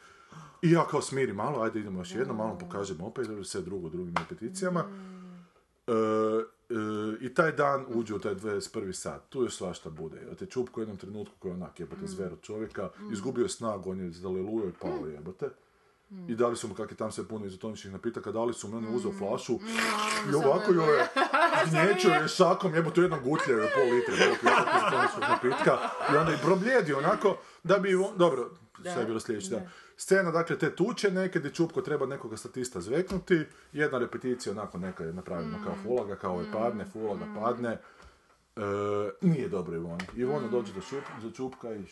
I 0.62 0.71
ja 0.71 0.87
kao 0.87 1.03
smiri 1.03 1.33
malo, 1.33 1.62
ajde 1.62 1.81
idemo 1.81 2.01
još 2.01 2.14
jedno, 2.14 2.35
malo 2.35 2.59
pokažemo 2.59 3.07
opet, 3.07 3.27
sve 3.45 3.61
drugo 3.61 3.89
drugim 3.89 4.14
repeticijama. 4.19 4.85
E, 5.87 5.93
I 7.21 7.35
taj 7.35 7.53
dan 7.53 7.85
uđe 7.89 8.14
u 8.14 8.19
taj 8.19 8.35
21. 8.35 8.93
sat. 8.93 9.29
Tu 9.29 9.43
još 9.43 9.57
svašta 9.57 9.91
bude. 9.91 10.16
Te 10.39 10.47
čupko 10.47 10.81
u 10.81 10.83
jednom 10.83 10.97
trenutku 10.97 11.35
koji 11.39 11.51
je 11.51 11.55
onak 11.55 11.81
jebote 11.81 12.07
zver 12.07 12.33
od 12.33 12.41
čovjeka, 12.43 12.89
izgubio 13.12 13.43
je 13.43 13.49
snagu, 13.49 13.91
on 13.91 14.01
je 14.01 14.11
zaleluo 14.11 14.64
i 14.64 14.73
pao 14.73 15.07
jebote. 15.07 15.49
I 16.29 16.35
dali 16.35 16.57
su 16.57 16.69
mu, 16.69 16.75
kak 16.75 16.91
je 16.91 16.97
tam 16.97 17.12
sve 17.12 17.25
puno 17.25 17.47
izotoničnih 17.47 17.93
napitaka, 17.93 18.33
dali 18.33 18.55
su 18.55 18.69
mu, 18.69 18.77
on 18.77 18.85
je 18.85 18.91
uzeo 18.91 19.12
flašu 19.12 19.59
i 20.31 20.35
ovako 20.37 20.73
joj 20.73 20.99
je 20.99 21.07
gnječio 21.71 22.11
je 22.11 22.29
šakom, 22.29 22.75
jebote 22.75 23.01
jednom 23.01 23.21
gutljaju 23.23 23.59
je 23.59 23.71
pol 23.75 23.85
litre 23.85 24.14
izotoničnog 24.14 25.21
napitka 25.21 25.79
i 26.12 26.16
onda 26.16 26.33
je 26.33 26.39
probljedio 26.39 26.99
onako 26.99 27.37
da 27.62 27.79
bi, 27.79 27.95
on- 27.95 28.14
dobro, 28.79 28.93
sve 28.93 29.03
je 29.03 29.07
bilo 29.07 29.20
sljedeći 29.20 29.51
dan. 29.51 29.68
Scena, 29.97 30.31
dakle, 30.31 30.59
te 30.59 30.76
tuče 30.76 31.11
neke, 31.11 31.39
gdje 31.39 31.51
Čupko 31.51 31.83
treba 31.83 32.07
nekoga 32.07 32.37
statista 32.37 32.81
zveknuti, 32.81 33.45
jedna 33.72 33.99
repeticija, 33.99 34.53
onako 34.53 34.79
neka 34.79 35.05
je 35.05 35.12
napravljena 35.12 35.64
kao 35.64 35.74
fulaga, 35.83 36.16
kao 36.16 36.33
ovaj 36.33 36.47
padne, 36.53 36.85
fulaga 36.85 37.24
padne. 37.35 37.70
E, 37.70 37.81
nije 39.20 39.49
dobro 39.49 39.76
Ivoni. 39.76 40.05
Ivona 40.16 40.49
dođe 40.49 40.72
do, 40.72 40.81
šup, 40.81 41.03
do 41.22 41.31
Čupka 41.31 41.74
i 41.74 41.85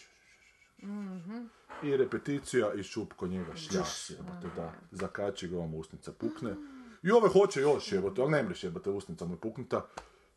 i 1.82 1.96
repeticija 1.96 2.72
i 2.74 2.84
Čupko 2.84 3.26
njega 3.26 3.56
šljas, 3.56 4.10
jebote, 4.10 4.48
da, 4.56 4.72
zakači 4.90 5.48
ga, 5.48 5.56
ovom 5.56 5.74
usnica 5.74 6.12
pukne. 6.12 6.54
I 7.02 7.10
ove 7.10 7.28
hoće 7.28 7.60
još, 7.60 7.92
jebote, 7.92 8.22
ali 8.22 8.30
ne 8.30 8.42
mreš, 8.42 8.64
jebote, 8.64 8.90
usnica 8.90 9.24
mu 9.24 9.34
je 9.34 9.40
puknuta. 9.40 9.86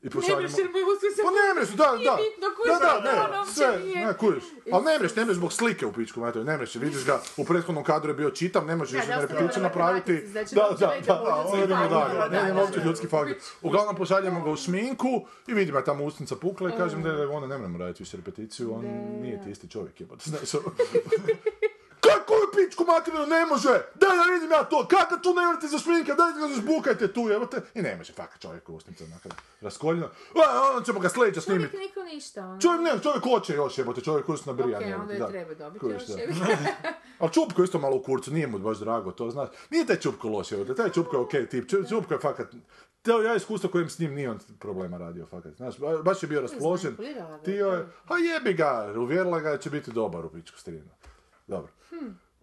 I 0.01 0.09
pošaljemo... 0.09 0.41
mreš 0.41 0.57
jer 0.57 0.67
uspio 0.87 1.11
se- 1.11 1.21
Pa 1.23 1.31
ne 1.31 1.53
mreš, 1.55 1.69
da, 1.71 1.87
Nije 1.91 2.05
da. 2.05 2.17
bitno, 2.17 2.41
da, 2.41 2.55
kužiš, 2.55 2.79
da, 2.79 3.01
da, 3.01 3.11
ne, 3.11 3.35
ono 3.35 3.45
sve, 3.47 3.79
nije. 3.79 4.05
ne, 4.05 4.13
kužiš. 4.13 4.43
Ali 4.71 4.83
ne 4.85 4.99
mreš, 4.99 5.15
ne 5.15 5.25
mreš 5.25 5.35
zbog 5.35 5.53
slike 5.53 5.85
u 5.85 5.93
pičku, 5.93 6.19
mater, 6.19 6.45
ne 6.45 6.57
mreš, 6.57 6.75
vidiš 6.75 7.05
ga, 7.05 7.21
u 7.37 7.45
prethodnom 7.45 7.83
kadru 7.83 8.09
je 8.09 8.15
bio 8.15 8.29
čitam, 8.31 8.65
ne 8.65 8.75
možeš 8.75 8.91
Da, 8.91 8.99
da, 8.99 9.05
znači 9.05 10.55
Da, 10.55 10.75
da, 10.79 10.87
ne 10.89 11.01
da, 11.01 11.13
da, 11.15 11.35
onda 11.35 11.57
idemo 11.57 11.79
faktor, 11.79 11.99
dalje. 11.99 12.19
da, 12.19 12.29
Ne, 12.31 12.43
ne, 12.43 12.53
da, 12.53 12.61
uopće 12.61 12.79
da. 12.79 12.85
ljudski 12.85 13.07
faktor. 13.07 13.35
Uglavnom 13.61 13.95
pošaljemo 13.95 14.41
ga 14.41 14.51
u 14.51 14.57
šminku 14.57 15.09
i 15.47 15.53
vidimo 15.53 15.77
je 15.77 15.85
tamo 15.85 16.03
usnica 16.03 16.35
pukla 16.35 16.69
i 16.69 16.77
kažem 16.77 17.03
da 17.03 17.09
je 17.09 17.27
ona 17.27 17.47
ne 17.47 17.57
moramo 17.57 17.77
raditi 17.77 18.03
više 18.03 18.17
repeticiju, 18.17 18.73
on 18.73 18.85
nije 19.21 19.43
ti 19.43 19.49
isti 19.51 19.69
čovjek, 19.69 20.01
jebote, 20.01 20.23
znaš, 20.29 20.53
ono. 20.55 20.71
Kako 21.99 22.33
je 22.33 22.47
pičku 22.55 22.83
materinu 22.83 23.25
ne 23.27 23.45
može? 23.45 23.69
Daj 23.95 24.17
da 24.17 24.33
vidim 24.33 24.51
ja 24.51 24.63
to, 24.63 24.87
kako 24.87 25.17
tu 25.17 25.33
ne 25.33 25.45
morate 25.45 25.67
za 25.67 25.77
šminka, 25.79 26.13
daj 26.15 26.31
ga 26.33 26.55
zbukajte 26.55 27.13
tu, 27.13 27.21
jebote. 27.21 27.61
I 27.73 27.81
ne 27.81 27.95
može, 27.95 28.13
fakat 28.13 28.41
čovjek 28.41 28.69
usnica 28.69 29.03
onaka 29.03 29.29
raskoljena. 29.61 30.07
A, 30.35 30.69
onda 30.69 30.85
ćemo 30.85 30.99
ga 30.99 31.09
sljedeća 31.09 31.41
snimiti. 31.41 31.71
Čovjek 31.71 31.89
niko 31.89 32.03
ništa, 32.03 32.45
ono. 32.45 32.61
Čovjek 32.61 32.81
ne, 32.81 33.03
čovjek 33.03 33.23
hoće 33.23 33.53
još 33.53 33.77
jebote, 33.77 34.01
čovjek 34.01 34.25
koji 34.25 34.37
su 34.37 34.43
nabrijan. 34.49 34.83
Ok, 34.83 34.87
jebote, 34.87 35.01
onda 35.01 35.13
je 35.13 35.19
da. 35.19 35.27
treba 35.27 35.53
dobiti 35.53 35.79
Kužiš, 35.79 36.01
još 36.09 36.37
da. 36.37 36.47
Ali 37.19 37.31
Čupko 37.33 37.61
je 37.61 37.65
isto 37.65 37.79
malo 37.79 37.95
u 37.95 38.03
kurcu, 38.03 38.31
nije 38.31 38.47
mu 38.47 38.59
baš 38.59 38.77
drago, 38.77 39.11
to 39.11 39.29
znaš. 39.29 39.49
Nije 39.69 39.85
taj 39.85 39.99
Čupko 39.99 40.29
loš, 40.29 40.51
evo, 40.51 40.65
taj 40.65 40.89
Čupko 40.89 41.15
je 41.15 41.21
okej 41.21 41.49
tip, 41.49 41.69
Ču- 41.69 41.89
Čupko 41.89 42.13
je 42.13 42.19
fakat... 42.19 42.47
Teo 43.01 43.21
ja 43.21 43.35
iskustvo 43.35 43.69
kojem 43.69 43.89
s 43.89 43.99
njim 43.99 44.13
nije 44.13 44.29
on 44.29 44.39
problema 44.59 44.97
radio, 44.97 45.25
fakat. 45.25 45.53
Znaš, 45.55 45.77
ba- 45.77 46.01
baš 46.03 46.23
je 46.23 46.27
bio 46.29 46.41
raspoložen. 46.41 46.97
Tio 47.45 47.67
je, 47.67 47.87
a 48.07 48.17
jebi 48.17 48.53
ga, 48.53 48.93
uvjerila 48.97 49.39
ga 49.39 49.49
da 49.49 49.57
će 49.57 49.69
biti 49.69 49.91
dobar 49.91 50.25
u 50.25 50.29
pičku 50.29 50.57
strinu. 50.57 50.89
Dobro. 51.49 51.71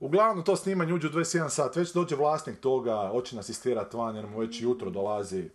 Uglavnom 0.01 0.45
to 0.45 0.57
snimanje 0.57 0.95
uđe 0.95 1.09
u 1.09 1.11
21 1.11 1.49
sat, 1.49 1.77
već 1.77 1.93
dođe 1.93 2.17
vlasnik 2.17 2.61
toga, 2.61 3.09
hoće 3.13 3.37
nas 3.37 3.49
istirat 3.49 3.95
van 3.95 4.17
jer 4.17 4.27
mu 4.27 4.39
već 4.39 4.63
jutro 4.63 4.91
dolazi. 4.91 5.51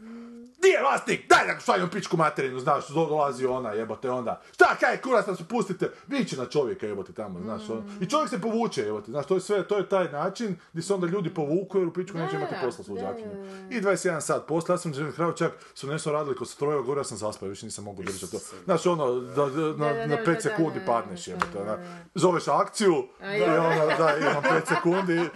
Di 0.62 0.68
je 0.68 0.82
vlasnik? 0.82 1.30
Daj 1.30 1.48
da 1.48 1.60
šaljem 1.60 1.90
pičku 1.90 2.18
materinu, 2.18 2.60
znaš, 2.60 2.88
do- 2.88 3.06
dolazi 3.06 3.46
ona, 3.46 3.72
jebote 3.72 4.10
onda. 4.10 4.42
Šta, 4.54 4.76
kaj, 4.80 4.98
kurac 5.02 5.28
nas 5.28 5.40
pustite? 5.50 5.92
Viće 6.08 6.38
na 6.38 6.46
čovjeka, 6.46 6.88
jebote, 6.88 7.14
tamo, 7.14 7.40
znaš, 7.40 7.70
ono. 7.70 7.84
I 8.02 8.06
čovjek 8.06 8.30
se 8.30 8.42
povuče, 8.42 8.82
jebote, 8.82 9.12
znaš, 9.12 9.26
to 9.26 9.36
je 9.36 9.42
sve, 9.42 9.68
to 9.68 9.78
je 9.78 9.90
taj 9.90 10.12
način 10.12 10.56
gdje 10.72 10.84
se 10.84 10.94
onda 10.94 11.08
ljudi 11.08 11.34
povuku 11.34 11.78
jer 11.78 11.88
u 11.88 11.94
pičku 11.94 12.18
neće 12.18 12.36
imati 12.36 12.56
da, 12.56 12.62
posla 12.66 12.84
s 12.84 12.88
luđakinjom. 12.88 13.34
da, 13.70 13.76
I 13.76 13.82
21 13.82 14.22
sat 14.22 14.48
poslije, 14.48 14.74
ja 14.74 14.78
sam 14.78 14.92
na 14.92 15.12
kraju 15.12 15.34
čak 15.34 15.52
su 15.74 15.88
nešto 15.88 16.12
radili 16.12 16.36
kod 16.36 16.50
stroja, 16.50 16.82
gore 16.82 17.00
ja 17.00 17.04
sam 17.04 17.18
zaspao, 17.18 17.50
više 17.50 17.66
nisam 17.66 17.84
mogu 17.84 18.04
držati 18.04 18.32
to. 18.32 18.38
Znaš, 18.66 18.86
ono, 18.86 19.20
da, 19.20 19.46
da, 19.46 19.62
na, 19.62 19.94
da, 19.94 20.08
na 20.08 20.16
da, 20.16 20.22
5 20.22 20.26
da, 20.26 20.32
da, 20.34 20.42
sekundi 20.42 20.80
da, 20.80 20.86
padneš, 20.86 21.26
da, 21.26 21.32
jebote, 21.32 21.52
da, 21.54 21.62
ona. 21.62 21.78
da. 21.78 21.84
Zoveš 22.16 22.48
akciju, 22.48 23.08
i 23.36 23.40
ja. 23.40 23.64
onda, 23.64 23.96
da, 23.98 24.18
imam 24.18 24.44
5 24.44 24.68
sekundi, 24.76 25.30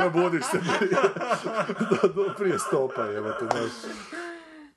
probudiš 0.00 0.44
se 0.52 0.58
prije, 0.78 0.96
prije 2.38 2.58
stopa, 2.58 3.04
jebote, 3.04 3.44
znaš. 3.50 3.70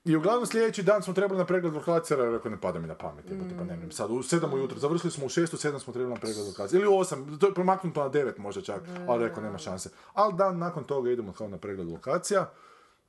I 0.06 0.16
uglavnom 0.16 0.46
sljedeći 0.46 0.84
dan 0.84 1.04
smo 1.04 1.14
trebali 1.14 1.38
na 1.38 1.46
pregled 1.46 1.74
lokacija, 1.74 2.20
jer 2.20 2.32
rekao 2.32 2.52
ne 2.52 2.62
pada 2.62 2.80
mi 2.80 2.88
na 2.88 2.96
pamet, 2.96 3.30
jebote, 3.30 3.56
pa 3.58 3.64
ne 3.64 3.76
vem. 3.76 3.92
Sad 3.92 4.12
u 4.12 4.14
7 4.14 4.54
ujutro, 4.54 4.80
završili 4.80 5.12
smo 5.12 5.26
u 5.26 5.30
6, 5.30 5.42
u 5.42 5.58
7 5.58 5.80
smo 5.80 5.94
trebali 5.94 6.14
na 6.14 6.20
pregled 6.20 6.48
lokacije. 6.48 6.80
Ili 6.80 6.88
u 6.88 6.92
8, 6.92 7.40
to 7.40 7.48
je 7.48 7.54
promaknuto 7.54 8.04
na 8.04 8.10
9 8.10 8.40
možda 8.40 8.62
čak, 8.62 8.82
ali 9.08 9.24
rekao 9.24 9.44
nema 9.44 9.58
šanse. 9.58 9.90
Ali 10.14 10.34
dan 10.34 10.58
nakon 10.58 10.84
toga 10.84 11.12
idemo 11.12 11.34
kao 11.34 11.48
na 11.48 11.58
pregled 11.58 11.88
lokacija. 11.88 12.52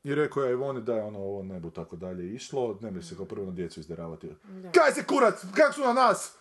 I 0.05 0.15
rekao 0.15 0.43
ja 0.43 0.51
Ivoni 0.51 0.81
da 0.81 0.95
je 0.95 1.03
ono, 1.03 1.19
ovo 1.19 1.43
ne 1.43 1.63
tako 1.75 1.97
dalje 1.97 2.35
išlo, 2.35 2.79
ne 2.81 2.91
bi 2.91 3.03
se 3.03 3.17
kao 3.17 3.25
prvo 3.25 3.47
na 3.47 3.53
djecu 3.53 3.81
izderavati. 3.81 4.31
Kaj 4.75 4.93
se 4.93 5.05
kurac, 5.05 5.35
kak 5.55 5.75
su 5.75 5.81
na 5.81 5.93
nas? 5.93 6.33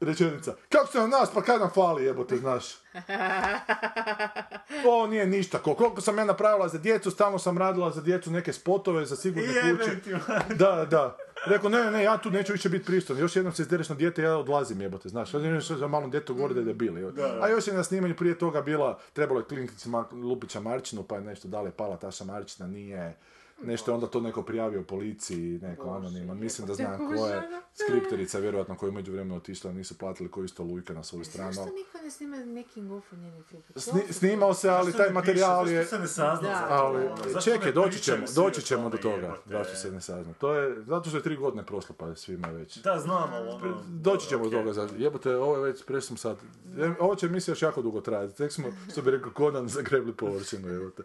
Rečenica, 0.00 0.54
kako 0.68 0.86
su 0.86 0.98
na 0.98 1.06
nas, 1.06 1.30
pa 1.34 1.42
kad 1.42 1.60
nam 1.60 1.70
fali 1.70 2.04
jebote, 2.04 2.36
znaš? 2.36 2.64
Ovo 4.86 5.06
nije 5.06 5.26
ništa, 5.26 5.58
Ko- 5.58 5.74
koliko 5.74 6.00
sam 6.00 6.18
ja 6.18 6.24
napravila 6.24 6.68
za 6.68 6.78
djecu, 6.78 7.10
stalno 7.10 7.38
sam 7.38 7.58
radila 7.58 7.90
za 7.90 8.00
djecu 8.00 8.30
neke 8.30 8.52
spotove, 8.52 9.04
za 9.06 9.16
sigurne 9.16 9.48
kuće. 9.78 10.18
Da, 10.54 10.86
da. 10.90 11.16
Rekao, 11.46 11.70
ne, 11.70 11.90
ne, 11.90 12.02
ja 12.02 12.18
tu 12.18 12.30
neću 12.30 12.52
više 12.52 12.68
biti 12.68 12.84
pristojan. 12.84 13.20
Još 13.20 13.36
jednom 13.36 13.54
se 13.54 13.62
izdereš 13.62 13.88
na 13.88 13.94
dijete, 13.94 14.22
ja 14.22 14.36
odlazim 14.36 14.80
jebote, 14.80 15.08
znaš. 15.08 15.34
Ideš 15.34 15.68
za 15.68 15.86
malom 15.86 16.10
djetu 16.10 16.34
govori 16.34 16.54
da 16.54 16.60
je 16.60 16.64
debil. 16.66 16.98
jebote. 16.98 17.22
A 17.40 17.48
još 17.48 17.66
je 17.66 17.74
na 17.74 17.84
snimanju 17.84 18.16
prije 18.16 18.38
toga 18.38 18.62
bila, 18.62 18.98
trebalo 19.12 19.40
je 19.40 19.46
klinkiti 19.46 19.88
Lupića 20.12 20.60
Marčinu, 20.60 21.02
pa 21.02 21.14
je 21.14 21.20
nešto 21.20 21.48
da 21.48 21.60
li 21.60 21.68
je 21.68 21.72
pala 21.72 21.96
Taša 21.96 22.24
Marčina, 22.24 22.68
nije. 22.68 23.16
Nešto 23.62 23.90
je 23.90 23.94
onda 23.94 24.06
to 24.06 24.20
neko 24.20 24.42
prijavio 24.42 24.82
policiji, 24.82 25.58
neko 25.62 25.90
anoniman. 25.90 26.38
Mislim 26.38 26.66
da 26.66 26.74
znam 26.74 26.98
ko 27.16 27.26
je. 27.26 27.42
Skripterica, 27.74 28.38
vjerojatno 28.38 28.76
koja 28.76 28.88
je 28.88 28.94
među 28.94 29.12
vremenu 29.12 29.36
otišla, 29.36 29.72
nisu 29.72 29.98
platili 29.98 30.30
koji 30.30 30.44
isto 30.44 30.62
lujka 30.62 30.92
na 30.94 31.02
svoju 31.02 31.24
stranu. 31.24 31.52
Zašto 31.52 31.72
niko 31.74 31.98
ne 32.04 32.10
snima 32.10 32.36
making 32.36 32.92
of 32.92 33.04
filmu? 33.08 33.42
Sni- 33.74 34.12
snimao 34.12 34.54
se, 34.54 34.68
ali 34.68 34.92
taj 34.92 35.10
materijal 35.10 35.68
je... 35.68 35.82
Zašto 35.82 35.96
se 35.96 36.00
ne 36.02 36.08
sazna? 36.08 36.66
Ali? 36.68 37.08
Zašto 37.32 37.50
čekaj, 37.50 37.72
doći 37.72 38.02
ćemo, 38.02 38.26
doći 38.34 38.62
ćemo 38.62 38.90
do 38.90 38.96
toga, 38.96 39.36
zašto 39.46 39.76
se 39.76 39.90
ne 39.90 40.00
sazna. 40.00 40.32
To 40.32 40.54
je, 40.54 40.82
zato 40.86 41.08
što 41.08 41.18
je 41.18 41.22
tri 41.22 41.36
godine 41.36 41.66
prošlo, 41.66 41.94
pa 41.98 42.06
je 42.06 42.16
svima 42.16 42.48
već. 42.48 42.76
Da, 42.76 42.98
znam, 42.98 43.30
ali 43.32 43.48
ono... 43.48 43.82
Doći 43.88 44.28
ćemo 44.28 44.48
do 44.48 44.62
toga, 44.62 44.88
jebote, 44.98 45.36
ovo 45.36 45.56
je 45.56 45.62
već 45.62 45.84
presum 45.84 46.16
sad. 46.16 46.36
Em, 46.78 46.96
Ovo 47.00 47.14
će 47.14 47.26
emisija 47.26 47.52
još 47.52 47.62
jako 47.62 47.82
dugo 47.82 48.00
trajati, 48.00 48.36
tek 48.36 48.52
smo, 48.52 48.68
što 48.92 49.02
bi 49.02 49.10
rekao 49.10 49.32
Conan, 49.36 49.68
zagrebli 49.68 50.12
površinu, 50.12 50.68
jebote. 50.68 51.02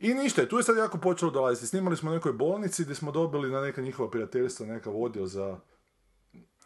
I 0.00 0.14
ništa, 0.14 0.48
tu 0.48 0.56
je 0.56 0.62
sad 0.62 0.76
jako 0.76 0.98
počelo 0.98 1.30
dolaziti. 1.30 1.66
Snimali 1.66 1.96
smo 1.96 2.10
u 2.10 2.14
nekoj 2.14 2.32
bolnici 2.32 2.82
gdje 2.82 2.94
smo 2.94 3.12
dobili 3.12 3.50
na 3.50 3.60
neka 3.60 3.80
njihova 3.80 4.10
prijateljstva 4.10 4.66
nekav 4.66 5.02
odjel 5.02 5.26
za 5.26 5.58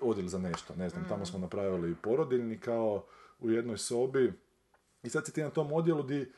odjel 0.00 0.28
za 0.28 0.38
nešto, 0.38 0.74
ne 0.74 0.88
znam, 0.88 1.08
tamo 1.08 1.26
smo 1.26 1.38
napravili 1.38 1.94
porodiljni 2.02 2.58
kao 2.58 3.04
u 3.40 3.50
jednoj 3.50 3.78
sobi 3.78 4.32
i 5.02 5.08
sad 5.08 5.26
si 5.26 5.32
ti 5.32 5.42
na 5.42 5.50
tom 5.50 5.72
odjelu 5.72 6.02
di 6.02 6.32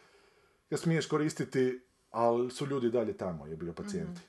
ga 0.71 0.77
smiješ 0.77 1.07
koristiti, 1.07 1.81
ali 2.11 2.51
su 2.51 2.67
ljudi 2.67 2.91
dalje 2.91 3.17
tamo, 3.17 3.47
je 3.47 3.57
bio 3.57 3.73
pacijenti. 3.73 4.21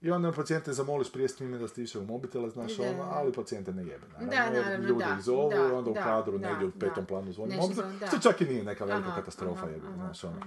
I 0.00 0.10
onda 0.10 0.32
pacijente 0.32 0.72
zamoliš 0.72 1.12
prije 1.12 1.28
snime 1.28 1.58
da 1.58 1.68
stiše 1.68 1.98
u 1.98 2.04
mobitela, 2.04 2.50
znaš, 2.50 2.76
Da, 2.76 2.82
ono, 2.82 2.98
da. 2.98 3.10
ali 3.14 3.32
pacijente 3.32 3.72
ne 3.72 3.82
jebe. 3.82 4.06
Da, 4.06 4.34
jer 4.36 4.52
naravno, 4.52 4.88
ljudi 4.88 5.04
da, 5.04 5.14
ih 5.18 5.24
zovu, 5.24 5.50
da, 5.50 5.74
onda 5.76 5.90
u 5.90 5.94
da, 5.94 6.02
kadru 6.02 6.38
da, 6.38 6.48
negdje 6.48 6.66
u 6.66 6.70
da. 6.70 6.86
petom 6.86 7.06
planu 7.06 7.32
zvoni 7.32 7.56
mobitel, 7.56 7.84
da. 8.00 8.06
što 8.06 8.18
čak 8.18 8.40
i 8.40 8.44
nije 8.44 8.64
neka 8.64 8.84
velika 8.84 9.08
Aha, 9.08 9.20
katastrofa, 9.20 9.66
aha, 9.66 9.76
aha, 9.82 9.94
znaš, 9.94 10.24
ono. 10.24 10.40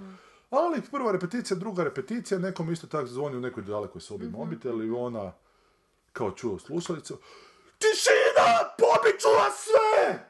Ali 0.50 0.82
prva 0.90 1.12
repeticija, 1.12 1.56
druga 1.56 1.84
repeticija, 1.84 2.38
nekom 2.38 2.72
isto 2.72 2.86
tako 2.86 3.06
zvoni 3.06 3.36
u 3.36 3.40
nekoj 3.40 3.62
dalekoj 3.62 4.00
sobi 4.00 4.24
Mhm. 4.26 4.36
mobitel 4.36 4.84
i 4.84 4.90
ona 4.90 5.32
kao 6.12 6.30
čuo 6.30 6.58
slušalicu 6.58 7.18
Tišina! 7.78 8.68
Pobit 8.78 9.20
ću 9.20 9.28
vas 9.28 9.54
sve! 9.64 10.24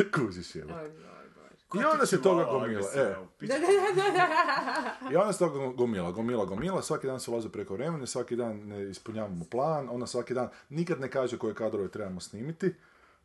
Kužiš 0.14 0.54
je. 0.54 0.64
I 1.74 1.84
onda 1.92 2.06
se 2.06 2.22
toga 2.22 2.44
gomila. 2.44 2.88
E. 2.94 3.14
I 5.12 5.16
onda 5.16 5.32
se 5.32 5.38
toga 5.38 5.66
gomila, 5.76 6.10
gomila, 6.10 6.44
gomila, 6.44 6.82
svaki 6.82 7.06
dan 7.06 7.20
se 7.20 7.30
ulazi 7.30 7.48
preko 7.48 7.74
vremena, 7.74 8.06
svaki 8.06 8.36
dan 8.36 8.56
ne 8.56 8.90
ispunjavamo 8.90 9.44
plan, 9.50 9.88
ona 9.90 10.06
svaki 10.06 10.34
dan 10.34 10.48
nikad 10.68 11.00
ne 11.00 11.10
kaže 11.10 11.38
koje 11.38 11.54
kadrove 11.54 11.88
trebamo 11.88 12.20
snimiti, 12.20 12.74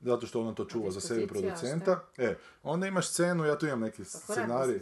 zato 0.02 0.28
što 0.28 0.42
ona 0.42 0.54
to 0.54 0.66
čuva 0.66 0.92
za 0.92 1.00
sebe 1.02 1.28
producenta. 1.28 2.00
E, 2.18 2.36
onda 2.64 2.88
imaš 2.88 3.08
scenu, 3.10 3.46
ja 3.46 3.58
tu 3.58 3.66
imam 3.66 3.80
neki 3.80 3.98
Pa 3.98 4.04
scenarij. 4.06 4.80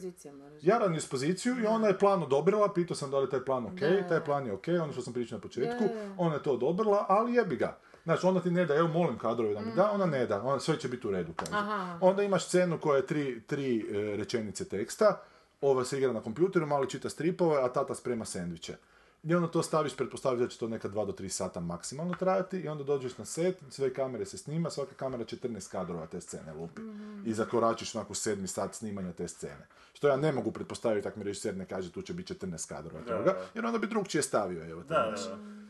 Ja 0.61 0.77
radim 0.77 0.95
dispoziciju 0.95 1.59
i 1.63 1.65
ona 1.65 1.87
je 1.87 1.99
plan 1.99 2.23
odobrila, 2.23 2.73
pitao 2.73 2.95
sam 2.95 3.11
da 3.11 3.17
li 3.17 3.25
je 3.25 3.29
taj 3.29 3.45
plan 3.45 3.65
ok, 3.65 3.79
Da. 3.79 4.07
taj 4.07 4.25
plan 4.25 4.45
je 4.45 4.53
ok, 4.53 4.67
ono 4.67 4.93
što 4.93 5.01
sam 5.01 5.13
pričao 5.13 5.37
na 5.37 5.41
početku, 5.41 5.83
Da, 5.83 6.13
ona 6.17 6.35
je 6.35 6.43
to 6.43 6.51
odobrila, 6.51 7.05
ali 7.09 7.33
jebi 7.33 7.55
ga. 7.55 7.77
Znači, 8.03 8.25
ona 8.25 8.41
ti 8.41 8.51
ne 8.51 8.65
da, 8.65 8.75
evo 8.75 8.87
molim 8.87 9.17
kadrove 9.17 9.53
da 9.53 9.59
mi 9.59 9.75
da, 9.75 9.91
ona 9.91 10.05
ne 10.05 10.25
da, 10.25 10.41
ona, 10.41 10.59
sve 10.59 10.79
će 10.79 10.87
biti 10.87 11.07
u 11.07 11.11
redu, 11.11 11.33
kaže. 11.35 11.51
Mm. 11.51 11.55
Aha. 11.55 11.97
Onda 12.01 12.23
imaš 12.23 12.45
scenu 12.45 12.79
koja 12.79 12.97
je 12.97 13.05
tri, 13.07 13.41
tri 13.47 13.79
e, 13.79 14.17
rečenice 14.17 14.69
teksta, 14.69 15.21
ova 15.61 15.85
se 15.85 15.97
igra 15.97 16.13
na 16.13 16.21
kompjuteru, 16.21 16.65
mali 16.65 16.89
čita 16.89 17.09
stripove, 17.09 17.63
a 17.63 17.67
tata 17.67 17.95
sprema 17.95 18.25
sendviče. 18.25 18.75
I 19.23 19.35
onda 19.35 19.47
to 19.47 19.63
staviš, 19.63 19.95
pretpostaviš 19.95 20.39
da 20.39 20.47
će 20.47 20.59
to 20.59 20.67
neka 20.67 20.89
2 20.89 21.05
do 21.05 21.11
3 21.11 21.29
sata 21.29 21.59
maksimalno 21.59 22.13
trajati 22.13 22.59
i 22.59 22.67
onda 22.67 22.83
dođeš 22.83 23.17
na 23.17 23.25
set, 23.25 23.57
sve 23.69 23.93
kamere 23.93 24.25
se 24.25 24.37
snima, 24.37 24.69
svaka 24.69 24.93
kamera 24.95 25.23
14 25.23 25.71
kadrova 25.71 26.07
te 26.07 26.21
scene 26.21 26.53
lupi. 26.53 26.81
I 27.25 27.33
zakoračiš 27.33 27.95
onako 27.95 28.13
sedmi 28.13 28.47
sat 28.47 28.75
snimanja 28.75 29.13
te 29.13 29.27
scene. 29.27 29.67
Što 29.93 30.07
ja 30.07 30.17
ne 30.17 30.31
mogu 30.31 30.51
pretpostaviti, 30.51 31.07
ako 31.07 31.19
mi 31.19 31.25
režiser 31.25 31.57
ne 31.57 31.65
kaže 31.65 31.91
tu 31.91 32.01
će 32.01 32.13
biti 32.13 32.33
14 32.33 32.69
kadrova 32.69 33.01
toga, 33.01 33.35
jer 33.53 33.65
onda 33.65 33.79
bi 33.79 33.87
drugčije 33.87 34.21
stavio, 34.21 34.69
evo. 34.69 34.83
Da, 34.83 34.95
da, 34.95 35.29
da. 35.29 35.62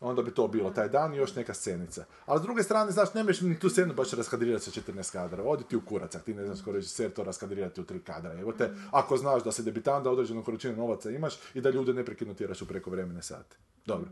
Onda 0.00 0.22
bi 0.22 0.30
to 0.30 0.48
bilo 0.48 0.70
taj 0.70 0.88
dan 0.88 1.14
i 1.14 1.16
još 1.16 1.34
neka 1.34 1.54
scenica. 1.54 2.04
Ali 2.26 2.40
s 2.40 2.42
druge 2.42 2.62
strane, 2.62 2.92
znaš, 2.92 3.14
ne 3.14 3.24
ni 3.40 3.58
tu 3.58 3.68
scenu 3.68 3.94
baš 3.94 4.10
raskadrirati 4.10 4.64
sa 4.64 4.80
14 4.80 5.12
kadra. 5.12 5.42
Odi 5.42 5.64
ti 5.64 5.76
u 5.76 5.80
kurac, 5.80 6.16
ti 6.24 6.34
ne 6.34 6.46
znaš 6.46 6.62
ko 6.62 6.72
režiser 6.72 7.10
to 7.10 7.24
raskadrirati 7.24 7.80
u 7.80 7.84
tri 7.84 8.00
kadra. 8.00 8.40
Evo 8.40 8.52
te, 8.52 8.70
ako 8.90 9.16
znaš 9.16 9.44
da 9.44 9.52
se 9.52 9.62
debitant, 9.62 10.04
da 10.04 10.10
određenu 10.10 10.44
količinu 10.44 10.76
novaca 10.76 11.10
imaš 11.10 11.34
i 11.54 11.60
da 11.60 11.70
ljude 11.70 11.94
neprekidno 11.94 12.34
tjeraš 12.34 12.62
u 12.62 12.66
prekovremene 12.66 13.22
sate. 13.22 13.56
Dobro. 13.86 14.08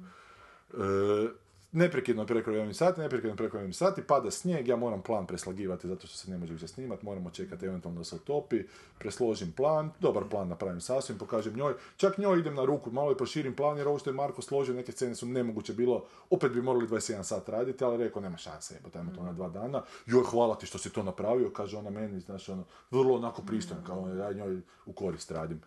E, 0.72 1.43
neprekidno 1.74 2.26
prekovremeni 2.26 2.74
sati, 2.74 3.00
neprekidno 3.00 3.36
prekovremeni 3.36 3.72
sati, 3.72 4.02
pada 4.02 4.30
snijeg, 4.30 4.68
ja 4.68 4.76
moram 4.76 5.02
plan 5.02 5.26
preslagivati 5.26 5.88
zato 5.88 6.06
što 6.06 6.16
se 6.16 6.30
ne 6.30 6.38
može 6.38 6.52
više 6.52 6.68
snimati, 6.68 7.04
moramo 7.04 7.30
čekati 7.30 7.66
eventualno 7.66 8.00
da 8.00 8.04
se 8.04 8.16
otopi, 8.16 8.62
presložim 8.98 9.52
plan, 9.52 9.90
dobar 10.00 10.24
plan 10.30 10.48
napravim 10.48 10.80
sasvim, 10.80 11.18
pokažem 11.18 11.56
njoj, 11.56 11.74
čak 11.96 12.18
njoj 12.18 12.38
idem 12.38 12.54
na 12.54 12.64
ruku, 12.64 12.90
malo 12.90 13.10
je 13.10 13.16
proširim 13.16 13.56
plan 13.56 13.78
jer 13.78 13.88
ovo 13.88 13.98
što 13.98 14.10
je 14.10 14.14
Marko 14.14 14.42
složio, 14.42 14.74
neke 14.74 14.92
scene 14.92 15.14
su 15.14 15.26
nemoguće 15.26 15.72
bilo, 15.72 16.04
opet 16.30 16.52
bi 16.52 16.62
morali 16.62 16.86
21 16.86 17.22
sat 17.22 17.48
raditi, 17.48 17.84
ali 17.84 18.04
rekao 18.04 18.22
nema 18.22 18.36
šanse, 18.36 18.76
evo 18.80 18.90
tajmo 18.90 19.12
to 19.14 19.22
na 19.22 19.32
dva 19.32 19.48
dana, 19.48 19.82
joj 20.06 20.24
hvala 20.24 20.54
ti 20.54 20.66
što 20.66 20.78
si 20.78 20.90
to 20.90 21.02
napravio, 21.02 21.50
kaže 21.50 21.76
ona 21.76 21.90
meni, 21.90 22.20
znaš 22.20 22.48
ono, 22.48 22.64
vrlo 22.90 23.14
onako 23.14 23.42
pristojno, 23.42 23.84
kao 23.86 24.08
ja 24.08 24.32
njoj 24.32 24.60
u 24.86 24.92
korist 24.92 25.30
radim. 25.30 25.60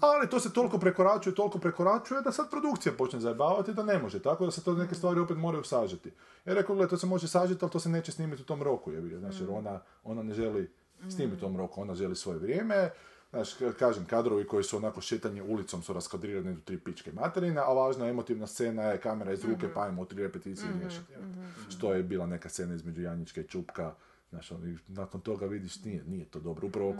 Ali 0.00 0.30
to 0.30 0.40
se 0.40 0.52
toliko 0.52 0.78
prekoračuje, 0.78 1.34
toliko 1.34 1.58
prekoračuje 1.58 2.22
da 2.22 2.32
sad 2.32 2.50
produkcija 2.50 2.92
počne 2.92 3.20
zajebavati 3.20 3.74
da 3.74 3.82
ne 3.82 3.98
može, 3.98 4.22
tako 4.22 4.44
da 4.44 4.50
se 4.50 4.64
to 4.64 4.74
neke 4.74 4.94
stvari 4.94 5.20
opet 5.20 5.36
moraju 5.36 5.64
sažeti. 5.64 6.12
Ja 6.44 6.54
rekao, 6.54 6.74
gledaj, 6.76 6.90
to 6.90 6.96
se 6.96 7.06
može 7.06 7.28
sažeti, 7.28 7.58
ali 7.64 7.72
to 7.72 7.80
se 7.80 7.88
neće 7.88 8.12
snimiti 8.12 8.42
u 8.42 8.46
tom 8.46 8.62
roku, 8.62 8.92
je 8.92 9.18
znači, 9.18 9.42
jer 9.42 9.50
ona, 9.50 9.80
ona 10.04 10.22
ne 10.22 10.34
želi 10.34 10.70
snimiti 11.10 11.36
u 11.36 11.40
tom 11.40 11.56
roku, 11.56 11.80
ona 11.82 11.94
želi 11.94 12.16
svoje 12.16 12.38
vrijeme, 12.38 12.90
Znaš, 13.30 13.58
ka- 13.58 13.72
kažem, 13.72 14.04
kadrovi 14.04 14.46
koji 14.46 14.64
su 14.64 14.76
onako 14.76 15.00
šetanje 15.00 15.42
ulicom 15.42 15.82
su 15.82 15.92
raskadrirani 15.92 16.54
do 16.54 16.60
tri 16.60 16.78
pičke 16.78 17.12
materine, 17.12 17.60
a 17.60 17.72
važna 17.72 18.06
emotivna 18.08 18.46
scena 18.46 18.82
je 18.82 19.00
kamera 19.00 19.32
iz 19.32 19.44
ruke, 19.44 19.68
pa 19.74 19.82
ajmo 19.82 20.04
tri 20.04 20.22
repeticije 20.22 20.70
izmiješati. 20.70 21.12
evo. 21.12 21.24
Što 21.70 21.92
je 21.92 22.02
bila 22.02 22.26
neka 22.26 22.48
scena 22.48 22.74
između 22.74 23.02
Janjička 23.02 23.40
i 23.40 23.44
Čupka, 23.44 23.94
znaš, 24.30 24.52
ono, 24.52 24.66
i 24.66 24.76
nakon 24.88 25.20
toga 25.20 25.46
vidiš, 25.46 25.84
nije, 25.84 26.04
nije 26.04 26.24
to 26.24 26.40
dobro. 26.40 26.66
Upravo 26.66 26.94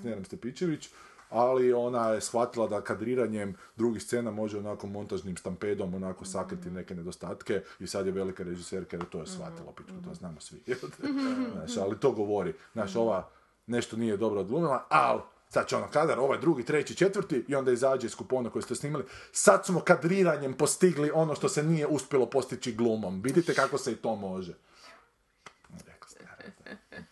s 0.00 0.04
Nenom 0.04 0.24
Stepićević, 0.24 0.90
ali 1.30 1.72
ona 1.72 2.08
je 2.08 2.20
shvatila 2.20 2.66
da 2.66 2.80
kadriranjem 2.80 3.56
drugih 3.76 4.02
scena 4.02 4.30
može 4.30 4.58
onako 4.58 4.86
montažnim 4.86 5.36
stampedom 5.36 5.94
onako 5.94 6.24
sakriti 6.24 6.70
neke 6.70 6.94
nedostatke 6.94 7.62
i 7.78 7.86
sad 7.86 8.06
je 8.06 8.12
velika 8.12 8.42
režiserka 8.42 8.96
jer 8.96 9.06
to 9.06 9.20
je 9.20 9.26
shvatila, 9.26 9.72
pičku, 9.76 9.94
to 10.08 10.14
znamo 10.14 10.40
svi. 10.40 10.62
Znaš, 11.52 11.76
ali 11.76 11.98
to 11.98 12.12
govori, 12.12 12.54
znaš, 12.72 12.96
ova 12.96 13.28
nešto 13.66 13.96
nije 13.96 14.16
dobro 14.16 14.40
odglumila, 14.40 14.86
ali 14.88 15.20
sad 15.48 15.68
će 15.68 15.76
ono 15.76 15.88
kadar, 15.88 16.18
ovaj 16.18 16.38
drugi, 16.38 16.64
treći, 16.64 16.96
četvrti 16.96 17.44
i 17.48 17.54
onda 17.54 17.72
izađe 17.72 18.06
iz 18.06 18.14
kupona 18.14 18.50
koji 18.50 18.62
ste 18.62 18.74
snimali. 18.74 19.04
Sad 19.32 19.66
smo 19.66 19.80
kadriranjem 19.80 20.54
postigli 20.54 21.10
ono 21.14 21.34
što 21.34 21.48
se 21.48 21.62
nije 21.62 21.86
uspjelo 21.86 22.26
postići 22.26 22.72
glumom. 22.72 23.22
Vidite 23.22 23.54
kako 23.54 23.78
se 23.78 23.92
i 23.92 23.96
to 23.96 24.16
može. 24.16 24.54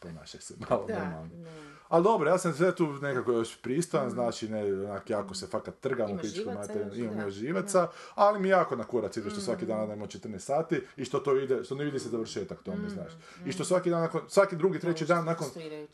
Ponašaj 0.01 0.41
se 0.41 0.55
malo 0.71 0.85
Da, 0.87 1.05
normalno. 1.05 1.31
ne. 1.37 1.79
Ali 1.89 2.05
dobro, 2.05 2.31
ja 2.31 2.39
sam 2.39 2.53
sve 2.53 2.75
tu 2.75 2.93
nekako 2.93 3.33
još 3.33 3.63
pristojan, 3.63 4.11
znači 4.11 4.49
ne, 4.49 4.75
onak, 4.75 5.11
jako 5.11 5.35
se 5.35 5.47
fakat 5.47 5.75
trgam 5.81 6.11
u 6.11 6.19
pičku 6.19 6.51
još, 6.87 6.97
imam 6.97 7.17
da. 7.17 7.23
još 7.23 7.35
živaca, 7.35 7.89
ali 8.15 8.41
mi 8.41 8.49
jako 8.49 8.77
na 8.77 8.85
kurac 8.85 9.17
ide 9.17 9.31
što 9.31 9.41
svaki 9.41 9.67
dan 9.67 9.79
radimo 9.79 10.07
14 10.07 10.39
sati 10.39 10.81
i 10.97 11.05
što 11.05 11.19
to 11.19 11.37
ide, 11.37 11.65
što 11.65 11.75
ne 11.75 11.85
vidi 11.85 11.99
se 11.99 12.09
završetak 12.09 12.63
tome, 12.63 12.89
znaš. 12.89 13.13
I 13.47 13.53
što 13.53 13.65
svaki 13.65 13.91
dan, 13.91 14.01
nakon, 14.01 14.21
svaki 14.29 14.57
drugi, 14.57 14.79
treći 14.81 15.05
dan 15.07 15.25
nakon 15.25 15.49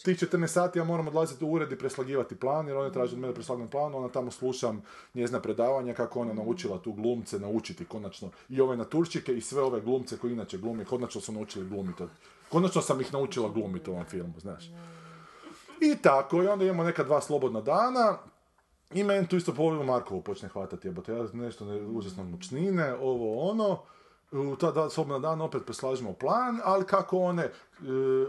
tih 0.04 0.18
14 0.18 0.46
sati 0.46 0.78
ja 0.78 0.84
moram 0.84 1.08
odlaziti 1.08 1.44
u 1.44 1.48
ured 1.52 1.72
i 1.72 1.78
preslagivati 1.78 2.36
plan, 2.36 2.68
jer 2.68 2.76
oni 2.76 2.92
traže 2.92 3.12
od 3.12 3.20
mene 3.20 3.34
preslagan 3.34 3.68
plan, 3.68 3.94
onda 3.94 4.12
tamo 4.12 4.30
slušam 4.30 4.82
njezina 5.14 5.40
predavanja 5.40 5.94
kako 5.94 6.20
ona 6.20 6.32
naučila 6.32 6.78
tu 6.78 6.92
glumce 6.92 7.38
naučiti 7.38 7.84
konačno 7.84 8.30
i 8.48 8.60
ove 8.60 8.76
naturščike 8.76 9.34
i 9.36 9.40
sve 9.40 9.62
ove 9.62 9.80
glumce 9.80 10.16
koji 10.16 10.32
inače 10.32 10.58
glumi, 10.58 10.84
konačno 10.84 11.20
su 11.20 11.32
naučili 11.32 11.68
glumiti. 11.68 12.02
Konačno 12.54 12.82
sam 12.82 13.00
ih 13.00 13.12
naučila 13.12 13.48
glumiti 13.48 13.90
u 13.90 13.92
ovom 13.92 14.04
filmu, 14.04 14.34
znaš. 14.38 14.64
I 15.80 15.96
tako, 16.02 16.42
i 16.42 16.46
onda 16.46 16.64
imamo 16.64 16.84
neka 16.84 17.04
dva 17.04 17.20
slobodna 17.20 17.60
dana, 17.60 18.18
i 18.92 19.04
meni 19.04 19.28
tu 19.28 19.36
isto 19.36 19.54
polovinu 19.54 19.84
Markovu 19.84 20.22
počne 20.22 20.48
hvatati, 20.48 20.88
jebote, 20.88 21.12
ja 21.12 21.26
nešto 21.32 21.64
ne, 21.64 21.80
užasno 21.82 22.24
mučnine, 22.24 22.94
ovo 22.94 23.50
ono, 23.50 23.78
u 24.32 24.56
ta 24.56 24.70
dva 24.70 24.90
slobodna 24.90 25.18
dana 25.28 25.44
opet 25.44 25.62
preslažemo 25.66 26.12
plan, 26.12 26.60
ali 26.64 26.84
kako 26.84 27.18
one, 27.18 27.42
e, 27.42 27.50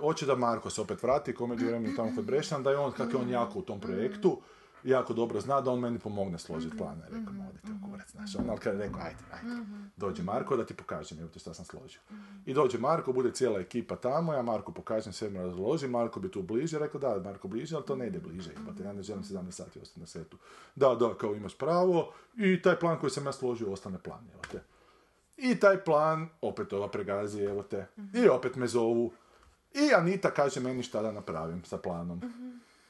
hoće 0.01 0.25
da 0.25 0.35
Marko 0.35 0.69
se 0.69 0.81
opet 0.81 1.03
vrati, 1.03 1.35
komediju 1.35 1.95
tamo 1.95 2.11
kod 2.15 2.25
Brešan, 2.25 2.63
da 2.63 2.71
je 2.71 2.77
on, 2.77 2.91
kako 2.91 3.11
je 3.11 3.17
on 3.17 3.29
jako 3.29 3.59
u 3.59 3.61
tom 3.61 3.79
projektu, 3.79 4.41
jako 4.85 5.13
dobro 5.13 5.41
zna 5.41 5.61
da 5.61 5.71
on 5.71 5.79
meni 5.79 5.99
pomogne 5.99 6.39
složiti 6.39 6.77
plan. 6.77 6.99
Ja 6.99 7.05
rekao, 7.05 7.33
ma 7.33 7.47
odite 7.49 7.67
u 7.71 7.89
kurac, 7.89 8.11
znaš, 8.11 8.35
on, 8.35 8.49
ali 8.49 8.59
kad 8.59 8.73
je 8.73 8.79
rekao, 8.79 9.01
ajde, 9.01 9.19
ajde, 9.33 9.65
dođe 9.97 10.23
Marko 10.23 10.57
da 10.57 10.65
ti 10.65 10.73
pokažem, 10.73 11.19
evo 11.19 11.29
te 11.29 11.39
šta 11.39 11.53
sam 11.53 11.65
složio. 11.65 12.01
I 12.45 12.53
dođe 12.53 12.77
Marko, 12.77 13.13
bude 13.13 13.31
cijela 13.31 13.59
ekipa 13.59 13.95
tamo, 13.95 14.33
ja 14.33 14.41
Marko 14.41 14.71
pokažem, 14.71 15.13
sve 15.13 15.29
mu 15.29 15.39
razložim, 15.39 15.91
Marko 15.91 16.19
bi 16.19 16.31
tu 16.31 16.41
bliže, 16.41 16.79
rekao 16.79 17.01
da, 17.01 17.21
Marko 17.23 17.47
bliže, 17.47 17.75
ali 17.75 17.85
to 17.85 17.95
ne 17.95 18.07
ide 18.07 18.19
bliže, 18.19 18.51
jebate, 18.51 18.83
ja 18.83 18.93
ne 18.93 19.03
želim 19.03 19.23
17 19.23 19.51
sati 19.51 19.79
ostati 19.79 19.99
na 19.99 20.05
setu. 20.05 20.37
Da, 20.75 20.95
da, 20.95 21.13
kao 21.17 21.35
imaš 21.35 21.57
pravo, 21.57 22.13
i 22.37 22.61
taj 22.61 22.79
plan 22.79 22.99
koji 22.99 23.09
sam 23.09 23.25
ja 23.25 23.31
složio 23.31 23.71
ostane 23.71 23.99
plan, 23.99 24.27
evo 24.33 24.41
te. 24.51 24.63
I 25.37 25.59
taj 25.59 25.83
plan, 25.83 26.29
opet 26.41 26.73
ova 26.73 26.87
pregazi, 26.87 27.43
evo 27.43 27.63
te, 27.63 27.85
i 28.13 28.27
opet 28.27 28.55
me 28.55 28.67
zovu. 28.67 29.13
I 29.73 29.93
Anita 29.93 30.31
kaže 30.31 30.59
meni 30.59 30.83
šta 30.83 31.01
da 31.01 31.11
napravim 31.11 31.63
sa 31.63 31.77
planom. 31.77 32.21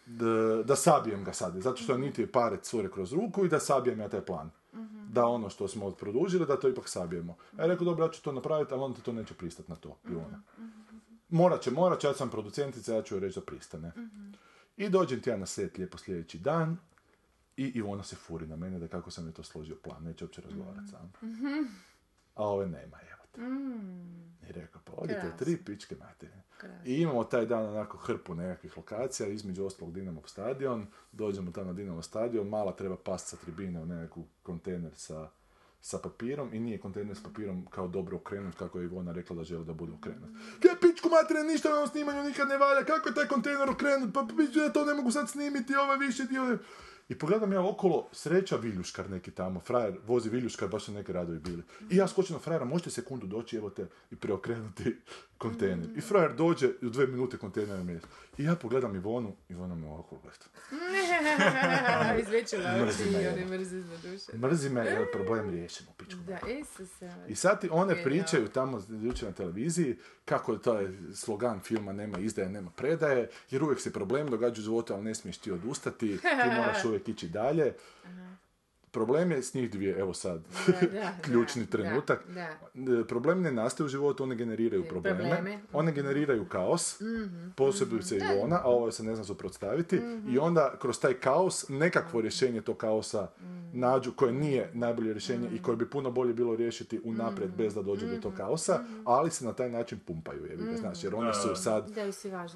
Da, 0.06 0.64
da 0.64 0.76
sabijem 0.76 1.24
ga 1.24 1.34
sad, 1.34 1.62
zato 1.62 1.78
što 1.78 1.94
Aniti 1.94 2.22
je 2.22 2.32
pare 2.32 2.58
cure 2.58 2.92
kroz 2.92 3.14
ruku 3.14 3.46
i 3.46 3.50
da 3.50 3.60
sabijem 3.60 4.00
ja 4.00 4.10
taj 4.10 4.26
plan. 4.26 4.50
Da 5.10 5.26
ono 5.26 5.50
što 5.50 5.68
smo 5.68 5.92
produžili, 5.92 6.46
da 6.46 6.60
to 6.60 6.70
ipak 6.70 6.90
sabijemo. 6.90 7.38
Ja 7.58 7.66
rekao, 7.66 7.86
dobro, 7.86 8.06
ja 8.06 8.12
ću 8.12 8.24
to 8.24 8.32
napraviti, 8.32 8.74
ali 8.74 8.84
on 8.84 8.94
ti 8.94 9.02
to 9.02 9.14
neće 9.14 9.34
pristati 9.34 9.70
na 9.72 9.76
to. 9.76 9.98
I 10.10 10.16
ona. 10.16 10.42
Morat 11.30 11.62
će, 11.62 11.72
morat 11.72 12.00
će, 12.00 12.08
ja 12.08 12.14
sam 12.14 12.30
producentica, 12.30 12.96
ja 12.96 13.02
ću 13.02 13.16
joj 13.16 13.20
reći 13.20 13.40
da 13.40 13.46
pristane. 13.46 13.92
I 14.78 14.90
dođem 14.90 15.22
ti 15.22 15.30
ja 15.30 15.38
na 15.38 15.46
set 15.46 15.78
lijepo 15.78 15.98
sljedeći 15.98 16.40
dan 16.40 16.78
i 17.58 17.66
Ivona 17.66 18.04
se 18.04 18.16
furi 18.16 18.48
na 18.48 18.56
mene 18.56 18.80
da 18.80 18.88
kako 18.88 19.12
sam 19.12 19.28
je 19.28 19.34
to 19.34 19.44
složio 19.44 19.76
plan, 19.84 20.04
neće 20.04 20.26
uopće 20.26 20.42
razgovarati 20.42 20.88
sam. 20.88 21.14
A 22.36 22.44
ove 22.44 22.66
nema, 22.66 22.98
evo 23.12 23.15
te. 23.36 23.42
I 24.50 24.52
rekao, 24.52 24.82
pa 24.86 24.92
odite 24.98 25.34
tri 25.40 25.58
pičke 25.58 25.96
materine. 25.96 26.44
I 26.86 27.02
imamo 27.02 27.24
taj 27.24 27.46
dan 27.46 27.66
onako 27.66 27.98
hrpu 27.98 28.36
nekakvih 28.36 28.78
lokacija, 28.78 29.30
između 29.30 29.66
ostalog 29.66 29.94
Dinamo 29.94 30.22
stadion, 30.26 30.88
dođemo 31.12 31.52
tamo 31.52 31.68
na 31.68 31.74
Dinamo 31.74 32.02
stadion, 32.02 32.50
mala 32.50 32.76
treba 32.76 32.98
past 32.98 33.28
sa 33.28 33.38
tribine 33.38 33.82
u 33.82 33.86
nekakvu 33.86 34.28
kontejner 34.44 34.92
sa, 34.96 35.30
sa 35.82 35.98
papirom 35.98 36.54
i 36.54 36.60
nije 36.60 36.80
kontejner 36.80 37.18
s 37.18 37.24
papirom 37.24 37.66
kao 37.66 37.88
dobro 37.88 38.18
okrenut, 38.18 38.56
kako 38.56 38.80
je 38.80 38.86
Ivona 38.86 39.12
rekla 39.12 39.36
da 39.36 39.44
želi 39.44 39.66
da 39.66 39.74
bude 39.74 39.94
okrenut. 39.94 40.30
Kaj 40.62 40.80
pičku 40.82 41.10
materine, 41.10 41.54
ništa 41.54 41.70
na 41.70 41.88
snimanju 41.88 42.24
nikad 42.24 42.48
ne 42.48 42.58
valja, 42.58 42.86
kako 42.86 43.10
je 43.10 43.16
taj 43.16 43.28
kontejner 43.28 43.70
okrenut, 43.70 44.14
pa 44.14 44.28
pičku, 44.38 44.60
ja 44.60 44.70
to 44.70 44.86
ne 44.86 44.94
mogu 44.94 45.12
sad 45.12 45.30
snimiti, 45.30 45.76
ovaj 45.76 45.98
više 45.98 46.24
dio... 46.24 46.58
I 47.10 47.16
pogledam 47.18 47.54
ja 47.54 47.68
okolo, 47.70 48.08
sreća 48.12 48.56
Viljuškar 48.56 49.10
neki 49.10 49.32
tamo, 49.32 49.60
frajer, 49.60 49.98
vozi 50.06 50.30
Viljuškar, 50.30 50.70
baš 50.70 50.86
su 50.86 50.92
neki 50.92 51.14
radovi 51.14 51.40
bili. 51.40 51.64
I 51.90 51.96
ja 51.96 52.08
skočim 52.08 52.34
na 52.34 52.40
frajera, 52.40 52.66
možete 52.66 52.90
sekundu 52.90 53.28
doći, 53.28 53.58
evo 53.58 53.70
te, 53.70 53.88
i 54.12 54.16
preokrenuti 54.16 54.96
kontejner. 55.38 55.90
I 55.98 56.02
frajer 56.02 56.34
dođe 56.36 56.70
i 56.82 56.86
u 56.86 56.90
dve 56.90 57.08
minute 57.08 57.38
kontejner 57.38 57.78
je 57.78 57.84
mjesto. 57.84 58.08
I 58.38 58.44
ja 58.44 58.56
pogledam 58.56 58.96
Ivonu, 58.96 59.36
Ivona 59.50 59.76
me 59.76 59.88
ovako 59.88 60.18
gleda. 60.22 60.46
Izvećila 62.22 62.70
oči 62.70 63.10
i 63.10 63.28
one 63.28 63.46
mrzi 63.46 63.82
za 63.82 63.98
duše. 63.98 64.38
Mrzi 64.38 64.70
me, 64.70 64.86
jer 64.86 65.12
problem 65.12 65.50
riješimo, 65.50 65.92
pičku. 65.98 66.20
Da, 66.28 66.40
Isuse. 66.48 67.12
I 67.28 67.36
sad 67.36 67.62
ti 67.62 67.70
one 67.72 68.04
pričaju 68.04 68.48
tamo 68.48 68.82
jučer 68.90 69.28
na 69.28 69.34
televiziji 69.34 69.98
kako 70.26 70.54
je 70.54 70.62
taj 70.62 70.88
slogan 71.14 71.60
filma 71.60 71.94
nema 71.94 72.20
izdaje, 72.20 72.50
nema 72.50 72.72
predaje, 72.76 73.30
jer 73.52 73.64
uvijek 73.64 73.82
se 73.82 73.94
problem 73.94 74.28
događa 74.28 74.62
u 74.62 74.64
životu, 74.64 74.94
ali 74.94 75.04
ne 75.04 75.16
smiješ 75.16 75.38
ti 75.38 75.52
odustati, 75.52 76.18
ti 76.22 76.50
moraš 76.58 76.86
uvijek 76.86 76.95
ići 77.08 77.30
dalje. 77.30 77.74
Problem 78.96 79.32
je 79.32 79.44
s 79.44 79.54
njih 79.54 79.72
dvije, 79.72 79.96
evo 79.96 80.14
sad, 80.14 80.42
Da, 80.68 80.74
da, 80.94 81.12
ključni 81.22 81.62
da, 81.64 81.72
trenutak. 81.72 82.20
da, 82.28 82.42
E, 82.94 83.04
Problem 83.06 83.42
ne 83.42 83.52
nastaje 83.54 83.86
u 83.86 83.90
životu, 83.90 84.24
one 84.24 84.36
generiraju 84.36 84.84
probleme. 84.86 85.18
Probleme. 85.20 85.60
One 85.74 85.92
generiraju 85.92 86.46
kaos, 86.46 87.00
Mhm, 87.02 87.50
posebice 87.52 88.18
Ivona, 88.18 88.56
a 88.58 88.66
ovo 88.66 88.92
se 88.92 89.04
ne 89.04 89.16
zna 89.16 89.24
suprotstaviti. 89.24 90.02
I 90.28 90.40
onda 90.40 90.74
kroz 90.78 91.00
taj 91.00 91.14
kaos 91.16 91.66
nekakvo 91.70 92.22
rješenje 92.22 92.62
tog 92.62 92.78
kaosa 92.78 93.28
Mhm. 93.40 93.56
nađu 93.74 94.12
koje 94.14 94.34
nije 94.34 94.70
najbolje 94.74 95.14
rješenje 95.14 95.50
i 95.50 95.62
koje 95.62 95.78
bi 95.78 95.86
puno 95.88 96.12
bolje 96.12 96.34
bilo 96.34 96.56
riješiti 96.56 97.02
unaprijed 97.04 97.50
Mhm. 97.50 97.58
bez 97.58 97.74
da 97.74 97.82
dođe 97.82 98.08
do 98.08 98.18
tog 98.18 98.34
kaosa, 98.34 98.74
ali 99.06 99.32
se 99.32 99.46
na 99.46 99.54
taj 99.54 99.70
način 99.70 100.00
pumpaju, 100.00 100.46
jebi 100.46 100.64
ga, 100.64 100.78
znaš, 100.78 101.04
jer 101.04 101.16
one 101.16 101.34
su 101.34 101.56
sad 101.56 101.92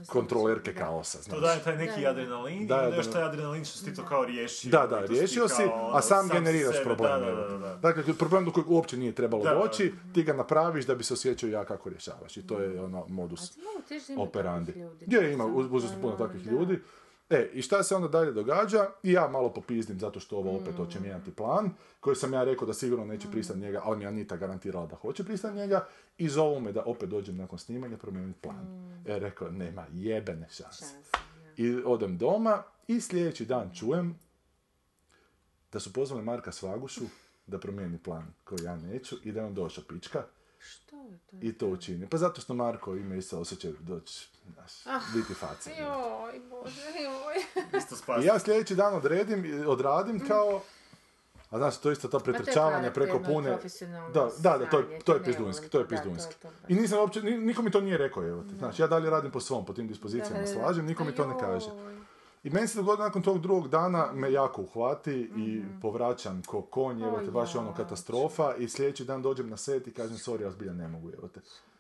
kontrolerke 0.08 0.74
Da. 0.74 0.80
kaosa, 0.80 1.18
To 1.18 1.24
znaš. 1.24 1.40
daje 1.42 1.60
taj 1.60 1.78
neki 1.78 1.92
Da, 1.94 2.02
da. 2.04 2.10
adrenalin 2.12 2.68
Da, 2.68 2.76
i 2.76 2.78
onda 2.78 2.90
da, 2.90 2.96
još 2.96 3.06
da. 3.06 3.12
taj 3.12 3.24
adrenalin 3.24 3.66
što 3.66 3.78
si 3.78 3.86
ti 3.86 3.94
to 3.94 4.06
kao 4.06 4.26
riješio. 4.26 4.72
Da, 4.72 4.88
da, 4.88 4.98
i 4.98 5.08
to 5.08 5.14
riješio 5.14 5.48
si, 5.48 5.64
a 5.94 6.02
sam 6.02 6.29
generiraš 6.34 6.76
sebe, 6.76 6.86
problem. 6.86 7.22
da, 7.22 7.32
da, 7.32 7.48
da, 7.48 7.58
da. 7.60 7.76
Dakle, 7.78 8.14
problem 8.16 8.46
do 8.46 8.52
kojeg 8.52 8.72
uopće 8.72 8.98
nije 8.98 9.12
trebalo 9.12 9.44
Da, 9.44 9.50
da. 9.50 9.56
doći, 9.58 9.94
ti 10.14 10.24
ga 10.24 10.34
napraviš 10.34 10.86
da 10.86 10.96
bi 10.96 11.04
se 11.04 11.14
osjećao 11.14 11.50
ja 11.50 11.66
kako 11.66 11.90
rješavaš. 11.90 12.38
I 12.38 12.48
to 12.48 12.60
je 12.60 12.82
ono 12.82 13.06
modus 13.08 13.58
operandi. 14.18 14.74
Gdje 15.00 15.34
ima 15.34 15.44
Sam- 15.44 15.56
uz- 15.56 15.68
užasno 15.72 16.02
puno 16.02 16.16
takvih 16.18 16.44
da. 16.44 16.52
ljudi. 16.52 16.80
E, 17.30 17.50
i 17.54 17.62
šta 17.62 17.84
se 17.84 17.96
onda 17.96 18.08
dalje 18.08 18.32
događa? 18.32 18.88
I 19.04 19.12
ja 19.12 19.28
malo 19.28 19.50
popizdim 19.50 20.00
zato 20.00 20.20
što 20.20 20.38
ovo 20.38 20.58
opet 20.58 20.76
hoće 20.76 21.00
mijenjati 21.00 21.32
plan, 21.32 21.70
koji 22.00 22.16
sam 22.16 22.34
ja 22.34 22.44
rekao 22.44 22.68
da 22.68 22.74
sigurno 22.74 23.06
neće 23.06 23.28
pristati 23.28 23.60
njega, 23.60 23.82
ali 23.84 23.98
mi 23.98 24.04
je 24.04 24.08
Anita 24.08 24.38
garantirala 24.38 24.86
da 24.88 24.96
hoće 24.96 25.24
pristati 25.24 25.56
njega 25.56 25.86
i 26.18 26.30
zovu 26.30 26.60
me 26.60 26.72
da 26.72 26.84
opet 26.86 27.10
dođem 27.10 27.38
nakon 27.38 27.60
snimanja 27.60 27.98
promijeniti 27.98 28.40
plan. 28.40 28.66
E, 29.08 29.20
rekao, 29.20 29.50
nema 29.50 29.86
jebene 29.92 30.48
šanse. 30.50 30.86
I 31.58 31.76
odem 31.76 32.18
doma 32.18 32.64
i 32.88 33.02
sljedeći 33.02 33.46
dan 33.46 33.72
čujem 33.74 34.20
da 35.72 35.80
su 35.80 35.94
pozvali 35.94 36.24
Marka 36.24 36.52
Svagušu 36.52 37.02
da 37.48 37.60
promijeni 37.60 37.98
plan 37.98 38.34
koji 38.44 38.64
ja 38.64 38.76
neću 38.76 39.16
i 39.24 39.32
da 39.32 39.40
je 39.40 39.46
on 39.46 39.54
došao 39.54 39.84
pička 39.84 40.24
Što 40.60 40.96
je 40.96 41.18
to? 41.32 41.38
i 41.42 41.54
to 41.54 41.68
učini. 41.68 42.08
Pa 42.10 42.18
zato 42.18 42.42
što 42.42 42.54
Marko 42.54 42.96
ima 42.96 43.16
isto 43.16 43.40
osjećaj 43.40 43.72
doći, 43.80 44.30
znaš, 44.54 44.72
biti 45.14 45.34
faca. 45.34 45.70
Joj, 45.70 46.40
bože, 46.50 46.82
joj. 46.82 47.64
Isto 47.80 48.20
I 48.22 48.26
ja 48.26 48.40
sljedeći 48.40 48.76
dan 48.76 48.94
odredim, 48.94 49.64
odradim 49.68 50.28
kao, 50.28 50.62
a 51.50 51.58
znaš, 51.58 51.78
to 51.78 51.90
je 51.90 51.94
isto 51.94 52.08
to 52.08 52.20
pretrčavanje 52.20 52.92
preko 52.92 53.20
pune... 53.20 53.58
Da, 54.14 54.30
da, 54.40 54.58
da, 54.58 54.70
to 54.70 54.80
je, 54.80 55.00
to 55.00 55.14
je 55.14 55.24
pizdunski, 55.24 55.70
to 55.70 55.80
je 55.80 55.88
pizdunski. 55.88 56.36
I 56.68 56.76
nisam 56.76 57.00
uopće, 57.00 57.22
ni- 57.22 57.38
niko 57.38 57.62
mi 57.62 57.72
to 57.72 57.82
nije 57.82 57.98
rekao, 57.98 58.28
evo 58.28 58.44
te. 58.44 58.56
Znači, 58.56 58.82
ja 58.82 58.88
dalje 58.88 59.10
radim 59.10 59.32
po 59.32 59.40
svom, 59.40 59.66
po 59.66 59.74
tim 59.74 59.88
dispozicijama 59.88 60.48
slažem, 60.48 60.86
niko 60.86 61.04
mi 61.04 61.16
to 61.16 61.28
ne 61.28 61.34
Joj. 61.34 61.40
kaže. 61.40 61.70
I 62.44 62.50
meni 62.50 62.68
se 62.68 62.78
dogodilo 62.78 63.06
nakon 63.06 63.22
tog 63.22 63.42
drugog 63.42 63.68
dana, 63.68 64.12
me 64.14 64.32
jako 64.32 64.62
uhvati 64.62 65.32
i 65.38 65.64
povraćam 65.82 66.42
ko 66.48 66.62
konj, 66.62 67.04
evo 67.04 67.20
te, 67.26 67.32
baš 67.32 67.56
je 67.56 67.60
ono 67.60 67.74
katastrofa 67.74 68.56
i 68.56 68.70
sljedeći 68.70 69.06
dan 69.06 69.22
dođem 69.22 69.50
na 69.50 69.58
set 69.58 69.88
i 69.88 69.94
kažem, 69.94 70.18
sorry, 70.18 70.42
ja 70.42 70.52
zbilja 70.52 70.74
ne 70.74 70.88
mogu, 70.88 71.12
evo 71.18 71.28
te. 71.28 71.40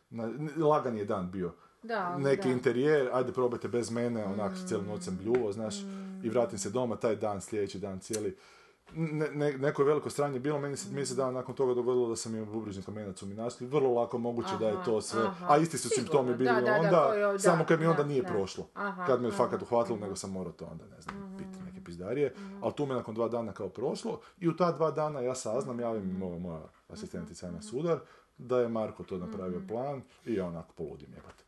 Na, 0.10 0.30
lagan 0.65 0.98
je 0.98 1.06
dan 1.06 1.31
bio. 1.31 1.53
Da, 1.84 2.18
Neki 2.18 2.48
da. 2.48 2.53
interijer, 2.53 3.10
ajde 3.14 3.34
probajte 3.34 3.68
bez 3.68 3.91
mene, 3.91 4.26
onak 4.26 4.52
cijelu 4.68 4.84
noć 4.84 5.03
sam 5.03 5.18
bljuvo, 5.18 5.52
znaš, 5.52 5.76
i 6.23 6.30
vratim 6.30 6.60
se 6.60 6.69
doma, 6.69 6.95
taj 6.95 7.15
dan, 7.15 7.41
sljedeći 7.41 7.80
dan, 7.80 7.99
cijeli. 7.99 8.38
Ne, 8.94 9.28
ne, 9.28 9.53
neko 9.53 9.82
je 9.82 9.86
veliko 9.86 10.10
stranje 10.10 10.40
bilo, 10.40 10.60
meni 10.60 10.78
se 10.78 10.90
mjesec 10.91 11.18
dana 11.18 11.32
nakon 11.32 11.56
toga 11.56 11.74
dogodilo 11.74 12.10
da 12.10 12.16
sam 12.16 12.36
imao 12.36 12.45
bubrežni 12.48 12.84
kamenac 12.84 13.22
u 13.22 13.26
mi 13.26 13.34
našli, 13.34 13.68
vrlo 13.68 13.94
lako 13.94 14.18
moguće 14.18 14.57
da 14.60 14.68
je 14.68 14.74
Aha, 14.74 14.84
to 14.84 15.02
sve, 15.02 15.22
aha. 15.22 15.45
a 15.49 15.57
isti 15.57 15.78
su 15.78 15.90
Sigurno, 15.90 16.03
simptomi 16.03 16.34
bili 16.34 16.45
da, 16.45 16.56
da, 16.56 16.61
da, 16.61 16.78
onda, 16.78 17.07
koji 17.07 17.20
je- 17.20 17.28
da, 17.28 17.40
samo 17.40 17.66
kad 17.66 17.80
mi 17.80 17.86
onda 17.86 18.03
da, 18.03 18.10
nije 18.10 18.22
da. 18.22 18.28
prošlo. 18.28 18.68
Aha, 18.74 19.06
kad 19.06 19.22
me 19.22 19.28
je 19.28 19.34
aha. 19.34 19.38
fakat 19.38 19.61
uhvatilo, 19.61 19.98
nego 19.98 20.16
sam 20.16 20.32
morao 20.32 20.52
to 20.53 20.66
onda, 20.66 20.86
ne 20.88 21.02
znam, 21.02 21.36
piti 21.38 21.64
neke 21.64 21.84
pizdarije, 21.84 22.34
ali 22.61 22.74
tu 22.74 22.86
me 22.86 22.95
nakon 22.95 23.16
dva 23.16 23.28
dana 23.28 23.52
kao 23.52 23.70
prošlo 23.70 24.20
i 24.40 24.48
u 24.48 24.56
ta 24.56 24.72
dva 24.72 24.91
dana 24.91 25.22
ja 25.22 25.36
saznam, 25.36 25.80
javim 25.80 26.10
moja, 26.10 26.40
moja 26.40 26.61
asistentica 26.90 27.48
Ana 27.48 27.61
Sudar, 27.61 27.99
da 28.38 28.60
je 28.60 28.68
Marko 28.70 29.03
to 29.03 29.18
napravio 29.18 29.61
plan 29.68 30.02
i 30.26 30.34
ja 30.34 30.45
onako 30.45 30.74
poludim 30.74 31.07
jebate. 31.16 31.44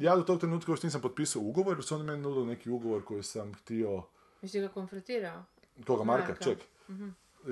Ja 0.00 0.16
do 0.16 0.22
tog 0.22 0.40
trenutka 0.40 0.72
još 0.72 0.82
nisam 0.82 1.00
potpisao 1.00 1.42
ugovor, 1.42 1.76
jer 1.76 1.84
su 1.84 1.94
oni 1.94 2.04
meni 2.04 2.22
nudili 2.22 2.46
neki 2.46 2.70
ugovor 2.70 3.04
koji 3.04 3.22
sam 3.22 3.54
htio, 3.54 4.02
Jesi 4.42 4.60
ga 4.60 4.68
konfrontirao? 4.68 5.42
koga 5.86 6.04
Marka, 6.04 6.28
Marka. 6.28 6.44
ček. 6.44 6.58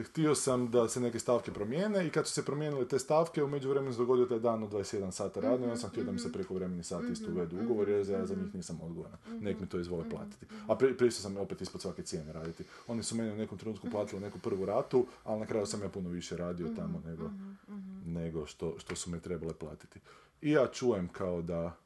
Htio 0.05 0.35
sam 0.35 0.71
da 0.71 0.89
se 0.89 1.01
neke 1.01 1.19
stavke 1.19 1.53
promijene 1.53 2.07
i 2.07 2.11
kad 2.11 2.27
su 2.27 2.33
se 2.33 2.45
promijenile 2.45 2.89
te 2.89 2.99
stavke, 2.99 3.43
u 3.43 3.49
međuvremenu 3.49 3.93
se 3.93 3.99
dogodio 3.99 4.27
taj 4.27 4.39
dan 4.39 4.63
od 4.63 4.73
27 4.73 5.11
sata 5.11 5.41
radno 5.41 5.67
i 5.67 5.71
onda 5.71 5.77
sam 5.77 5.91
htio 5.91 6.05
da 6.05 6.13
mi 6.13 6.19
se 6.19 6.33
preko 6.33 6.55
vremeni 6.55 6.85
sati 6.85 7.13
isto 7.13 7.31
uvedu 7.31 7.57
ugovor 7.65 7.89
jer 7.89 8.09
ja 8.09 8.27
za 8.27 8.35
njih 8.35 8.55
nisam 8.55 8.81
odgovoran. 8.83 9.19
Nek 9.41 9.61
mi 9.61 9.69
to 9.69 9.79
izvole 9.79 10.11
platiti. 10.11 10.47
A 10.69 10.77
pri, 10.77 10.97
pristao 10.97 11.23
sam 11.23 11.37
opet 11.37 11.61
ispod 11.61 11.81
svake 11.81 12.03
cijene 12.03 12.33
raditi. 12.33 12.65
Oni 12.87 13.03
su 13.03 13.17
meni 13.17 13.33
u 13.33 13.37
nekom 13.37 13.59
trenutku 13.59 13.91
platili 13.91 14.21
neku 14.21 14.39
prvu 14.39 14.67
ratu, 14.67 15.07
ali 15.25 15.41
na 15.41 15.47
kraju 15.47 15.67
sam 15.67 15.83
ja 15.83 15.89
puno 15.89 16.11
više 16.11 16.37
radio 16.37 16.69
tamo 16.77 17.03
nego, 17.07 17.31
nego 18.07 18.47
što, 18.47 18.75
što 18.79 18.97
su 18.97 19.11
me 19.11 19.21
trebale 19.21 19.55
platiti. 19.55 20.01
I 20.43 20.51
ja 20.51 20.67
čujem 20.67 21.09
kao 21.09 21.43
da 21.43 21.77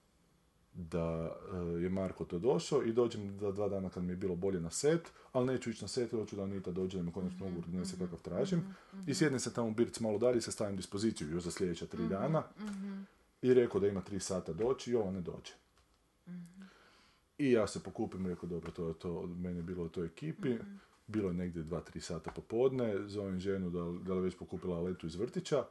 da 0.77 1.37
e, 1.53 1.83
je 1.83 1.89
Marko 1.89 2.25
to 2.25 2.39
došao 2.39 2.83
i 2.83 2.93
dođem 2.93 3.39
da 3.39 3.53
dva 3.53 3.69
dana 3.69 3.91
kad 3.91 4.03
mi 4.03 4.13
je 4.13 4.17
bilo 4.17 4.37
bolje 4.37 4.61
na 4.61 4.71
set, 4.71 5.13
ali 5.33 5.47
neću 5.47 5.71
ići 5.71 5.85
na 5.85 5.89
set, 5.89 6.11
hoću 6.11 6.37
da 6.37 6.43
Anita 6.43 6.71
dođe 6.71 6.99
da 6.99 7.03
mi 7.03 7.13
konačno 7.13 7.47
ugovor 7.47 7.65
donese 7.69 7.97
kakav 7.99 8.23
tražim. 8.23 8.75
I 9.07 9.15
sjednem 9.15 9.41
se 9.41 9.55
tamo 9.55 9.69
u 9.69 9.75
Birc 9.75 10.01
malo 10.01 10.19
dalje 10.19 10.39
i 10.39 10.41
se 10.41 10.53
stavim 10.53 10.77
dispoziciju 10.77 11.31
još 11.31 11.43
za 11.43 11.51
sljedeća 11.51 11.87
tri 11.87 12.09
dana. 12.09 12.43
I 13.43 13.55
rekao 13.55 13.81
da 13.81 13.89
ima 13.89 14.01
tri 14.01 14.21
sata 14.21 14.53
doći 14.53 14.91
i 14.91 14.95
ovo 14.95 15.11
ne 15.11 15.21
dođe. 15.21 15.53
I 17.39 17.53
ja 17.53 17.67
se 17.67 17.83
pokupim, 17.83 18.27
rekao 18.27 18.49
dobro, 18.49 18.71
to 18.71 18.89
je 18.89 18.95
to 18.95 19.15
od 19.15 19.31
mene 19.31 19.63
bilo 19.63 19.85
u 19.85 19.89
toj 19.89 20.07
ekipi. 20.07 20.59
Bilo 21.07 21.29
je 21.29 21.35
negdje 21.35 21.63
dva, 21.63 21.81
tri 21.81 22.01
sata 22.01 22.31
popodne, 22.31 23.09
zovem 23.09 23.41
ženu 23.41 23.71
da, 23.71 24.05
da 24.09 24.15
li 24.15 24.21
već 24.21 24.37
pokupila 24.37 24.81
letu 24.81 25.07
iz 25.07 25.15
vrtića. 25.15 25.65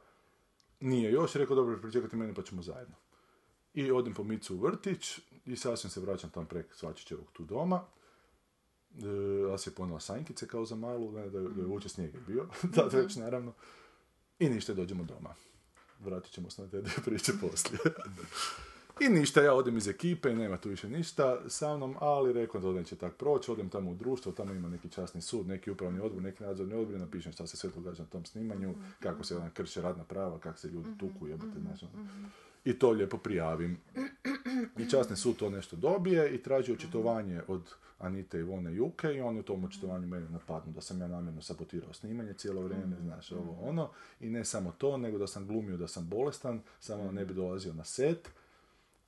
Nije 0.80 1.12
još, 1.12 1.34
rekao 1.34 1.56
dobro, 1.56 1.78
pričekajte 1.82 2.16
mene 2.16 2.34
pa 2.34 2.42
ćemo 2.42 2.62
zajedno. 2.62 2.94
I 3.76 3.90
odem 3.90 4.14
po 4.14 4.24
Micu 4.24 4.54
u 4.54 4.58
vrtić 4.58 5.18
i 5.46 5.56
sasvim 5.56 5.90
se 5.90 6.00
vraćam 6.00 6.30
tam 6.30 6.46
prek 6.46 6.74
Svačićevog 6.74 7.26
tu 7.32 7.44
doma. 7.44 7.84
E, 8.98 9.50
ja 9.50 9.58
se 9.58 9.70
je 9.70 9.74
ponela 9.74 10.00
sanjkice 10.00 10.48
kao 10.48 10.64
za 10.64 10.76
malu, 10.76 11.12
ne, 11.12 11.30
da, 11.30 11.40
da 11.40 11.60
je 11.60 11.66
vuče 11.66 11.88
snijeg 11.88 12.14
je 12.14 12.20
bio, 12.20 12.46
tad 12.74 12.92
već 12.92 13.16
naravno. 13.16 13.52
I 14.38 14.48
ništa, 14.48 14.74
dođemo 14.74 15.04
doma. 15.04 15.34
Vratit 16.00 16.32
ćemo 16.32 16.50
se 16.50 16.62
na 16.62 16.68
te 16.68 16.80
dvije 16.80 16.96
priče 17.04 17.32
poslije. 17.40 17.78
I 19.00 19.08
ništa, 19.08 19.42
ja 19.42 19.54
odem 19.54 19.76
iz 19.76 19.88
ekipe, 19.88 20.34
nema 20.34 20.56
tu 20.56 20.68
više 20.68 20.88
ništa 20.88 21.40
sa 21.48 21.76
mnom, 21.76 21.96
ali 22.00 22.32
rekao 22.32 22.60
da 22.60 22.72
neće 22.72 22.96
tak 22.96 23.16
proći, 23.16 23.50
odem 23.50 23.68
tamo 23.68 23.90
u 23.90 23.94
društvo, 23.94 24.32
tamo 24.32 24.52
ima 24.52 24.68
neki 24.68 24.88
časni 24.88 25.22
sud, 25.22 25.48
neki 25.48 25.70
upravni 25.70 26.00
odbor, 26.00 26.22
neki 26.22 26.42
nadzorni 26.42 26.74
odbor, 26.74 26.98
napišem 26.98 27.32
šta 27.32 27.46
se 27.46 27.56
sve 27.56 27.70
događa 27.70 28.02
na 28.02 28.08
tom 28.08 28.24
snimanju, 28.24 28.74
kako 29.00 29.24
se 29.24 29.36
ona 29.36 29.50
krše 29.50 29.82
radna 29.82 30.04
prava, 30.04 30.38
kako 30.38 30.58
se 30.58 30.68
ljudi 30.68 30.88
tuku, 30.98 31.26
jebate, 31.26 31.60
znaš, 31.60 31.82
ono. 31.82 32.08
I 32.66 32.78
to 32.78 32.90
lijepo 32.90 33.18
prijavim. 33.18 33.78
I 34.78 34.90
časni 34.90 35.16
sud 35.16 35.36
to 35.36 35.50
nešto 35.50 35.76
dobije 35.76 36.34
i 36.34 36.42
traži 36.42 36.72
očitovanje 36.72 37.42
od 37.48 37.74
Anite, 37.98 38.38
Ivone 38.38 38.74
Juke 38.74 39.14
i 39.14 39.20
oni 39.20 39.40
u 39.40 39.42
tom 39.42 39.64
očitovanju 39.64 40.06
mene 40.06 40.28
napadnu 40.28 40.72
da 40.72 40.80
sam 40.80 41.00
ja 41.00 41.08
namjerno 41.08 41.42
sabotirao 41.42 41.92
snimanje 41.92 42.32
cijelo 42.32 42.62
vrijeme, 42.62 42.96
znaš, 43.02 43.32
ovo 43.32 43.58
ono. 43.68 43.90
I 44.20 44.30
ne 44.30 44.44
samo 44.44 44.72
to, 44.78 44.96
nego 44.96 45.18
da 45.18 45.26
sam 45.26 45.46
glumio 45.46 45.76
da 45.76 45.88
sam 45.88 46.08
bolestan, 46.08 46.60
samo 46.80 47.12
ne 47.12 47.24
bi 47.24 47.34
dolazio 47.34 47.72
na 47.72 47.84
set. 47.84 48.28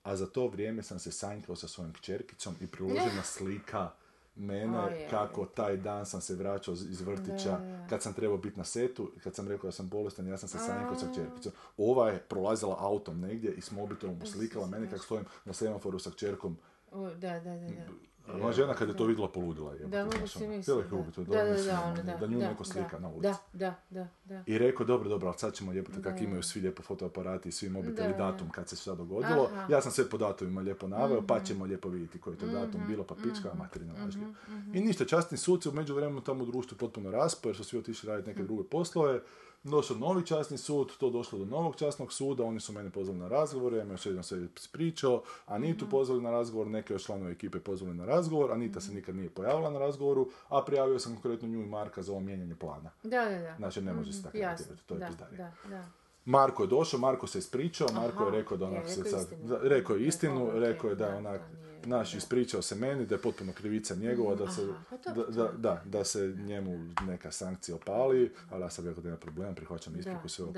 A 0.02 0.16
za 0.16 0.26
to 0.26 0.48
vrijeme 0.48 0.82
sam 0.82 0.98
se 0.98 1.12
sanjkao 1.12 1.56
sa 1.56 1.68
svojom 1.68 1.92
kćerkicom 1.92 2.54
i 2.60 2.66
priložena 2.66 3.22
slika 3.36 3.90
mene 4.38 4.78
Ojej. 4.78 5.08
kako 5.10 5.44
taj 5.44 5.76
dan 5.76 6.06
sam 6.06 6.20
se 6.20 6.34
vraćao 6.34 6.74
iz 6.74 7.00
vrtića, 7.00 7.58
kad 7.88 8.02
sam 8.02 8.12
trebao 8.12 8.38
biti 8.38 8.58
na 8.58 8.64
setu, 8.64 9.12
kad 9.22 9.34
sam 9.34 9.48
rekao 9.48 9.68
da 9.68 9.72
sam 9.72 9.88
bolestan, 9.88 10.26
ja 10.26 10.38
sam 10.38 10.48
se 10.48 10.58
sanjkao 10.58 10.96
sa 10.96 11.06
kćerkicom. 11.12 11.52
Ova 11.76 12.10
je 12.10 12.18
prolazila 12.18 12.76
autom 12.78 13.20
negdje 13.20 13.52
i 13.52 13.60
s 13.60 13.70
mobitelom 13.70 14.18
uslikala 14.22 14.66
mene 14.66 14.90
kako 14.90 15.04
stojim 15.04 15.24
na 15.44 15.52
semaforu 15.52 15.98
sa 15.98 16.10
kćerkom. 16.10 16.58
O, 16.92 17.08
da, 17.08 17.40
da, 17.40 17.40
da, 17.40 17.68
da. 17.68 17.86
Ona 18.34 18.52
žena 18.52 18.74
kad 18.74 18.88
je 18.88 18.96
to 18.96 19.04
vidjela 19.04 19.28
poludila 19.28 19.72
je. 19.72 19.86
Da, 19.86 20.04
mogu 20.04 20.26
si 20.28 20.46
misliti. 20.46 20.62
Htjela 20.62 20.82
Da, 20.82 20.96
ubiti, 20.96 21.24
da, 21.24 21.44
da, 21.44 21.62
da, 21.62 21.80
ono, 21.80 21.92
ono, 21.92 22.02
da, 22.02 22.16
da 22.16 22.26
nju 22.26 22.38
da, 22.38 22.48
neko 22.48 22.64
slika 22.64 22.88
da, 22.92 22.98
na 22.98 23.08
ulici. 23.08 23.22
Da, 23.22 23.34
da, 23.52 23.74
da, 23.90 24.08
da. 24.26 24.42
I 24.46 24.58
rekao, 24.58 24.86
dobro, 24.86 25.08
dobro, 25.08 25.28
ali 25.28 25.38
sad 25.38 25.54
ćemo 25.54 25.72
lijepo, 25.72 25.90
kako 26.02 26.18
imaju 26.18 26.42
svi 26.42 26.60
lijepo 26.60 26.82
fotoaparati 26.82 27.48
i 27.48 27.52
svi 27.52 27.68
mobiteli 27.68 28.12
Da. 28.12 28.18
datum 28.18 28.50
kad 28.50 28.68
se 28.68 28.76
sve 28.76 28.96
dogodilo. 28.96 29.44
Aha. 29.46 29.62
Mhm. 29.62 29.72
Ja 29.72 29.80
sam 29.80 29.92
sve 29.92 30.10
po 30.10 30.18
datumima 30.18 30.60
lijepo 30.60 30.88
naveo, 30.88 31.26
pa 31.26 31.40
ćemo 31.40 31.64
lijepo 31.64 31.88
vidjeti 31.88 32.20
koji 32.20 32.34
je 32.34 32.38
to 32.38 32.46
datum 32.46 32.80
bilo, 32.88 33.04
pa 33.04 33.14
pička, 33.14 33.54
materina 33.54 33.94
lažljiva. 34.04 34.30
mhm. 34.48 34.76
I 34.76 34.80
ništa, 34.80 35.04
časni 35.04 35.38
suci 35.38 35.68
u 35.68 35.72
međuvremenu 35.72 36.20
tamo 36.20 36.42
u 36.42 36.46
društvu 36.46 36.78
potpuno 36.78 37.10
raspo, 37.10 37.48
jer 37.48 37.56
su 37.56 37.64
svi 37.64 37.78
otišli 37.78 38.08
raditi 38.08 38.30
Mhm. 38.30 38.38
neke 38.38 38.46
druge 38.46 38.68
poslove. 38.68 39.20
Došao 39.64 39.96
novi 39.96 40.26
časni 40.26 40.58
sud, 40.58 40.96
to 40.98 41.10
došlo 41.10 41.38
do 41.38 41.44
novog 41.44 41.76
časnog 41.76 42.12
suda, 42.12 42.44
oni 42.44 42.60
su 42.60 42.72
mene 42.72 42.90
pozvali 42.90 43.18
na 43.20 43.28
razgovor, 43.28 43.72
ja 43.72 43.82
im 43.82 43.90
još 43.90 44.06
jednom 44.06 44.22
sve 44.24 44.46
ispričao, 44.56 45.22
Anitu 45.46 45.84
Mhm. 45.84 45.90
pozvali 45.90 46.22
na 46.22 46.30
razgovor, 46.30 46.66
neke 46.66 46.92
još 46.92 47.04
članove 47.04 47.32
ekipe 47.32 47.60
pozvali 47.60 47.94
na 47.94 48.04
razgovor, 48.04 48.52
Anita 48.52 48.80
se 48.80 48.92
nikad 48.94 49.16
nije 49.16 49.30
pojavila 49.30 49.70
na 49.70 49.78
razgovoru, 49.78 50.28
a 50.48 50.62
prijavio 50.62 50.98
sam 50.98 51.12
konkretno 51.12 51.48
nju 51.48 51.62
i 51.62 51.66
Marka 51.66 52.02
za 52.02 52.12
ovo 52.12 52.20
mijenjanje 52.20 52.54
plana. 52.54 52.90
Da, 53.02 53.24
da, 53.24 53.38
da. 53.38 53.54
Znači, 53.56 53.80
ne 53.80 53.92
može 53.92 54.12
se 54.12 54.22
tako 54.22 54.36
Mhm, 54.36 54.42
Jasno, 54.42 54.66
napraviti, 54.66 54.86
to 54.86 54.94
je 54.94 55.00
da, 55.00 55.36
da, 55.36 55.76
da. 55.76 55.84
Marko 56.24 56.62
je 56.62 56.66
došao, 56.66 57.00
Marko 57.00 57.26
se 57.26 57.38
ispričao, 57.38 57.88
Marko 57.94 58.24
je 58.24 58.30
rekao 58.30 58.56
da 58.56 58.66
onak 58.66 58.78
rekao 58.78 58.94
se 58.94 59.04
sad, 59.04 59.26
rekao 59.62 59.96
je 59.96 60.06
istinu, 60.06 60.50
rekao 60.54 60.90
je 60.90 60.96
da 60.96 61.16
onak, 61.16 61.40
naš, 61.86 62.14
ispričao 62.14 62.62
se 62.62 62.74
meni, 62.74 63.06
da 63.06 63.14
je 63.14 63.20
potpuno 63.20 63.52
krivica 63.52 63.94
njegova, 63.94 64.34
da 64.34 64.50
se, 64.50 64.68
pa 64.90 64.96
da, 64.96 65.22
da, 65.22 65.52
da, 65.52 65.82
da 65.84 66.04
se 66.04 66.34
njemu 66.46 66.94
neka 67.06 67.30
sankcija 67.30 67.76
opali, 67.76 68.32
ali 68.50 68.62
ja 68.62 68.70
sam 68.70 68.86
rekao 68.86 69.02
da 69.02 69.08
nema 69.08 69.20
problema, 69.20 69.54
prihvaćam 69.54 69.98
ispriku, 69.98 70.28
sve 70.28 70.44
ok. 70.44 70.56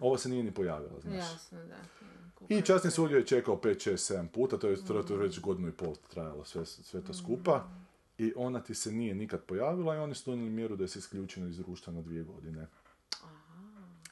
Ovo 0.00 0.18
se 0.18 0.28
nije 0.28 0.42
ni 0.42 0.54
pojavilo, 0.54 1.00
znaš. 1.00 1.16
Jasno, 1.16 1.58
da. 1.64 1.76
I 2.48 2.62
časni 2.62 2.90
sud 2.90 3.10
je 3.10 3.26
čekao 3.26 3.56
5, 3.56 3.90
6, 3.90 4.14
7 4.14 4.28
puta, 4.28 4.58
to 4.58 4.68
je 4.68 4.76
je 5.10 5.16
već 5.16 5.40
godinu 5.40 5.68
i 5.68 5.72
pol 5.72 5.94
trajalo 6.10 6.44
sve, 6.44 6.66
sve 6.66 7.04
to 7.04 7.14
skupa. 7.14 7.68
I 8.18 8.32
ona 8.36 8.60
ti 8.60 8.74
se 8.74 8.92
nije 8.92 9.14
nikad 9.14 9.42
pojavila 9.42 9.94
i 9.94 9.98
oni 9.98 10.14
su 10.14 10.30
donijeli 10.30 10.50
mjeru 10.50 10.76
da 10.76 10.84
je 10.84 10.88
se 10.88 10.98
isključeno 10.98 11.48
iz 11.48 11.56
društva 11.56 11.92
na 11.92 12.02
dvije 12.02 12.22
godine. 12.22 12.66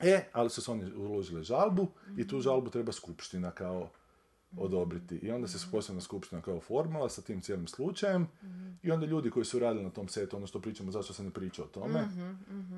E, 0.01 0.25
ali 0.33 0.51
su 0.51 0.63
se 0.63 0.71
oni 0.71 0.95
uložili 0.95 1.45
žalbu 1.45 1.89
i 2.17 2.29
tu 2.29 2.41
žalbu 2.41 2.71
treba 2.71 2.93
skupština 2.93 3.51
kao 3.51 3.91
odobriti. 4.59 5.15
I 5.17 5.31
onda 5.31 5.49
se 5.49 5.67
posebna 5.73 6.01
skupština 6.01 6.43
kao 6.43 6.61
formula 6.61 7.09
sa 7.09 7.23
tim 7.23 7.41
cijelim 7.41 7.67
slučajem 7.67 8.27
i 8.83 8.91
onda 8.91 9.07
ljudi 9.07 9.31
koji 9.31 9.45
su 9.45 9.59
radili 9.59 9.85
na 9.85 9.91
tom 9.91 10.09
setu, 10.09 10.37
ono 10.37 10.47
što 10.47 10.61
pričamo, 10.61 10.91
zašto 10.91 11.13
se 11.13 11.23
ne 11.23 11.31
priča 11.31 11.63
o 11.63 11.67
tome, 11.67 12.09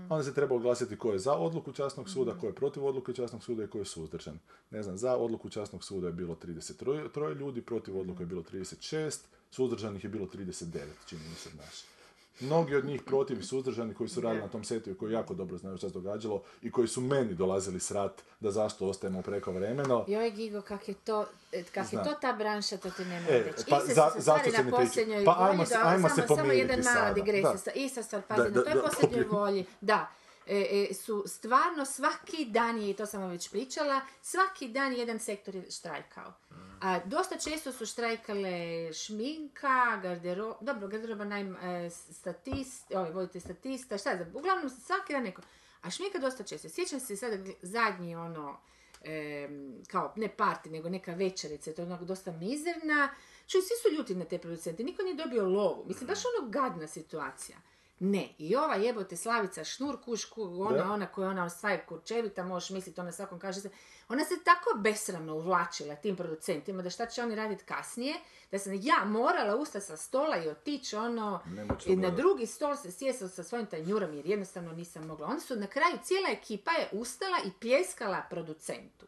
onda 0.08 0.22
se 0.24 0.34
treba 0.34 0.54
oglasiti 0.54 0.96
ko 0.96 1.12
je 1.12 1.18
za 1.18 1.34
odluku 1.34 1.72
časnog 1.72 2.10
suda, 2.10 2.38
ko 2.38 2.46
je 2.46 2.54
protiv 2.54 2.84
odluke 2.84 3.12
časnog 3.12 3.44
suda 3.44 3.64
i 3.64 3.66
ko 3.66 3.78
je 3.78 3.84
suzdržan. 3.84 4.38
Ne 4.70 4.82
znam, 4.82 4.98
za 4.98 5.16
odluku 5.16 5.48
časnog 5.48 5.84
suda 5.84 6.06
je 6.06 6.12
bilo 6.12 6.34
33 6.34 7.34
ljudi, 7.38 7.62
protiv 7.62 7.98
odluke 7.98 8.22
je 8.22 8.26
bilo 8.26 8.42
36, 8.42 9.18
suzdržanih 9.50 10.04
je 10.04 10.10
bilo 10.10 10.26
39, 10.26 10.80
čini 11.06 11.22
mi 11.28 11.34
se, 11.34 11.50
znaš. 11.50 11.95
Mnogi 12.40 12.76
od 12.76 12.84
njih 12.84 13.02
protiv 13.02 13.40
i 13.40 13.44
suzdržani 13.44 13.94
koji 13.94 14.08
su 14.08 14.20
radili 14.20 14.42
na 14.42 14.48
tom 14.48 14.64
setu 14.64 14.90
i 14.90 14.94
koji 14.94 15.12
jako 15.12 15.34
dobro 15.34 15.58
znaju 15.58 15.76
šta 15.76 15.88
se 15.88 15.92
događalo 15.92 16.42
i 16.62 16.70
koji 16.70 16.88
su 16.88 17.00
meni 17.00 17.34
dolazili 17.34 17.80
srat 17.80 18.12
da 18.40 18.50
zašto 18.50 18.86
ostajemo 18.86 19.22
preko 19.22 19.52
vremeno. 19.52 20.04
Joj, 20.08 20.30
Gigo, 20.30 20.60
kak 20.62 20.88
je 20.88 20.94
to, 20.96 21.26
e, 21.52 21.62
kak 21.64 21.92
je 21.92 22.04
to 22.04 22.12
ta 22.12 22.32
branša, 22.32 22.76
to 22.76 22.90
ti 22.90 23.04
ne 23.04 23.16
E, 23.16 23.20
mogu 23.22 23.32
reći. 23.46 23.64
pa 23.68 23.80
za- 23.80 23.86
se 24.10 24.20
zašto 24.20 24.50
se 24.50 24.56
priča? 24.56 24.70
posljednjoj 24.72 25.24
Pa 25.24 25.32
volji, 25.32 25.50
ajmo 25.50 25.66
se- 25.66 25.74
da, 25.74 25.80
ajmo 25.82 26.08
se 26.08 26.14
samo, 26.14 26.26
samo 26.26 26.36
pomiriti 26.38 26.60
jedan 26.62 26.94
mala 26.94 27.12
digresija. 27.12 27.52
da. 27.52 27.58
Sta- 27.58 27.70
Ista 27.72 28.02
stvar, 28.02 28.22
Da, 28.22 28.26
pazi, 28.26 28.42
da, 28.44 28.58
na 28.58 28.64
toj 28.64 28.74
da, 28.74 28.80
posljednjoj 28.82 29.24
volji, 29.24 29.64
da, 29.80 30.08
e, 30.46 30.58
e, 30.90 30.94
su 30.94 31.24
stvarno 31.26 31.84
svaki 31.86 32.44
dan, 32.44 32.78
je, 32.78 32.90
i 32.90 32.94
to 32.94 33.06
sam 33.06 33.20
vam 33.20 33.30
već 33.30 33.50
pričala, 33.50 34.00
svaki 34.22 34.68
dan 34.68 34.92
jedan 34.94 35.18
sektor 35.18 35.54
je 35.54 35.70
štrajkao. 35.70 36.32
A 36.80 37.00
dosta 37.04 37.38
često 37.38 37.72
su 37.72 37.86
štrajkale 37.86 38.92
šminka, 38.92 40.00
garderoba, 40.02 40.56
dobro, 40.60 40.88
garderoba 40.88 41.24
najm, 41.24 41.56
e, 41.56 41.90
statist, 41.90 42.92
ovaj, 42.94 43.10
vodite 43.10 43.40
statista, 43.40 43.98
šta 43.98 44.16
za, 44.16 44.26
uglavnom 44.34 44.70
svaki 44.70 45.12
dan 45.12 45.22
neko. 45.22 45.42
A 45.82 45.90
šminka 45.90 46.18
dosta 46.18 46.44
često. 46.44 46.68
Sjećam 46.68 47.00
se 47.00 47.16
sada 47.16 47.36
gl- 47.36 47.54
zadnji 47.62 48.16
ono, 48.16 48.56
em, 49.02 49.82
kao 49.88 50.12
ne 50.16 50.28
parti, 50.36 50.70
nego 50.70 50.88
neka 50.88 51.14
večerica, 51.14 51.72
to 51.72 51.82
je 51.82 51.86
onako 51.86 52.04
dosta 52.04 52.32
mizerna, 52.32 53.08
Čuj, 53.46 53.60
svi 53.62 53.74
su 53.82 53.96
ljuti 53.96 54.14
na 54.14 54.24
te 54.24 54.38
producente, 54.38 54.84
niko 54.84 55.02
nije 55.02 55.14
dobio 55.14 55.48
lovu. 55.48 55.84
Mislim, 55.86 56.06
baš 56.06 56.18
ono 56.38 56.50
gadna 56.50 56.86
situacija. 56.86 57.58
Ne, 57.98 58.28
i 58.38 58.56
ova 58.56 58.74
jebote 58.74 59.16
Slavica 59.16 59.64
Šnur, 59.64 59.96
kuš, 60.04 60.24
ku, 60.24 60.42
ona, 60.42 60.76
Da. 60.76 60.92
ona 60.92 61.06
koja 61.06 61.28
ona 61.30 61.50
stvari 61.50 61.82
kurčevita, 61.88 62.44
možeš 62.44 62.70
misliti, 62.70 63.00
ona 63.00 63.12
svakom 63.12 63.38
kaže 63.38 63.60
se, 63.60 63.70
ona 64.08 64.24
se 64.24 64.34
tako 64.44 64.78
besramno 64.78 65.34
uvlačila 65.34 65.94
tim 65.94 66.16
producentima, 66.16 66.82
da 66.82 66.90
šta 66.90 67.06
će 67.06 67.22
oni 67.22 67.34
raditi 67.34 67.64
kasnije, 67.64 68.14
da 68.50 68.58
sam 68.58 68.72
ja 68.82 69.04
morala 69.04 69.56
ustati 69.56 69.86
sa 69.86 69.96
stola 69.96 70.36
i 70.36 70.48
otići 70.48 70.96
ono, 70.96 71.40
i 71.86 71.96
na 71.96 72.10
drugi 72.10 72.46
stol 72.46 72.76
se 72.76 72.92
sjesti 72.92 73.28
sa 73.28 73.42
svojim 73.42 73.66
tanjurom, 73.66 74.14
jer 74.14 74.26
jednostavno 74.26 74.72
nisam 74.72 75.06
mogla. 75.06 75.26
Oni 75.26 75.40
su 75.40 75.56
na 75.56 75.66
kraju, 75.66 75.98
cijela 76.02 76.28
ekipa 76.30 76.70
je 76.70 76.88
ustala 76.92 77.36
i 77.46 77.50
pljeskala 77.60 78.22
producentu. 78.30 79.06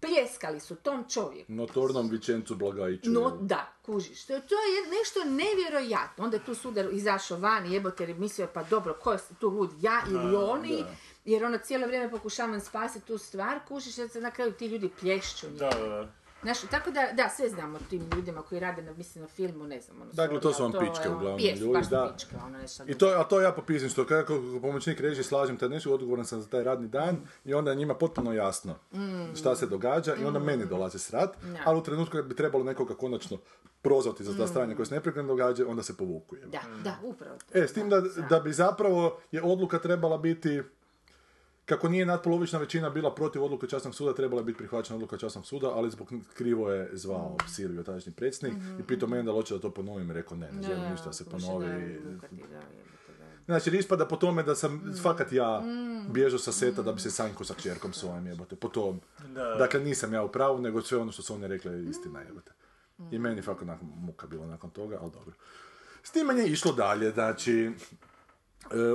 Pljeskali 0.00 0.60
su 0.60 0.76
tom 0.76 1.04
čovjeku. 1.08 1.52
Notornom 1.52 2.08
Vičencu 2.08 2.54
Blagajiću. 2.54 3.10
No, 3.10 3.30
da, 3.40 3.72
kužiš. 3.86 4.24
To, 4.24 4.40
to 4.40 4.54
je 4.54 4.98
nešto 4.98 5.24
nevjerojatno. 5.24 6.24
Onda 6.24 6.36
je 6.36 6.44
tu 6.44 6.54
sudar 6.54 6.86
izašao 6.92 7.38
van 7.38 7.66
i 7.66 7.72
jebote 7.72 8.02
jer 8.02 8.10
je 8.10 8.14
mislio, 8.14 8.48
pa 8.54 8.62
dobro, 8.62 8.94
ko 8.94 9.12
je 9.12 9.18
tu 9.40 9.48
lud, 9.48 9.70
ja 9.80 10.02
ili 10.10 10.36
oni? 10.36 10.76
da. 10.76 10.96
Jer 11.24 11.44
ono 11.44 11.58
cijelo 11.58 11.86
vrijeme 11.86 12.10
pokušavam 12.10 12.60
spasiti 12.60 13.06
tu 13.06 13.18
stvar, 13.18 13.58
kužiš, 13.68 13.98
jer 13.98 14.08
se 14.08 14.20
na 14.20 14.30
kraju 14.30 14.52
ti 14.52 14.66
ljudi 14.66 14.90
plješću. 15.00 15.46
Da, 15.48 15.70
da, 15.70 15.88
da. 15.88 16.08
Znaš, 16.42 16.60
tako 16.60 16.90
da, 16.90 17.08
da, 17.12 17.28
sve 17.28 17.48
znamo 17.48 17.76
o 17.78 17.80
tim 17.90 18.08
ljudima 18.16 18.42
koji 18.42 18.60
rade 18.60 18.82
na, 18.82 18.92
mislim, 18.92 19.22
na 19.22 19.28
filmu, 19.28 19.66
ne 19.66 19.80
znam, 19.80 20.02
ono, 20.02 20.12
Dakle, 20.12 20.40
to 20.40 20.52
su 20.52 20.62
vam 20.62 20.72
pičke 20.72 21.08
je, 21.08 21.14
uglavnom 21.14 21.40
jesu, 21.40 21.60
ljudi, 21.62 21.72
baš 21.72 21.88
da. 21.88 22.14
pičke, 22.16 22.36
ono, 22.46 22.58
nešto 22.58 22.84
I 22.86 22.94
to, 22.94 23.06
a 23.06 23.24
to 23.24 23.40
ja 23.40 23.52
popisim 23.52 23.88
što 23.88 24.06
kako 24.06 24.42
pomoćnik 24.62 25.00
režije 25.00 25.24
slažem 25.24 25.56
te 25.56 25.68
nešto, 25.68 25.94
odgovoran 25.94 26.24
sam 26.24 26.40
za 26.40 26.48
taj 26.48 26.64
radni 26.64 26.88
dan 26.88 27.16
i 27.44 27.54
onda 27.54 27.70
je 27.70 27.76
njima 27.76 27.94
potpuno 27.94 28.32
jasno 28.32 28.74
šta 29.36 29.56
se 29.56 29.66
događa 29.66 30.14
i 30.14 30.24
onda 30.24 30.38
meni 30.38 30.66
dolazi 30.66 30.98
srat, 30.98 31.36
Da. 31.42 31.58
ali 31.64 31.78
u 31.78 31.82
trenutku 31.82 32.12
kad 32.12 32.26
bi 32.26 32.36
trebalo 32.36 32.64
nekoga 32.64 32.94
konačno 32.94 33.38
prozvati 33.82 34.24
za 34.24 34.36
ta 34.36 34.46
stranja 34.46 34.76
koje 34.76 34.86
se 34.86 34.94
neprekidno 34.94 35.28
događa, 35.28 35.68
onda 35.68 35.82
se 35.82 35.96
povuku. 35.96 36.36
jebote. 36.36 36.58
Da, 36.58 36.90
da, 36.90 36.98
upravo 37.02 37.36
to. 37.52 37.58
E, 37.58 37.66
s 37.68 37.72
tim 37.72 37.88
da, 37.88 38.00
da 38.30 38.40
bi 38.40 38.52
zapravo 38.52 39.18
je 39.32 39.42
odluka 39.42 39.78
trebala 39.78 40.18
biti 40.18 40.62
kako 41.70 41.88
nije 41.88 42.06
nadpolovična 42.06 42.58
većina 42.58 42.90
bila 42.90 43.14
protiv 43.14 43.44
odluke 43.44 43.66
časnog 43.66 43.94
suda, 43.94 44.14
trebala 44.14 44.40
je 44.40 44.44
biti 44.44 44.58
prihvaćena 44.58 44.96
odluka 44.96 45.16
časnog 45.16 45.46
suda, 45.46 45.70
ali 45.74 45.90
zbog 45.90 46.12
krivo 46.34 46.70
je 46.70 46.90
zvao 46.92 47.36
Silvio, 47.48 47.82
tadašnji 47.82 48.12
predsjednik, 48.12 48.62
i 48.80 48.82
pitao 48.82 49.08
mene 49.08 49.22
da 49.22 49.30
li 49.30 49.36
hoće 49.36 49.54
da 49.54 49.60
to 49.60 49.70
ponovim, 49.70 50.10
rekao 50.10 50.36
ne, 50.36 50.52
ne 50.52 50.62
želim 50.62 50.90
ništa 50.90 51.06
da 51.06 51.12
se 51.12 51.24
ponovi. 51.24 51.66
da, 51.66 52.10
lukati, 52.10 52.36
da, 52.36 52.42
jebote, 52.42 53.12
da. 53.18 53.26
Znači, 53.46 53.70
ispada 53.76 54.06
po 54.06 54.16
tome 54.16 54.42
da 54.42 54.54
sam 54.54 54.94
fakat 55.02 55.32
ja 55.32 55.62
bježao 56.08 56.38
sa 56.38 56.52
seta 56.52 56.82
da 56.82 56.92
bi 56.92 57.00
se 57.00 57.10
sanjko 57.10 57.44
sa 57.44 57.54
kćerkom 57.54 57.92
svojim 57.92 58.26
jebote, 58.26 58.56
po 58.56 58.68
tom. 58.68 59.00
Da. 59.34 59.54
Dakle, 59.54 59.80
nisam 59.80 60.14
ja 60.14 60.22
u 60.22 60.28
pravu, 60.28 60.60
nego 60.60 60.82
sve 60.82 60.98
ono 60.98 61.12
što 61.12 61.22
su 61.22 61.34
oni 61.34 61.46
rekli 61.46 61.72
je 61.72 61.90
istina 61.90 62.20
jebote. 62.20 62.52
I 63.10 63.18
meni 63.18 63.42
fakat 63.42 63.66
nakon, 63.66 63.88
muka 63.96 64.26
bilo 64.26 64.46
nakon 64.46 64.70
toga, 64.70 64.98
ali 65.02 65.10
dobro. 65.10 65.34
Snimanje 66.02 66.42
je 66.42 66.52
išlo 66.52 66.72
dalje, 66.72 67.10
znači, 67.10 67.70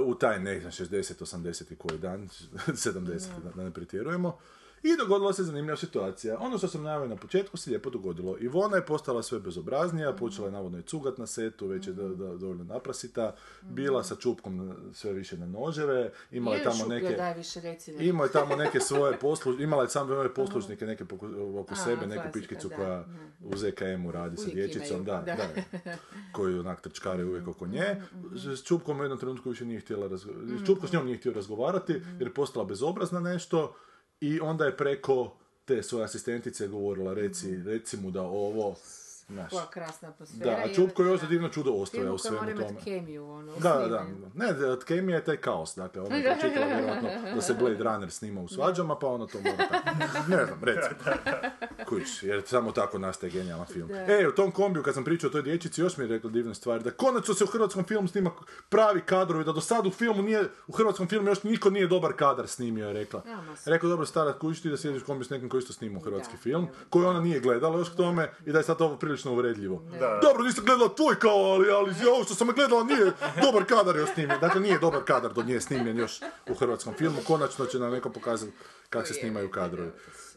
u 0.05 0.15
taj, 0.15 0.39
ne 0.39 0.59
znam, 0.59 0.71
60, 0.71 1.21
80 1.21 1.73
i 1.73 1.75
koji 1.75 1.99
dan, 1.99 2.29
70, 2.67 3.27
da, 3.43 3.51
da 3.55 3.63
ne 3.63 3.71
pretjerujemo. 3.71 4.37
I 4.85 4.97
dogodila 4.97 5.33
se 5.33 5.43
zanimljiva 5.43 5.77
situacija. 5.77 6.37
Ono 6.39 6.57
što 6.57 6.67
sam 6.67 6.83
najavio 6.83 7.07
na 7.07 7.15
početku 7.15 7.57
se 7.57 7.69
lijepo 7.69 7.89
dogodilo. 7.89 8.37
Ivona 8.39 8.75
je 8.75 8.85
postala 8.85 9.23
sve 9.23 9.39
bezobraznija, 9.39 10.13
počela 10.13 10.47
je 10.47 10.51
navodno 10.51 10.79
i 10.79 10.81
cugat 10.81 11.17
na 11.17 11.27
setu, 11.27 11.67
već 11.67 11.87
je 11.87 11.93
do, 11.93 12.09
do- 12.09 12.37
dovoljno 12.37 12.63
naprasita, 12.63 13.35
bila 13.61 14.03
sa 14.03 14.15
čupkom 14.15 14.73
sve 14.93 15.13
više 15.13 15.37
na 15.37 15.45
noževe, 15.45 16.11
imala 16.31 16.55
je 16.55 16.63
tamo 16.63 16.85
neke... 16.89 17.07
Imao 17.99 18.25
je 18.25 18.31
tamo 18.31 18.55
neke 18.63 18.79
svoje 18.79 19.19
poslu, 19.19 19.61
imala 19.61 19.83
je 19.83 19.89
samo 19.89 20.13
ove 20.13 20.33
poslušnike 20.33 20.85
neke 20.85 21.05
poku- 21.05 21.59
oko 21.59 21.73
A, 21.73 21.77
sebe, 21.77 22.07
neku 22.07 22.23
pičkicu 22.33 22.69
koja 22.75 23.05
u 23.43 23.57
ZKM-u 23.57 24.11
radi 24.11 24.37
sa 24.37 24.49
dječicom, 24.49 25.03
da, 25.03 25.21
da. 25.25 25.35
da, 25.35 25.97
koji 26.31 26.59
onak 26.59 26.81
trčkare 26.81 27.25
uvijek 27.25 27.47
oko 27.47 27.67
nje. 27.67 28.01
S 28.35 28.63
Čupkom 28.63 28.99
u 28.99 29.03
jednom 29.03 29.19
trenutku 29.19 29.49
više 29.49 29.65
nije 29.65 29.79
htjela 29.79 30.07
razgovarati, 30.07 30.65
Čupko 30.65 30.87
s 30.87 30.91
njom 30.91 31.05
nije 31.05 31.17
htio 31.17 31.33
razgovarati 31.33 31.93
jer 31.93 32.27
je 32.27 32.33
postala 32.33 32.65
bezobrazna 32.65 33.19
nešto 33.19 33.75
i 34.21 34.39
onda 34.39 34.65
je 34.65 34.77
preko 34.77 35.37
te 35.65 35.83
svoje 35.83 36.05
asistentice 36.05 36.67
govorila, 36.67 37.13
reci, 37.13 37.63
reci 37.65 37.97
mu 37.97 38.11
da 38.11 38.21
ovo, 38.21 38.75
znaš. 39.29 39.51
Koja 39.51 39.65
krasna 39.65 40.09
atmosfera. 40.09 40.51
Da, 40.51 40.63
a 40.65 40.73
Čupko 40.73 41.03
je 41.03 41.17
za 41.17 41.27
divno 41.27 41.49
čudo 41.49 41.71
ostaje 41.73 42.11
u 42.11 42.15
u 42.15 42.17
svemu 42.17 42.37
tome. 42.37 42.79
kemiju, 42.83 43.29
ono, 43.29 43.51
u 43.53 43.59
Da, 43.59 43.73
da, 43.73 43.87
da. 43.87 44.05
Ne, 44.33 44.53
da, 44.53 44.79
kemija 44.79 45.17
je 45.17 45.25
taj 45.25 45.37
kaos, 45.37 45.75
dakle, 45.75 46.01
ona 46.01 46.15
je 46.15 46.23
pročitala 46.39 46.65
vjerojatno 46.65 47.09
da 47.35 47.41
se 47.41 47.53
Blade 47.53 47.83
Runner 47.83 48.11
snima 48.11 48.41
u 48.41 48.47
svađama, 48.47 48.99
pa 48.99 49.07
ona 49.07 49.27
to 49.27 49.37
mora 49.37 49.67
tako. 49.69 49.89
Ne 50.27 50.45
znam, 50.45 50.63
recimo. 50.63 50.95
Kuć, 51.87 52.23
jer 52.23 52.43
samo 52.45 52.71
tako 52.71 52.99
nastaje 52.99 53.31
genijalan 53.31 53.65
film. 53.65 53.89
E, 53.91 54.27
u 54.27 54.31
tom 54.31 54.51
kombiju, 54.51 54.83
kad 54.83 54.93
sam 54.93 55.03
pričao 55.03 55.27
o 55.27 55.31
toj 55.31 55.41
dječici, 55.41 55.81
još 55.81 55.97
mi 55.97 56.03
je 56.03 56.07
rekla 56.07 56.29
divne 56.29 56.55
stvari, 56.55 56.83
da 56.83 56.91
konačno 56.91 57.33
se 57.33 57.43
u 57.43 57.47
hrvatskom 57.47 57.83
filmu 57.83 58.07
snima 58.07 58.31
pravi 58.69 59.01
kadrovi, 59.01 59.43
da 59.43 59.51
do 59.51 59.61
sad 59.61 59.87
u 59.87 59.91
filmu 59.91 60.21
nije, 60.21 60.43
u 60.67 60.71
hrvatskom 60.71 61.07
filmu 61.07 61.29
još 61.29 61.43
niko 61.43 61.69
nije 61.69 61.87
dobar 61.87 62.13
kadar 62.13 62.47
snimio, 62.47 62.87
je 62.87 62.93
rekla. 62.93 63.21
Rekao, 63.65 63.89
dobro, 63.89 64.05
stara, 64.05 64.33
kući 64.33 64.61
ti 64.61 64.69
da 64.69 64.77
sjediš 64.77 65.01
u 65.01 65.05
kombiju 65.05 65.25
s 65.25 65.29
nekim 65.29 65.49
koji 65.49 65.59
isto 65.59 65.73
snima 65.73 65.99
hrvatski 66.03 66.37
film, 66.37 66.67
koji 66.89 67.05
ona 67.05 67.21
nije 67.21 67.39
gledala 67.39 67.77
još 67.77 67.89
k 67.89 67.95
tome 67.95 68.31
i 68.45 68.51
da 68.51 68.59
je 68.59 68.63
sad 68.63 68.81
ovo 68.81 68.97
prilično 69.15 69.31
uvredljivo. 69.31 69.83
Dobro, 70.21 70.43
nisam 70.43 70.65
gledala 70.65 70.95
tvoj 70.95 71.15
kao, 71.19 71.31
ali, 71.31 71.71
ali 71.71 71.93
ovo 72.15 72.23
što 72.23 72.35
sam 72.35 72.47
gledala 72.47 72.83
nije 72.83 73.11
dobar 73.41 73.65
kadar 73.65 73.95
još 73.95 74.09
snimljen. 74.13 74.39
Dakle, 74.39 74.61
nije 74.61 74.79
dobar 74.79 75.03
kadar 75.05 75.33
do 75.33 75.43
nje 75.43 75.61
snimljen 75.61 75.97
još 75.97 76.19
u 76.49 76.53
hrvatskom 76.53 76.93
filmu. 76.93 77.17
Konačno 77.27 77.65
će 77.65 77.79
nam 77.79 77.91
neko 77.91 78.09
pokazati 78.09 78.51
kako 78.89 79.07
se 79.07 79.13
snimaju 79.13 79.51
kadrovi. 79.51 79.91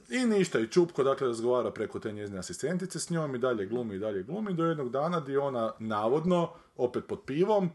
I 0.09 0.19
ništa, 0.19 0.59
i 0.59 0.67
Čupko 0.67 1.03
dakle 1.03 1.27
razgovara 1.27 1.71
preko 1.71 1.99
te 1.99 2.13
njezine 2.13 2.39
asistentice 2.39 3.01
s 3.01 3.11
njom 3.11 3.35
i 3.35 3.39
dalje 3.39 3.67
glumi 3.67 3.95
i 3.95 3.99
dalje 3.99 4.23
glumi 4.23 4.55
do 4.55 4.65
jednog 4.65 4.91
dana 4.91 5.21
gdje 5.21 5.39
ona 5.39 5.73
navodno, 5.79 6.51
opet 6.77 7.05
pod 7.07 7.21
pivom, 7.27 7.65
e, 7.65 7.71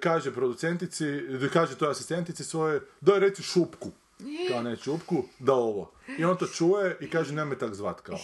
kaže 0.00 0.32
producentici, 0.34 1.04
kaže 1.52 1.76
toj 1.76 1.90
asistentici 1.90 2.44
svoje, 2.44 2.80
daj 3.00 3.20
reci 3.20 3.42
šupku, 3.42 3.90
kao 4.50 4.62
ne 4.62 4.76
čupku, 4.76 5.24
da 5.38 5.52
ovo. 5.52 5.92
I 6.18 6.24
on 6.24 6.36
to 6.36 6.46
čuje 6.46 6.96
i 7.00 7.10
kaže 7.10 7.34
nemoj 7.34 7.58
tak 7.58 7.74
zvat 7.74 8.00
kao. 8.00 8.18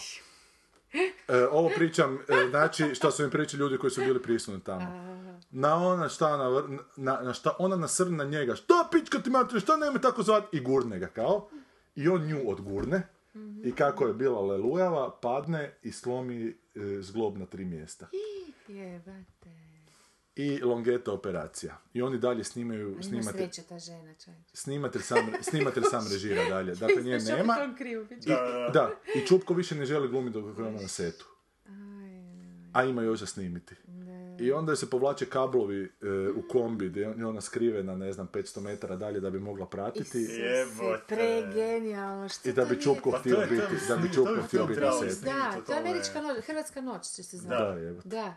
E, 1.29 1.47
ovo 1.51 1.71
pričam, 1.77 2.15
e, 2.15 2.49
znači 2.51 2.95
šta 2.95 3.11
su 3.11 3.25
mi 3.25 3.31
pričali 3.31 3.61
ljudi 3.61 3.79
koji 3.79 3.91
su 3.91 4.01
bili 4.01 4.23
prisutni 4.23 4.61
tamo. 4.65 4.87
Na 5.51 5.75
ona 5.75 6.09
šta 6.09 6.27
vr- 6.27 6.79
na, 6.97 7.21
na 7.23 7.33
šta 7.33 7.57
ona 7.59 7.77
nasrne 7.77 8.17
na 8.17 8.25
njega, 8.25 8.55
šta 8.55 8.89
pička 8.93 9.19
ti 9.19 9.31
mater, 9.31 9.61
šta 9.61 9.77
nemoj 9.77 10.01
tako 10.01 10.23
zvat, 10.23 10.55
i 10.55 10.61
gurne 10.61 10.99
ga 10.99 11.07
kao. 11.07 11.49
I 11.97 12.09
on 12.09 12.27
nju 12.27 12.51
odgurne. 12.51 13.09
I 13.65 13.73
kako 13.73 14.07
je 14.07 14.15
bila 14.15 14.41
lelujava, 14.41 15.11
padne 15.23 15.79
i 15.83 15.93
slomi 15.93 16.49
e, 16.49 16.55
zglob 17.01 17.39
na 17.39 17.47
tri 17.47 17.65
mjesta. 17.65 18.07
Jebate. 18.69 19.58
I 20.39 20.61
longeta 20.61 21.13
operacija. 21.13 21.79
I 21.93 22.03
oni 22.03 22.19
dalje 22.19 22.45
snimaju, 22.45 22.93
Ima 22.93 23.03
snimatelj, 23.03 23.33
sreće 23.41 23.63
ta 23.63 23.79
žena, 23.79 24.15
čaj. 24.25 24.35
snimatelj, 24.53 25.03
sam, 25.03 25.19
snimatelj 25.41 25.83
sam 25.91 26.05
režira 26.13 26.45
dalje. 26.55 26.75
Dakle, 26.75 27.03
nje 27.03 27.19
nema. 27.19 27.57
I, 28.27 28.31
da, 28.73 28.91
i 29.15 29.27
Čupko 29.27 29.55
više 29.55 29.75
ne 29.75 29.87
želi 29.87 30.09
glumiti 30.09 30.33
dok 30.33 30.59
je 30.59 30.65
ona 30.65 30.81
na 30.81 30.89
setu. 30.89 31.27
A 32.73 32.85
ima 32.85 33.03
još 33.03 33.21
za 33.21 33.27
snimiti. 33.27 33.75
I 34.41 34.53
onda 34.53 34.77
se 34.77 34.91
povlače 34.91 35.27
kablovi 35.27 35.83
e, 35.85 35.89
u 36.29 36.49
kombi 36.49 36.89
gdje 36.89 37.01
je 37.01 37.27
ona 37.27 37.41
skrivena, 37.41 37.97
ne 37.97 38.13
znam, 38.13 38.29
500 38.29 38.61
metara 38.61 38.97
dalje 38.97 39.21
da 39.21 39.31
bi 39.31 39.41
mogla 39.41 39.67
pratiti. 39.67 40.19
Jebote. 40.19 41.05
Pregenijalno, 41.09 42.29
što 42.29 42.49
I 42.49 42.53
da 42.53 42.65
bi 42.65 42.81
Čupko 42.83 43.11
Pa 43.11 43.19
htio 43.19 43.39
biti, 43.51 43.63
da 43.89 43.97
bi 43.97 44.13
Čupko 44.15 44.43
htio 44.43 44.67
biti 44.67 44.81
na 44.81 44.93
setu. 44.93 45.25
Da, 45.25 45.63
to 45.67 45.73
je 45.73 45.77
je- 45.77 45.81
američka 45.81 46.21
noć, 46.21 46.45
hrvatska 46.45 46.81
noć 46.81 47.03
će 47.07 47.23
se 47.23 47.37
zvati. 47.37 47.63
Da, 47.65 47.81
jebote. 47.81 48.09
Da. 48.09 48.35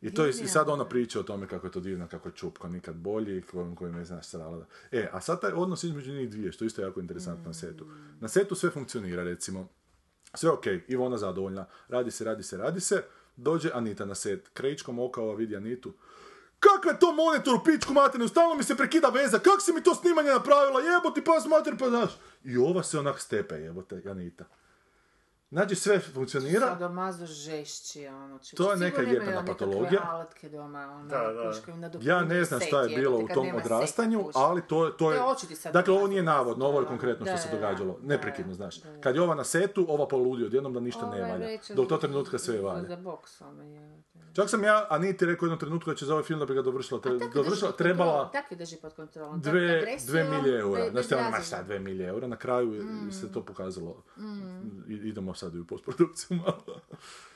I, 0.00 0.14
to 0.14 0.24
je, 0.24 0.30
I 0.30 0.48
sad 0.48 0.68
ona 0.68 0.84
priča 0.88 1.20
o 1.20 1.22
tome 1.22 1.48
kako 1.48 1.66
je 1.66 1.70
to 1.70 1.80
divno, 1.80 2.08
kako 2.08 2.28
je 2.28 2.34
Čupko 2.34 2.68
nikad 2.68 2.96
bolji, 2.96 3.42
kojim, 3.42 3.76
kojim 3.76 3.94
ne 3.94 4.04
znaš 4.04 4.26
srala. 4.26 4.66
E, 4.92 5.08
a 5.12 5.20
sad 5.20 5.40
taj 5.40 5.52
odnos 5.52 5.84
između 5.84 6.12
njih 6.12 6.30
dvije, 6.30 6.52
što 6.52 6.64
je 6.64 6.66
isto 6.66 6.82
jako 6.82 7.00
interesantno 7.00 7.44
na 7.46 7.54
setu. 7.54 7.86
Na 8.20 8.28
setu 8.28 8.54
sve 8.54 8.70
funkcionira, 8.70 9.24
recimo. 9.24 9.68
Sve 10.34 10.50
ok, 10.50 10.66
Ivona 10.88 11.18
zadovoljna. 11.18 11.66
Radi 11.88 12.10
se, 12.10 12.24
radi 12.24 12.42
se, 12.42 12.56
radi 12.56 12.80
se. 12.80 13.02
Dođe 13.36 13.70
Anita 13.74 14.04
na 14.04 14.14
set. 14.14 14.48
Krajičkom 14.54 14.98
oka 14.98 15.20
ova 15.20 15.34
vidi 15.34 15.56
Anitu. 15.56 15.92
Kakav 16.60 16.92
je 16.92 16.98
to 16.98 17.12
monitor 17.12 17.54
u 17.54 17.64
pičku 17.64 17.92
materinu? 17.92 18.28
Stalno 18.28 18.54
mi 18.54 18.62
se 18.62 18.76
prekida 18.76 19.08
veza. 19.08 19.38
Kako 19.38 19.60
si 19.60 19.72
mi 19.72 19.82
to 19.82 19.94
snimanje 19.94 20.30
napravila? 20.30 20.80
Jebote, 20.80 21.24
pas 21.24 21.46
mater, 21.46 21.74
pa 21.78 21.88
znaš. 21.88 22.10
I 22.44 22.56
ova 22.56 22.82
se 22.82 22.98
onak 22.98 23.20
stepe, 23.20 23.54
jebote, 23.54 24.02
Anita. 24.10 24.44
Znači, 25.50 25.74
sve 25.74 25.98
funkcionira. 26.00 26.66
Sadomazo 26.66 27.26
žešći, 27.26 28.06
ono. 28.06 28.38
čuč. 28.38 28.56
To 28.56 28.70
je 28.70 28.76
neka 28.76 28.96
Sigurno 28.96 29.12
jebena 29.12 29.30
imaju 29.30 29.42
nekakve 29.42 29.66
patologija. 29.66 30.00
alatke 30.04 30.48
doma, 30.48 30.90
ono, 30.90 31.08
Da, 31.08 31.32
da. 31.90 32.00
Ja 32.02 32.24
ne 32.24 32.44
znam 32.44 32.60
šta 32.60 32.82
je 32.82 32.96
bilo 32.96 33.18
u 33.18 33.28
tom 33.28 33.46
odrastanju, 33.56 34.30
ali 34.34 34.62
to, 34.62 34.84
je- 34.86 34.92
to 34.92 35.12
je... 35.12 35.18
To 35.18 35.34
je 35.64 35.72
Dakle, 35.72 35.94
ovo 35.94 36.06
nije 36.06 36.22
navodno, 36.22 36.66
ovo 36.66 36.78
je 36.78 36.84
da. 36.84 36.88
konkretno 36.88 37.26
što 37.26 37.32
Da, 37.32 37.38
se 37.38 37.48
da, 37.48 37.54
događalo. 37.54 37.98
da, 38.00 38.06
Neprekidno, 38.06 38.54
znaš. 38.54 38.76
da. 38.76 39.00
Kad 39.00 39.14
je 39.14 39.22
ova 39.22 39.34
na 39.34 39.44
setu, 39.44 39.86
ova 39.88 40.08
poludi 40.08 40.44
odjednom 40.44 40.74
da 40.74 40.80
ništa 40.80 41.00
ne 41.02 41.16
Ovaj 41.16 41.30
valja. 41.30 41.46
Do 41.70 41.84
tog 41.84 42.00
trenutka 42.00 42.38
sve 42.38 42.60
valja. 42.60 42.96
Ono. 43.40 43.98
Čak 44.34 44.50
sam 44.50 44.64
ja 44.64 44.86
Aniti 44.90 45.26
rekao 45.26 45.44
u 45.44 45.46
jednom 45.46 45.58
trenutku 45.58 45.90
da 45.90 45.96
će 45.96 46.06
za 46.06 46.12
ovaj 46.12 46.24
film 46.24 46.40
da 46.40 46.46
bi 46.46 46.54
ga 46.54 46.62
dovršila, 46.62 47.00
dovršila 47.34 47.72
trebala 47.72 48.30
Tako 48.30 48.46
je 48.50 48.58
drži 48.58 48.76
pod 48.76 48.94
kontrolom. 48.94 49.40
Dve, 49.40 49.82
milije 50.24 50.60
eura. 50.60 50.90
Znaš, 50.90 51.12
ono, 51.12 51.30
ma 51.30 51.40
šta, 51.40 51.62
dve 51.62 51.78
milije 51.78 52.08
eura. 52.08 52.26
Na 52.26 52.36
kraju 52.36 52.74
je 52.74 52.82
se 53.12 53.32
to 53.32 53.42
pokazalo. 53.42 54.02
I- 54.88 55.08
Idemo 55.08 55.34
sad 55.38 55.54
i 55.54 55.58
u 55.58 55.66
postprodukciju 55.66 56.36
malo. 56.36 56.64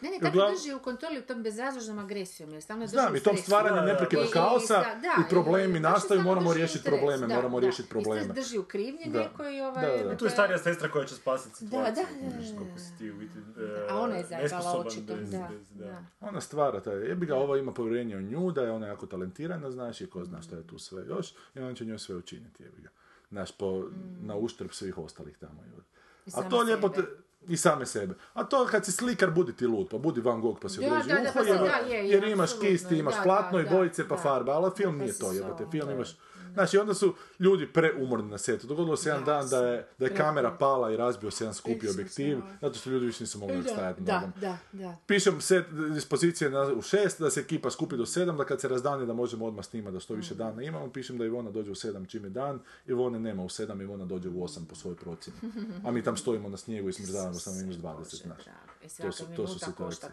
Ne, 0.01 0.11
ne, 0.11 0.17
I 0.17 0.21
tako 0.21 0.31
uglavnom- 0.31 0.55
drži 0.55 0.73
u 0.73 0.79
kontroli 0.81 1.19
u 1.19 1.23
tom 1.23 1.43
bezrazložnom 1.43 1.99
agresijom, 1.99 2.51
jer 2.51 2.63
stalno 2.63 2.85
drži 2.85 2.91
Znam, 2.91 3.17
i 3.17 3.21
tom 3.21 3.37
stvaranju 3.39 3.83
neprekidnog 3.83 4.27
I- 4.27 4.29
i 4.29 4.33
kaosa 4.33 4.85
i 5.19 5.31
problemi 5.31 5.81
nastaju, 5.81 6.23
moramo 6.23 6.53
riješiti 6.53 6.85
probleme, 6.85 7.27
da, 7.27 7.35
moramo 7.35 7.57
da. 7.57 7.61
riješiti 7.61 7.89
I 7.89 7.91
probleme. 7.91 8.23
stres 8.23 8.37
drži 8.37 8.59
u 8.59 8.65
krivnji 8.65 9.05
Da. 9.07 9.19
nekoj 9.19 9.61
ovaj... 9.61 9.99
Da, 9.99 10.05
da, 10.05 10.17
Tu 10.17 10.25
je 10.25 10.31
starija 10.31 10.59
sestra 10.59 10.91
koja 10.91 11.05
će 11.05 11.15
spasiti 11.15 11.57
situaciju. 11.57 11.95
Da, 11.95 12.03
da, 12.03 12.49
da, 12.51 12.59
koliko 12.59 12.79
si 12.79 12.99
ti 12.99 13.11
u 13.11 13.15
biti, 13.15 13.39
e, 13.39 13.87
A 13.91 13.99
ona 13.99 14.17
je 14.17 14.25
zajebala 14.25 14.43
nesposoban 14.59 14.87
očito, 14.87 15.15
bez- 15.15 15.31
da. 15.71 16.05
Ona 16.21 16.41
stvara 16.41 16.81
taj, 16.81 16.95
jebi 16.99 17.27
ga, 17.27 17.37
ova 17.37 17.59
ima 17.59 17.73
povjerenje 17.73 18.17
u 18.17 18.23
nju, 18.23 18.51
da 18.51 18.63
je 18.63 18.71
ona 18.71 18.87
jako 18.87 19.07
talentirana, 19.07 19.71
znaš, 19.71 20.01
i 20.01 20.07
ko 20.07 20.25
zna 20.25 20.43
šta 20.43 20.57
je 20.57 20.67
tu 20.67 20.79
sve 20.79 21.05
još, 21.07 21.35
i 21.55 21.61
on 21.61 21.75
će 21.75 21.85
njoj 21.85 21.99
sve 21.99 22.17
učiniti, 22.17 22.63
jebi 22.63 22.83
ga. 22.83 22.89
Znaš, 23.31 23.53
po, 23.53 23.85
na 24.21 24.37
uštrb 24.37 24.71
svih 24.71 24.99
ostalih 24.99 25.39
tamo. 25.39 25.63
jebi. 25.63 25.83
I 26.27 26.31
A 26.35 26.43
to 26.43 26.63
lijepo, 26.63 26.89
te- 26.89 27.07
i 27.49 27.57
same 27.57 27.87
sebe. 27.87 28.15
A 28.35 28.45
to 28.45 28.67
kad 28.67 28.85
si 28.85 28.93
slikar, 28.93 29.31
budi 29.31 29.53
ti 29.57 29.67
lud, 29.67 29.89
pa 29.91 29.99
budi 29.99 30.21
Van 30.21 30.41
Gogh, 30.41 30.59
pa 30.61 30.69
si 30.69 30.81
Da, 30.81 30.87
odrezi 30.87 31.09
da, 31.09 31.15
da, 31.15 31.21
uho, 31.21 31.33
pa 31.35 31.41
jer, 31.43 31.91
je, 31.91 31.99
je, 31.99 32.11
jer 32.11 32.25
imaš 32.25 32.51
apsolutno, 32.51 32.71
kist, 32.71 32.89
ti 32.89 32.99
imaš 32.99 33.15
da, 33.15 33.23
platno 33.23 33.59
da, 33.59 33.65
i 33.65 33.71
bojice, 33.71 34.09
pa 34.09 34.15
da. 34.15 34.23
farba, 34.23 34.53
ali 34.53 34.71
film 34.77 34.99
nije 34.99 35.13
pa 35.13 35.27
to, 35.27 35.33
so- 35.33 35.71
film 35.71 35.87
da. 35.87 35.93
imaš... 35.93 36.17
Znači, 36.53 36.79
onda 36.79 36.95
su 36.95 37.15
ljudi 37.39 37.67
preumorni 37.67 38.31
na 38.31 38.39
setu. 38.39 38.67
Dogodilo 38.67 38.97
se 38.97 39.09
jedan 39.09 39.25
dan 39.25 39.49
da 39.49 39.59
je, 39.59 39.87
da 39.99 40.07
je 40.07 40.15
kamera 40.15 40.51
pala 40.51 40.93
i 40.93 40.97
razbio 40.97 41.31
se 41.31 41.45
jedan 41.45 41.55
skupi 41.55 41.89
objektiv, 41.89 42.39
zato 42.61 42.75
što 42.75 42.91
ljudi 42.91 43.07
više 43.07 43.23
nisu 43.23 43.39
mogli 43.39 43.57
Da, 43.57 43.69
stajati 43.69 44.01
da, 44.03 44.15
nogom. 44.15 44.33
da, 44.37 44.59
da. 44.73 44.97
Pišem 45.07 45.41
set 45.41 45.65
dispozicije 45.91 46.51
na, 46.51 46.63
u 46.63 46.83
šest, 46.83 47.21
da 47.21 47.31
se 47.31 47.41
ekipa 47.41 47.71
skupi 47.71 47.97
do 47.97 48.07
sedam, 48.07 48.37
da 48.37 48.45
kad 48.45 48.61
se 48.61 48.69
razdani 48.69 49.07
da 49.07 49.13
možemo 49.15 49.47
odmah 49.47 49.65
snimati 49.65 49.93
da 49.95 50.01
što 50.01 50.15
više 50.15 50.35
dana 50.35 50.63
imamo. 50.63 50.91
Pišem 50.91 51.19
da 51.19 51.25
Ivona 51.25 51.51
dođe 51.51 51.71
u 51.71 51.75
sedam 51.75 52.07
čim 52.07 52.25
je 52.25 52.31
dan, 52.31 52.59
Ivone 52.87 53.21
nema 53.21 53.43
u 53.43 53.49
sedam, 53.49 53.81
Ivona 53.81 54.05
dođe 54.05 54.29
u 54.29 54.45
osam 54.45 54.65
po 54.65 54.75
svojoj 54.75 54.97
procjeni. 54.97 55.39
A 55.85 55.91
mi 55.91 56.03
tam 56.03 56.17
stojimo 56.17 56.49
na 56.49 56.57
snijegu 56.57 56.89
i 56.89 56.93
smrzavamo 56.93 57.35
samo 57.35 57.57
minus 57.57 57.77
20, 57.77 58.17
znaš. 58.17 58.43
I 58.83 58.89
To 58.93 59.13
su- 59.13 59.19
svaka 59.19 59.37
to 59.37 59.47
su 59.49 59.59
situacije. 59.59 60.11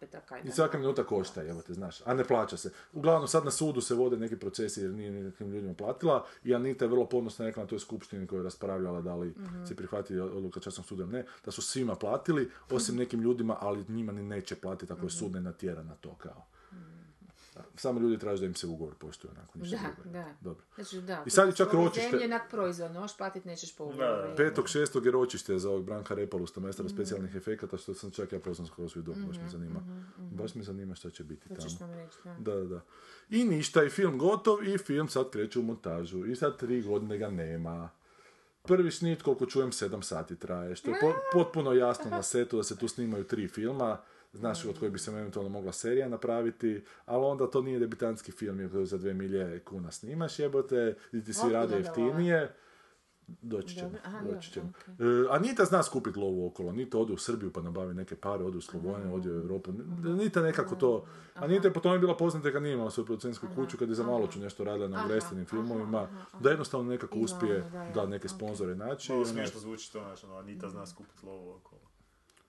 petaka. 0.00 0.38
I 0.38 0.50
svaka 0.50 0.78
minuta 0.78 1.04
košta, 1.04 1.44
evo 1.44 1.62
te, 1.62 1.74
znaš, 1.74 2.00
a 2.04 2.14
ne 2.14 2.24
plaća 2.24 2.56
se. 2.56 2.70
Uglavnom, 2.92 3.28
sad 3.28 3.44
na 3.44 3.50
sudu 3.50 3.80
se 3.80 3.94
vode 3.94 4.16
neki 4.16 4.36
procesi 4.36 4.80
jer 4.80 4.90
nije 4.90 5.10
nekim 5.12 5.50
ljudima 5.50 5.69
platila 5.74 6.26
i 6.44 6.54
Anita 6.54 6.84
je 6.84 6.88
vrlo 6.88 7.06
ponosna 7.06 7.46
rekla 7.46 7.62
na 7.62 7.68
toj 7.68 7.78
skupštini 7.78 8.26
koja 8.26 8.38
je 8.38 8.44
raspravljala 8.44 9.00
da 9.00 9.14
li 9.14 9.28
Mhm. 9.28 9.64
se 9.64 9.76
prihvati 9.76 10.18
odluka 10.18 10.60
časnog 10.60 10.86
suda 10.86 11.02
ili 11.02 11.12
ne, 11.12 11.24
da 11.44 11.50
su 11.50 11.62
svima 11.62 11.94
platili, 11.94 12.50
osim 12.70 12.96
nekim 12.96 13.20
ljudima, 13.20 13.56
ali 13.60 13.84
njima 13.88 14.12
ni 14.12 14.22
neće 14.22 14.54
platiti 14.56 14.92
ako 14.92 15.06
je 15.06 15.10
sud 15.10 15.32
ne 15.32 15.40
natjera 15.40 15.82
na 15.82 15.94
to 15.94 16.14
kao. 16.14 16.46
Samo 17.76 18.00
ljudi 18.00 18.18
traže 18.18 18.40
da 18.40 18.46
im 18.46 18.54
se 18.54 18.66
ugovor 18.66 18.94
poštuje, 18.94 19.30
onako 19.30 19.58
ništa 19.58 19.76
Da, 19.78 19.82
drugo. 19.94 20.10
da. 20.10 20.34
Dobro. 20.40 20.64
Znači, 20.74 21.00
da. 21.00 21.22
I 21.26 21.30
sad 21.30 21.48
je 21.48 21.54
čak 21.54 21.68
ročište- 21.70 22.10
zemlji 22.10 22.24
onak 22.24 22.50
proizvod, 22.50 22.92
noš 22.92 23.16
platit 23.16 23.44
nećeš 23.44 23.76
po 23.76 23.84
ugovoru. 23.84 24.28
Da. 24.28 24.34
Petog, 24.36 24.68
šestog 24.68 25.06
je 25.06 25.12
ročište 25.12 25.58
za 25.58 25.70
ovog 25.70 25.84
Branka 25.84 26.14
Repalusta, 26.14 26.60
majstora 26.60 26.88
specijalnih 26.88 27.34
efekata, 27.34 27.76
što 27.76 27.94
sam 27.94 28.10
čak 28.10 28.32
ja 28.32 28.38
poznam 28.40 28.66
skoro 28.66 28.88
svoj 28.88 29.02
dom, 29.04 29.24
baš 29.26 29.36
me 29.36 29.48
zanima. 29.48 29.80
Baš 30.18 30.54
me 30.54 30.62
zanima 30.62 30.94
šta 30.94 31.10
će 31.10 31.24
biti 31.24 31.48
To 31.48 31.54
tamo. 31.54 31.68
ćeš 31.68 31.80
nam 31.80 31.92
reći. 31.92 32.16
Da, 32.38 32.54
da, 32.54 32.64
da. 32.64 32.80
I 33.30 33.44
ništa, 33.44 33.84
i 33.84 33.90
film 33.90 34.18
gotov, 34.18 34.64
i 34.64 34.78
film 34.78 35.08
sad 35.08 35.30
kreće 35.30 35.58
u 35.58 35.62
montažu. 35.62 36.26
I 36.26 36.36
sad 36.36 36.58
tri 36.58 36.82
godine 36.82 37.18
ga 37.18 37.30
nema. 37.30 37.88
Prvi 38.62 38.90
snit, 38.90 39.22
koliko 39.22 39.46
čujem, 39.46 39.72
sedam 39.72 40.02
sati 40.02 40.36
traje, 40.36 40.76
što 40.76 40.90
je 40.90 40.96
po- 41.00 41.14
potpuno 41.32 41.72
jasno 41.72 42.10
na 42.10 42.22
setu 42.22 42.56
da 42.56 42.62
se 42.62 42.76
tu 42.76 42.88
snimaju 42.88 43.24
tri 43.24 43.48
filma, 43.48 43.98
znaš, 44.32 44.64
od 44.64 44.78
kojih 44.78 44.92
bi 44.92 44.98
se 44.98 45.10
eventualno 45.10 45.50
mogla 45.50 45.72
serija 45.72 46.08
napraviti, 46.08 46.84
ali 47.06 47.24
onda 47.24 47.50
to 47.50 47.62
nije 47.62 47.78
debitanski 47.78 48.32
film, 48.32 48.60
jer 48.60 48.86
za 48.86 48.98
dve 48.98 49.14
milje 49.14 49.60
kuna 49.64 49.90
snimaš, 49.90 50.38
jebote, 50.38 50.96
i 51.12 51.24
ti 51.24 51.32
svi 51.32 51.52
rade 51.52 51.76
jeftinije. 51.76 52.54
Doći 53.42 53.74
ćemo, 53.74 53.90
doći 54.32 54.52
ćemo. 54.52 54.68
okej. 54.68 55.06
E, 55.06 55.26
Anita 55.30 55.64
zna 55.64 55.82
skupit 55.82 56.16
lovu 56.16 56.46
okolo, 56.46 56.68
Anita 56.70 56.98
ode 56.98 57.12
u 57.12 57.16
Srbiju 57.16 57.52
pa 57.52 57.62
nabavi 57.62 57.94
neke 57.94 58.16
pare, 58.16 58.44
ode 58.44 58.58
u 58.58 58.60
Sloveniju, 58.60 59.14
ode 59.14 59.30
u 59.30 59.34
Europu. 59.34 59.70
Anita 60.04 60.42
nekako 60.42 60.74
to... 60.74 61.06
Anita 61.34 61.68
je 61.68 61.72
po 61.72 61.80
tome 61.80 61.98
bila 61.98 62.16
poznata 62.16 62.52
kad 62.52 62.62
nije 62.62 62.74
imala 62.74 62.90
svoju 62.90 63.06
producentsku 63.06 63.46
kuću, 63.54 63.76
kad 63.76 63.88
je 63.88 63.94
za 63.94 64.04
malo 64.04 64.26
ću 64.26 64.40
nešto 64.40 64.64
radila 64.64 64.88
na 64.88 64.96
aha, 64.96 65.44
filmovima, 65.48 66.08
da 66.40 66.50
jednostavno 66.50 66.90
nekako 66.90 67.18
uspije 67.18 67.62
ono, 67.62 67.92
da, 67.94 68.06
neke 68.06 68.28
sponzore 68.28 68.74
naći. 68.74 69.12
Malo 69.12 69.24
smiješno 69.24 69.60
zvuči 69.60 69.92
to, 69.92 70.14
ono, 70.24 70.36
Anita 70.36 70.68
zna 70.68 70.86
skupiti 70.86 71.26
lovu 71.26 71.50
okolo. 71.50 71.89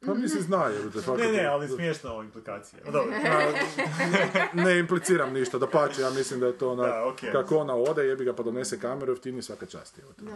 Pa 0.05 0.13
mislim 0.13 0.41
zna, 0.41 0.65
jer 0.65 0.91
te 0.91 0.99
fakat- 0.99 1.17
Ne, 1.21 1.31
ne, 1.33 1.45
ali 1.45 1.67
smiješna 1.67 2.11
ova 2.11 2.23
implikacija. 2.23 2.79
A 2.87 2.91
Dobro. 2.91 3.13
ne 4.65 4.79
impliciram 4.79 5.33
ništa, 5.33 5.57
da 5.57 5.67
pače, 5.67 6.01
ja 6.01 6.09
mislim 6.09 6.39
da 6.39 6.47
je 6.47 6.57
to 6.57 6.71
ona, 6.71 6.83
Da, 6.83 7.13
kako 7.31 7.57
ona 7.57 7.75
ode, 7.75 8.03
jebi 8.03 8.25
ga 8.25 8.33
pa 8.33 8.43
donese 8.43 8.79
kameru, 8.79 9.11
jeftini 9.11 9.41
svaka 9.41 9.65
čast. 9.65 9.99
evo 9.99 10.13
te. 10.13 10.25
Da. 10.25 10.31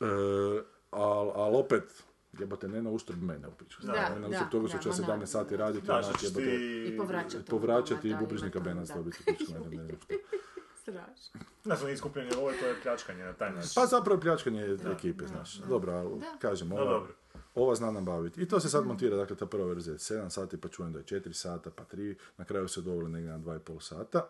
E, 0.00 0.62
al, 0.90 1.30
al 1.32 1.56
opet, 1.56 1.84
jebote, 2.32 2.68
ne 2.68 2.82
na 2.82 2.90
uštrb 2.90 3.22
mene 3.22 3.48
u 3.48 3.52
piću. 3.52 3.78
Da, 3.82 3.92
ne 4.10 4.20
na 4.20 4.28
uštrb 4.28 4.50
toga 4.50 4.68
što 4.70 4.88
ma 4.88 4.94
17 4.94 5.18
da, 5.18 5.26
sati 5.26 5.56
raditi, 5.56 5.86
Da, 5.86 5.94
onak, 5.94 6.22
jebote. 6.22 6.54
I 6.86 6.96
povraćati. 6.98 7.44
povraćati 7.44 8.08
i 8.10 8.16
bubrižnika 8.16 8.60
Benac 8.60 8.88
dobiti 8.88 9.18
u 9.20 9.24
pičku, 9.28 9.52
ne 9.52 9.58
znam, 9.60 9.88
što. 9.98 10.14
Strašno. 10.76 11.40
Ono 11.82 11.90
iskupljenje 11.90 12.30
love, 12.32 12.54
to 12.54 12.66
je 12.66 12.74
pljačkanje 12.82 13.24
na 13.24 13.32
taj 13.32 13.52
način. 13.52 13.70
Pa 13.74 13.86
zapravo 13.86 14.20
pljačkanje 14.20 14.66
ekipe, 14.92 15.26
znaš. 15.26 15.54
Dobro, 15.54 15.92
ali 15.92 16.10
kažem, 16.38 16.68
Da, 16.68 16.74
ova, 16.74 16.84
dobro. 16.84 17.12
Ova 17.54 17.74
zna 17.74 17.90
nabaviti. 17.90 18.42
I 18.42 18.48
to 18.48 18.60
se 18.60 18.68
sad 18.68 18.86
montira, 18.86 19.16
dakle, 19.16 19.36
ta 19.36 19.46
prva 19.46 19.66
verzija 19.66 19.92
je 19.92 19.98
7 19.98 20.28
sati, 20.28 20.56
pa 20.56 20.68
čujem 20.68 20.92
da 20.92 20.98
je 20.98 21.04
4 21.04 21.32
sata, 21.32 21.70
pa 21.70 21.84
3, 21.84 22.14
na 22.36 22.44
kraju 22.44 22.68
se 22.68 22.80
doveli 22.80 23.10
negdje 23.10 23.32
na 23.32 23.38
2,5 23.38 23.80
sata. 23.80 24.28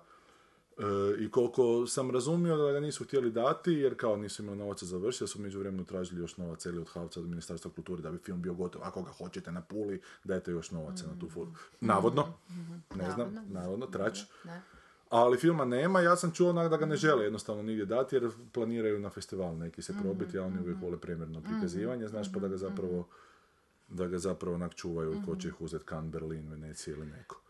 E, 0.78 0.82
I 1.24 1.30
koliko 1.30 1.86
sam 1.86 2.10
razumio 2.10 2.56
da 2.56 2.72
ga 2.72 2.80
nisu 2.80 3.04
htjeli 3.04 3.30
dati, 3.30 3.72
jer 3.72 3.96
kao 3.96 4.16
nisu 4.16 4.42
imali 4.42 4.58
novaca 4.58 4.86
za 4.86 4.90
završiti, 4.90 5.22
da 5.24 5.28
su 5.28 5.40
među 5.40 5.58
vremenu 5.58 5.84
tražili 5.84 6.20
još 6.20 6.36
novaca 6.36 6.68
ili 6.68 6.78
od 6.78 6.88
Havca 6.88 7.20
od 7.20 7.26
Ministarstva 7.28 7.70
kulture 7.70 8.02
da 8.02 8.10
bi 8.10 8.18
film 8.18 8.42
bio 8.42 8.54
gotov. 8.54 8.82
Ako 8.84 9.02
ga 9.02 9.10
hoćete 9.10 9.52
na 9.52 9.60
puli, 9.62 10.00
dajte 10.24 10.50
još 10.50 10.70
novaca 10.70 11.06
na 11.06 11.18
tu 11.20 11.28
fulu. 11.28 11.52
Navodno, 11.80 12.34
ne 12.94 13.10
znam, 13.10 13.34
Navodno. 13.34 13.60
navodno, 13.60 13.86
trač. 13.86 14.18
Da. 14.44 14.60
Ali 15.12 15.38
filma 15.38 15.64
nema, 15.64 16.00
ja 16.00 16.16
sam 16.16 16.32
čuo 16.32 16.50
onak 16.50 16.70
da 16.70 16.76
ga 16.76 16.86
ne 16.86 16.96
žele 16.96 17.24
jednostavno 17.24 17.62
nigdje 17.62 17.84
dati 17.84 18.16
jer 18.16 18.30
planiraju 18.52 18.98
na 18.98 19.10
festival 19.10 19.56
neki 19.56 19.82
se 19.82 19.94
probiti, 20.02 20.38
a 20.38 20.44
oni 20.44 20.60
uvijek 20.60 20.78
vole 20.82 21.00
premjerno 21.00 21.40
prikazivanje, 21.40 22.08
znaš, 22.08 22.32
pa 22.32 22.40
da 22.40 22.48
ga 22.48 22.56
zapravo 22.56 23.08
da 23.88 24.06
ga 24.06 24.18
zapravo 24.18 24.54
onak 24.54 24.74
čuvaju 24.74 25.22
ko 25.26 25.36
će 25.36 25.48
ih 25.48 25.60
uzeti 25.60 25.84
Cannes, 25.88 26.12
Berlin, 26.12 26.48
Venecija 26.48 26.96
ili 26.96 27.06
neko. 27.06 27.40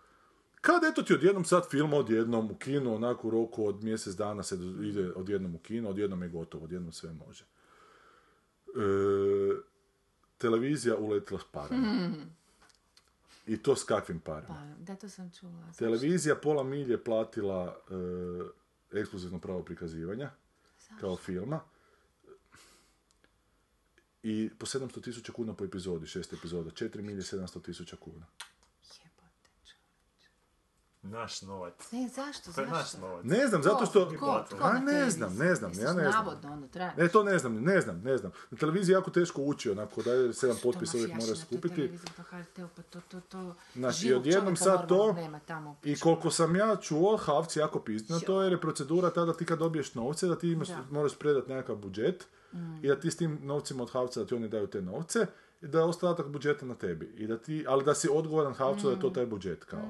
Kad 0.61 0.85
eto 0.85 1.03
ti 1.03 1.15
odjednom 1.15 1.45
sad 1.45 1.71
film 1.71 1.93
odjednom 1.93 2.51
u 2.51 2.55
kinu, 2.55 2.95
onako 2.95 3.29
u 3.29 3.31
roku 3.31 3.67
od 3.67 3.85
mjesec 3.85 4.15
dana 4.15 4.43
se 4.43 4.59
ide 4.83 5.13
odjednom 5.13 5.55
u 5.55 5.59
kino, 5.59 5.89
odjednom 5.89 6.23
je 6.23 6.29
gotovo, 6.29 6.65
odjednom 6.65 6.93
sve 6.93 7.13
može. 7.13 7.45
E, 7.45 7.49
televizija 10.39 10.97
uletila 10.97 11.41
s 11.41 11.45
parama. 11.53 12.11
I 13.47 13.63
to 13.63 13.77
s 13.77 13.85
kakvim 13.85 14.21
parama? 14.21 14.75
Pa, 14.79 14.85
da, 14.85 14.97
to 14.97 15.09
sam 15.09 15.31
čula. 15.41 15.73
Televizija 15.79 16.37
pola 16.37 16.63
milje 16.63 17.05
platila 17.05 17.77
e, 18.93 18.99
ekskluzivno 19.01 19.39
pravo 19.39 19.63
prikazivanja 19.63 20.31
kao 21.01 21.17
filma 21.17 21.61
i 24.23 24.51
po 24.59 24.67
700 24.67 25.05
tisuća 25.05 25.33
kuna 25.33 25.55
po 25.55 25.65
epizodi, 25.65 26.07
šest 26.07 26.33
epizoda, 26.33 26.71
4 26.71 27.01
milje 27.01 27.23
700 27.23 27.63
tisuća 27.63 27.97
kuna. 27.97 28.27
Naš 31.03 31.43
novac. 31.43 31.93
Ne, 31.93 32.09
zašto, 32.09 32.53
To 32.53 32.61
je 32.61 32.67
naš 32.67 32.77
zašto? 32.79 32.99
novac. 33.01 33.25
Ne 33.25 33.47
znam, 33.47 33.63
zato 33.63 33.87
što... 33.87 34.09
Ko? 34.11 34.17
Ko 34.51 34.57
A 34.61 34.79
ne 34.79 35.11
znam, 35.11 35.37
ne 35.37 35.55
znam, 35.55 35.73
ja 35.73 35.79
ne 35.85 35.93
znam. 35.93 36.05
Navodno, 36.05 36.53
ono, 36.53 36.69
traje. 36.69 36.93
Ne, 36.97 37.09
to 37.09 37.23
ne 37.23 37.39
znam, 37.39 37.55
ne 37.55 37.81
znam, 37.81 38.01
ne 38.01 38.17
znam. 38.19 38.33
Na 38.51 38.59
televiziji 38.59 38.93
jako 38.95 39.11
teško 39.11 39.43
ući, 39.43 39.71
onako 39.71 40.03
da 40.03 40.13
je 40.13 40.33
sedam 40.33 40.57
potpisa 40.63 40.97
uvijek 40.97 41.11
moraš 41.11 41.39
skupiti. 41.39 41.75
televiziji, 41.75 42.11
pa 42.17 42.23
HRT-u, 42.23 42.69
pa 42.77 42.83
to, 42.83 43.01
to, 43.03 43.21
to... 43.21 43.55
Znači, 43.75 43.99
živog 43.99 44.21
odjednom 44.21 44.57
sad 44.57 44.89
to- 44.89 44.95
normalnog 44.97 45.17
Nema 45.17 45.39
tamo. 45.41 45.77
I 45.85 45.97
koliko 45.97 46.31
sam 46.31 46.57
ja 46.57 46.77
čuo, 46.77 47.17
Havci 47.17 47.59
jako 47.59 47.81
pisno, 47.81 48.21
to 48.21 48.43
jer 48.43 48.53
je 48.53 48.61
procedura 48.61 49.11
tada 49.11 49.33
ti 49.33 49.45
kad 49.45 49.59
dobiješ 49.59 49.95
novce, 49.95 50.27
da 50.27 50.39
ti 50.39 50.49
imaš, 50.49 50.69
Da. 50.69 50.79
moraš 50.91 51.15
predati 51.15 51.49
nekakav 51.49 51.77
budžet 51.77 52.27
i 52.83 52.89
da 52.89 53.01
ti 53.01 53.11
s 53.11 53.17
tim 53.17 53.39
novcima 53.43 53.83
od 53.83 53.91
Havca, 53.91 54.21
da 54.21 54.27
ti 54.27 54.35
oni 54.35 54.49
daju 54.49 54.67
te 54.67 54.83
novce 54.83 55.27
i 55.63 55.67
da 55.67 55.79
je 55.79 55.85
ostatak 55.85 56.29
budžeta 56.29 56.67
na 56.67 56.75
tebi. 56.75 57.15
I 57.17 57.27
da 57.27 57.39
ti, 57.39 57.65
ali 57.69 57.85
da 57.85 57.95
si 57.95 58.09
odgovoran 58.13 58.55
Havcu 58.55 58.87
da 58.87 58.93
je 58.93 59.01
to 59.01 59.11
taj 59.11 59.27
budžet 59.27 59.65
kao. 59.65 59.89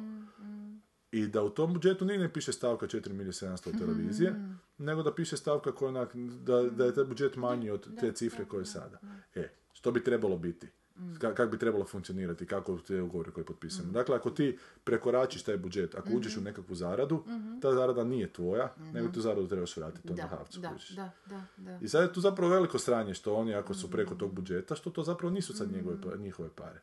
I 1.13 1.27
da 1.27 1.43
u 1.43 1.51
tom 1.51 1.73
budžetu 1.73 2.05
nije 2.05 2.19
ne 2.19 2.33
piše 2.33 2.53
stavka 2.53 2.87
4 2.87 3.09
milije 3.11 3.33
700 3.33 3.69
od 3.69 3.79
televizije, 3.79 4.35
nego 4.79 5.03
da 5.03 5.15
piše 5.15 5.37
stavka 5.37 5.73
koja 5.73 5.89
onak, 5.89 6.17
da, 6.17 6.63
da 6.63 6.85
je 6.85 6.95
taj 6.95 7.05
budžet 7.05 7.37
manji 7.37 7.71
od 7.71 8.01
te 8.01 8.13
cifre 8.13 8.45
koje 8.45 8.61
je 8.61 8.67
sada. 8.67 8.99
E, 9.35 9.49
što 9.73 9.93
bi 9.93 10.05
trebalo 10.05 10.39
biti? 10.39 10.69
Ka- 10.97 11.35
kako 11.35 11.47
bi 11.47 11.59
trebalo 11.59 11.85
funkcionirati, 11.85 12.47
kako 12.47 12.79
te 12.79 13.03
ugovore 13.03 13.31
koje 13.31 13.45
potpisujemo. 13.45 13.93
Dakle, 13.93 14.17
ako 14.17 14.31
ti 14.31 14.59
prekoračiš 14.85 15.43
taj 15.43 15.57
budžet, 15.57 15.95
ako 15.95 16.09
uđeš 16.11 16.37
u 16.37 16.41
nekakvu 16.41 16.75
zaradu, 16.75 17.25
ta 17.61 17.73
zarada 17.73 18.05
nije 18.05 18.33
tvoja, 18.33 18.73
nego 18.85 19.09
tu 19.09 19.21
zaradu 19.21 19.49
trebaš 19.49 19.77
vratiti 19.77 20.09
Da, 20.11 20.27
Havcu. 20.29 20.61
da, 20.61 20.69
da, 20.97 21.11
da, 21.29 21.45
da. 21.59 21.79
I 21.81 21.89
sad 21.89 22.03
je 22.03 22.13
tu 22.13 22.21
zapravo 22.21 22.53
veliko 22.53 22.79
sranje 22.79 23.15
što 23.15 23.35
oni 23.35 23.55
ako 23.55 23.75
su 23.75 23.91
preko 23.91 24.15
tog 24.15 24.35
budžeta, 24.35 24.75
što 24.75 24.91
to 24.91 25.03
zapravo 25.03 25.31
nisu 25.31 25.55
sad 25.55 25.73
njegove, 25.73 25.97
pa- 26.03 26.17
njihove 26.17 26.49
pare. 26.51 26.81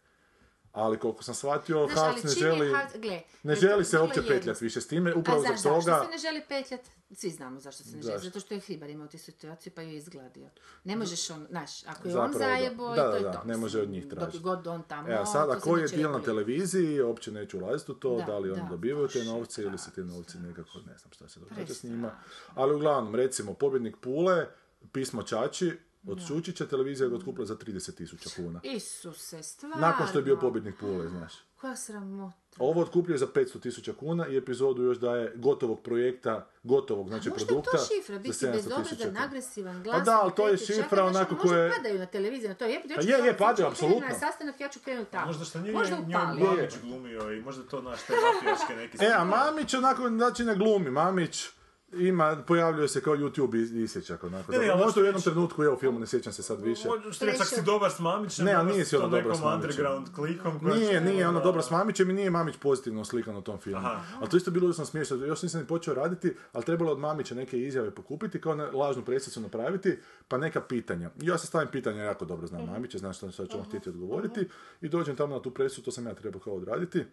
Ali 0.72 1.00
koliko 1.00 1.24
sam 1.24 1.36
shvatio, 1.36 1.88
Znaš, 1.88 1.98
ali 2.00 2.12
Hartz 2.12 2.24
ne 2.24 2.30
želi, 2.32 2.70
Hartz- 2.72 3.00
gle, 3.02 3.22
ne 3.44 3.56
želi 3.56 3.86
se 3.86 4.00
uopće 4.00 4.22
petljati 4.28 4.64
više 4.64 4.82
s 4.82 4.88
time, 4.88 5.14
upravo 5.16 5.40
zbog 5.41 5.56
zašto 5.56 5.70
toga... 5.70 6.02
se 6.06 6.12
ne 6.12 6.18
želi 6.18 6.41
petljat? 6.50 6.82
Svi 7.14 7.30
znamo 7.30 7.60
zašto 7.60 7.84
se 7.84 7.96
ne 7.96 8.02
želi. 8.02 8.20
Zato 8.20 8.40
što 8.40 8.54
je 8.54 8.60
Hribar 8.60 8.90
imao 8.90 9.08
tu 9.08 9.18
situaciju 9.18 9.74
pa 9.76 9.82
ju 9.82 9.90
je 9.90 9.98
izgladio. 9.98 10.50
Ne 10.84 10.96
možeš 10.96 11.30
on, 11.30 11.46
znaš, 11.50 11.84
ako 11.86 12.08
je 12.08 12.12
Zapravo 12.12 12.34
on 12.34 12.40
zajebo, 12.40 12.96
Da, 12.96 13.04
to 13.04 13.10
da, 13.12 13.18
je 13.18 13.24
da, 13.24 13.32
to. 13.32 13.44
ne 13.44 13.58
može 13.58 13.82
od 13.82 13.90
njih 13.90 14.08
tražiti. 14.08 14.38
Dok 14.38 14.44
god 14.44 14.68
on 14.68 14.84
tamo, 14.84 15.10
Evo 15.10 15.26
sada, 15.26 15.60
koji 15.60 15.82
je 15.82 15.88
deal 15.88 16.12
na 16.12 16.22
televiziji, 16.22 17.02
uopće 17.02 17.32
neću 17.32 17.58
ulaziti 17.58 17.91
u 17.91 17.96
to, 17.96 18.18
da, 18.18 18.24
Da, 18.24 18.38
li 18.38 18.52
oni 18.52 18.62
dobivaju 18.70 19.08
te 19.08 19.24
novce 19.24 19.62
ili 19.64 19.78
se 19.78 19.91
ti 19.91 20.02
novci 20.02 20.38
nekako, 20.38 20.78
ne 20.88 20.98
znam 20.98 21.12
šta 21.12 21.30
se 21.30 21.40
događa 21.40 21.74
s 21.74 21.84
njima. 21.84 22.12
Ali 22.56 22.76
uglavnom, 22.76 23.16
recimo, 23.16 23.54
pobjednik 23.54 23.96
Pule, 24.02 24.48
pismo 24.91 25.24
Čači, 25.24 25.78
od 26.08 26.28
Čučića, 26.28 26.66
televizija 26.66 27.10
ga 27.10 27.16
otkupila 27.16 27.46
za 27.46 27.56
30.000 27.56 28.36
kuna. 28.36 28.60
Isuse, 28.64 29.44
stvarno. 29.44 29.78
Nakon 29.78 30.08
što 30.08 30.18
je 30.20 30.24
bio 30.24 30.38
pobjednik 30.38 30.76
Pule, 30.80 31.08
znaš. 31.08 31.34
Koja 31.56 31.76
sramota. 31.76 32.38
Ovo 32.58 32.82
otkupljuje 32.82 33.18
za 33.18 33.28
500.000 33.28 33.94
kuna 33.94 34.28
i 34.28 34.38
epizodu 34.38 34.84
još 34.84 34.98
daje 34.98 35.34
gotovog 35.36 35.82
projekta, 35.82 36.48
gotovog, 36.64 37.08
znači 37.08 37.30
Možda 37.30 37.44
je 37.44 37.48
produkta. 37.48 37.72
to 37.72 37.84
šifra, 37.86 38.20
biti 38.20 38.34
700.000 38.36 38.52
bezobrazan, 38.54 39.18
agresivan, 39.18 39.84
glasan. 39.84 40.06
da, 40.06 40.20
ali 40.22 40.32
to 40.36 40.48
je 40.48 40.58
šifra 40.58 40.88
znaš, 40.90 41.16
onako 41.16 41.34
možda 41.36 41.50
koje- 41.50 41.72
padaju 41.72 42.00
na 42.00 42.06
televiziji, 42.06 42.50
na 42.50 42.56
to 42.56 42.66
je, 42.66 42.74
ja 42.74 42.82
Pa 42.96 43.02
ću 43.02 43.08
je, 43.10 43.18
je, 43.18 43.38
padaju, 43.38 43.68
apsolutno. 43.68 44.08
Na 44.08 44.20
sastanak, 44.20 44.60
ja 44.60 44.70
ću 44.70 44.80
krenuti 44.80 45.12
tamo. 45.12 45.26
Možda 45.26 45.46
što 45.46 45.60
nije 45.60 45.74
Možda 45.74 45.98
njoj. 45.98 46.24
Mamić 46.40 46.74
glumio 46.82 47.32
i 47.32 47.42
možda 47.42 47.64
to 47.64 47.82
naš 47.82 48.00
te 48.04 48.14
mafijaške 48.26 48.76
neke 48.76 48.98
E, 49.02 49.12
a. 49.12 49.24
Mamić 49.26 49.74
onako, 49.74 50.10
znači 50.10 50.44
ne 50.44 50.56
glumi, 50.56 50.92
Mamić 50.92 51.46
ima, 51.94 52.44
pojavljuje 52.48 52.88
se 52.88 53.02
kao 53.02 53.16
YouTube 53.16 53.56
is- 53.56 53.72
isječak, 53.74 54.24
onako. 54.24 54.52
Ne, 54.52 54.57
ne, 54.57 54.76
možda 54.76 55.02
u 55.02 55.06
jednom 55.06 55.22
trenutku 55.24 55.64
je 55.64 55.70
u 55.70 55.78
filmu, 55.78 55.99
ne 55.99 56.07
sjećam 56.07 56.34
se 56.34 56.44
sad 56.44 56.61
više. 56.61 56.88
Možda 56.88 57.11
što 57.11 57.26
reći, 57.26 57.45
si 57.45 57.61
dobar 57.64 57.91
s 57.91 57.99
Mamićem, 57.99 58.45
Ne, 58.45 58.64
nije 58.64 58.86
s 58.86 58.90
si 58.90 58.95
ono 58.95 59.07
s 59.07 59.11
Mamićem. 59.24 59.48
underground 59.53 60.07
klikom. 60.16 60.60
koja 60.60 60.76
Nije, 60.76 61.02
nije, 61.02 61.28
ono 61.28 61.40
da. 61.40 61.45
dobro 61.45 61.61
s 61.61 61.72
Mamićem 61.72 62.10
i 62.10 62.14
nije 62.14 62.30
Mamić 62.30 62.56
pozitivno 62.57 63.06
slikan 63.06 63.36
u 63.38 63.41
tom 63.41 63.57
filmu. 63.57 63.80
Aha. 63.80 64.02
Ali 64.20 64.30
to 64.30 64.38
isto 64.38 64.52
bilo 64.52 64.74
sam 64.74 64.86
smiješno, 64.86 65.18
još 65.18 65.41
nisam 65.41 65.61
ni 65.61 65.68
počeo 65.68 65.94
raditi, 65.94 66.36
ali 66.53 66.66
trebalo 66.66 66.91
od 66.91 66.99
Mamića 66.99 67.36
neke 67.36 67.60
izjave 67.60 67.91
pokupiti, 67.91 68.41
kao 68.41 68.56
na, 68.56 68.64
lažnu 68.66 69.03
presicu 69.03 69.41
napraviti, 69.41 69.98
pa 70.28 70.38
neka 70.38 70.61
pitanja. 70.61 71.10
I 71.22 71.28
ja 71.28 71.38
se 71.38 71.48
stavim 71.48 71.68
pitanja, 71.68 72.03
jako 72.03 72.26
dobro 72.26 72.48
znam 72.48 72.66
Mamića, 72.66 72.98
znam 72.98 73.14
što 73.14 73.32
sad 73.32 73.49
ću 73.49 73.57
on 73.57 73.64
htjeti 73.64 73.90
odgovoriti, 73.90 74.48
i 74.82 74.90
dođem 74.90 75.16
tamo 75.16 75.36
na 75.36 75.41
tu 75.41 75.52
presicu, 75.52 75.82
to 75.82 75.91
sam 75.91 76.07
ja 76.07 76.14
trebao 76.14 76.41
kao 76.41 76.53
odraditi. 76.53 77.06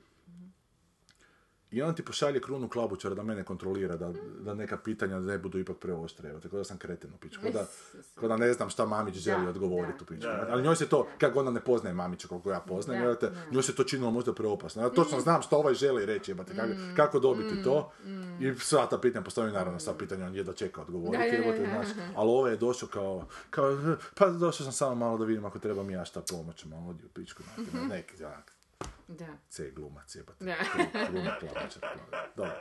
I 1.76 1.82
on 1.82 1.94
ti 1.94 2.04
pošalje 2.04 2.40
krunu 2.40 2.68
klabučara 2.68 3.14
da 3.14 3.22
mene 3.22 3.44
kontrolira, 3.44 3.96
da, 3.96 4.12
da 4.40 4.54
neka 4.54 4.76
pitanja 4.76 5.20
ne 5.20 5.38
budu 5.38 5.58
ipak 5.58 5.76
preoštre. 5.76 6.30
Evo, 6.30 6.40
tako 6.40 6.56
da 6.56 6.64
sam 6.64 6.78
kreten 6.78 7.10
u 7.14 7.16
pičku. 7.16 7.46
Da, 7.52 7.66
ko 8.14 8.28
da 8.28 8.36
ne 8.36 8.52
znam 8.52 8.70
šta 8.70 8.86
Mamić 8.86 9.14
želi 9.14 9.44
Da, 9.44 9.50
odgovoriti 9.50 9.98
da. 9.98 10.02
u 10.04 10.06
pičku. 10.06 10.26
Da, 10.30 10.44
da. 10.44 10.52
Ali 10.52 10.62
njoj 10.62 10.76
se 10.76 10.88
to, 10.88 11.06
kako 11.18 11.40
ona 11.40 11.50
ne 11.50 11.60
poznaje 11.60 11.94
Mamića 11.94 12.28
koliko 12.28 12.50
ja 12.50 12.60
poznajem, 12.60 13.04
Da, 13.04 13.14
da. 13.14 13.30
njoj 13.50 13.62
se 13.62 13.74
to 13.74 13.84
činilo 13.84 14.10
možda 14.10 14.34
preopasno. 14.34 14.82
Ja 14.82 14.88
točno 14.88 15.20
znam 15.20 15.42
što 15.42 15.56
ovaj 15.56 15.74
želi 15.74 16.06
reći, 16.06 16.30
jebate, 16.30 16.54
kako, 16.54 16.68
Mm, 16.68 16.94
kako 16.96 17.18
dobiti 17.18 17.62
to. 17.64 17.92
I 18.40 18.54
sva 18.58 18.86
ta 18.86 18.98
pitanja 18.98 19.24
postavljaju, 19.24 19.54
naravno, 19.54 19.80
sva 19.80 19.94
pitanja 19.94 20.26
on 20.26 20.34
jedva 20.34 20.52
čeka 20.52 20.80
odgovoriti. 20.80 21.18
Da, 21.18 21.24
da, 21.24 21.30
da, 21.30 21.36
jebote, 21.36 21.72
da. 21.76 21.84
znaš. 21.84 22.06
Ali 22.16 22.30
ovaj 22.30 22.52
je 22.52 22.56
došao 22.56 22.88
kao, 22.88 23.26
kao, 23.50 23.78
pa 24.14 24.28
došao 24.28 24.64
sam 24.64 24.72
samo 24.72 24.94
malo 24.94 25.18
da 25.18 25.24
vidim 25.24 25.44
ako 25.44 25.58
treba 25.58 25.82
mi 25.82 25.92
ja 25.92 26.04
šta 26.04 26.20
pomoć, 26.30 26.64
malo 26.64 26.90
odi 26.90 27.04
u 27.04 27.08
pičku, 27.08 27.42
znate, 27.42 27.86
neki, 27.94 28.22
jak, 28.22 28.55
Da. 29.08 29.38
C 29.48 29.70
glumac, 29.70 30.14
jebate. 30.14 30.44
Da. 30.44 30.54
Gluma 31.10 31.36
dobro. 32.36 32.52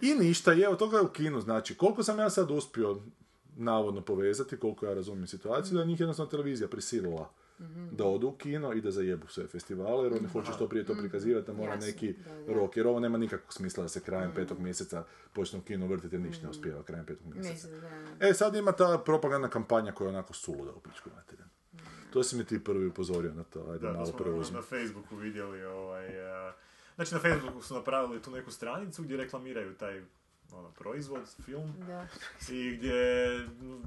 I 0.00 0.14
ništa, 0.14 0.54
i 0.54 0.60
evo, 0.60 0.76
toga 0.76 0.96
je 0.96 1.02
u 1.02 1.08
kinu, 1.08 1.40
znači, 1.40 1.76
koliko 1.76 2.02
sam 2.02 2.18
ja 2.18 2.30
sad 2.30 2.50
uspio 2.50 3.00
navodno 3.56 4.00
povezati, 4.00 4.56
koliko 4.56 4.86
ja 4.86 4.94
razumijem 4.94 5.26
situaciju, 5.26 5.78
da 5.78 5.84
njih 5.84 6.00
jednostavno 6.00 6.30
televizija 6.30 6.68
prisilila 6.68 7.30
da 7.92 8.04
odu 8.04 8.28
u 8.28 8.32
kino 8.32 8.72
i 8.72 8.80
da 8.80 8.90
zajebu 8.90 9.26
sve 9.28 9.46
festivale, 9.46 10.04
jer 10.04 10.12
oni 10.12 10.28
hoće 10.28 10.52
što 10.52 10.68
prije 10.68 10.84
to 10.84 10.94
prikazivati, 10.94 11.46
da 11.46 11.52
mora 11.52 11.72
Jasno, 11.72 11.86
neki 11.86 12.12
da, 12.12 12.34
da. 12.34 12.52
rok, 12.52 12.76
jer 12.76 12.86
ovo 12.86 13.00
nema 13.00 13.18
nikakvog 13.18 13.52
smisla 13.52 13.82
da 13.82 13.88
se 13.88 14.00
krajem 14.00 14.32
petog 14.34 14.58
mjeseca 14.58 15.04
počne 15.32 15.58
u 15.58 15.62
kino 15.62 15.86
vrtiti, 15.86 16.18
ništa 16.18 16.42
ne 16.42 16.50
uspijeva 16.50 16.82
krajem 16.82 17.06
petog 17.06 17.26
mjeseca. 17.34 17.68
Da. 17.68 18.28
E, 18.28 18.34
sad 18.34 18.54
ima 18.54 18.72
ta 18.72 19.02
propagandna 19.04 19.48
kampanja 19.48 19.92
koja 19.92 20.06
je 20.06 20.08
onako 20.08 20.34
suluda 20.34 20.72
u 20.72 20.80
pičku 20.80 21.10
materinu. 21.16 21.48
To 22.12 22.22
si 22.22 22.36
mi 22.36 22.44
ti 22.44 22.64
prvi 22.64 22.86
upozorio 22.86 23.34
na 23.34 23.44
to, 23.44 23.60
ajde 23.70 23.78
Da, 23.78 23.88
to 23.88 23.94
malo 23.94 24.06
smo 24.06 24.18
preuzmi. 24.18 24.56
na 24.56 24.62
Facebooku 24.62 25.16
vidjeli 25.16 25.64
ovaj... 25.64 26.20
a, 26.30 26.52
Znači 26.96 27.14
na 27.14 27.20
Facebooku 27.20 27.62
su 27.62 27.74
napravili 27.74 28.22
tu 28.22 28.30
neku 28.30 28.50
stranicu 28.50 29.02
gdje 29.02 29.16
reklamiraju 29.16 29.74
taj 29.74 30.02
ono, 30.52 30.70
proizvod, 30.70 31.22
film. 31.44 31.74
Da. 31.86 32.06
I 32.50 32.70
gdje 32.76 33.38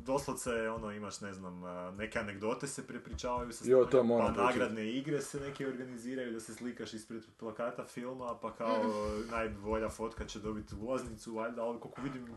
doslovce 0.05 0.69
ono 0.69 0.91
imaš 0.91 1.21
ne 1.21 1.33
znam 1.33 1.63
a, 1.63 1.91
neke 1.97 2.19
anegdote 2.19 2.67
se 2.67 2.87
prepričavaju 2.87 3.51
sa 3.51 3.69
Jo, 3.69 3.85
to 3.85 4.07
pa 4.07 4.43
nagradne 4.43 4.91
igre 4.91 5.21
se 5.21 5.39
neke 5.39 5.67
organiziraju 5.67 6.33
da 6.33 6.39
se 6.39 6.53
slikaš 6.53 6.93
ispred 6.93 7.23
plakata 7.37 7.85
filma 7.85 8.37
pa 8.41 8.55
kao 8.55 8.83
najbolja 9.31 9.89
fotka 9.89 10.25
će 10.25 10.39
dobiti 10.39 10.75
ulaznicu 10.75 11.33
valjda 11.33 11.63
ali 11.63 11.79
koliko 11.79 12.01
vidim 12.01 12.27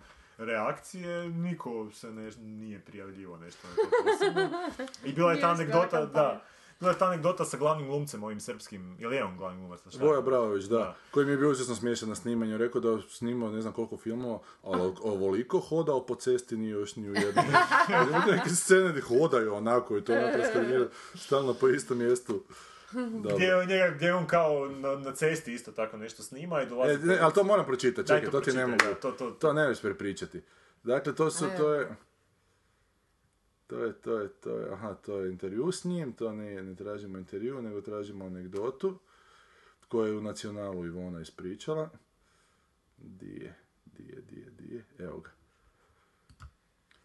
reakcije 0.45 1.29
niko 1.29 1.91
se 1.93 2.11
ne, 2.13 2.31
nije 2.39 2.81
prijavljivo 2.81 3.37
nešto 3.37 3.69
na 3.69 3.75
to 3.75 3.83
posebno. 4.05 4.59
I 5.05 5.13
bila 5.13 5.33
je 5.33 5.41
ta 5.41 5.51
anegdota, 5.51 6.07
da, 6.07 6.43
bila 6.81 6.93
je 6.93 6.99
ta 6.99 7.07
anegdota 7.07 7.45
sa 7.45 7.57
glavnim 7.57 7.87
glumcem 7.87 8.23
ovim 8.25 8.41
srpskim, 8.41 8.97
ili 9.01 9.17
je 9.17 9.25
on 9.25 9.37
glavni 9.37 9.61
glumac? 9.61 9.81
Voja 10.01 10.21
Bravović, 10.21 10.65
da, 10.65 10.79
Da. 10.79 10.95
koji 11.11 11.27
mi 11.27 11.33
je 11.33 11.37
bio 11.39 11.51
užasno 11.51 11.75
smiješan 11.75 12.09
na 12.09 12.15
snimanju, 12.15 12.59
rekao 12.59 12.81
da 12.81 12.89
je 12.91 13.03
snimao 13.09 13.51
ne 13.51 13.61
znam 13.61 13.73
koliko 13.73 13.97
filmova, 13.97 14.39
ali 14.63 14.95
ovoliko 15.03 15.61
hodao 15.61 16.07
po 16.07 16.15
cesti 16.15 16.57
nije 16.57 16.71
još 16.71 16.97
ni 16.97 17.11
u 17.11 17.15
jednom. 17.15 17.45
Neke 18.31 18.51
scene 18.51 18.89
gdje 18.89 19.03
hodaju 19.03 19.55
onako 19.55 19.99
i 19.99 20.05
to 20.05 20.13
ono 20.13 20.33
transformira 20.33 20.87
stalno 21.15 21.55
po 21.55 21.69
istom 21.69 21.99
mjestu. 21.99 22.43
Gdje, 23.35 23.57
on 23.57 23.67
njega, 23.69 23.95
gdje 23.97 24.15
on 24.15 24.27
kao 24.27 24.69
na, 24.69 24.95
na 24.95 25.13
cesti 25.15 25.53
isto 25.55 25.73
tako 25.73 25.97
nešto 25.97 26.23
snima 26.23 26.63
i 26.63 26.67
dolazi... 26.67 26.95
E, 26.95 27.07
ne, 27.07 27.19
ali 27.21 27.35
to 27.35 27.45
moram 27.45 27.67
pročitati, 27.67 28.09
čekaj, 28.09 28.25
to 28.25 28.31
to 28.31 28.41
ti 28.41 28.53
ne 28.53 28.67
mogu. 28.67 28.79
da, 28.79 28.95
to- 28.95 29.13
to- 29.13 29.31
To 29.31 29.53
ne 29.53 29.67
možeš 29.67 29.83
prepričati. 29.83 30.43
Dakle, 30.83 31.15
to 31.15 31.31
su, 31.31 31.45
to 31.59 31.75
je... 31.75 31.89
To 33.67 33.79
je, 33.79 33.93
to 33.95 34.19
je, 34.19 34.29
to 34.31 34.51
je, 34.51 34.73
aha, 34.73 34.95
to 34.95 35.21
je 35.21 35.31
intervju 35.31 35.73
s 35.73 35.85
njim, 35.85 36.13
to 36.13 36.33
ne, 36.33 36.63
ne 36.63 36.75
tražimo 36.75 37.19
intervju, 37.19 37.63
nego 37.63 37.81
tražimo 37.81 38.25
anegdotu 38.27 38.99
koju 39.89 40.13
je 40.13 40.19
u 40.19 40.23
nacionalu 40.23 40.87
Ivona 40.87 41.21
ispričala. 41.21 41.89
Di 42.97 43.27
je, 43.35 43.55
di 43.87 44.03
je, 44.05 44.21
di 44.21 44.37
je, 44.37 44.51
di 44.51 44.75
je, 44.75 44.85
evo 44.99 45.21
ga. 45.21 45.31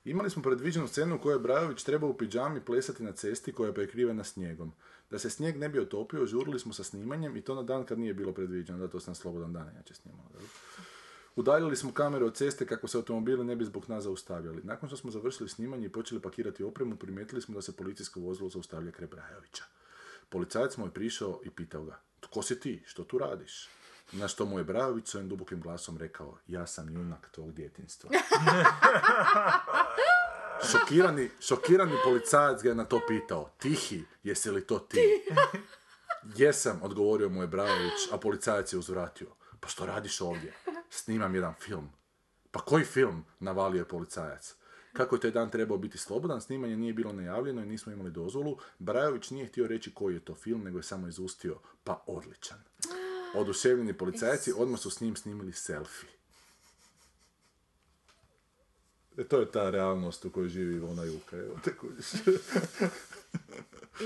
Imali 0.05 0.29
smo 0.29 0.43
predviđenu 0.43 0.87
scenu 0.87 1.15
u 1.15 1.19
kojoj 1.19 1.35
je 1.35 1.39
Brajović 1.39 1.83
trebao 1.83 2.09
u 2.09 2.17
pidžami 2.17 2.61
plesati 2.61 3.03
na 3.03 3.11
cesti 3.11 3.53
koja 3.53 3.67
je 3.67 3.73
prekrivena 3.73 4.23
snijegom. 4.23 4.73
Da 5.09 5.19
se 5.19 5.29
snijeg 5.29 5.57
ne 5.57 5.69
bi 5.69 5.79
otopio, 5.79 6.25
žurili 6.25 6.59
smo 6.59 6.73
sa 6.73 6.83
snimanjem 6.83 7.37
i 7.37 7.41
to 7.41 7.55
na 7.55 7.63
dan 7.63 7.85
kad 7.85 7.99
nije 7.99 8.13
bilo 8.13 8.33
predviđeno, 8.33 8.79
da 8.79 8.87
to 8.87 8.99
sam 8.99 9.15
slobodan 9.15 9.53
dan 9.53 9.69
inače 9.69 9.93
snimao. 9.93 10.25
dobro. 10.33 10.47
Udaljili 11.35 11.75
smo 11.75 11.93
kamere 11.93 12.25
od 12.25 12.35
ceste 12.35 12.65
kako 12.65 12.87
se 12.87 12.97
automobili 12.97 13.45
ne 13.45 13.55
bi 13.55 13.65
zbog 13.65 13.89
nas 13.89 14.03
zaustavljali. 14.03 14.61
Nakon 14.63 14.89
što 14.89 14.97
smo 14.97 15.11
završili 15.11 15.49
snimanje 15.49 15.85
i 15.85 15.91
počeli 15.91 16.21
pakirati 16.21 16.63
opremu, 16.63 16.95
primijetili 16.95 17.41
smo 17.41 17.55
da 17.55 17.61
se 17.61 17.75
policijsko 17.75 18.19
vozilo 18.19 18.49
zaustavlja 18.49 18.91
kraj 18.91 19.07
Brajovića. 19.07 19.63
Policajac 20.29 20.77
mu 20.77 20.85
je 20.85 20.91
prišao 20.91 21.39
i 21.43 21.49
pitao 21.49 21.83
ga, 21.83 21.99
tko 22.19 22.41
si 22.41 22.59
ti, 22.59 22.83
što 22.85 23.03
tu 23.03 23.17
radiš? 23.17 23.69
Na 24.11 24.27
što 24.27 24.45
mu 24.45 24.57
je 24.57 24.63
Brajović 24.63 25.07
svojim 25.07 25.29
dubokim 25.29 25.61
glasom 25.61 25.97
rekao, 25.97 26.37
ja 26.47 26.67
sam 26.67 26.93
junak 26.93 27.29
tvog 27.31 27.53
djetinstva. 27.53 28.09
šokirani, 30.71 31.29
šokirani 31.39 31.95
policajac 32.03 32.63
ga 32.63 32.69
je 32.69 32.75
na 32.75 32.85
to 32.85 33.01
pitao, 33.07 33.49
tihi, 33.57 34.03
jesi 34.23 34.51
li 34.51 34.67
to 34.67 34.79
ti? 34.79 34.99
Jesam, 36.35 36.79
odgovorio 36.83 37.29
mu 37.29 37.41
je 37.41 37.47
Brajović, 37.47 38.11
a 38.11 38.17
policajac 38.17 38.73
je 38.73 38.79
uzvratio. 38.79 39.27
Pa 39.59 39.67
što 39.67 39.85
radiš 39.85 40.21
ovdje? 40.21 40.53
Snimam 40.89 41.35
jedan 41.35 41.53
film. 41.59 41.89
Pa 42.51 42.59
koji 42.59 42.85
film? 42.85 43.25
Navalio 43.39 43.79
je 43.79 43.87
policajac. 43.87 44.55
Kako 44.93 45.15
je 45.15 45.21
taj 45.21 45.31
dan 45.31 45.49
trebao 45.51 45.77
biti 45.77 45.97
slobodan, 45.97 46.41
snimanje 46.41 46.77
nije 46.77 46.93
bilo 46.93 47.13
najavljeno 47.13 47.61
i 47.61 47.65
nismo 47.65 47.91
imali 47.91 48.11
dozvolu. 48.11 48.57
Brajović 48.79 49.29
nije 49.29 49.47
htio 49.47 49.67
reći 49.67 49.93
koji 49.93 50.13
je 50.13 50.25
to 50.25 50.35
film, 50.35 50.63
nego 50.63 50.79
je 50.79 50.83
samo 50.83 51.07
izustio, 51.07 51.59
pa 51.83 52.03
odličan. 52.07 52.63
Oduševljeni 53.35 53.97
policajci 53.97 54.53
odmah 54.57 54.79
su 54.79 54.89
s 54.89 55.01
njim 55.01 55.15
snimili 55.15 55.53
selfie. 55.53 56.16
E, 59.17 59.23
to 59.23 59.39
je 59.39 59.51
ta 59.51 59.69
realnost 59.69 60.25
u 60.25 60.29
kojoj 60.31 60.49
živi 60.49 60.75
Ivona 60.75 61.03
Juka. 61.03 61.37
Evo, 61.37 61.59
te 61.63 61.77
kužiš. 61.77 62.11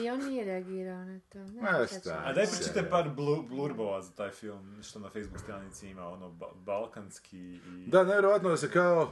I 0.03 0.09
on 0.09 0.19
nije 0.19 0.45
reagirao 0.45 1.05
na 1.05 1.19
to. 1.19 1.39
Ne, 1.39 1.61
Ma, 1.61 1.87
šta 2.01 2.23
A 2.25 2.33
daj 2.33 2.45
pročitaj 2.45 2.89
par 2.89 3.09
blu, 3.09 3.43
blurbova 3.43 4.01
za 4.01 4.11
taj 4.11 4.29
film, 4.29 4.83
što 4.83 4.99
na 4.99 5.09
Facebook 5.09 5.39
stranici 5.39 5.87
ima, 5.89 6.07
ono, 6.07 6.29
ba- 6.29 6.51
balkanski 6.55 7.37
i 7.55 7.85
Da, 7.87 8.03
nevjerojatno 8.03 8.49
da 8.49 8.57
se 8.57 8.71
kao... 8.71 9.11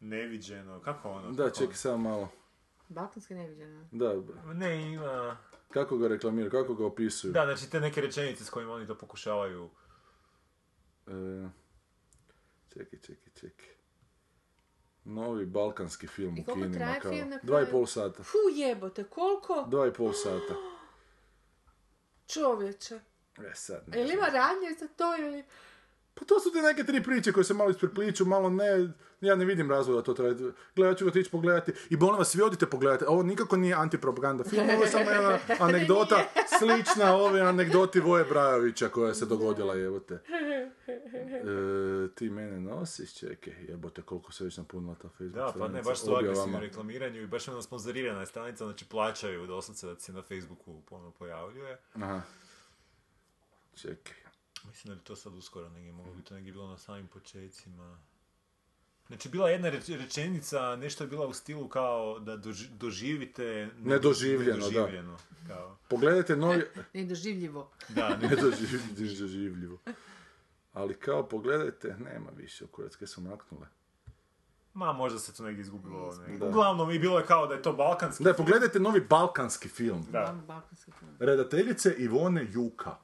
neviđeno, 0.00 0.80
kako 0.80 1.10
ono? 1.10 1.32
Da, 1.32 1.44
kako 1.44 1.58
čekaj 1.58 1.76
samo 1.76 1.98
malo. 1.98 2.28
Balkanski 2.88 3.34
neviđeno. 3.34 3.88
Da, 3.92 4.10
ono? 4.10 4.52
Ne, 4.54 4.92
ima... 4.92 5.36
kako 5.70 5.98
ga 5.98 6.08
reklamiraju, 6.08 6.50
kako 6.50 6.74
ga 6.74 6.86
opisuju. 6.86 7.32
Da, 7.32 7.44
znači 7.44 7.70
te 7.70 7.80
neke 7.80 8.00
rečenice 8.00 8.44
s 8.44 8.50
kojima 8.50 8.72
oni 8.72 8.86
to 8.86 8.98
pokušavaju. 8.98 9.70
E, 11.06 11.48
čekaj, 12.72 12.98
čekaj, 12.98 13.32
čekaj. 13.40 13.75
Novi 15.06 15.46
balkanski 15.46 16.06
film 16.06 16.36
I 16.36 16.40
u 16.40 16.44
koliko 16.44 16.62
kinima. 16.62 16.78
traje 16.78 17.00
kao- 17.00 17.10
film 17.10 17.28
na 17.28 17.38
Dva 17.42 17.62
i 17.62 17.66
pol 17.66 17.86
sata. 17.86 18.22
Fu 18.22 18.38
jebote, 18.52 19.04
koliko? 19.04 19.64
Dva 19.68 19.86
i 19.86 19.92
pol 19.92 20.12
sata. 20.14 20.54
Čovječe. 22.34 23.00
E 23.40 23.54
sad, 23.54 23.82
ne 23.86 24.04
znam. 24.04 24.18
ima 24.18 24.26
radnje 24.26 24.68
za 24.80 24.88
to 24.88 25.16
ili... 25.16 25.44
Pa 26.18 26.24
to 26.24 26.40
su 26.40 26.52
te 26.52 26.62
neke 26.62 26.84
tri 26.84 27.02
priče 27.02 27.32
koje 27.32 27.44
se 27.44 27.54
malo 27.54 27.70
isprepliču, 27.70 28.24
malo 28.24 28.50
ne, 28.50 28.88
ja 29.20 29.34
ne 29.34 29.44
vidim 29.44 29.70
razloga 29.70 30.00
da 30.00 30.04
to 30.04 30.14
traje. 30.14 30.34
Gledaj, 30.76 30.92
ja 30.92 30.94
ću 30.94 31.04
ga 31.04 31.08
otići 31.08 31.30
pogledati. 31.30 31.72
I 31.90 31.96
molim 31.96 32.18
vas, 32.18 32.28
svi 32.28 32.42
odite 32.42 32.66
pogledati. 32.66 33.04
Ovo 33.08 33.22
nikako 33.22 33.56
nije 33.56 33.74
antipropaganda 33.74 34.44
film, 34.44 34.70
ovo 34.70 34.82
je 34.82 34.90
samo 34.90 35.10
jedna 35.10 35.38
anegdota 35.66 36.24
slična 36.58 37.16
ove 37.16 37.40
anegdoti 37.40 38.00
Voje 38.00 38.24
Brajovića 38.24 38.88
koja 38.88 39.14
se 39.14 39.26
dogodila, 39.26 39.74
jebote. 39.74 40.14
E, 40.14 42.08
ti 42.14 42.30
mene 42.30 42.60
nosiš, 42.60 43.14
čekaj, 43.14 43.54
jebote, 43.68 44.02
koliko 44.02 44.32
se 44.32 44.44
već 44.44 44.56
napunila 44.56 44.94
ta 44.94 45.08
Facebook 45.08 45.34
Da, 45.34 45.52
pa 45.58 45.68
ne, 45.68 45.82
baš 45.82 46.00
su 46.00 46.12
u 46.56 46.60
reklamiranju 46.60 47.22
i 47.22 47.26
baš 47.26 47.48
je 47.48 47.52
ono 47.52 47.62
sponzorirana 47.62 48.20
je 48.20 48.26
stranica, 48.26 48.64
znači 48.64 48.84
plaćaju 48.88 49.46
doslovce 49.46 49.86
da 49.86 49.98
se 49.98 50.12
na 50.12 50.22
Facebooku 50.22 50.82
ponovno 50.88 51.10
pojavljuje. 51.10 51.78
Aha. 51.94 52.20
Čekaj. 53.74 54.25
Mislim 54.66 54.88
da 54.88 54.94
bi 54.94 55.04
to 55.04 55.16
sad 55.16 55.34
uskoro 55.34 55.68
negdje 55.68 55.92
moglo 55.92 56.12
biti, 56.14 56.28
to 56.28 56.34
negdje 56.34 56.52
bilo 56.52 56.66
na 56.66 56.78
samim 56.78 57.06
počecima. 57.06 57.98
Znači, 59.06 59.28
bila 59.28 59.48
je 59.48 59.54
jedna 59.54 59.68
reč- 59.70 59.98
rečenica, 59.98 60.76
nešto 60.76 61.04
je 61.04 61.08
bila 61.08 61.26
u 61.26 61.32
stilu 61.32 61.68
kao 61.68 62.18
da 62.18 62.32
doži- 62.34 62.68
doživite... 62.70 63.44
ne- 63.74 63.90
Nedoživljeno, 63.90 64.58
da. 64.60 64.66
nedoživljeno, 64.68 65.16
Kao, 65.48 65.76
Pogledajte 65.88 66.36
novi... 66.36 66.62
Nedoživljivo. 66.94 67.70
da, 67.88 68.08
ne, 68.16 68.28
Nedoživ- 68.28 68.98
Nedoživljivo. 68.98 69.78
Ali 70.72 70.94
kao, 70.94 71.28
pogledajte, 71.28 71.96
nema 72.00 72.30
više, 72.30 72.64
u 72.64 72.68
Kuracke 72.68 73.06
su 73.06 73.20
maknule. 73.20 73.66
ma 74.74 74.92
možda 74.92 75.18
se 75.18 75.34
to 75.34 75.42
negdje 75.42 75.60
izgubilo. 75.62 76.16
negdje. 76.18 76.48
Uglavnom, 76.48 76.90
i 76.90 76.98
bilo 76.98 77.18
je 77.18 77.26
kao 77.26 77.46
da 77.46 77.54
je 77.54 77.62
to 77.62 77.72
balkanski 77.72 78.24
Da, 78.24 78.34
pogledajte 78.34 78.80
novi 78.80 79.00
balkanski 79.00 79.68
film. 79.68 80.06
Da. 80.10 80.34
Balkanski 80.46 80.90
film. 80.92 81.10
Redateljice 81.20 81.94
Ivone 81.98 82.46
Juka. 82.50 82.96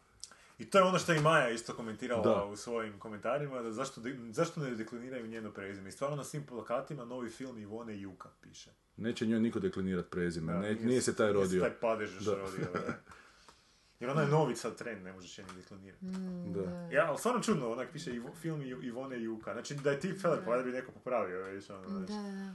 I 0.63 0.67
to 0.67 0.79
je 0.79 0.85
ono 0.85 0.99
što 0.99 1.13
je 1.13 1.19
i 1.19 1.23
Maja 1.23 1.51
isto 1.51 1.75
komentirala 1.75 2.23
Da. 2.25 2.45
u 2.45 2.57
svojim 2.57 2.99
komentarima, 2.99 3.63
da 3.63 3.73
zašto, 3.73 4.01
de- 4.01 4.19
zašto 4.31 4.61
ne 4.61 4.71
dekliniraju 4.71 5.27
njeno 5.27 5.51
prezime. 5.51 5.89
I 5.89 5.93
stvarno 5.93 6.17
na 6.17 6.25
svim 6.25 6.43
plakatima 6.45 7.05
novi 7.05 7.31
film 7.31 7.59
Ivone 7.59 8.01
Juka 8.01 8.29
piše. 8.41 8.71
Neće 8.97 9.27
njoj 9.27 9.41
niko 9.41 9.61
deklinirat 9.61 10.11
prezime, 10.11 10.53
Da, 10.53 10.59
ne, 10.59 10.75
nije 10.75 11.01
se 11.03 11.17
taj 11.17 11.27
Nije 11.27 11.33
rodio. 11.35 11.61
se 11.61 11.61
taj 11.61 11.81
padež 11.81 12.15
još 12.15 12.25
Da. 12.25 12.35
rodio, 12.35 12.67
da. 12.75 12.81
Jer 14.01 14.11
ona 14.11 14.23
je 14.23 14.29
novi 14.29 14.57
sad 14.57 14.77
trend, 14.77 15.05
ne 15.05 15.13
možeš 15.13 15.39
je 15.39 15.45
ni 15.45 15.51
deklinirati. 15.55 16.05
Da. 16.51 16.89
Ja, 16.93 17.07
ali 17.09 17.19
stvarno 17.19 17.43
čudno, 17.43 17.71
onak 17.71 17.89
piše 17.93 18.15
Ivo, 18.15 18.31
film 18.33 18.61
Iv- 18.63 18.85
Ivone 18.85 19.23
Juka. 19.23 19.53
Znači 19.53 19.75
da 19.75 19.91
je 19.91 20.01
ti 20.01 20.15
feler, 20.15 20.39
pa 20.45 20.51
valjda 20.51 20.65
bi 20.65 20.73
neko 20.73 20.93
popravio, 20.93 21.45
vidiš, 21.45 21.71
ono, 21.71 21.83
Da, 21.83 21.89
znači. 21.89 22.13
da, 22.13 22.55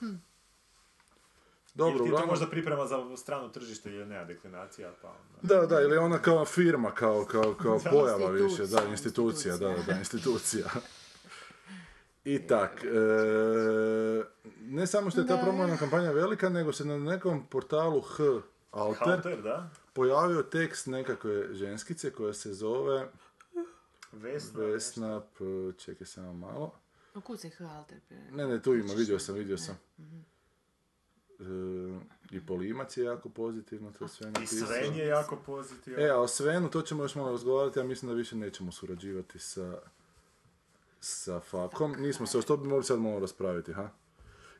da. 0.00 0.18
Dobro, 1.74 1.90
Ili 1.90 1.98
ti 1.98 2.04
je 2.04 2.10
to 2.10 2.16
uglavnom- 2.16 2.28
možda 2.28 2.46
priprema 2.46 2.86
za 2.86 3.16
strano 3.16 3.48
tržište 3.48 3.92
jer 3.92 4.06
nema 4.06 4.24
deklinacija, 4.24 4.92
pa 5.02 5.08
onda... 5.08 5.54
Da, 5.54 5.66
da, 5.66 5.80
ili 5.80 5.92
je 5.92 5.98
ona 5.98 6.18
kao 6.18 6.44
firma, 6.44 6.90
kao, 6.90 7.24
kao, 7.24 7.54
kao 7.54 7.78
Da. 7.84 7.90
pojava 7.90 8.30
više, 8.30 8.44
Institucija, 8.44 8.80
da, 8.80 8.88
institucija, 8.88 9.56
da, 9.56 9.68
institucija. 9.68 9.94
da, 9.94 9.98
institucija. 9.98 10.64
I 12.24 12.38
tak, 12.40 12.84
e, 12.84 12.88
ne 14.60 14.86
samo 14.86 15.10
što 15.10 15.20
je 15.20 15.26
ta 15.26 15.36
Da. 15.36 15.42
promojna 15.42 15.76
kampanja 15.76 16.10
velika, 16.10 16.48
nego 16.48 16.72
se 16.72 16.84
na 16.84 16.98
nekom 16.98 17.46
portalu 17.46 18.00
H. 18.00 18.24
Alter 18.70 19.06
Halter, 19.06 19.42
da? 19.42 19.70
pojavio 19.92 20.42
tekst 20.42 20.86
nekakve 20.86 21.54
ženskice 21.54 22.10
koja 22.10 22.32
se 22.32 22.52
zove 22.52 23.08
Vesna. 24.12 24.60
Vesna, 24.60 25.20
p, 25.20 25.44
čekaj 25.78 26.06
samo 26.06 26.32
malo. 26.32 26.72
U 27.14 27.20
kucaj 27.20 27.50
halter. 27.50 27.98
Ne, 28.30 28.46
ne, 28.46 28.62
tu 28.62 28.74
ima, 28.74 28.92
vidio 28.94 29.18
sam, 29.18 29.34
vidio 29.34 29.58
sam. 29.58 29.78
E, 29.98 30.02
I 32.30 32.40
Polimac 32.46 32.96
je 32.96 33.04
jako 33.04 33.28
pozitivno 33.28 33.92
to 33.98 34.08
sve 34.08 34.28
I 34.28 34.30
napisao. 34.30 34.68
Sven 34.68 34.94
je 34.94 35.06
jako 35.06 35.36
pozitivan. 35.36 36.02
E, 36.02 36.08
a 36.08 36.20
o 36.20 36.28
Svenu, 36.28 36.70
to 36.70 36.82
ćemo 36.82 37.02
još 37.04 37.14
malo 37.14 37.30
razgovarati, 37.30 37.78
ja 37.78 37.84
mislim 37.84 38.08
da 38.08 38.14
više 38.14 38.36
nećemo 38.36 38.72
surađivati 38.72 39.38
sa, 39.38 39.78
sa 41.00 41.40
Fakom. 41.40 41.94
Nismo 41.98 42.26
se, 42.26 42.42
to 42.42 42.56
bi 42.56 42.68
mogli 42.68 42.84
sad 42.84 42.98
malo 42.98 43.20
raspraviti, 43.20 43.72
ha? 43.72 43.90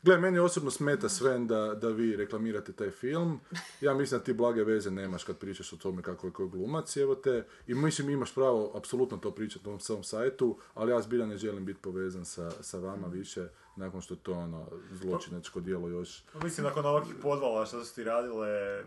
Gle, 0.03 0.19
meni 0.19 0.39
osobno 0.39 0.71
smeta 0.71 1.09
Sven 1.09 1.47
da, 1.47 1.75
da 1.75 1.89
vi 1.89 2.17
reklamirate 2.17 2.73
taj 2.73 2.91
film. 2.91 3.41
Ja 3.81 3.95
mislim 3.95 4.19
da 4.19 4.25
ti 4.25 4.33
blage 4.33 4.65
veze 4.65 4.91
nemaš 4.91 5.25
kad 5.25 5.39
pričaš 5.39 5.73
o 5.73 5.77
tome 5.77 6.03
kako 6.03 6.27
je 6.27 6.33
koji 6.33 6.49
glumac, 6.49 6.97
evo 6.97 7.15
te. 7.15 7.47
I 7.67 7.75
mislim 7.75 8.11
imaš 8.11 8.35
pravo 8.35 8.73
apsolutno 8.75 9.17
to 9.17 9.31
pričati 9.31 9.65
na 9.65 9.71
ovom 9.71 9.81
samom 9.81 10.05
sajtu, 10.05 10.59
ali 10.75 10.93
ja 10.93 11.01
zbilja 11.01 11.27
ne 11.27 11.37
želim 11.37 11.65
biti 11.65 11.81
povezan 11.81 12.25
sa, 12.25 12.51
sa 12.61 12.79
vama 12.79 13.07
više, 13.07 13.49
nakon 13.77 14.01
što 14.01 14.17
to 14.17 14.33
ono 14.33 14.67
zločinačko 14.93 15.61
djelo 15.61 15.89
još 15.89 16.25
Mislim, 16.43 16.67
nakon 16.67 16.87
ovakvih 16.87 17.15
podvala 17.23 17.67
što 17.67 17.85
su 17.85 17.95
ti 17.95 18.05
radile... 18.05 18.85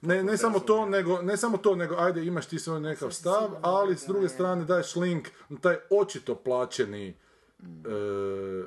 ne, 0.00 0.24
ne 0.24 0.36
samo 0.36 0.58
to, 0.58 0.86
nego, 0.86 1.22
ne 1.22 1.36
samo 1.36 1.56
to, 1.56 1.74
nego 1.74 1.94
ajde 1.94 2.24
imaš 2.24 2.46
ti 2.46 2.58
svoj 2.58 2.80
nekakav 2.80 3.10
stav, 3.10 3.50
ali 3.62 3.96
s 3.96 4.06
druge 4.06 4.28
strane 4.28 4.64
daješ 4.64 4.96
link 4.96 5.28
na 5.48 5.58
taj 5.58 5.76
očito 5.90 6.34
plaćeni 6.34 7.16
e, 7.60 7.64
e, 7.64 8.66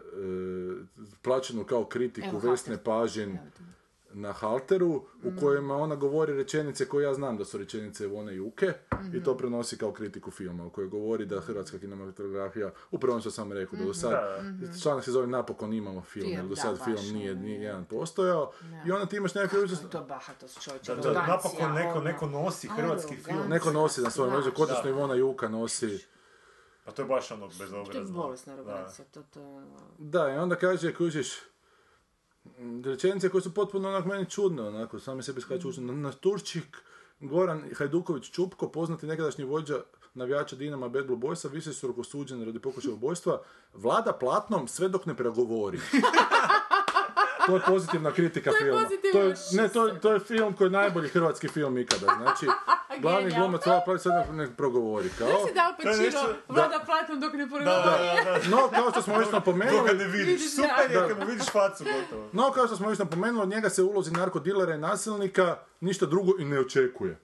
plaćenu 1.22 1.64
kao 1.64 1.86
kritiku 1.86 2.28
Evo, 2.28 2.40
Vesne 2.40 2.76
Halter. 2.76 2.86
Pažin 2.86 3.30
Evo 3.30 3.70
na 4.14 4.32
Halteru, 4.32 5.04
u 5.24 5.32
kojima 5.40 5.76
ona 5.76 5.96
govori 5.96 6.34
rečenice 6.34 6.86
koje 6.86 7.04
ja 7.04 7.14
znam 7.14 7.38
da 7.38 7.46
su 7.46 7.58
rečenice 7.58 8.04
Ivone 8.04 8.36
Juke 8.36 8.74
i 9.14 9.24
to 9.24 9.38
prenosi 9.38 9.78
kao 9.78 9.92
kritiku 9.92 10.32
filma, 10.32 10.66
u 10.66 10.70
kojoj 10.70 10.88
govori 10.88 11.26
da 11.26 11.42
hrvatska 11.42 11.80
kinematografija, 11.80 12.72
upravo 12.92 13.14
ono 13.14 13.22
što 13.22 13.32
sam 13.32 13.52
rekao, 13.52 13.80
da 13.80 13.86
do 13.86 13.94
sad, 13.94 14.14
članak 14.82 15.04
se 15.04 15.12
zove 15.12 15.28
napokon 15.28 15.74
imamo 15.74 16.02
film, 16.02 16.26
Film, 16.26 16.38
jer 16.38 16.44
do 16.44 16.56
da, 16.56 16.62
sad 16.62 16.78
baš, 16.78 16.86
film 16.86 17.14
nije, 17.14 17.36
nije 17.36 17.60
je. 17.60 17.64
jedan 17.64 17.86
postojao 17.86 18.52
i 18.88 18.92
onda 18.92 19.06
ti 19.06 19.16
imaš 19.16 19.36
nekakve 19.36 19.60
To 19.92 19.98
je 19.98 20.06
bahatost 20.06 20.62
čovječe. 20.62 20.96
Da, 20.96 21.02
da, 21.02 21.28
napokon 21.28 21.74
neko, 21.74 21.92
ono. 21.92 22.02
neko 22.02 22.26
nosi 22.28 22.68
hrvatski 22.68 23.16
film. 23.16 23.50
Neko 23.50 23.72
nosi 23.72 24.02
na 24.02 24.10
svojom 24.10 24.36
leđu, 24.36 24.52
da. 24.84 24.90
Ivona 24.90 25.16
Juka 25.16 25.50
nosi. 25.50 26.06
Pa 26.90 26.94
to 26.94 27.02
je 27.02 27.08
baš 27.08 27.32
ono 27.32 27.48
To 27.48 27.54
je 27.54 27.60
bezobrazno. 27.60 28.14
bolesna 28.14 28.56
Da. 28.56 28.62
arogancija, 28.62 29.06
to, 29.06 29.24
to 29.24 29.40
je... 29.40 29.46
ono- 29.48 29.66
Da, 29.98 30.30
i 30.30 30.38
onda 30.38 30.56
kaže, 30.56 30.94
kužiš, 30.94 31.34
m, 32.58 32.84
rečenice 32.84 33.30
koje 33.30 33.42
su 33.42 33.54
potpuno 33.54 33.90
onak 33.90 34.06
meni 34.06 34.26
čudne, 34.26 34.62
onako, 34.64 35.00
sami 35.00 35.24
sebi 35.24 35.42
skaču 35.42 35.70
mm. 35.70 35.86
na, 35.86 35.94
na 35.94 36.12
Turčik, 36.12 36.78
Goran 37.20 37.64
Hajduković 37.76 38.32
Čupko, 38.32 38.70
poznati 38.70 39.06
nekadašnji 39.06 39.44
vođa 39.44 39.82
navijača 40.14 40.56
Dinama 40.56 40.90
Bad 40.90 41.06
Blue 41.06 41.20
Boysa, 41.20 41.52
više 41.52 41.74
su 41.74 41.94
osuđeni 41.98 42.46
radi 42.46 42.60
pokušaja 42.60 42.94
ubojstva, 42.94 43.42
vlada 43.74 44.14
platnom 44.14 44.68
sve 44.68 44.90
dok 44.90 45.06
ne 45.06 45.18
pregovori. 45.18 45.80
to 47.40 47.56
je 47.56 47.62
pozitivna 47.64 48.12
kritika 48.12 48.52
To 48.52 48.56
je 48.56 48.64
filma. 48.64 48.82
To 49.14 49.20
je, 49.20 49.36
ne, 49.54 49.70
to, 49.70 49.88
je- 49.88 50.00
to 50.00 50.14
je 50.14 50.20
film 50.22 50.54
koji 50.54 50.66
je 50.66 50.72
najbolji 50.72 51.10
hrvatski 51.10 51.48
film 51.48 51.78
ikada. 51.78 52.08
Znači, 52.18 52.46
glavni 53.02 53.32
glumac 53.32 53.64
platnom 53.64 54.00
sve 54.00 54.12
dok 54.18 54.36
ne 54.36 54.48
progovori. 54.50 55.10
Kao, 55.10 55.28
Znaš 55.28 55.40
si 55.42 55.54
da 55.54 55.62
To 55.74 55.82
je 55.82 55.86
Pacino 55.88 56.06
nešto- 56.06 56.36
vlada 56.48 56.80
platom 56.80 57.20
dok 57.20 57.34
ne 57.34 57.46
Da, 57.46 57.50
pogovori? 57.50 57.70
da, 58.16 58.32
da. 58.32 58.40
no, 58.50 58.68
kao 58.70 58.92
što 58.92 59.02
smo 59.02 59.14
već 59.16 59.26
Dok 59.26 59.34
napomenuli, 59.34 59.88
ga 59.88 59.94
ne 59.94 60.08
vidiš. 60.08 60.52
Super 60.52 60.70
da. 60.90 61.00
je 61.00 61.08
kad 61.08 61.20
mu 61.20 61.26
vidiš 61.26 61.46
facu 61.48 61.84
gotovo. 61.86 62.30
No, 62.34 62.52
kao 62.52 62.68
što 62.68 62.76
smo 62.76 62.90
već 62.90 63.00
napomenuli, 63.00 63.44
od 63.44 63.50
njega 63.50 63.70
se 63.70 63.84
ulozi 63.84 64.12
narkodilera 64.12 64.76
i 64.76 64.80
nasilnika 64.80 65.58
ništa 65.80 66.06
drugo 66.06 66.32
i 66.40 66.46
ne 66.46 66.60
očekuje. 66.60 67.20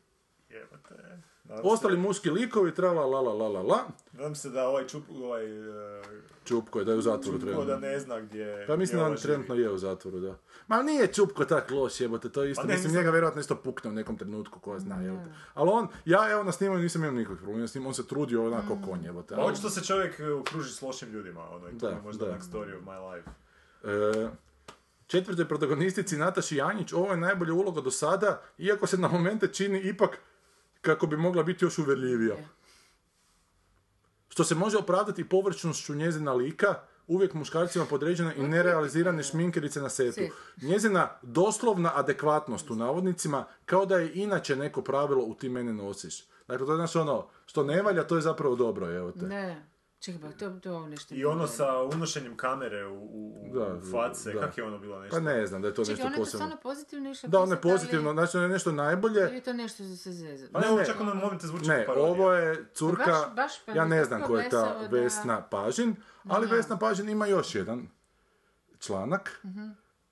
Ostali 1.64 1.98
muški 1.98 2.30
likovi, 2.30 2.73
trala 2.73 3.06
la 3.06 3.22
la 3.22 3.34
la 3.34 3.48
la 3.48 3.61
la, 3.61 3.80
Nadam 4.11 4.36
se 4.36 4.49
da 4.49 4.68
ovaj 4.68 4.88
čup, 4.88 5.03
ovaj... 5.11 5.60
Uh, 5.60 6.06
Čupko 6.44 6.80
je 6.80 6.86
da 6.86 6.91
je 6.91 6.98
u 6.98 7.02
zatvoru 7.02 7.40
Čupko 7.40 7.65
da 7.65 7.77
ne 7.80 7.99
zna 7.99 8.19
gdje... 8.19 8.65
Pa 8.68 8.76
mislim 8.76 8.88
gdje 8.88 8.95
da 8.95 9.02
ova 9.02 9.11
on 9.11 9.22
trenutno 9.22 9.56
je 9.56 9.69
u 9.72 9.77
zatvoru, 9.77 10.19
da. 10.19 10.38
Ma 10.68 10.84
nije 10.84 11.07
Čupko 11.07 11.45
tak 11.45 11.72
loš, 11.72 12.02
jebote, 12.02 12.30
to 12.30 12.44
je 12.44 12.52
isto, 12.52 12.61
Pa 12.61 12.68
ne, 12.68 12.73
mislim, 12.73 12.84
mislim- 12.84 12.99
njega 12.99 13.11
vjerojatno 13.11 13.41
isto 13.41 13.56
pukne 13.56 13.90
u 13.90 13.94
nekom 13.94 14.18
trenutku, 14.18 14.60
ko 14.60 14.80
zna, 14.80 14.95
jebote. 14.95 15.30
Ali 15.53 15.69
on, 15.69 15.88
ja 16.06 16.32
evo 16.32 16.44
na 16.44 16.52
snimanju 16.52 16.82
nisam 16.82 17.03
imao 17.03 17.15
nikakvih 17.15 17.40
problema 17.40 17.68
s 17.68 17.76
njim, 17.76 17.88
on 17.88 17.94
se 17.94 18.07
trudio 18.07 18.45
onako 18.45 18.77
konj, 18.88 19.06
jebote. 19.06 19.36
Pa 19.36 19.41
ali- 19.41 19.52
očito 19.52 19.69
se 19.69 19.84
čovjek 19.84 20.19
uh, 20.22 20.41
okruži 20.41 20.73
s 20.73 20.82
lošim 20.82 21.10
ljudima, 21.10 21.49
ono, 21.49 21.69
i 21.69 21.77
to 21.77 21.88
Da, 21.88 21.90
je 21.90 22.02
možda 22.03 22.26
da. 22.26 22.32
onak 22.32 22.44
story 22.44 22.77
of 22.77 22.84
my 22.84 23.15
life. 23.15 23.30
E, 23.84 24.30
četvrtoj 25.07 25.48
protagonistici 25.48 26.18
Nataši 26.18 26.56
Janjić, 26.56 26.94
ovo 26.94 27.11
je 27.11 27.18
najbolja 27.18 27.53
uloga 27.53 27.82
do 27.82 27.91
sada, 27.91 28.41
iako 28.57 28.88
se 28.88 28.98
na 28.98 29.07
momente 29.07 29.48
čini 29.48 29.80
ipak 29.80 30.19
kako 30.86 31.07
bi 31.07 31.18
mogla 31.18 31.44
biti 31.44 31.66
još 31.66 31.78
uvjerljivija. 31.78 32.36
Što 34.30 34.44
se 34.44 34.56
može 34.56 34.78
opravdati 34.78 35.30
površnošću 35.30 35.95
njezina 35.95 36.34
lika, 36.34 36.76
uvijek 37.07 37.34
muškarcima 37.34 37.86
podređena 37.86 38.34
i 38.34 38.44
nerealizirane 38.44 39.24
šminkerice 39.24 39.82
na 39.82 39.90
setu. 39.90 40.22
Njezina 40.62 41.10
doslovna 41.22 41.91
adekvatnost 41.95 42.72
u 42.72 42.76
navodnicima, 42.76 43.45
kao 43.66 43.86
da 43.86 43.98
je 43.98 44.12
inače 44.14 44.56
neko 44.56 44.82
pravilo 44.82 45.24
u 45.24 45.36
ti 45.36 45.49
mene 45.49 45.74
nosiš. 45.74 46.24
Dakle, 46.48 46.66
to 46.66 46.74
je 46.74 46.78
znaš 46.78 46.95
ono, 46.95 47.28
što 47.45 47.64
ne 47.64 47.82
valja, 47.82 48.07
to 48.07 48.16
je 48.16 48.22
zapravo 48.22 48.56
dobro, 48.56 48.91
evo 48.95 49.12
te. 49.12 49.26
Ne, 49.26 49.66
čekaj, 50.06 50.22
pa 50.22 50.38
to, 50.40 50.49
to 50.52 50.88
nešto... 50.88 51.15
I 51.15 51.26
ono 51.26 51.48
sa 51.48 51.65
unošenjem 51.84 52.38
kamere 52.38 52.86
u, 52.86 52.95
u, 52.95 53.49
Da, 53.49 53.77
face, 53.91 54.34
da. 54.34 54.41
kak 54.41 54.57
je 54.57 54.64
ono 54.64 54.80
bilo 54.80 54.99
nešto? 54.99 55.15
Pa 55.15 55.22
ne 55.22 55.48
znam 55.48 55.61
da 55.61 55.68
je 55.68 55.73
to 55.73 55.86
Čekaj, 55.86 55.94
nešto 55.94 56.06
ona 56.06 56.11
je 56.11 56.18
to 56.18 56.22
posebno. 56.22 56.38
stvarno 56.40 56.61
pozitivno 56.64 57.10
išla 57.11 57.30
Da, 57.30 57.40
ono 57.40 57.48
je 57.48 57.56
ali- 57.56 57.61
pozitivno, 57.64 58.14
znači 58.14 58.38
ono 58.38 58.45
je 58.45 58.49
nešto 58.49 58.72
najbolje, 58.73 59.19
Ili 59.19 59.36
je 59.36 59.41
to 59.41 59.53
nešto 59.53 59.84
za 59.84 59.98
se 59.98 60.11
zezati? 60.11 60.53
Pa 60.53 60.60
ne, 60.60 60.65
Ne, 60.65 60.72
ovo 60.72 60.84
čak 60.84 61.02
ono 61.02 61.14
momente 61.15 61.48
zvuči 61.48 61.68
Ne, 61.68 61.88
ovo 61.90 62.34
je 62.34 62.65
curka, 62.73 63.06
Baš- 63.06 63.36
baš 63.36 63.52
pa 63.61 63.72
ja 63.72 63.86
ne 63.86 64.06
znam 64.06 64.22
ko 64.22 64.38
je 64.38 64.49
ta 64.49 64.57
da- 64.82 64.88
Vesna 64.91 65.41
Pažin, 65.41 65.95
ali 66.26 66.45
Aha. 66.45 66.56
Vesna 66.56 66.77
Pažin 66.77 67.10
ima 67.10 67.26
još 67.27 67.56
jedan 67.56 67.88
članak 68.80 69.40
Mhm. 69.44 69.68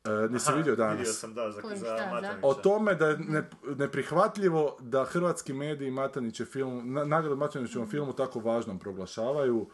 E, 0.06 0.28
nisi 0.30 0.52
vidio 0.54 0.76
danas? 0.76 0.98
Vidio 0.98 1.14
sam, 1.14 1.34
da, 1.34 1.52
za, 1.52 1.62
Koji, 1.62 1.78
za 1.78 1.86
šta, 1.88 2.22
da? 2.22 2.38
O 2.42 2.54
tome 2.54 2.96
da 2.96 3.08
je 3.08 3.18
ne, 3.20 3.50
neprihvatljivo 3.66 4.78
da 4.82 5.06
hrvatski 5.06 5.54
mediji 5.54 5.92
Mataniće 5.92 6.46
film, 6.46 6.94
na, 6.94 7.04
nagradu 7.06 7.36
Matanićevom 7.36 7.90
filmu 7.90 8.14
tako 8.14 8.40
važnom 8.40 8.80
proglašavaju, 8.80 9.70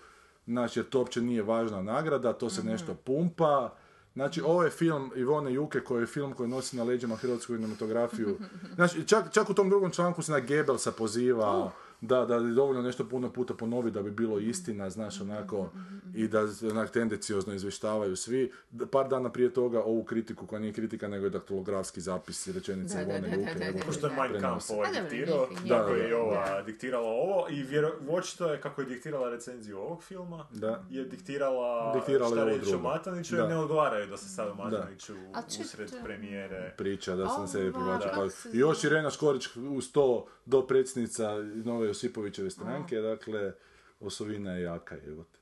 znači 0.50 0.80
jer 0.80 0.90
to 0.90 1.00
uopće 1.00 1.22
nije 1.22 1.44
važna 1.44 1.82
nagrada, 1.82 2.34
to 2.34 2.50
se 2.50 2.64
nešto 2.64 2.94
pumpa. 2.94 3.74
Znači, 4.14 4.42
ovo 4.42 4.64
je 4.64 4.70
film 4.70 5.12
Ivone 5.16 5.54
Juke, 5.54 5.80
koji 5.80 6.02
je 6.04 6.08
film 6.08 6.34
koji 6.34 6.50
nosi 6.50 6.78
na 6.78 6.84
leđima 6.84 7.16
hrvatsku 7.16 7.54
kinematografiju. 7.54 8.38
Znači, 8.76 9.08
čak, 9.08 9.32
čak 9.32 9.50
u 9.50 9.54
tom 9.54 9.70
drugom 9.70 9.92
članku 9.92 10.22
se 10.22 10.32
na 10.32 10.40
Goebbelsa 10.40 10.92
poziva, 10.92 11.72
da, 12.02 12.26
da 12.26 12.36
je 12.36 12.42
dovoljno 12.42 12.82
nešto 12.82 13.10
puno 13.10 13.30
puta 13.34 13.54
ponovi 13.54 13.92
da 13.92 14.02
bi 14.02 14.12
bilo 14.12 14.40
istina, 14.40 14.90
znaš, 14.90 15.22
onako, 15.22 15.70
i 16.16 16.28
da 16.28 16.40
onak 16.72 16.90
tendenciozno 16.92 17.54
izvještavaju 17.54 18.16
svi. 18.16 18.52
Par 18.92 19.08
dana 19.08 19.32
prije 19.32 19.54
toga 19.54 19.84
ovu 19.84 20.04
kritiku, 20.04 20.48
koja 20.48 20.60
nije 20.60 20.74
kritika, 20.74 21.08
nego 21.08 21.26
je 21.26 21.30
daktilografski 21.30 22.02
zapis 22.02 22.48
rečenice 22.48 22.98
Da, 22.98 23.04
da, 23.06 23.18
Ivone 23.18 23.28
da, 23.30 23.36
da, 23.36 23.42
Juke. 23.42 23.60
da, 23.60 23.66
evo, 23.66 23.78
da, 23.80 23.86
Pošto 23.86 24.08
je 24.08 24.16
da. 24.16 24.22
Mein 24.24 24.42
Kampf 24.42 24.70
ovaj 24.70 24.90
A 24.90 24.94
dobro, 24.94 25.10
diktirao, 25.10 25.48
tako 25.70 25.92
je 25.92 26.10
i 26.10 26.14
ova 26.14 26.50
da. 26.50 26.62
diktirala 26.62 27.08
ovo 27.08 27.48
i 27.50 27.64
vjero, 27.64 27.92
očito 28.10 28.48
je 28.48 28.62
kako 28.62 28.82
je 28.82 28.88
diktirala 28.88 29.30
recenziju 29.30 29.78
ovog 29.78 30.04
filma, 30.04 30.48
Da. 30.52 30.84
je 30.90 31.04
diktirala, 31.06 31.94
Diktirala 31.96 32.32
šta 32.32 32.44
reći 32.44 32.74
o. 32.76 32.80
Mataniću 32.80 33.36
jer 33.36 33.50
ne 33.50 33.58
odgovaraju 33.58 34.08
da 34.08 34.18
se 34.18 34.30
sad 34.30 34.48
o 34.48 34.56
Mataniću 34.56 35.14
usred 35.62 35.92
premijere. 36.04 36.74
priča 36.78 37.16
da 37.16 37.28
sam 37.28 37.48
sebi 37.48 37.74
privlačio. 37.74 38.12
Pa, 38.16 38.26
I 38.54 38.58
još 38.58 38.84
Irena 38.84 39.10
Škorić 39.10 39.48
uz 39.58 39.92
to 39.92 40.26
do 40.46 40.68
predsjednica 40.68 41.30
nove 41.64 41.89
Josipovićeve 41.90 42.50
stranke, 42.50 42.96
dakle, 42.96 43.54
osovina 44.00 44.52
je 44.52 44.62
jaka, 44.62 44.96
evo 45.08 45.24
te. 45.24 45.40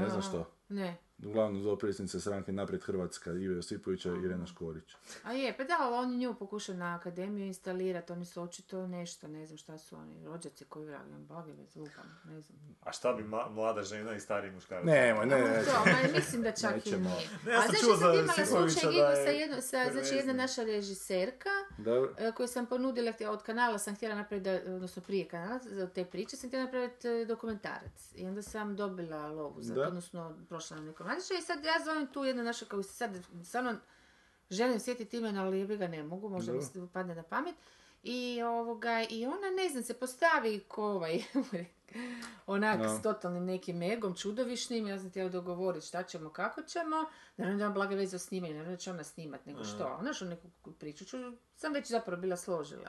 Ne 0.00 0.08
znam 0.08 0.22
što. 0.22 0.50
Ne. 0.68 1.03
Uglavnom 1.24 1.62
do 1.62 1.76
predsjednice 1.76 2.20
stranke 2.20 2.52
Naprijed 2.52 2.82
Hrvatska, 2.82 3.30
Ive 3.30 3.54
Josipovića 3.56 4.10
i 4.10 4.24
Irena 4.24 4.46
Škorić. 4.46 4.84
A 5.22 5.32
je, 5.32 5.56
pa 5.56 5.64
da, 5.64 5.76
ali 5.80 5.94
oni 5.96 6.16
nju 6.16 6.34
pokušaju 6.34 6.78
na 6.78 6.94
akademiju 6.96 7.46
instalirati, 7.46 8.12
oni 8.12 8.24
su 8.24 8.42
očito 8.42 8.86
nešto, 8.86 9.28
ne 9.28 9.46
znam 9.46 9.58
šta 9.58 9.78
su 9.78 9.96
oni, 9.96 10.24
rođaci 10.24 10.64
koji 10.64 10.86
već 11.52 11.76
lupam, 11.76 12.20
ne 12.24 12.40
znam. 12.40 12.58
A 12.82 12.92
šta 12.92 13.12
bi 13.12 13.22
ma- 13.22 13.48
mlada 13.50 13.82
žena 13.82 14.14
i 14.14 14.20
stariji 14.20 14.52
muškarac? 14.52 14.84
Nemoj, 14.84 15.26
ne, 15.26 15.36
ne, 15.40 15.64
To, 15.64 15.72
ma 15.86 16.12
mislim 16.14 16.42
da 16.42 16.52
čak 16.52 16.86
i 16.86 16.90
nije. 16.90 17.28
Ne, 17.46 17.52
ja 17.52 17.62
sam 17.62 17.74
čuo 17.84 17.96
za 17.96 18.06
imala 18.12 18.32
Sipovića 18.32 18.46
slučaj 18.80 18.92
da 18.92 19.08
je 19.10 19.16
sa 19.16 19.30
jednom, 19.30 19.62
sa, 19.62 19.84
znači 19.92 20.14
jedna 20.14 20.32
naša 20.32 20.62
režiserka, 20.62 21.48
Dobro. 21.78 22.14
e, 22.18 22.32
koju 22.32 22.48
sam 22.48 22.66
ponudila, 22.66 23.12
od 23.30 23.42
kanala 23.42 23.78
sam 23.78 23.94
htjela 23.96 24.14
napraviti, 24.14 24.50
da- 24.50 24.74
odnosno 24.74 25.02
prije 25.02 25.28
kanala, 25.28 25.60
za 25.64 25.86
te 25.88 26.04
priče 26.04 26.36
sam 26.36 26.50
htjela 26.50 26.64
napraviti 26.64 27.08
e, 27.08 27.24
dokumentarac. 27.24 28.12
I 28.14 28.26
onda 28.26 28.42
sam 28.42 28.76
dobila 28.76 29.28
lovu 29.28 29.62
za 29.62 29.86
odnosno 29.86 30.36
prošla 30.48 30.76
na 30.76 30.82
nekom 30.82 31.06
natječaju 31.14 31.38
i 31.38 31.42
sad 31.42 31.64
ja 31.64 31.84
zovem 31.84 32.06
tu 32.06 32.24
jednu 32.24 32.42
našu 32.42 32.66
koju 32.66 32.82
se 32.82 32.92
sad 32.92 33.10
stvarno 33.44 33.76
želim 34.50 34.80
sjetiti 34.80 35.16
imena, 35.16 35.44
ali 35.44 35.58
jebi 35.58 35.76
ga 35.76 35.88
ne 35.88 36.02
mogu, 36.02 36.28
možda 36.28 36.52
mi 36.52 36.62
se 36.62 36.88
padne 36.92 37.14
na 37.14 37.22
pamet. 37.22 37.54
I, 38.02 38.42
ovoga, 38.42 39.04
I 39.10 39.26
ona, 39.26 39.50
ne 39.56 39.68
znam, 39.68 39.82
se 39.82 39.94
postavi 39.94 40.64
ko 40.68 40.84
ovaj, 40.84 41.22
onak 42.46 42.78
Da. 42.78 42.88
s 42.88 43.02
totalnim 43.02 43.44
nekim 43.44 43.82
egom, 43.82 44.14
čudovišnim, 44.14 44.86
ja 44.86 44.98
sam 44.98 45.10
htjela 45.10 45.28
dogovoriti 45.28 45.86
šta 45.86 46.02
ćemo, 46.02 46.30
kako 46.30 46.62
ćemo, 46.62 47.04
naravno 47.36 47.58
da 47.58 47.64
imam 47.64 47.74
blage 47.74 47.96
veze 47.96 48.16
o 48.16 48.18
snimanju, 48.18 48.54
naravno 48.54 48.72
da 48.72 48.76
će 48.76 48.90
ona 48.90 49.04
snimat, 49.04 49.46
nego 49.46 49.64
što, 49.64 49.98
znaš, 50.00 50.22
u 50.22 50.24
neku 50.24 50.48
priču 50.78 51.04
ću, 51.04 51.16
sam 51.56 51.72
već 51.72 51.90
zapravo 51.90 52.20
bila 52.20 52.36
složila. 52.36 52.88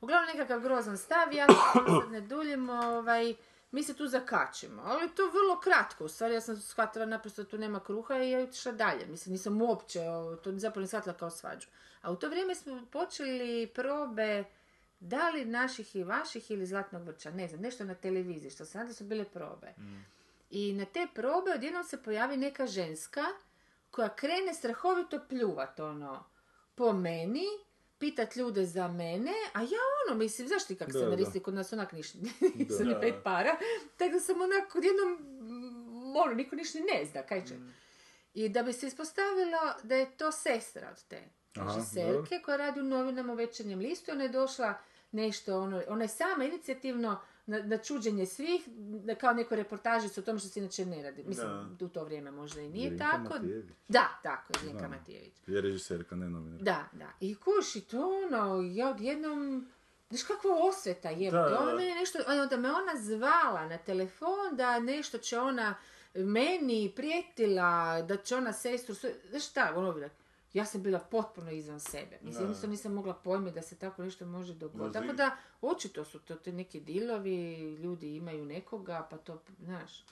Uglavnom 0.00 0.36
nekakav 0.36 0.60
grozan 0.60 0.98
stav, 0.98 1.32
ja 1.32 1.46
sad 1.46 2.12
ne 2.12 2.20
duljim, 2.20 2.70
ovaj, 2.70 3.34
mi 3.74 3.82
se 3.82 3.94
tu 3.94 4.06
zakačimo, 4.06 4.82
ali 4.84 5.10
to 5.14 5.22
vrlo 5.22 5.60
kratko, 5.60 6.04
u 6.04 6.08
stvari 6.08 6.34
ja 6.34 6.40
sam 6.40 6.56
shvatila 6.56 7.06
naprosto 7.06 7.42
da 7.42 7.48
tu 7.48 7.58
nema 7.58 7.80
kruha 7.80 8.18
i 8.18 8.30
ja 8.30 8.40
otišla 8.40 8.72
dalje, 8.72 9.06
mislim 9.06 9.32
nisam 9.32 9.62
uopće, 9.62 10.00
to 10.44 10.58
zapravo 10.58 10.80
ne 10.80 10.86
shvatila 10.86 11.14
kao 11.14 11.30
svađu. 11.30 11.68
A 12.02 12.12
u 12.12 12.16
to 12.16 12.28
vrijeme 12.28 12.54
smo 12.54 12.86
počeli 12.92 13.66
probe, 13.66 14.44
da 15.00 15.30
li 15.30 15.44
naših 15.44 15.96
i 15.96 16.04
vaših 16.04 16.50
ili 16.50 16.66
Zlatnog 16.66 17.02
vrča, 17.02 17.30
ne 17.30 17.48
znam, 17.48 17.60
nešto 17.60 17.84
na 17.84 17.94
televiziji, 17.94 18.50
što 18.50 18.64
se 18.64 18.78
da 18.78 18.92
su 18.92 19.04
bile 19.04 19.24
probe. 19.24 19.74
I 20.50 20.72
na 20.72 20.84
te 20.84 21.06
probe 21.14 21.50
odjednom 21.54 21.84
se 21.84 22.02
pojavi 22.02 22.36
neka 22.36 22.66
ženska 22.66 23.22
koja 23.90 24.08
krene 24.08 24.54
strahovito 24.54 25.20
pljuvat, 25.28 25.80
ono, 25.80 26.24
po 26.74 26.92
meni, 26.92 27.46
pitat 28.04 28.36
ljude 28.36 28.66
za 28.66 28.88
mene, 28.88 29.32
a 29.52 29.60
ja 29.60 29.84
ono, 30.06 30.18
mislim, 30.18 30.48
zašto 30.48 30.68
ti 30.68 30.76
kak 30.76 30.88
Da, 30.88 30.98
scenaristi 30.98 31.40
kod 31.40 31.54
nas 31.54 31.72
onak 31.72 31.92
ništa, 31.92 32.18
nisu 32.58 32.84
ni 32.84 32.94
pet 33.00 33.14
para, 33.24 33.56
tako 33.96 34.12
da 34.12 34.20
sam 34.20 34.36
onak 34.40 34.74
odjednom, 34.74 35.12
mm, 35.12 36.16
ono, 36.16 36.34
niko 36.34 36.56
ništa 36.56 36.78
ni 36.78 36.84
ne 36.84 37.04
zna, 37.04 37.22
kaj 37.22 37.44
će. 37.46 37.54
I 38.34 38.48
da 38.48 38.62
bi 38.62 38.72
se 38.72 38.86
ispostavilo 38.86 39.58
da 39.82 39.96
je 39.96 40.16
to 40.16 40.32
sestra 40.32 40.88
od 40.90 41.04
te. 41.08 41.22
Aha, 41.56 41.74
režiserke 41.74 42.40
koja 42.44 42.56
radi 42.56 42.80
u 42.80 42.84
novinama 42.84 43.32
u 43.32 43.36
večernjem 43.36 43.78
listu, 43.78 44.12
ona 44.12 44.22
je 44.22 44.28
došla 44.28 44.74
nešto, 45.12 45.60
ono, 45.60 45.82
ona 45.88 46.04
je 46.04 46.08
sama 46.08 46.44
inicijativno 46.44 47.20
na, 47.46 47.62
na 47.62 47.78
čuđenje 47.78 48.26
svih, 48.26 48.68
da 49.04 49.14
kao 49.14 49.32
neku 49.32 49.54
reportažicu 49.54 50.20
o 50.20 50.22
tome 50.22 50.38
što 50.38 50.48
se 50.48 50.60
inače 50.60 50.86
ne 50.86 51.02
radi. 51.02 51.24
Mislim, 51.24 51.78
u 51.80 51.88
to 51.88 52.04
vrijeme 52.04 52.30
možda 52.30 52.60
i 52.60 52.68
nije 52.68 52.88
Zrinka 52.88 53.04
tako. 53.04 53.34
Matijević. 53.34 53.66
Da, 53.88 54.20
tako 54.22 54.52
Znam. 54.70 54.90
Matijević. 54.90 55.34
Je 55.46 55.60
režiserka, 55.60 56.16
ne 56.16 56.30
novinar. 56.30 56.60
Da, 56.60 56.88
da. 56.92 57.08
I 57.20 57.34
kuši 57.34 57.80
to 57.80 58.22
ono, 58.26 58.62
ja 58.62 58.90
odjednom, 58.90 59.66
znaš 60.10 60.22
kakva 60.22 60.50
osveta 60.68 61.10
je, 61.10 61.30
Da, 61.30 61.42
da, 61.42 61.60
ona 61.60 61.70
da. 61.70 61.76
mene 61.76 61.94
nešto, 61.94 62.18
a 62.26 62.32
onda 62.42 62.56
me 62.56 62.68
ona 62.68 62.92
zvala 62.96 63.68
na 63.68 63.78
telefon 63.78 64.56
da 64.56 64.80
nešto 64.80 65.18
će 65.18 65.38
ona 65.38 65.74
meni 66.14 66.92
prijetila, 66.96 68.02
da 68.02 68.16
će 68.16 68.36
ona 68.36 68.52
sestru, 68.52 68.94
znaš 69.30 69.48
šta, 69.48 69.72
ono 69.76 69.92
bi 69.92 70.00
ja 70.54 70.64
sam 70.64 70.82
bila 70.82 70.98
potpuno 71.00 71.50
izvan 71.50 71.80
sebe. 71.80 72.18
Mislim, 72.22 72.42
jednostavno 72.42 72.70
nisam 72.70 72.92
mogla 72.92 73.14
pojmiti 73.14 73.54
da 73.54 73.62
se 73.62 73.76
tako 73.76 74.02
nešto 74.02 74.26
može 74.26 74.54
dogoditi. 74.54 74.92
Tako 74.92 75.12
da, 75.12 75.36
očito 75.62 76.04
su 76.04 76.18
to 76.18 76.34
te 76.34 76.52
neki 76.52 76.80
dilovi, 76.80 77.36
ljudi 77.72 78.16
imaju 78.16 78.44
nekoga, 78.44 79.06
pa 79.10 79.16
to, 79.18 79.42
znaš, 79.58 80.04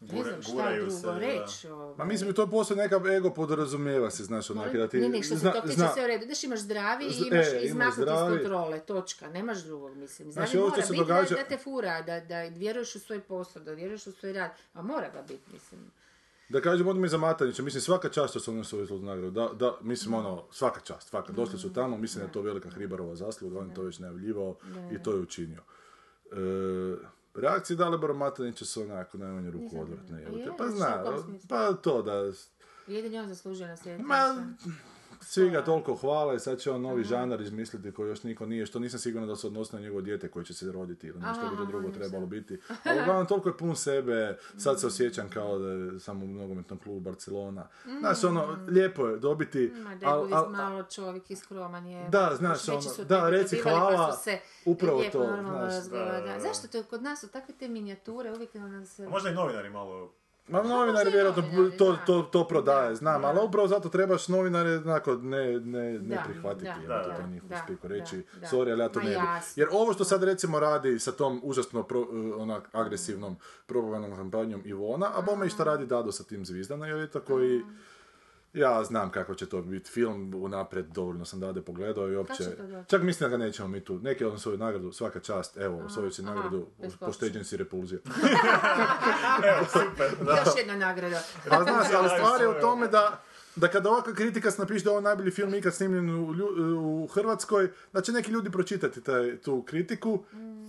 ne 0.00 0.08
Gura- 0.08 0.22
znam 0.24 0.42
šta 0.42 0.72
drugo 0.74 1.18
reći. 1.18 1.68
Ma 1.68 1.74
ovaj. 1.74 2.06
mislim, 2.06 2.34
to 2.34 2.46
postoje 2.46 2.78
neka 2.78 3.00
ego 3.08 3.30
podrazumijeva 3.30 4.10
se, 4.10 4.24
znaš, 4.24 4.50
onak, 4.50 4.72
da 4.72 4.88
ti... 4.88 4.98
Ne, 4.98 5.08
ne, 5.08 5.22
što 5.22 5.34
se 5.34 5.40
zna- 5.40 5.52
to 5.52 5.60
tiče 5.60 5.74
zna- 5.74 5.92
sve 5.94 6.04
u 6.04 6.06
redu. 6.06 6.24
Znaš, 6.24 6.44
imaš 6.44 6.60
zdravi 6.60 7.04
i 7.04 7.26
imaš 7.26 7.46
e, 7.46 7.60
izmaknuti 7.62 8.00
iz 8.12 8.30
kontrole, 8.30 8.80
točka. 8.80 9.28
Nemaš 9.28 9.58
drugog, 9.58 9.96
mislim. 9.96 10.32
Zdravi 10.32 10.46
Znači, 10.46 10.58
ovo 10.58 10.68
što 10.68 10.76
mora 10.76 10.86
se 10.86 10.92
biti 10.92 11.00
događa- 11.02 11.28
da, 11.30 11.42
da 11.42 11.48
te 11.48 11.56
fura, 11.56 12.02
da, 12.02 12.20
da 12.20 12.42
vjeruješ 12.42 12.94
u 12.94 13.00
svoj 13.00 13.20
posao, 13.20 13.62
da 13.62 13.72
vjeruješ 13.72 14.06
u 14.06 14.12
svoj 14.12 14.32
rad. 14.32 14.50
A 14.74 14.82
mora 14.82 15.08
ga 15.10 15.22
biti, 15.22 15.52
mislim. 15.52 15.80
Da 16.48 16.60
kažem, 16.60 16.88
odmah 16.88 17.10
za 17.10 17.18
Matanića, 17.18 17.62
mislim, 17.62 17.80
svaka 17.80 18.08
čast 18.08 18.30
što 18.30 18.40
su 18.40 18.50
oni 18.50 18.60
osvojili 18.60 19.02
nagradu. 19.02 19.30
Da, 19.30 19.48
da, 19.54 19.78
mislim, 19.82 20.14
ono, 20.14 20.44
svaka 20.50 20.80
čast, 20.80 21.08
svaka. 21.08 21.32
Došli 21.32 21.58
su 21.58 21.72
tamo, 21.72 21.96
mislim 21.96 22.20
da 22.20 22.26
je 22.26 22.32
to 22.32 22.42
velika 22.42 22.70
Hribarova 22.70 23.16
zasluga, 23.16 23.58
on 23.58 23.68
je 23.68 23.74
to 23.74 23.82
već 23.82 23.98
najavljivao 23.98 24.56
i 24.92 25.02
to 25.02 25.12
je 25.12 25.20
učinio. 25.20 25.60
E, 26.32 26.36
reakcije 27.34 27.76
Dalibora 27.76 28.14
Matanića 28.14 28.64
su 28.64 28.82
onako 28.82 29.18
najmanje 29.18 29.50
ruku 29.50 29.80
odvratne. 29.80 30.22
Je, 30.22 30.52
Pa 30.58 30.68
zna, 30.68 31.04
pa 31.48 31.72
to 31.72 32.02
da 32.02 32.32
Jedini 32.86 33.18
on 33.18 33.28
zaslužio 33.28 33.66
na 33.66 33.76
svijetu. 33.76 34.02
Ma, 34.02 34.46
svi 35.26 35.50
ga 35.50 35.64
toliko 35.64 35.94
hvale, 35.94 36.38
sad 36.38 36.58
će 36.58 36.70
on 36.70 36.82
novi 36.82 37.04
žanar 37.04 37.40
izmisliti 37.40 37.92
koji 37.92 38.08
još 38.08 38.22
niko 38.22 38.46
nije, 38.46 38.66
što 38.66 38.78
nisam 38.78 39.00
siguran 39.00 39.28
da 39.28 39.36
se 39.36 39.46
odnosi 39.46 39.74
na 39.76 39.80
njegovo 39.80 40.00
dijete 40.00 40.30
koje 40.30 40.44
će 40.44 40.54
se 40.54 40.72
roditi 40.72 41.06
ili 41.06 41.20
nešto 41.20 41.42
bi 41.50 41.56
to 41.56 41.62
Aha, 41.62 41.70
drugo 41.70 41.88
trebalo 41.90 42.26
biti. 42.26 42.60
Ali 42.84 43.00
uglavnom 43.00 43.26
toliko 43.26 43.48
je 43.48 43.56
pun 43.56 43.76
sebe, 43.76 44.38
sad 44.58 44.80
se 44.80 44.86
osjećam 44.86 45.30
kao 45.30 45.58
da 45.58 45.68
je 45.68 46.00
samo 46.00 46.24
u 46.24 46.28
nogometnom 46.28 46.78
klubu 46.78 47.00
Barcelona. 47.00 47.68
Znaš, 48.00 48.24
ono, 48.24 48.58
lijepo 48.68 49.06
je 49.06 49.18
dobiti, 49.18 49.72
Ma 49.76 49.94
da 49.94 50.06
al- 50.06 50.28
je 50.28 50.34
al- 50.34 50.50
malo 50.50 50.82
čovjek 50.82 51.30
i 51.30 51.36
skroman 51.36 51.86
je. 51.86 52.08
Da, 52.08 52.32
znaš, 52.36 52.68
ono, 52.68 52.80
da, 53.08 53.30
reci 53.30 53.56
dobivali, 53.56 53.80
pa 53.80 53.86
hvala, 53.86 54.12
se 54.12 54.38
upravo 54.64 55.02
to, 55.12 55.26
znaš. 55.40 55.84
Da, 55.90 55.98
da, 55.98 56.20
da. 56.20 56.40
Zašto 56.40 56.68
to 56.68 56.82
kod 56.82 57.02
nas 57.02 57.20
su 57.20 57.28
takve 57.28 57.54
te 57.54 57.68
minijature, 57.68 58.32
uvijek 58.32 58.54
nam 58.54 58.86
se... 58.86 59.04
A 59.04 59.08
možda 59.08 59.30
i 59.30 59.34
novinari 59.34 59.70
malo... 59.70 60.12
Ma 60.48 60.62
novinari 60.62 61.10
vjerojatno 61.10 61.42
to, 61.78 61.96
to, 62.06 62.22
to 62.22 62.48
prodaje, 62.48 62.88
Da, 62.88 62.94
znam, 62.94 63.22
da. 63.22 63.28
ali 63.28 63.40
upravo 63.48 63.68
zato 63.68 63.88
trebaš 63.88 64.28
novinare 64.28 64.76
onako 64.76 65.14
ne, 65.14 65.60
ne, 65.60 65.92
ne 65.92 66.16
Da, 66.16 66.22
prihvatiti, 66.28 66.70
da, 66.88 66.94
da, 66.94 67.02
to 67.02 67.22
da, 67.22 67.26
njihov 67.28 67.48
da, 67.48 67.56
spiku 67.64 67.88
reći, 67.88 68.24
da. 68.40 68.46
sorry, 68.46 68.72
ali 68.72 68.80
ja 68.80 68.88
to 68.88 68.98
Ma 68.98 69.04
ne 69.04 69.10
bi. 69.10 69.16
Jer 69.56 69.68
ovo 69.72 69.92
što 69.92 70.04
sad 70.04 70.22
recimo 70.22 70.60
radi 70.60 70.98
sa 70.98 71.12
tom 71.12 71.40
užasno 71.44 71.82
pro, 71.82 72.00
uh, 72.00 72.06
onak 72.38 72.68
agresivnom 72.72 73.36
propagandnom 73.66 74.16
kampanjom 74.16 74.62
Ivona, 74.64 75.10
a 75.14 75.22
bome 75.22 75.46
i 75.46 75.50
šta 75.50 75.64
radi 75.64 75.86
Dado 75.86 76.12
sa 76.12 76.24
tim 76.24 76.44
zvizdana, 76.44 76.86
je 76.86 77.08
koji 77.20 77.62
ja 78.56 78.84
znam 78.84 79.10
kako 79.10 79.34
će 79.34 79.46
to 79.46 79.62
biti 79.62 79.90
film, 79.90 80.34
unaprijed 80.34 80.86
dovoljno 80.86 81.24
sam 81.24 81.40
Dade 81.40 81.62
pogledao 81.62 82.08
i 82.08 82.16
uopće, 82.16 82.44
čak 82.88 83.02
mislim 83.02 83.30
da 83.30 83.36
ga 83.36 83.44
nećemo 83.44 83.68
mi 83.68 83.84
tu, 83.84 83.98
neki 83.98 84.24
on 84.24 84.38
svoju 84.38 84.58
nagradu, 84.58 84.92
svaka 84.92 85.20
čast, 85.20 85.56
evo, 85.56 85.82
osvojit 85.86 86.14
si 86.14 86.22
nagradu, 86.22 86.66
pošteđen 87.00 87.44
si 87.44 87.56
repulzija. 87.56 88.00
Još 90.26 90.58
jedna 90.58 90.76
nagrada. 90.76 91.22
A 91.50 91.62
znaš, 91.62 91.86
ali 91.94 92.08
stvar 92.08 92.40
je 92.40 92.48
u 92.48 92.60
tome 92.60 92.88
da, 92.88 93.22
da 93.56 93.68
kada 93.68 93.90
ovakva 93.90 94.12
kritika 94.14 94.50
se 94.50 94.62
napiše 94.62 94.84
da 94.84 94.90
je 94.90 94.92
ovo 94.92 95.00
najbolji 95.00 95.30
film 95.30 95.54
ikad 95.54 95.74
snimljen 95.74 96.10
u, 96.10 96.34
lju- 96.34 96.74
u 97.02 97.06
Hrvatskoj, 97.06 97.68
da 97.92 98.00
će 98.00 98.12
neki 98.12 98.30
ljudi 98.30 98.50
pročitati 98.50 99.00
taj, 99.00 99.36
tu 99.36 99.62
kritiku, 99.62 100.22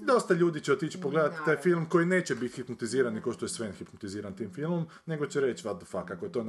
dosta 0.05 0.34
ljudi 0.34 0.61
će 0.61 0.73
otići 0.73 1.01
pogledati 1.01 1.35
taj 1.45 1.57
film 1.57 1.85
koji 1.89 2.05
neće 2.05 2.35
biti 2.35 2.55
hipnotiziran 2.55 3.22
kao 3.22 3.34
što 3.34 3.45
je 3.45 3.49
Sven 3.49 3.72
hipnotiziran 3.72 4.34
tim 4.35 4.53
filmom, 4.53 4.85
nego 5.05 5.26
će 5.26 5.41
reći 5.41 5.68
what 5.68 5.77
the 5.77 5.85
fuck, 5.85 6.11
ako 6.11 6.26
je 6.26 6.31
to 6.31 6.43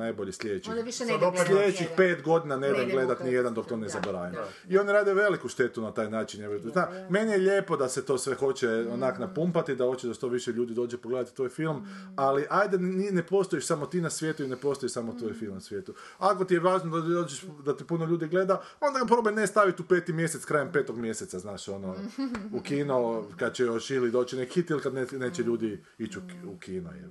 gledat 1.40 1.46
Sljedećih 1.60 1.80
jedan. 1.80 1.96
pet 1.96 2.22
godina 2.24 2.56
ne 2.56 2.68
idemo 2.70 2.90
gledat 2.92 3.24
ni 3.24 3.32
jedan 3.32 3.54
dok 3.54 3.66
to 3.66 3.76
ne 3.76 3.86
da, 3.86 3.92
zaboravim. 3.92 4.32
da. 4.34 4.48
I 4.68 4.78
oni 4.78 4.92
rade 4.92 5.14
veliku 5.14 5.48
štetu 5.48 5.82
na 5.82 5.94
taj 5.94 6.10
način. 6.10 6.42
evo. 6.44 6.58
Zna, 6.58 6.88
meni 7.10 7.32
je 7.32 7.38
lijepo 7.38 7.76
da 7.76 7.88
se 7.88 8.04
to 8.04 8.18
sve 8.18 8.34
hoće 8.34 8.68
onak 8.92 9.18
napumpati, 9.18 9.76
da 9.76 9.84
hoće 9.84 10.08
da 10.08 10.14
što 10.14 10.28
više 10.28 10.52
ljudi 10.52 10.74
dođe 10.74 10.96
pogledati 10.98 11.36
tvoj 11.36 11.48
film, 11.48 11.86
ali 12.16 12.46
ajde 12.50 12.78
ne 13.12 13.22
postojiš 13.22 13.66
samo 13.66 13.86
ti 13.86 14.00
na 14.00 14.10
svijetu 14.10 14.42
i 14.44 14.48
ne 14.48 14.56
postoji 14.56 14.90
samo 14.90 15.12
tvoj 15.18 15.32
film 15.32 15.54
na 15.54 15.60
svijetu. 15.60 15.94
Ako 16.28 16.44
ti 16.44 16.54
je 16.54 16.60
važno 16.60 17.00
da 17.00 17.08
dođeš, 17.08 17.44
da 17.64 17.76
te 17.76 17.84
puno 17.84 18.04
ljudi 18.04 18.28
gleda, 18.28 18.62
onda 18.80 18.98
ga 18.98 19.06
probaj 19.06 19.34
ne 19.34 19.46
staviti 19.46 19.82
u 19.82 19.86
peti 19.86 20.12
mjesec, 20.12 20.44
krajem 20.44 20.72
petog 20.72 20.98
mjeseca, 20.98 21.38
znaš, 21.38 21.68
ono, 21.68 21.96
u 22.52 22.60
kino, 22.60 23.24
kad 23.36 23.54
će 23.54 23.64
još 23.64 23.90
ili 23.90 24.10
doći 24.10 24.36
neki 24.36 24.52
hit 24.52 24.70
ili 24.70 24.80
kad 24.82 24.94
ne, 24.94 25.06
neće 25.12 25.42
ljudi 25.42 25.84
ići 25.98 26.18
u, 26.18 26.22
ki- 26.22 26.46
u 26.46 26.58
kino. 26.58 26.90
jel. 26.92 27.10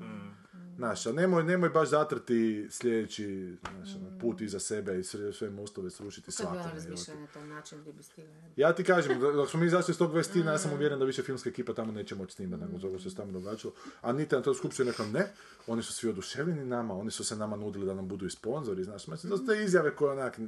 Znaš, 0.78 1.06
a 1.06 1.12
nemoj, 1.12 1.44
nemoj 1.44 1.70
baš 1.70 1.90
zatrti 1.90 2.68
sljedeći 2.70 3.56
znaš, 3.72 3.96
ono, 3.96 4.20
put 4.20 4.42
iza 4.42 4.60
sebe 4.60 5.00
i 5.00 5.04
sve, 5.04 5.34
sve 5.34 5.50
mostove 5.50 5.90
srušiti 5.90 6.28
bi 6.28 6.32
svakome. 6.32 6.60
on 6.60 6.66
jel 6.66 6.70
te. 6.70 6.76
razmišljao 6.76 7.20
na 7.20 7.28
taj 7.28 7.48
način 7.48 7.82
gdje 7.82 7.94
bi 7.94 8.04
stigla. 8.04 8.34
Ja 8.56 8.74
ti 8.74 8.84
kažem, 8.84 9.20
dok 9.20 9.50
smo 9.50 9.60
mi 9.60 9.66
izašli 9.66 9.92
iz 9.92 9.98
tog 9.98 10.14
Vestina, 10.14 10.52
ja 10.52 10.58
sam 10.58 10.74
uvjeren 10.74 11.00
da 11.00 11.06
više 11.06 11.24
filmska 11.24 11.50
ekipa 11.50 11.74
tamo 11.74 11.92
neće 11.92 12.16
moći 12.16 12.36
snimati 12.36 12.64
nego 12.64 12.80
toga 12.80 13.00
što 13.00 13.10
se 13.10 13.16
tamo 13.16 13.32
događalo. 13.32 13.74
A 14.02 14.14
niti 14.14 14.36
na 14.36 14.42
toj 14.42 14.56
skupštini 14.56 14.90
rekla 14.90 15.06
ne, 15.06 15.34
oni 15.68 15.84
su 15.84 15.94
svi 15.94 16.10
oduševljeni 16.10 16.66
nama, 16.66 16.94
oni 16.94 17.12
su 17.12 17.24
se 17.24 17.36
nama 17.36 17.56
nudili 17.56 17.86
da 17.86 17.94
nam 17.94 18.08
budu 18.08 18.26
i 18.26 18.30
sponzori, 18.30 18.84
znaš, 18.84 19.08
mislim, 19.08 19.30
to 19.30 19.38
su 19.38 19.46
te 19.46 19.64
izjave 19.64 19.96
koje 19.96 20.12
onak, 20.12 20.40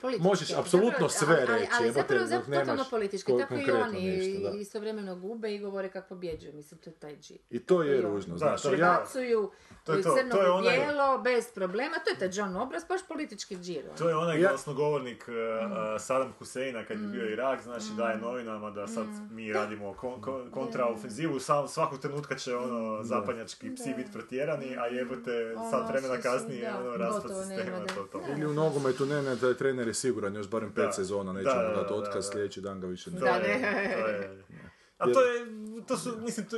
Politički. 0.00 0.22
Možeš 0.24 0.52
apsolutno 0.52 1.08
sve 1.10 1.26
ali- 1.28 1.42
ali- 1.42 1.52
reći, 1.54 1.72
Ali 1.72 1.86
jebote, 1.86 2.00
zapravo, 2.00 2.26
zapravo 2.26 2.60
totalno 2.60 2.84
politički, 2.90 3.32
ko- 3.32 3.38
tako 3.38 3.54
i 3.56 3.70
oni 3.72 4.40
da. 4.40 4.50
istovremeno 4.50 5.16
gube 5.16 5.54
i 5.54 5.58
govore 5.58 5.88
kako 5.88 6.08
pobjeđuju, 6.08 6.52
mislim, 6.54 6.80
to 6.80 6.90
je 6.90 6.94
taj 6.94 7.16
džip. 7.16 7.40
I 7.50 7.58
to 7.60 7.82
je 7.82 8.00
ružno, 8.02 8.36
Da, 8.36 8.56
to 8.56 8.68
je- 8.68 8.78
ja, 8.78 8.94
Prebacuju 8.94 9.50
To 9.84 9.92
je 9.94 10.02
to, 10.02 10.16
crno 10.16 10.30
to 10.30 10.42
je 10.42 10.50
onaj- 10.50 10.76
bijelo, 10.76 11.18
bez 11.18 11.44
problema, 11.48 11.96
to 11.96 12.10
je 12.10 12.18
taj 12.18 12.30
John 12.32 12.56
Obraz, 12.56 12.82
baš 12.84 13.00
politički 13.04 13.56
džir. 13.56 13.84
ono. 13.84 13.94
To 13.94 14.08
je 14.08 14.16
onaj 14.16 14.40
Ja- 14.40 14.48
glasnogovornik 14.48 15.24
uh, 15.24 15.34
uh, 15.34 15.72
Saddam 16.00 16.32
Huseina 16.32 16.84
kad 16.84 17.00
je 17.00 17.06
bio 17.06 17.26
Irak, 17.26 17.62
znači 17.62 17.86
daje 17.96 18.16
novinama 18.18 18.70
da 18.70 18.86
sad 18.88 19.06
mi 19.30 19.52
radimo 19.52 19.92
kon- 19.92 20.20
kon- 20.20 20.50
kontraofenzivu, 20.50 21.40
sam, 21.40 21.68
svakog 21.68 21.98
trenutka 21.98 22.34
će 22.36 22.56
ono 22.56 23.02
zapadnjački 23.04 23.74
psi 23.74 23.94
biti 23.96 24.12
pretjerani, 24.12 24.76
a 24.76 24.86
jebote 24.86 25.30
sat 25.62 25.74
Ono, 25.74 25.88
vremena 25.88 26.16
kasnije 26.18 26.62
da, 26.62 26.78
ono 26.80 26.96
raspad 26.96 27.30
sistema 27.38 27.78
da. 27.78 28.32
ili 28.32 28.46
u 28.46 28.54
nogometu 28.54 29.06
ne, 29.06 29.22
ne, 29.22 29.36
taj 29.36 29.54
trener 29.54 29.87
je 29.88 29.94
siguran, 29.94 30.34
još 30.34 30.50
barem 30.50 30.72
pet 30.72 30.84
Da. 30.84 30.92
sezona, 30.92 31.24
Da, 31.24 31.38
nećemo 31.38 31.54
da, 31.54 31.68
dati 31.70 31.88
da, 31.88 31.94
otkaz, 31.94 32.26
da. 32.26 32.32
sljedeći 32.32 32.60
dan 32.60 32.80
ga 32.80 32.86
više 32.86 33.10
ne. 33.10 33.20
Da, 33.20 33.38
ne. 33.38 34.28
A 34.98 35.04
to 35.04 35.20
je, 35.22 35.46
to 35.88 35.96
su, 35.96 36.18
mislim, 36.18 36.46
to, 36.46 36.56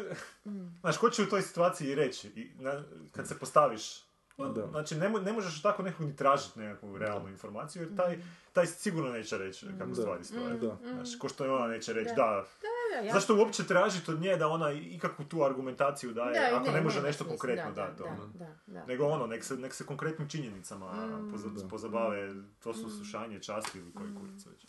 znaš, 0.81 0.98
ko 0.98 1.11
će 1.11 1.23
u 1.23 1.27
toj 1.27 1.43
situaciji 1.43 1.94
reći, 1.94 2.28
I, 2.28 2.51
na- 2.55 2.85
kad 3.12 3.28
se 3.28 3.39
postaviš, 3.39 4.05
Da. 4.39 4.66
znači 4.66 4.94
ne, 4.94 5.09
mo- 5.09 5.20
ne 5.20 5.32
možeš 5.32 5.62
tako 5.62 5.82
nekog 5.82 6.07
ni 6.07 6.16
tražiti 6.16 6.59
nekakvu 6.59 6.98
realnu 6.98 7.28
informaciju, 7.28 7.82
jer 7.82 7.97
taj, 7.97 8.23
taj 8.52 8.66
sigurno 8.66 9.11
neće 9.11 9.39
reći 9.39 9.66
kako 9.69 9.86
Da. 9.86 9.94
stvari 9.94 10.24
stoje. 10.24 10.55
Da. 10.55 10.77
Znaš, 10.85 11.19
ko 11.19 11.28
što 11.28 11.47
i 11.47 11.48
ona 11.48 11.66
neće 11.66 11.93
reći, 11.93 12.11
da, 12.11 12.44
Da, 12.62 12.69
da, 12.93 13.07
ja- 13.07 13.12
zašto 13.12 13.36
uopće 13.36 13.65
tražiti 13.65 14.11
od 14.11 14.20
nje 14.20 14.36
da 14.36 14.48
ona 14.48 14.73
ikakvu 14.73 15.24
tu 15.24 15.43
argumentaciju 15.43 16.12
daje, 16.12 16.51
Da, 16.51 16.57
ako 16.57 16.70
ne, 16.70 16.81
može 16.81 16.97
nema 16.97 17.07
nešto 17.07 17.24
smisla, 17.24 17.39
konkretno 17.39 17.73
da, 17.73 17.82
dati. 17.82 17.98
da, 17.98 18.05
ono. 18.07 18.27
da, 18.28 18.47
da. 18.66 18.86
Nego 18.86 19.05
ono, 19.07 19.27
nek 19.27 19.44
se, 19.44 19.57
nek 19.57 19.74
se 19.74 19.86
konkretnim 19.86 20.28
činjenicama 20.28 21.07
Mm. 21.07 21.32
poza- 21.32 21.69
pozabave, 21.69 22.35
to 22.59 22.74
su 22.74 22.90
slušanje, 22.90 23.39
časti 23.40 23.78
ili 23.78 23.93
koji 23.93 24.15
kurac 24.15 24.47
već. 24.47 24.66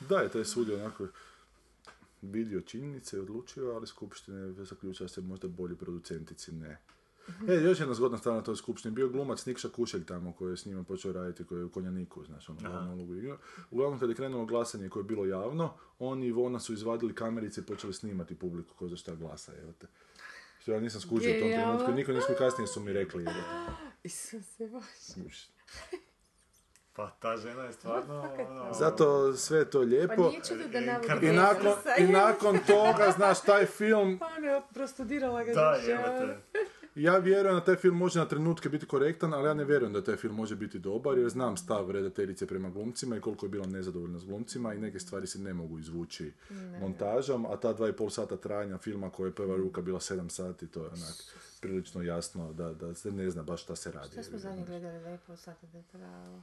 Da, 0.00 0.16
je 0.16 0.28
taj 0.28 0.44
sud 0.44 0.68
je 0.68 0.76
onako 0.76 1.06
vidio 2.22 2.60
činjenice 2.60 3.16
i 3.16 3.20
odlučio, 3.20 3.70
ali 3.70 3.86
skupština 3.86 4.38
je 4.38 4.64
zaključila 4.64 5.04
da 5.04 5.08
se 5.08 5.20
možda 5.20 5.48
bolji 5.48 5.76
producentici 5.76 6.52
ne. 6.52 6.78
E, 7.48 7.54
još 7.54 7.80
jedna 7.80 7.94
zgodna 7.94 8.18
stvar 8.18 8.34
na 8.34 8.42
toj 8.42 8.56
skupštini, 8.56 8.94
bio 8.94 9.08
glumac 9.08 9.46
Nikša 9.46 9.68
Kušelj 9.68 10.04
tamo 10.06 10.32
koji 10.32 10.50
je 10.52 10.56
s 10.56 10.66
njima 10.66 10.84
počeo 10.84 11.12
raditi, 11.12 11.44
koji 11.44 11.58
je 11.58 11.64
u 11.64 11.70
Konjaniku, 11.70 12.24
znaš, 12.24 12.48
ono 12.48 12.58
glavnu 12.60 12.92
ulogu 12.94 13.14
igrao. 13.14 13.38
Uglavnom 13.70 14.00
kad 14.00 14.08
je 14.08 14.14
krenulo 14.14 14.44
glasanje 14.46 14.88
koje 14.88 15.00
je 15.00 15.04
bilo 15.04 15.26
javno, 15.26 15.74
oni 15.98 16.26
i 16.26 16.28
Ivona 16.28 16.58
su 16.60 16.72
izvadili 16.72 17.14
kamerice 17.14 17.60
i 17.60 17.64
počeli 17.64 17.94
snimati 17.94 18.34
publiku 18.38 18.74
ko 18.74 18.88
za 18.88 18.96
šta 18.96 19.14
glasa, 19.14 19.52
evo 19.62 19.72
te. 19.72 19.86
Što 20.58 20.72
ja 20.72 20.80
nisam 20.80 21.00
skužio 21.00 21.36
u 21.36 21.40
tom 21.40 21.48
trenutku, 21.48 21.92
niko 21.92 22.12
nismo 22.12 22.34
kasnije 22.38 22.66
su 22.66 22.80
mi 22.80 22.92
rekli, 22.92 23.22
evo 23.22 23.32
te. 23.32 23.72
Isuse 24.02 24.68
Bože. 24.68 25.46
Pa 26.96 27.10
ta 27.10 27.36
žena 27.36 27.64
je 27.64 27.72
stvarno... 27.72 28.30
ono, 28.48 28.72
Zato 28.72 29.36
sve 29.36 29.58
je 29.58 29.70
to 29.70 29.78
Pa 29.78 29.84
lijepo. 29.84 30.28
nije 30.28 30.40
čudo 30.48 30.62
da 30.72 30.78
Kar- 30.78 31.24
I 31.24 31.32
nakon, 31.32 31.72
I 31.98 32.06
nakon 32.06 32.58
toga, 32.66 33.12
znaš, 33.16 33.40
taj 33.42 33.66
film 33.66 34.20
Ona 34.38 34.48
je 34.48 34.62
prostudirala 34.74 35.44
ga 35.44 35.52
Da. 35.52 35.78
Ja 36.96 37.18
vjerujem 37.18 37.54
da 37.54 37.64
taj 37.64 37.76
film 37.76 37.96
može 37.96 38.18
na 38.18 38.28
trenutke 38.28 38.68
biti 38.68 38.86
korektan, 38.86 39.34
ali 39.34 39.48
ja 39.48 39.54
ne 39.54 39.64
vjerujem 39.64 39.92
da 39.92 40.04
taj 40.04 40.16
film 40.16 40.34
može 40.34 40.56
biti 40.56 40.78
dobar, 40.78 41.18
jer 41.18 41.28
znam 41.28 41.56
stav 41.56 41.90
redateljice 41.90 42.46
prema 42.46 42.70
glumcima 42.70 43.16
i 43.16 43.20
koliko 43.20 43.46
je 43.46 43.50
bila 43.50 43.66
nezadovoljna 43.66 44.18
s 44.18 44.24
glumcima 44.24 44.74
i 44.74 44.78
neke 44.78 44.98
stvari 44.98 45.26
se 45.26 45.38
ne 45.38 45.54
mogu 45.54 45.78
izvući 45.78 46.32
montažom, 46.80 47.46
a 47.46 47.56
ta 47.56 47.72
dva 47.72 47.88
i 47.88 47.92
pol 47.92 48.10
sata 48.10 48.36
trajanja 48.36 48.78
filma 48.78 49.10
koja 49.10 49.26
je 49.26 49.34
prva 49.34 49.56
ruka 49.56 49.82
bila 49.82 50.00
sedam 50.00 50.30
sati, 50.30 50.66
to 50.66 50.80
je 50.80 50.86
onak 50.86 51.14
prilično 51.60 52.02
jasno 52.02 52.52
da, 52.52 52.74
da 52.74 52.94
se 52.94 53.12
ne 53.12 53.30
zna 53.30 53.42
baš 53.42 53.62
šta 53.62 53.76
se 53.76 53.92
radi. 53.92 54.12
Šta 54.12 54.22
smo 54.22 54.38
zadnje 54.38 54.64
gledali 54.64 55.02
da 55.02 55.08
je 55.08 55.18
po 55.26 55.36
sata 55.36 55.66
da 55.66 55.78
je 55.78 55.84
trajalo? 55.92 56.42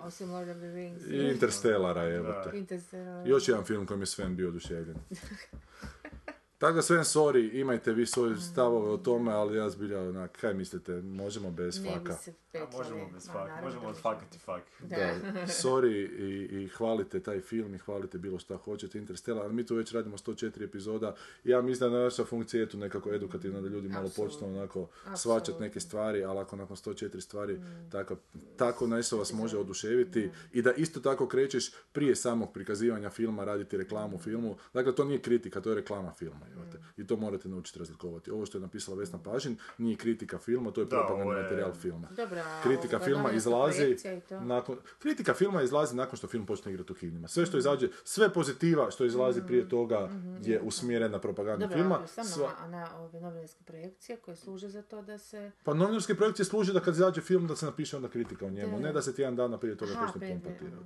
Osim 0.00 0.30
Lord 0.30 0.48
of 0.48 0.56
the 0.56 0.72
Rings. 0.72 1.06
I 1.06 1.32
Interstellara, 1.32 2.14
evo 2.14 2.34
te. 2.44 2.80
Još 3.26 3.48
jedan 3.48 3.64
film 3.64 3.86
kojem 3.86 4.00
je 4.00 4.06
Sven 4.06 4.36
bio 4.36 4.48
oduševljen. 4.48 4.96
Tako 6.62 6.74
da 6.74 6.82
Sven, 6.82 7.04
sorry, 7.04 7.60
imajte 7.60 7.92
vi 7.92 8.06
svoje 8.06 8.36
stavove 8.36 8.90
o 8.90 8.96
tome, 8.96 9.32
ali 9.32 9.56
ja 9.56 9.70
zbilja, 9.70 10.00
onak, 10.00 10.38
kaj 10.40 10.54
mislite, 10.54 10.92
možemo 10.92 11.50
bez 11.50 11.84
Ne 11.84 11.90
bi 11.90 11.98
faka? 11.98 12.16
A 12.54 12.66
možemo 12.72 13.08
bez 13.12 13.26
Ma, 13.26 13.32
fak, 13.32 13.48
naravno 13.48 13.80
možemo 13.80 13.94
fakati 13.94 14.38
fak. 14.38 14.62
Da. 14.80 14.96
Da, 14.96 15.46
sorry 15.46 16.08
i, 16.18 16.62
i 16.62 16.68
hvalite 16.68 17.20
taj 17.20 17.40
film 17.40 17.74
i 17.74 17.78
hvalite 17.78 18.18
bilo 18.18 18.38
šta 18.38 18.56
hoćete, 18.56 18.98
Interstellar, 18.98 19.44
ali 19.44 19.54
mi 19.54 19.66
tu 19.66 19.74
već 19.74 19.92
radimo 19.92 20.16
104 20.16 20.64
epizoda 20.64 21.14
i 21.44 21.50
ja 21.50 21.62
mislim 21.62 21.90
da 21.90 21.98
naša 21.98 22.24
funkcija 22.24 22.60
je 22.60 22.68
tu 22.68 22.78
nekako 22.78 23.12
edukativna, 23.14 23.60
da 23.60 23.68
ljudi 23.68 23.88
malo 23.88 24.10
počnu 24.16 24.48
onako 24.48 24.88
svačati 25.16 25.60
neke 25.60 25.80
stvari, 25.80 26.24
ali 26.24 26.38
ako 26.38 26.56
nakon 26.56 26.76
104 26.76 27.20
stvari 27.20 27.60
tako, 27.92 28.16
tako 28.56 28.86
nešto 28.86 29.18
vas 29.18 29.32
može 29.32 29.58
oduševiti 29.58 30.30
i 30.52 30.62
da 30.62 30.72
isto 30.72 31.00
tako 31.00 31.28
krećeš 31.28 31.72
prije 31.92 32.16
samog 32.16 32.52
prikazivanja 32.52 33.10
filma 33.10 33.44
raditi 33.44 33.76
reklamu 33.76 34.18
filmu, 34.18 34.56
dakle 34.74 34.94
to 34.94 35.04
nije 35.04 35.22
kritika, 35.22 35.60
to 35.60 35.70
je 35.70 35.76
reklama 35.76 36.12
filma, 36.12 36.51
jebote. 36.52 36.78
i 36.96 37.06
to 37.06 37.16
morate 37.16 37.48
naučiti 37.48 37.78
razlikovati. 37.78 38.30
Ovo 38.30 38.46
što 38.46 38.58
je 38.58 38.62
napisala 38.62 38.96
Vesna 38.96 39.18
Pažin 39.20 39.56
nije 39.78 39.96
kritika 39.96 40.38
filma, 40.38 40.70
to 40.70 40.80
je 40.80 40.88
propagandni 40.88 41.34
materijal 41.34 41.72
filma. 41.72 42.08
Dobra, 42.10 42.60
Kritika 42.62 42.98
filma 42.98 43.30
izlazi 43.32 43.96
nakon, 44.30 44.76
kritika 44.98 45.34
filma 45.34 45.62
izlazi 45.62 45.96
nakon 45.96 46.16
što 46.16 46.26
film 46.26 46.46
počne 46.46 46.72
igrati 46.72 46.92
u 46.92 46.96
kinima. 46.96 47.28
Sve 47.28 47.46
što 47.46 47.58
izađe, 47.58 47.88
sve 48.04 48.32
pozitiva 48.32 48.90
što 48.90 49.04
izlazi 49.04 49.42
prije 49.42 49.68
toga 49.68 50.08
je 50.42 50.60
usmjerena 50.60 51.18
propaganda 51.20 51.66
Dobro, 51.66 51.78
filma. 51.78 51.94
ali 51.94 52.08
samo 52.08 52.28
Sva- 52.28 52.60
na, 52.60 52.68
na 52.68 52.98
ove 52.98 53.20
novinarske 53.20 53.64
projekcije 53.64 54.16
koje 54.16 54.36
služe 54.36 54.68
za 54.68 54.82
to 54.82 55.02
da 55.02 55.18
se... 55.18 55.50
pa 55.64 55.74
novinarske 55.74 56.14
projekcije 56.14 56.44
služe 56.46 56.72
da 56.72 56.80
kad 56.80 56.94
izađe 56.94 57.20
film 57.20 57.46
da 57.46 57.56
se 57.56 57.66
napiše 57.66 57.96
onda 57.96 58.08
kritika 58.08 58.46
o 58.46 58.50
njemu, 58.50 58.80
ne 58.80 58.92
da 58.92 59.02
se 59.02 59.14
tjedan 59.14 59.36
dana 59.36 59.58
prije 59.58 59.76
toga 59.76 59.92
počne 59.92 60.28
pumpati. 60.28 60.58
prije- 60.58 60.72
evo. 60.72 60.84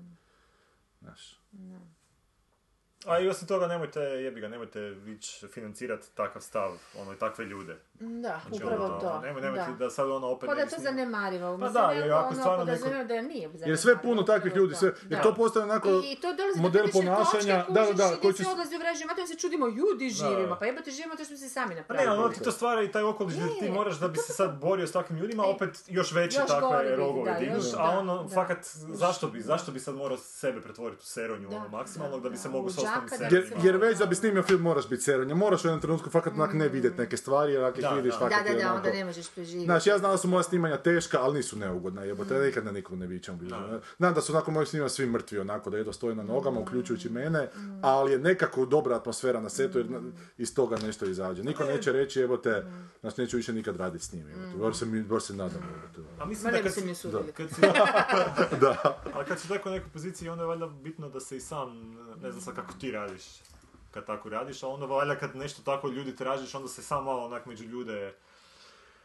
A 3.06 3.20
i 3.20 3.28
osim 3.28 3.48
toga, 3.48 3.66
nemojte, 3.66 4.00
jebi 4.00 4.40
ga, 4.40 4.48
nemojte 4.48 4.96
ići 5.06 5.48
financirati 5.48 6.06
takav 6.14 6.42
stav, 6.42 6.78
ono, 6.98 7.12
i 7.12 7.18
takve 7.18 7.44
ljude. 7.44 7.76
Da, 8.01 8.40
Znači, 8.48 8.64
upravo 8.64 8.85
ono, 8.85 9.01
to. 9.01 9.20
Nemoj, 9.20 9.43
nemojte 9.43 9.70
da. 9.70 9.77
da 9.77 9.90
sad 9.90 10.10
ono 10.10 10.27
opet... 10.27 10.47
Kao 10.47 10.55
da 10.55 10.60
ne 10.60 10.66
je 10.66 10.70
to 10.70 10.77
zanemarivo. 10.78 11.47
Pa 11.51 11.56
Mislim, 11.56 11.73
da, 11.73 11.90
jer 11.90 12.12
ako 12.12 12.27
ono 12.27 12.35
stvarno 12.35 12.64
neko- 12.64 13.05
da 13.05 13.14
je 13.14 13.23
nije 13.23 13.51
Jer 13.55 13.68
je 13.68 13.77
sve 13.77 14.02
puno 14.02 14.23
takvih 14.23 14.56
ljudi, 14.56 14.73
to. 14.73 14.78
sve, 14.78 14.89
jer 15.02 15.18
Da. 15.18 15.23
to 15.23 15.35
postaje 15.35 15.64
onako 15.64 15.89
I, 15.89 16.12
I 16.12 16.16
to 16.16 16.32
dolazi 16.32 16.60
model 16.60 16.86
ponašanja, 16.93 17.59
točke, 17.59 17.73
da, 17.73 17.81
da, 17.81 17.86
kužiš, 17.86 17.97
da, 17.97 18.16
koji 18.23 18.35
će... 18.35 18.44
se 18.44 18.51
odlazi 18.51 18.77
u 18.77 18.78
vražje, 18.78 19.06
a 19.23 19.27
se 19.27 19.35
čudimo, 19.36 19.66
ljudi 19.68 20.09
živimo, 20.10 20.56
pa 20.60 20.66
jebate 20.66 20.90
živimo 20.90 21.16
to 21.16 21.24
što 21.24 21.36
se 21.36 21.48
sami 21.48 21.74
Pa 21.74 21.81
napravili. 21.81 22.06
ne, 22.06 22.12
ono 22.14 22.28
ti 22.28 22.40
to 22.40 22.52
stvara 22.52 22.82
i 22.82 22.93
taj 22.93 23.02
okoliš 23.02 23.35
gdje 23.35 23.59
ti 23.59 23.64
Je, 23.64 23.73
moraš 23.73 23.98
da 23.98 24.09
bi 24.09 24.18
se 24.18 24.32
sad 24.32 24.60
borio 24.60 24.86
s 24.86 24.93
takvim 24.93 25.18
ljudima, 25.18 25.44
opet 25.44 25.82
još 25.89 26.12
veće 26.12 26.39
takve 26.48 26.97
rogove 26.97 27.32
da, 27.32 27.39
još, 27.39 27.64
a 27.77 27.93
da, 27.93 27.98
ono, 27.98 28.23
da. 28.23 28.28
fakat, 28.28 28.59
zašto 28.89 29.28
bi, 29.28 29.40
zašto 29.40 29.73
bi 29.73 29.81
sad 29.81 29.94
morao 29.94 30.18
sebe 30.18 30.60
pretvoriti 30.60 31.01
u 31.02 31.06
seronju, 31.06 31.48
Da, 31.48 31.56
ono, 31.56 31.68
maksimalnog, 31.68 32.20
da, 32.20 32.24
da 32.24 32.31
bi 32.31 32.36
se 32.36 32.48
da, 32.48 32.52
mogu 32.52 32.70
s 32.70 32.78
ostalim 32.78 33.09
da 33.09 33.24
Jer, 33.24 33.31
seronjima. 33.44 33.60
jer 33.64 33.77
već 33.77 33.98
da 33.98 34.06
bi 34.06 34.14
snimio 34.14 34.43
film 34.43 34.62
moraš 34.62 34.89
biti 34.89 35.02
seronja, 35.02 35.35
moraš 35.35 35.64
u 35.64 35.68
jednom 35.68 35.81
trenutku 35.81 36.10
fakat 36.10 36.32
ne 36.52 36.68
vidjeti 36.68 36.98
neke 36.98 37.16
stvari, 37.16 37.52
jer 37.52 37.64
Da, 37.88 37.94
vidiš 37.94 38.12
da. 38.12 38.18
fakat 38.18 38.38
Da, 38.38 38.52
da, 38.52 38.58
da, 38.58 38.64
onako- 38.64 38.76
onda 38.78 38.90
ne 38.90 39.04
možeš 39.04 39.30
preživjeti. 39.30 39.64
Znači, 39.64 39.88
ja 39.88 39.98
znam 39.98 40.10
da 40.10 40.18
su 40.18 40.28
moja 40.28 40.42
snimanja 40.42 40.76
teška, 40.76 41.18
ali 41.20 41.34
nisu 41.34 41.56
neugodna, 41.58 42.02
jebote, 42.02 42.34
ja 42.34 42.42
nikad 42.42 42.64
na 42.64 42.72
nikog 42.72 42.98
ne 42.98 43.06
vičem. 43.06 43.38
Znam 43.96 44.14
da 44.14 44.20
su 44.20 44.32
onako 44.32 44.50
moji 44.50 44.66
snimanja 44.66 44.88
svi 44.88 45.06
mrtvi, 45.06 45.38
onako, 45.38 45.70
da 45.70 45.76
jedno 45.76 45.92
stoje 45.92 46.14
na 46.14 46.22
nogama, 46.22 46.60
uključujući 46.60 47.08
mene, 47.08 47.48
ali 47.82 48.12
je 48.12 48.18
nekako 48.18 48.66
dobra 48.66 48.96
atmosfera 48.96 49.40
na 49.40 49.48
setu, 49.48 49.78
jer 49.78 49.86
iz 50.38 50.54
toga 50.54 50.76
nešto 50.76 51.06
izađe. 51.06 51.42
Niko 51.44 51.64
neće 51.64 51.92
reći, 51.92 52.20
jebote, 52.20 52.64
znači 53.00 53.20
neću 53.20 53.36
više 53.36 53.52
nikad 53.52 53.76
raditi 53.76 54.04
s 54.04 54.12
njim, 54.12 54.28
jebote, 54.28 54.56
bar 54.56 54.74
se, 54.76 54.86
mi, 54.86 55.02
bar 55.02 55.22
se 55.22 55.34
nadam, 55.34 55.62
jebote. 55.74 56.10
A 56.20 56.24
mislim 56.24 56.52
da 56.52 56.62
kad 56.62 56.72
si, 56.72 56.94
kad 57.36 57.48
Da. 58.60 59.00
ali 59.14 59.24
kad 59.24 59.40
si 59.40 59.46
u 59.46 59.54
takvoj 59.54 59.74
nekoj 59.74 59.90
poziciji, 59.90 60.28
onda 60.28 60.42
je 60.42 60.48
valjda 60.48 60.66
bitno 60.66 61.08
da 61.08 61.20
se 61.20 61.36
i 61.36 61.40
sam, 61.40 61.94
ne 62.16 62.30
znam 62.30 62.42
sad 62.42 62.54
kako 62.54 62.72
ti 62.72 62.90
radiš, 62.90 63.22
kad 63.97 64.06
tako 64.06 64.28
radiš, 64.28 64.62
a 64.62 64.68
onda 64.68 64.86
valjda 64.86 65.14
kad 65.14 65.36
nešto 65.36 65.62
tako 65.62 65.89
ljudi 65.89 66.16
tražiš, 66.16 66.55
onda 66.55 66.68
se 66.68 66.82
samo 66.82 67.02
malo 67.02 67.24
onak 67.24 67.47
među 67.47 67.64
ljude 67.64 68.14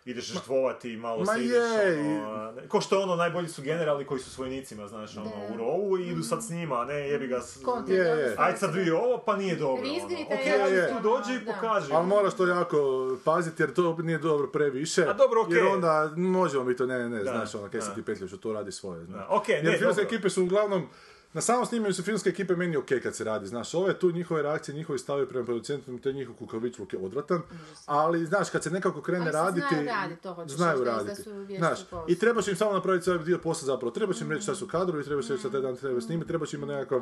ideš 0.06 0.26
žrtvovati 0.26 0.94
i 0.94 0.98
malo 0.98 1.20
ma 1.20 1.26
se 1.26 1.40
ideš, 1.40 1.54
je, 1.54 2.00
ono, 2.22 2.54
ko 2.68 2.82
što 2.82 3.02
ono, 3.02 3.16
najbolji 3.16 3.48
su 3.48 3.62
generali 3.62 4.06
koji 4.06 4.20
su 4.20 4.30
s 4.30 4.38
vojnicima, 4.38 4.88
znaš, 4.88 5.18
ono, 5.18 5.32
u 5.50 5.58
rovu 5.58 5.98
i 5.98 6.08
idu 6.08 6.24
sad 6.24 6.44
s 6.44 6.50
njima, 6.50 6.82
a 6.82 6.86
ne, 6.86 6.94
jebi 6.96 7.28
ga, 7.28 7.40
s- 7.40 7.60
Je, 7.88 7.98
je. 7.98 8.36
Ajde 8.38 8.58
sad 8.58 8.76
vi 8.76 8.92
ovo, 8.92 9.18
pa 9.18 9.36
nije 9.36 9.56
dobro. 9.56 9.84
Ono. 9.84 9.94
Ok, 10.26 10.46
je. 10.68 10.88
tu 10.90 11.00
dođi 11.02 11.36
i 11.36 11.46
pokaži. 11.46 11.94
Ali 11.94 12.08
moraš 12.08 12.34
to 12.34 12.48
jako 12.48 12.78
paziti 13.26 13.64
jer 13.64 13.74
to 13.74 13.98
nije 13.98 14.18
dobro 14.18 14.48
previše. 14.48 15.02
A 15.02 15.14
dobro, 15.14 15.42
okej. 15.42 15.56
Jer 15.56 15.66
onda 15.66 16.12
možemo 16.18 16.64
mi 16.64 16.76
to, 16.76 16.86
ne, 16.86 17.00
ne, 17.00 17.10
ne, 17.10 17.18
Da, 17.18 17.24
znaš, 17.26 17.56
ono, 17.56 17.70
kaj 17.70 17.82
se 17.82 17.94
ti 17.96 18.04
petljaš, 18.04 18.32
to 18.32 18.54
radi 18.54 18.72
svoje, 18.72 19.06
znaš. 19.06 19.28
Da, 19.54 19.56
jer 19.56 19.64
ne, 19.64 19.78
filmske 19.78 20.02
dobro. 20.02 20.04
ekipe 20.06 20.30
su 20.30 20.44
uglavnom, 20.44 20.88
na 21.34 21.42
samom 21.42 21.66
snimanju 21.66 21.94
su 21.94 22.04
filmske 22.04 22.30
ekipe 22.30 22.56
meni 22.56 22.78
ok 22.78 22.86
kad 23.04 23.16
se 23.16 23.24
radi, 23.24 23.48
znaš, 23.48 23.74
ove 23.74 24.00
tu 24.00 24.12
njihove 24.12 24.42
reakcije, 24.42 24.76
njihovi 24.76 25.00
stavi 25.00 25.28
prema 25.28 25.46
producentima, 25.46 26.00
to 26.00 26.10
je 26.10 26.14
njihov 26.14 26.36
kukavičluk 26.36 26.94
je 26.94 27.00
odvratan, 27.00 27.42
ali 27.86 28.26
znaš, 28.26 28.50
kad 28.50 28.64
se 28.64 28.72
nekako 28.72 29.02
krene 29.02 29.26
Ali 29.26 29.32
se 29.32 29.38
raditi, 29.38 29.68
znaju 29.70 29.88
raditi, 29.88 30.22
to 30.22 30.34
hoćeš 30.34 30.58
znaju 30.58 30.84
da- 30.84 30.98
raditi. 30.98 31.24
Znaš, 31.58 31.80
i 32.08 32.20
trebaš 32.20 32.48
im 32.48 32.56
samo 32.56 32.72
napraviti 32.74 33.04
svoj 33.04 33.20
dio 33.20 33.38
posla 33.38 33.66
zapravo, 33.66 33.92
trebaš 33.92 34.22
im 34.22 34.32
reći 34.32 34.44
šta 34.44 34.56
su 34.56 34.68
kadrovi, 34.68 35.04
trebaš 35.04 35.28
reći 35.28 35.40
šta 35.40 35.50
taj 35.50 35.62
dan 35.62 35.76
treba 35.76 36.02
snimiti, 36.02 36.28
trebaš 36.28 36.54
im 36.54 36.62
nekakav 36.62 37.02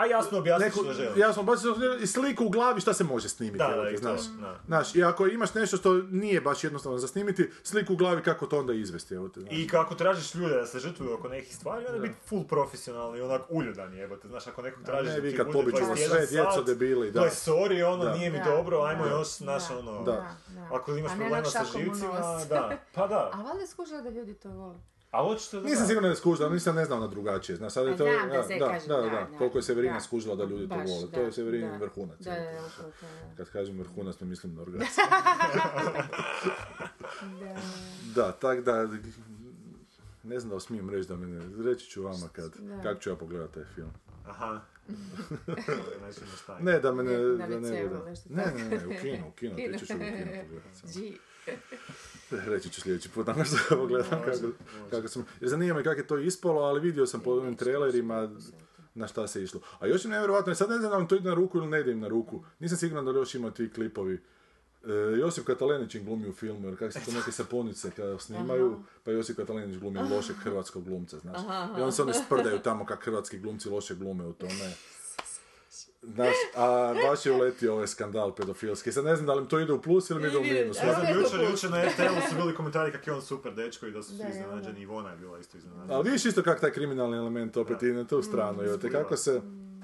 A 0.00 0.06
jasno 0.06 0.38
objasniš 0.38 0.72
što 0.72 0.92
želiš. 0.92 1.16
jasno, 1.16 1.42
baš 1.42 1.58
i 2.02 2.06
sliku 2.06 2.44
u 2.44 2.48
glavi 2.48 2.80
šta 2.80 2.94
se 2.94 3.04
može 3.04 3.28
snimiti, 3.28 3.58
Da, 3.58 3.68
da, 3.68 3.90
to, 3.90 3.96
znaš. 3.98 4.20
da. 4.40 4.60
Znaš, 4.66 4.94
i 4.94 5.04
ako 5.04 5.26
imaš 5.26 5.54
nešto 5.54 5.76
što 5.76 5.94
nije 5.94 6.40
baš 6.40 6.64
jednostavno 6.64 6.98
za 6.98 7.08
snimiti, 7.08 7.50
sliku 7.62 7.92
u 7.92 7.96
glavi 7.96 8.22
kako 8.22 8.46
to 8.46 8.58
onda 8.58 8.72
izvesti, 8.72 9.14
evo 9.14 9.28
te, 9.28 9.40
znaš. 9.40 9.52
I 9.52 9.68
kako 9.68 9.94
tražiš 9.94 10.34
ljude 10.34 10.54
da 10.54 10.66
se 10.66 10.78
žrtvuju 10.78 11.14
oko 11.14 11.28
nekih 11.28 11.56
stvari, 11.56 11.86
onda 11.86 11.98
biti 11.98 12.14
full 12.26 12.44
profesionalni 12.44 13.18
i 13.18 13.22
onak 13.22 13.42
uljudan 13.48 13.94
jebote. 13.94 14.28
Znaš, 14.28 14.46
ako 14.46 14.62
nekog 14.62 14.84
tražiš 14.84 15.08
ne, 15.08 15.14
da 15.14 15.20
vi 15.20 15.30
ti 15.30 15.36
kad 15.36 15.52
pobiću 15.52 15.76
21 15.76 15.88
vas 15.88 15.98
sve, 16.00 16.26
djeco 16.26 16.62
debili, 16.62 17.10
da. 17.12 17.20
gle, 17.20 17.30
sorry, 17.30 17.84
ono, 17.84 18.04
Da. 18.04 18.12
nije 18.14 18.30
mi 18.30 18.38
Da, 18.38 18.44
dobro, 18.44 18.82
ajmo 18.82 19.04
da, 19.04 19.10
još, 19.10 19.28
znaš, 19.28 19.68
da, 19.68 19.78
ono, 19.78 20.02
Da. 20.02 20.12
da. 20.48 20.68
ako 20.72 20.96
imaš 20.96 21.12
problema 21.12 21.44
sa 21.44 21.64
živcima, 21.78 22.44
da, 22.48 22.70
pa 22.94 23.06
da. 23.06 23.30
A 23.32 23.42
valjda 23.42 23.60
je 23.60 23.66
skužila 23.66 24.00
da 24.00 24.10
ljudi 24.10 24.34
to 24.34 24.48
vole. 24.50 24.78
A 25.10 25.26
očito 25.26 25.56
da 25.56 25.62
Nisam 25.62 25.80
da. 25.80 25.86
siguran 25.86 26.02
da 26.02 26.08
je 26.08 26.16
skužila, 26.16 26.46
ali 26.46 26.54
nisam 26.54 26.76
ne 26.76 26.84
znao 26.84 27.00
na 27.00 27.06
drugačije. 27.06 27.56
Znaš, 27.56 27.72
sad 27.72 27.86
je 27.86 27.96
to, 27.96 28.04
znam 28.04 28.28
da 28.28 28.36
da, 28.36 28.42
se 28.42 28.56
da, 28.58 28.68
kaže, 28.68 28.86
da, 28.86 28.96
da, 28.96 29.02
da, 29.02 29.10
da. 29.10 29.38
koliko 29.38 29.58
je 29.58 29.62
Severina 29.62 29.94
Da. 29.94 30.00
skužila 30.00 30.34
da 30.36 30.44
ljudi 30.44 30.68
to 30.68 30.74
vole. 30.76 31.00
da, 31.02 31.06
To 31.08 31.20
je 31.20 31.32
Severinin 31.32 31.70
da. 31.70 31.76
vrhunac. 31.76 32.18
Da, 32.18 32.30
da, 32.30 32.40
da, 32.40 32.60
da. 32.82 33.36
Kad 33.36 33.50
kažem 33.50 33.78
vrhunac, 33.78 34.20
ne 34.20 34.26
mislim 34.26 34.54
na 34.54 34.62
orgasm. 34.62 35.00
Da. 37.40 37.56
da, 38.16 38.32
tak 38.32 38.60
da, 38.60 38.88
ne 40.22 40.38
znam 40.38 40.48
da 40.48 40.54
li 40.54 40.60
smijem 40.60 40.90
reći 40.90 41.08
da 41.08 41.16
me 41.16 41.26
ne, 41.26 41.40
reći 41.64 41.86
ću 41.86 42.02
vama 42.02 42.28
kad, 42.32 42.50
Da. 42.58 42.82
kako 42.82 43.00
ću 43.00 43.10
ja 43.10 43.16
pogledati 43.16 43.54
taj 43.54 43.64
film. 43.64 43.90
Aha. 44.26 44.60
Ne 46.60 46.80
da 46.80 46.92
me 46.92 47.02
ne, 47.02 47.12
Na 47.12 47.46
da 47.46 47.60
ne 47.60 47.70
Ne, 47.70 47.82
tako. 47.84 48.04
ne, 48.28 48.44
ne, 48.70 48.86
u 48.86 49.00
kinu, 49.02 49.28
u 49.28 49.32
kinu, 49.32 49.56
ti 49.56 49.74
ćeš 49.78 49.82
u 49.82 49.86
kinu 49.88 49.98
pogledati. 50.00 51.18
Reći 52.52 52.70
ću 52.70 52.80
sljedeći 52.80 53.08
put, 53.08 53.26
nakon 53.26 53.44
što 53.44 53.76
pogledam 53.76 54.22
kako, 54.24 54.48
kako 54.90 55.08
sam... 55.08 55.26
Jer 55.40 55.50
zanima 55.50 55.74
me 55.74 55.84
kako 55.84 56.00
je 56.00 56.06
to 56.06 56.18
ispalo, 56.18 56.62
ali 56.62 56.80
vidio 56.80 57.06
sam 57.06 57.20
po 57.20 57.30
ovim 57.30 57.56
trailerima 57.56 58.30
na 58.94 59.06
šta 59.06 59.26
se 59.26 59.42
išlo. 59.42 59.60
A 59.78 59.86
još 59.86 60.04
im 60.04 60.10
nevjerojatno, 60.10 60.54
sad 60.54 60.70
ne 60.70 60.78
znam 60.78 60.90
da 60.90 60.96
vam 60.96 61.08
to 61.08 61.16
ide 61.16 61.28
na 61.28 61.34
ruku 61.34 61.58
ili 61.58 61.66
ne 61.66 61.80
ide 61.80 61.92
im 61.92 62.00
na 62.00 62.08
ruku. 62.08 62.44
Nisam 62.58 62.78
siguran 62.78 63.04
da 63.04 63.10
li 63.10 63.18
još 63.18 63.34
ima 63.34 63.50
ti 63.50 63.70
klipovi. 63.74 64.20
E, 64.84 64.92
Josip 65.18 65.44
Katalenić 65.44 65.94
im 65.94 66.04
glumi 66.04 66.28
u 66.28 66.32
filmu, 66.32 66.68
jer 66.68 66.78
kako 66.78 66.92
se 66.92 67.00
to 67.04 67.12
neke 67.12 67.32
sapunice 67.32 67.90
kada 67.90 68.18
snimaju, 68.18 68.82
pa 69.04 69.10
Josip 69.10 69.36
Katalenić 69.36 69.78
glumi 69.78 69.98
lošeg 70.14 70.36
hrvatskog 70.36 70.84
glumca, 70.84 71.18
znaš. 71.18 71.40
I 71.78 71.80
onda 71.80 71.92
se 71.92 72.02
oni 72.02 72.12
sprdaju 72.14 72.58
tamo 72.58 72.86
kako 72.86 73.02
hrvatski 73.02 73.38
glumci 73.38 73.68
loše 73.68 73.94
glume 73.94 74.26
u 74.26 74.32
tome. 74.32 74.72
Znaš, 76.02 76.34
a 76.56 76.94
baš 77.08 77.26
je 77.26 77.32
uletio 77.32 77.72
ovaj 77.72 77.86
skandal 77.86 78.34
pedofilski. 78.34 78.92
Sad 78.92 79.04
ne 79.04 79.16
znam 79.16 79.26
da 79.26 79.34
li 79.34 79.48
to 79.48 79.60
ide 79.60 79.72
u 79.72 79.82
plus 79.82 80.10
ili 80.10 80.22
mi 80.22 80.28
ide 80.28 80.38
u 80.38 80.42
minus. 80.42 80.76
Ja 80.76 80.94
znam, 80.94 81.22
jučer, 81.22 81.40
jučer 81.50 81.70
na 81.70 81.82
RTL-u 81.84 82.30
su 82.30 82.36
bili 82.36 82.54
komentari 82.54 82.92
kak 82.92 83.06
je 83.06 83.12
on 83.12 83.22
super 83.22 83.54
dečko 83.54 83.86
i 83.86 83.90
da 83.90 84.02
su 84.02 84.16
svi 84.16 84.24
iznenađeni. 84.30 84.80
Ivona 84.80 85.10
je 85.10 85.16
bila 85.16 85.38
isto 85.38 85.58
iznenađena. 85.58 85.94
Ali 85.94 86.04
vidiš 86.04 86.24
isto 86.24 86.42
kako 86.42 86.60
taj 86.60 86.70
kriminalni 86.70 87.16
element 87.16 87.56
opet 87.56 87.82
ide 87.82 87.92
na 87.92 88.04
tu 88.06 88.22
stranu, 88.22 88.62
jel 88.62 88.78
te 88.78 88.90
kako 88.90 89.16
se 89.16 89.40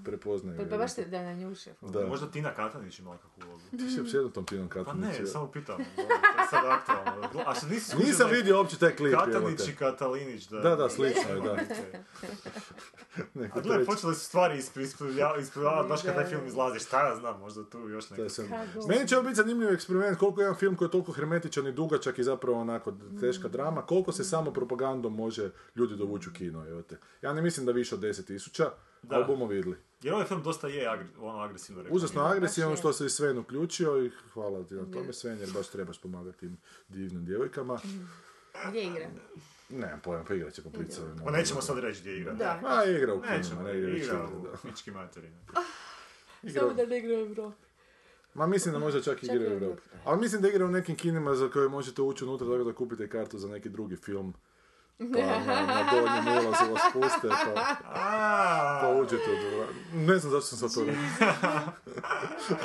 prepoznaje. 0.07 0.59
Pa, 0.59 0.65
pa 0.65 0.77
baš 0.77 0.95
te 0.95 1.05
da 1.05 1.23
na 1.23 1.35
njuše. 1.35 1.75
Da. 1.81 2.07
Možda 2.07 2.31
Tina 2.31 2.55
Katanić 2.55 2.99
ima 2.99 3.19
kakvu 3.19 3.49
ulogu. 3.51 3.63
Ti 3.71 3.91
si 3.91 4.01
opsjedao 4.01 4.29
tom 4.29 4.47
Tinom 4.47 4.69
Pa 4.69 4.75
Katanić. 4.75 5.19
ne, 5.19 5.27
samo 5.27 5.51
pitam. 5.53 5.75
ono, 5.75 5.85
To 5.97 6.43
je 6.43 6.47
sad 6.51 6.65
aktualno. 6.65 7.29
A 7.47 7.55
što 7.55 7.67
nisi 7.67 7.97
Nisam 7.97 8.31
je 8.31 8.37
vidio 8.37 8.57
uopće 8.59 8.79
taj 8.79 8.97
klip, 8.97 9.15
Katanić 9.15 9.69
i 9.69 9.77
Katalinić, 9.77 10.49
da. 10.49 10.61
Da, 10.61 10.77
da, 10.77 10.89
slično 10.89 11.31
je, 11.35 11.41
da. 11.41 11.57
A 13.55 13.61
gle, 13.61 13.85
počele 13.85 14.15
su 14.15 14.25
stvari 14.25 14.59
isplivavati 14.59 15.89
baš 15.89 16.03
kad 16.03 16.15
taj 16.15 16.27
film 16.27 16.47
izlazi. 16.47 16.79
Šta 16.79 17.09
ja 17.09 17.17
znam, 17.17 17.41
možda 17.41 17.65
tu 17.65 17.89
još 17.89 18.11
neko. 18.11 18.23
je 18.23 18.31
sve. 18.31 18.49
Meni 18.89 19.09
će 19.09 19.17
ovo 19.17 19.23
biti 19.23 19.37
zanimljiv 19.37 19.73
eksperiment 19.73 20.19
koliko 20.19 20.41
jedan 20.41 20.57
film 20.57 20.77
koji 20.77 20.87
je 20.87 20.91
toliko 20.91 21.13
hermetičan 21.13 21.67
i 21.67 21.73
dugačak 21.73 22.19
i 22.19 22.25
zapravo 22.25 22.61
onako 22.61 22.93
teška 23.21 23.49
drama, 23.49 23.83
koliko 23.83 24.13
se 24.13 24.25
samo 24.25 24.51
propagandom 24.53 25.15
može 25.15 25.51
ljudi 25.77 25.97
dovući 25.97 26.29
u 26.29 26.33
kino. 26.33 26.69
Evo 26.69 26.83
te. 26.83 26.99
Ja 27.23 27.33
ne 27.33 27.43
mislim 27.43 27.67
da 27.67 27.73
više 27.73 27.95
od 27.95 28.01
10.000, 28.01 28.69
ali 29.09 29.25
bomo 29.25 29.47
vidjeli. 29.47 29.77
Jer 30.03 30.15
ovaj 30.15 30.27
film 30.27 30.43
dosta 30.43 30.69
je 30.69 30.89
agre, 30.89 31.07
ono 31.19 31.39
agresivno 31.39 31.83
rekao. 31.83 31.97
Užasno 31.97 32.23
agresivan 32.23 32.71
baš 32.71 32.79
je. 32.79 32.81
što 32.81 32.93
se 32.93 33.07
i 33.07 33.11
Sven 33.11 33.39
uključio 33.39 34.05
i 34.05 34.11
hvala 34.33 34.65
ti 34.65 34.75
na 34.75 34.93
tome 34.93 35.13
Sven 35.13 35.39
jer 35.39 35.51
baš 35.55 35.69
trebaš 35.69 36.01
pomagati 36.01 36.39
tim 36.39 36.57
divnim 36.89 37.25
djevojkama. 37.25 37.79
Gdje 38.69 38.85
igra? 38.87 39.07
Nemam 39.69 40.01
pojma, 40.05 40.25
pa 40.25 40.35
igrat 40.35 40.53
će 40.55 40.63
po 40.63 40.71
plicovima. 40.71 41.25
Pa 41.25 41.31
nećemo 41.31 41.61
sad 41.63 41.79
reći 41.79 42.01
gdje 42.01 42.17
igra. 42.17 42.33
Da. 42.33 42.61
A 42.65 42.85
igra 42.85 43.15
u 43.15 43.23
kinima, 43.23 43.63
ne 43.63 43.79
igra 43.79 43.91
igra 43.97 44.29
u 44.37 44.43
da. 44.43 44.69
pički 44.69 44.91
materine. 44.91 45.37
Samo 46.55 46.73
da 46.73 46.87
ne 46.87 46.99
igra 46.99 47.15
u 47.15 47.21
Evropi. 47.21 47.67
Ma 48.35 48.47
mislim 48.47 48.73
da 48.73 48.79
možda 48.79 49.03
čak 49.03 49.21
Čak 49.21 49.25
igra 49.25 49.39
u 49.39 49.43
i. 49.43 49.53
Europi. 49.53 49.83
Ali 50.05 50.21
mislim 50.21 50.43
da 50.43 50.49
igra 50.49 50.65
u 50.65 50.71
nekim 50.71 50.97
kinima 50.97 51.35
za 51.35 51.51
koje 51.51 51.69
možete 51.69 52.03
ući 52.03 52.25
unutra 52.25 52.47
tako 52.47 52.65
da 52.65 52.73
kupite 52.73 53.09
kartu 53.09 53.39
za 53.39 53.49
neki 53.49 53.69
drugi 53.69 53.97
film. 53.97 54.35
Pa 54.99 55.05
na, 55.05 55.67
na 55.67 55.91
donjem 55.93 56.47
ulazu 56.47 56.73
vas 56.73 56.83
puste, 56.93 57.29
pa, 57.29 57.77
pa 58.81 58.95
uđete 59.03 59.31
u 59.31 59.51
dvoranu. 59.51 59.79
Ne 60.07 60.19
znam 60.19 60.33
zašto 60.33 60.57
sam 60.57 60.69
sad 60.69 60.75
to 60.75 60.85
rekao. 60.85 61.03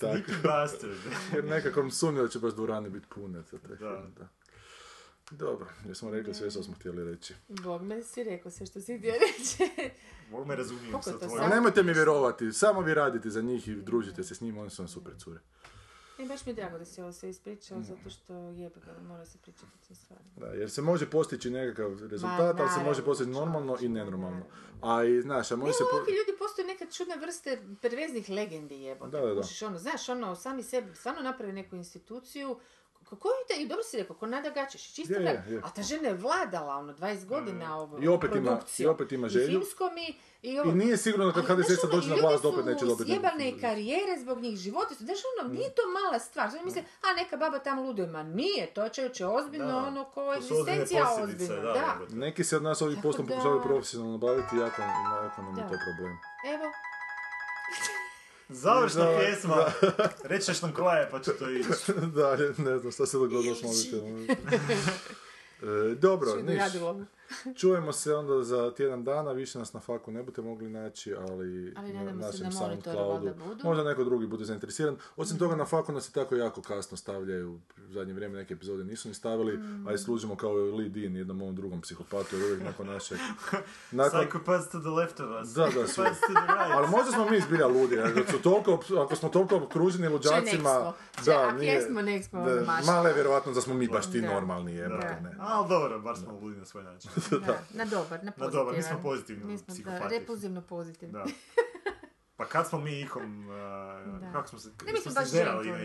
Tako, 0.00 0.14
Sneaky 0.16 0.42
bastard. 0.42 0.92
jer 1.34 1.44
nekako 1.44 1.90
sumnjao 1.90 2.24
da 2.24 2.30
će 2.30 2.38
baš 2.38 2.52
dvorane 2.52 2.90
biti 2.90 3.06
pune 3.06 3.42
za 3.42 3.58
taj 3.58 3.70
Da. 3.70 3.76
film, 3.76 4.14
da. 4.18 4.28
Dobro, 5.30 5.66
jer 5.84 5.96
smo 5.96 6.10
rekli 6.10 6.34
sve 6.34 6.50
što 6.50 6.62
smo 6.62 6.74
htjeli 6.74 7.04
reći. 7.04 7.34
Bog 7.48 7.82
me 7.82 8.02
si 8.02 8.24
rekao 8.24 8.50
sve 8.52 8.66
što 8.66 8.80
si 8.80 8.98
htio 8.98 9.12
reći. 9.12 9.70
Mogu 10.30 10.44
me 10.44 10.56
razumijem 10.56 11.02
sa 11.02 11.18
tvojom. 11.18 11.50
Nemojte 11.50 11.82
mi 11.82 11.92
vjerovati, 11.92 12.52
samo 12.52 12.80
vi 12.80 12.94
radite 12.94 13.30
za 13.30 13.42
njih 13.42 13.68
i 13.68 13.74
družite 13.74 14.24
se 14.24 14.34
s 14.34 14.40
njima, 14.40 14.60
oni 14.60 14.70
su 14.70 14.82
vam 14.82 14.88
super 14.88 15.12
cure. 15.18 15.40
I 16.18 16.28
baš 16.28 16.46
mi 16.46 16.50
je 16.50 16.54
drago 16.54 16.78
da 16.78 16.84
si 16.84 17.02
ovo 17.02 17.12
sve 17.12 17.30
ispričao, 17.30 17.82
zato 17.82 18.10
što 18.10 18.34
jebe 18.34 18.80
ga, 18.86 19.02
mora 19.08 19.24
se 19.24 19.38
pričati 19.38 19.66
o 19.74 19.86
tim 19.86 19.96
stvarima. 19.96 20.30
Da, 20.36 20.46
jer 20.46 20.70
se 20.70 20.82
može 20.82 21.10
postići 21.10 21.50
nekakav 21.50 22.06
rezultat, 22.06 22.60
ali 22.60 22.70
se 22.70 22.80
može 22.84 23.04
postići 23.04 23.30
normalno 23.30 23.76
i 23.80 23.88
nenormalno. 23.88 24.36
naravno. 24.80 24.98
A 24.98 25.04
i, 25.04 25.22
znaš, 25.22 25.52
a 25.52 25.56
može 25.56 25.72
se... 25.72 25.82
Evo 25.92 26.04
Po... 26.04 26.10
ljudi 26.10 26.38
postoje 26.38 26.66
neka 26.66 26.86
čudne 26.86 27.16
vrste 27.16 27.62
perveznih 27.82 28.30
legendi 28.30 28.74
jebote. 28.74 29.10
Da, 29.10 29.26
da, 29.26 29.34
da. 29.34 29.42
Ono, 29.66 29.78
znaš, 29.78 30.08
ono, 30.08 30.36
sami 30.36 30.62
sebi 30.62 30.94
stvarno 30.94 31.22
napravi 31.22 31.52
neku 31.52 31.76
instituciju 31.76 32.58
ko- 33.10 33.16
koju 33.16 33.32
ide, 33.44 33.62
i 33.62 33.68
dobro 33.68 33.82
si 33.84 33.96
rekao, 33.96 34.16
ko 34.16 34.26
Nada 34.28 34.50
Gačešić, 34.50 34.94
čisto 34.94 35.14
Je, 35.14 35.44
je. 35.46 35.60
A 35.64 35.70
ta 35.70 35.82
žena 35.82 36.08
je 36.08 36.14
vladala, 36.16 36.74
ono, 36.74 36.92
20 36.94 37.26
godina 37.26 37.78
ovo, 37.78 37.98
I 37.98 38.08
opet 38.08 38.34
ima- 38.34 38.60
i 38.78 38.86
opet 38.86 39.12
ima 39.12 39.26
I 39.26 39.30
želju. 39.30 39.46
filmskom 39.48 39.90
i, 39.98 40.14
i 40.42 40.58
ovo. 40.60 40.70
I 40.70 40.74
nije 40.74 40.96
sigurno 40.96 41.26
da 41.26 41.32
kad 41.32 41.44
HDZ 41.46 41.66
sad 41.70 41.84
ono, 41.84 41.92
dođe 41.92 42.10
na 42.10 42.16
vlast, 42.18 42.44
opet 42.44 42.64
neće 42.66 42.84
dobiti 42.86 43.10
sjebane 43.10 43.44
film. 43.44 43.60
karijere 43.60 44.18
zbog 44.18 44.40
njih, 44.40 44.56
životi 44.56 44.94
su, 44.94 45.04
znaš, 45.04 45.18
ono, 45.32 45.48
nije 45.50 45.70
to 45.70 45.82
mala 45.94 46.18
stvar. 46.20 46.50
Znači, 46.50 46.64
misle, 46.64 46.82
a 47.02 47.14
neka 47.14 47.36
baba 47.36 47.58
tamo 47.60 47.82
luduje, 47.82 48.06
ma 48.08 48.22
nije, 48.24 48.66
to 48.66 48.84
je 48.84 48.90
čovječe 48.90 49.26
ozbiljno, 49.28 49.66
Da. 49.70 49.76
ono, 49.78 50.04
ko 50.04 50.34
egzistencija 50.34 51.04
ozbiljna. 51.14 51.54
da, 51.56 51.72
Da. 51.72 51.96
Neki 52.10 52.44
se 52.44 52.56
od 52.56 52.62
nas 52.62 52.82
ovih 52.82 52.98
poslom 53.02 53.26
da- 53.26 53.30
pokušavaju 53.30 53.62
profesionalno 53.62 54.18
baviti, 54.18 54.56
jako, 54.56 54.82
jako 55.22 55.42
nam 55.42 55.56
je 55.56 55.62
to 55.62 55.76
problem. 55.86 56.18
evo, 56.46 56.64
Završna 58.48 59.04
Da, 59.04 59.18
pjesma. 59.18 59.66
Rećeš 60.24 60.62
nam 60.62 60.72
koja 60.72 60.96
je, 60.96 61.10
pa 61.10 61.20
će 61.20 61.30
to 61.32 61.50
ići. 61.60 61.68
da, 62.14 62.36
ne 62.58 62.78
znam 62.78 62.92
šta 62.92 63.06
se 63.06 63.16
dogodilo 63.18 63.54
s 63.54 63.62
mobitelom. 63.62 64.26
E, 65.62 65.94
dobro, 65.94 66.34
niš. 66.36 66.62
Čujemo 67.56 67.92
se 67.92 68.14
onda 68.14 68.42
za 68.44 68.74
tjedan 68.74 69.04
dana, 69.04 69.32
više 69.32 69.58
nas 69.58 69.72
na 69.72 69.80
faku 69.80 70.10
ne 70.10 70.22
budete 70.22 70.42
mogli 70.42 70.68
naći, 70.70 71.14
ali, 71.14 71.74
Ali 71.76 71.92
na 71.92 72.02
našem 72.12 72.40
na 72.42 72.60
monitoru 72.60 72.96
Soundcloudu. 72.96 73.34
Možda 73.64 73.84
neko 73.84 74.04
drugi 74.04 74.26
bude 74.26 74.44
zainteresiran. 74.44 74.96
Osim 75.16 75.38
toga 75.38 75.56
na 75.56 75.64
faku 75.64 75.92
nas 75.92 76.08
i 76.08 76.12
tako 76.12 76.36
jako 76.36 76.62
kasno 76.62 76.96
stavljaju, 76.96 77.52
u 77.88 77.92
zadnje 77.92 78.12
vrijeme 78.14 78.36
neke 78.38 78.54
epizode 78.54 78.84
nisu 78.84 79.08
ni 79.08 79.14
stavili, 79.14 79.56
Mm. 79.58 79.88
a 79.88 79.92
i 79.92 79.98
služimo 79.98 80.36
kao 80.36 80.52
lead 80.52 80.96
in 80.96 81.16
jednom 81.16 81.42
ovom 81.42 81.54
drugom 81.54 81.80
psihopatu, 81.80 82.36
jer 82.36 82.44
uvijek 82.44 82.62
nakon 82.64 82.86
našeg... 82.86 83.18
Nakon, 83.90 84.20
Psychopaths 84.20 84.70
to 84.70 84.80
the 84.80 84.88
left 84.90 85.20
of 85.20 85.26
us. 85.42 85.48
Da, 85.54 85.64
da, 85.64 85.70
svi. 85.70 85.80
Psychopaths 85.86 86.20
to 86.20 86.26
the 86.26 86.52
right. 86.54 86.72
ali 86.74 86.88
možda 86.88 87.12
smo 87.12 87.30
mi 87.30 87.40
zbilja 87.40 87.66
ludi, 87.66 87.98
ako, 88.00 88.32
su 88.32 88.42
toliko, 88.42 88.80
ako 88.98 89.16
smo 89.16 89.28
toliko 89.28 89.56
okruženi 89.56 90.08
luđacima, 90.08 90.42
nek 90.42 90.60
smo. 90.60 90.94
Če, 91.24 91.32
ak 91.32 91.62
jesmo, 91.62 92.02
nek 92.02 92.24
smo 92.24 92.44
da, 92.44 92.80
mala 92.86 93.08
je 93.08 93.14
vjerojatnost 93.14 93.54
da 93.54 93.60
smo 93.60 93.74
mi 93.74 93.88
baš 93.88 94.12
ti 94.12 94.20
Da. 94.20 94.34
normalni, 94.34 94.76
Da. 94.76 94.86
ne. 95.20 95.36
Ali 95.40 95.68
dobro, 95.68 95.98
bar 96.00 96.16
smo 96.16 96.38
ludi 96.42 96.56
na 96.56 96.64
svoj 96.64 96.84
način. 96.84 97.10
Da, 97.46 97.58
na 97.72 97.84
dobar, 97.86 98.24
na 98.24 98.32
pozitivan. 98.32 98.50
dobar, 98.54 98.76
mi 98.76 98.82
smo 98.82 99.02
pozitivno 99.02 99.46
Mi 99.46 99.58
smo, 99.58 99.74
da, 99.76 100.08
repulzivno 100.08 100.62
pozitivno. 100.62 101.18
Da. 101.18 101.24
Pa 102.36 102.44
kad 102.44 102.68
smo 102.68 102.78
mi 102.78 103.00
ikom, 103.00 103.48
uh, 103.48 103.54
Da. 104.20 104.32
kako 104.32 104.48
smo 104.48 104.58
se, 104.58 104.68
Ne, 104.86 104.92
mi 104.92 105.00
smo 105.00 105.10
se 105.12 105.14
baš 105.14 105.32
na 105.32 105.40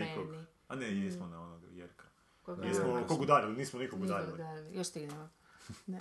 ikog? 0.06 0.34
A 0.68 0.74
ne, 0.76 0.98
jesmo 0.98 1.26
na 1.26 1.42
onog 1.42 1.60
Jerka. 1.70 2.04
Koga 2.42 2.64
Jesmo 2.64 2.98
je- 2.98 3.06
kog 3.06 3.20
udarili, 3.20 3.56
nismo 3.56 3.78
nikog 3.78 4.02
udarili. 4.02 4.32
udarili. 4.32 4.74
Još 4.74 4.86
stignemo. 4.86 5.28
Ne. 5.86 5.98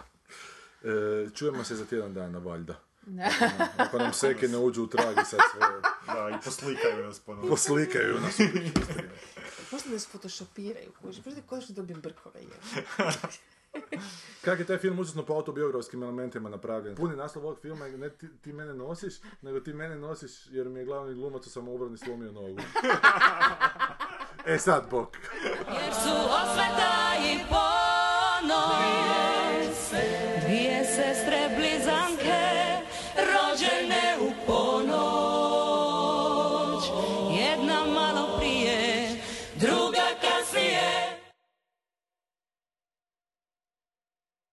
E, 0.83 1.29
čujemo 1.29 1.63
se 1.63 1.75
za 1.75 1.85
tjedan 1.85 2.13
dana, 2.13 2.39
valjda. 2.39 2.79
Ne. 3.07 3.29
Ako 3.77 3.97
nam 3.97 4.13
seke 4.13 4.47
ne 4.47 4.57
uđu 4.57 4.83
u 4.83 4.87
trag 4.87 5.13
i 5.13 5.25
sad 5.25 5.39
sve 5.51 5.61
Da, 6.07 6.29
i 6.31 6.45
poslikaju 6.45 7.05
nas 7.05 7.19
ponovno. 7.19 7.49
poslikaju 7.49 8.15
nas. 8.15 8.39
Možda 9.71 9.89
nas 9.89 10.07
photoshopiraju, 10.07 10.91
kuži. 10.93 11.21
Možda 11.25 11.41
konačno 11.41 11.75
dobijem 11.75 12.01
brkove. 12.01 12.41
Je. 12.41 12.47
Kak 14.45 14.59
je 14.59 14.65
taj 14.65 14.77
film 14.77 14.99
užasno 14.99 15.25
po 15.25 15.33
autobiografskim 15.33 16.03
elementima 16.03 16.49
napravljen. 16.49 16.95
Puni 16.95 17.15
naslov 17.15 17.45
ovog 17.45 17.59
filma 17.61 17.85
je 17.85 17.97
ne 17.97 18.09
ti, 18.09 18.27
ti 18.41 18.53
mene 18.53 18.73
nosiš, 18.73 19.13
nego 19.41 19.59
ti 19.59 19.73
mene 19.73 19.95
nosiš 19.95 20.31
jer 20.49 20.69
mi 20.69 20.79
je 20.79 20.85
glavni 20.85 21.13
glumac 21.13 21.47
u 21.47 21.49
samoobrani 21.49 21.97
slomio 21.97 22.31
nogu. 22.31 22.59
e 24.53 24.57
sad, 24.57 24.87
bok. 24.91 25.17
Jer 25.67 25.93
su 25.93 26.09
osveta 26.09 27.13
i 27.25 27.39
ponos 27.49 29.32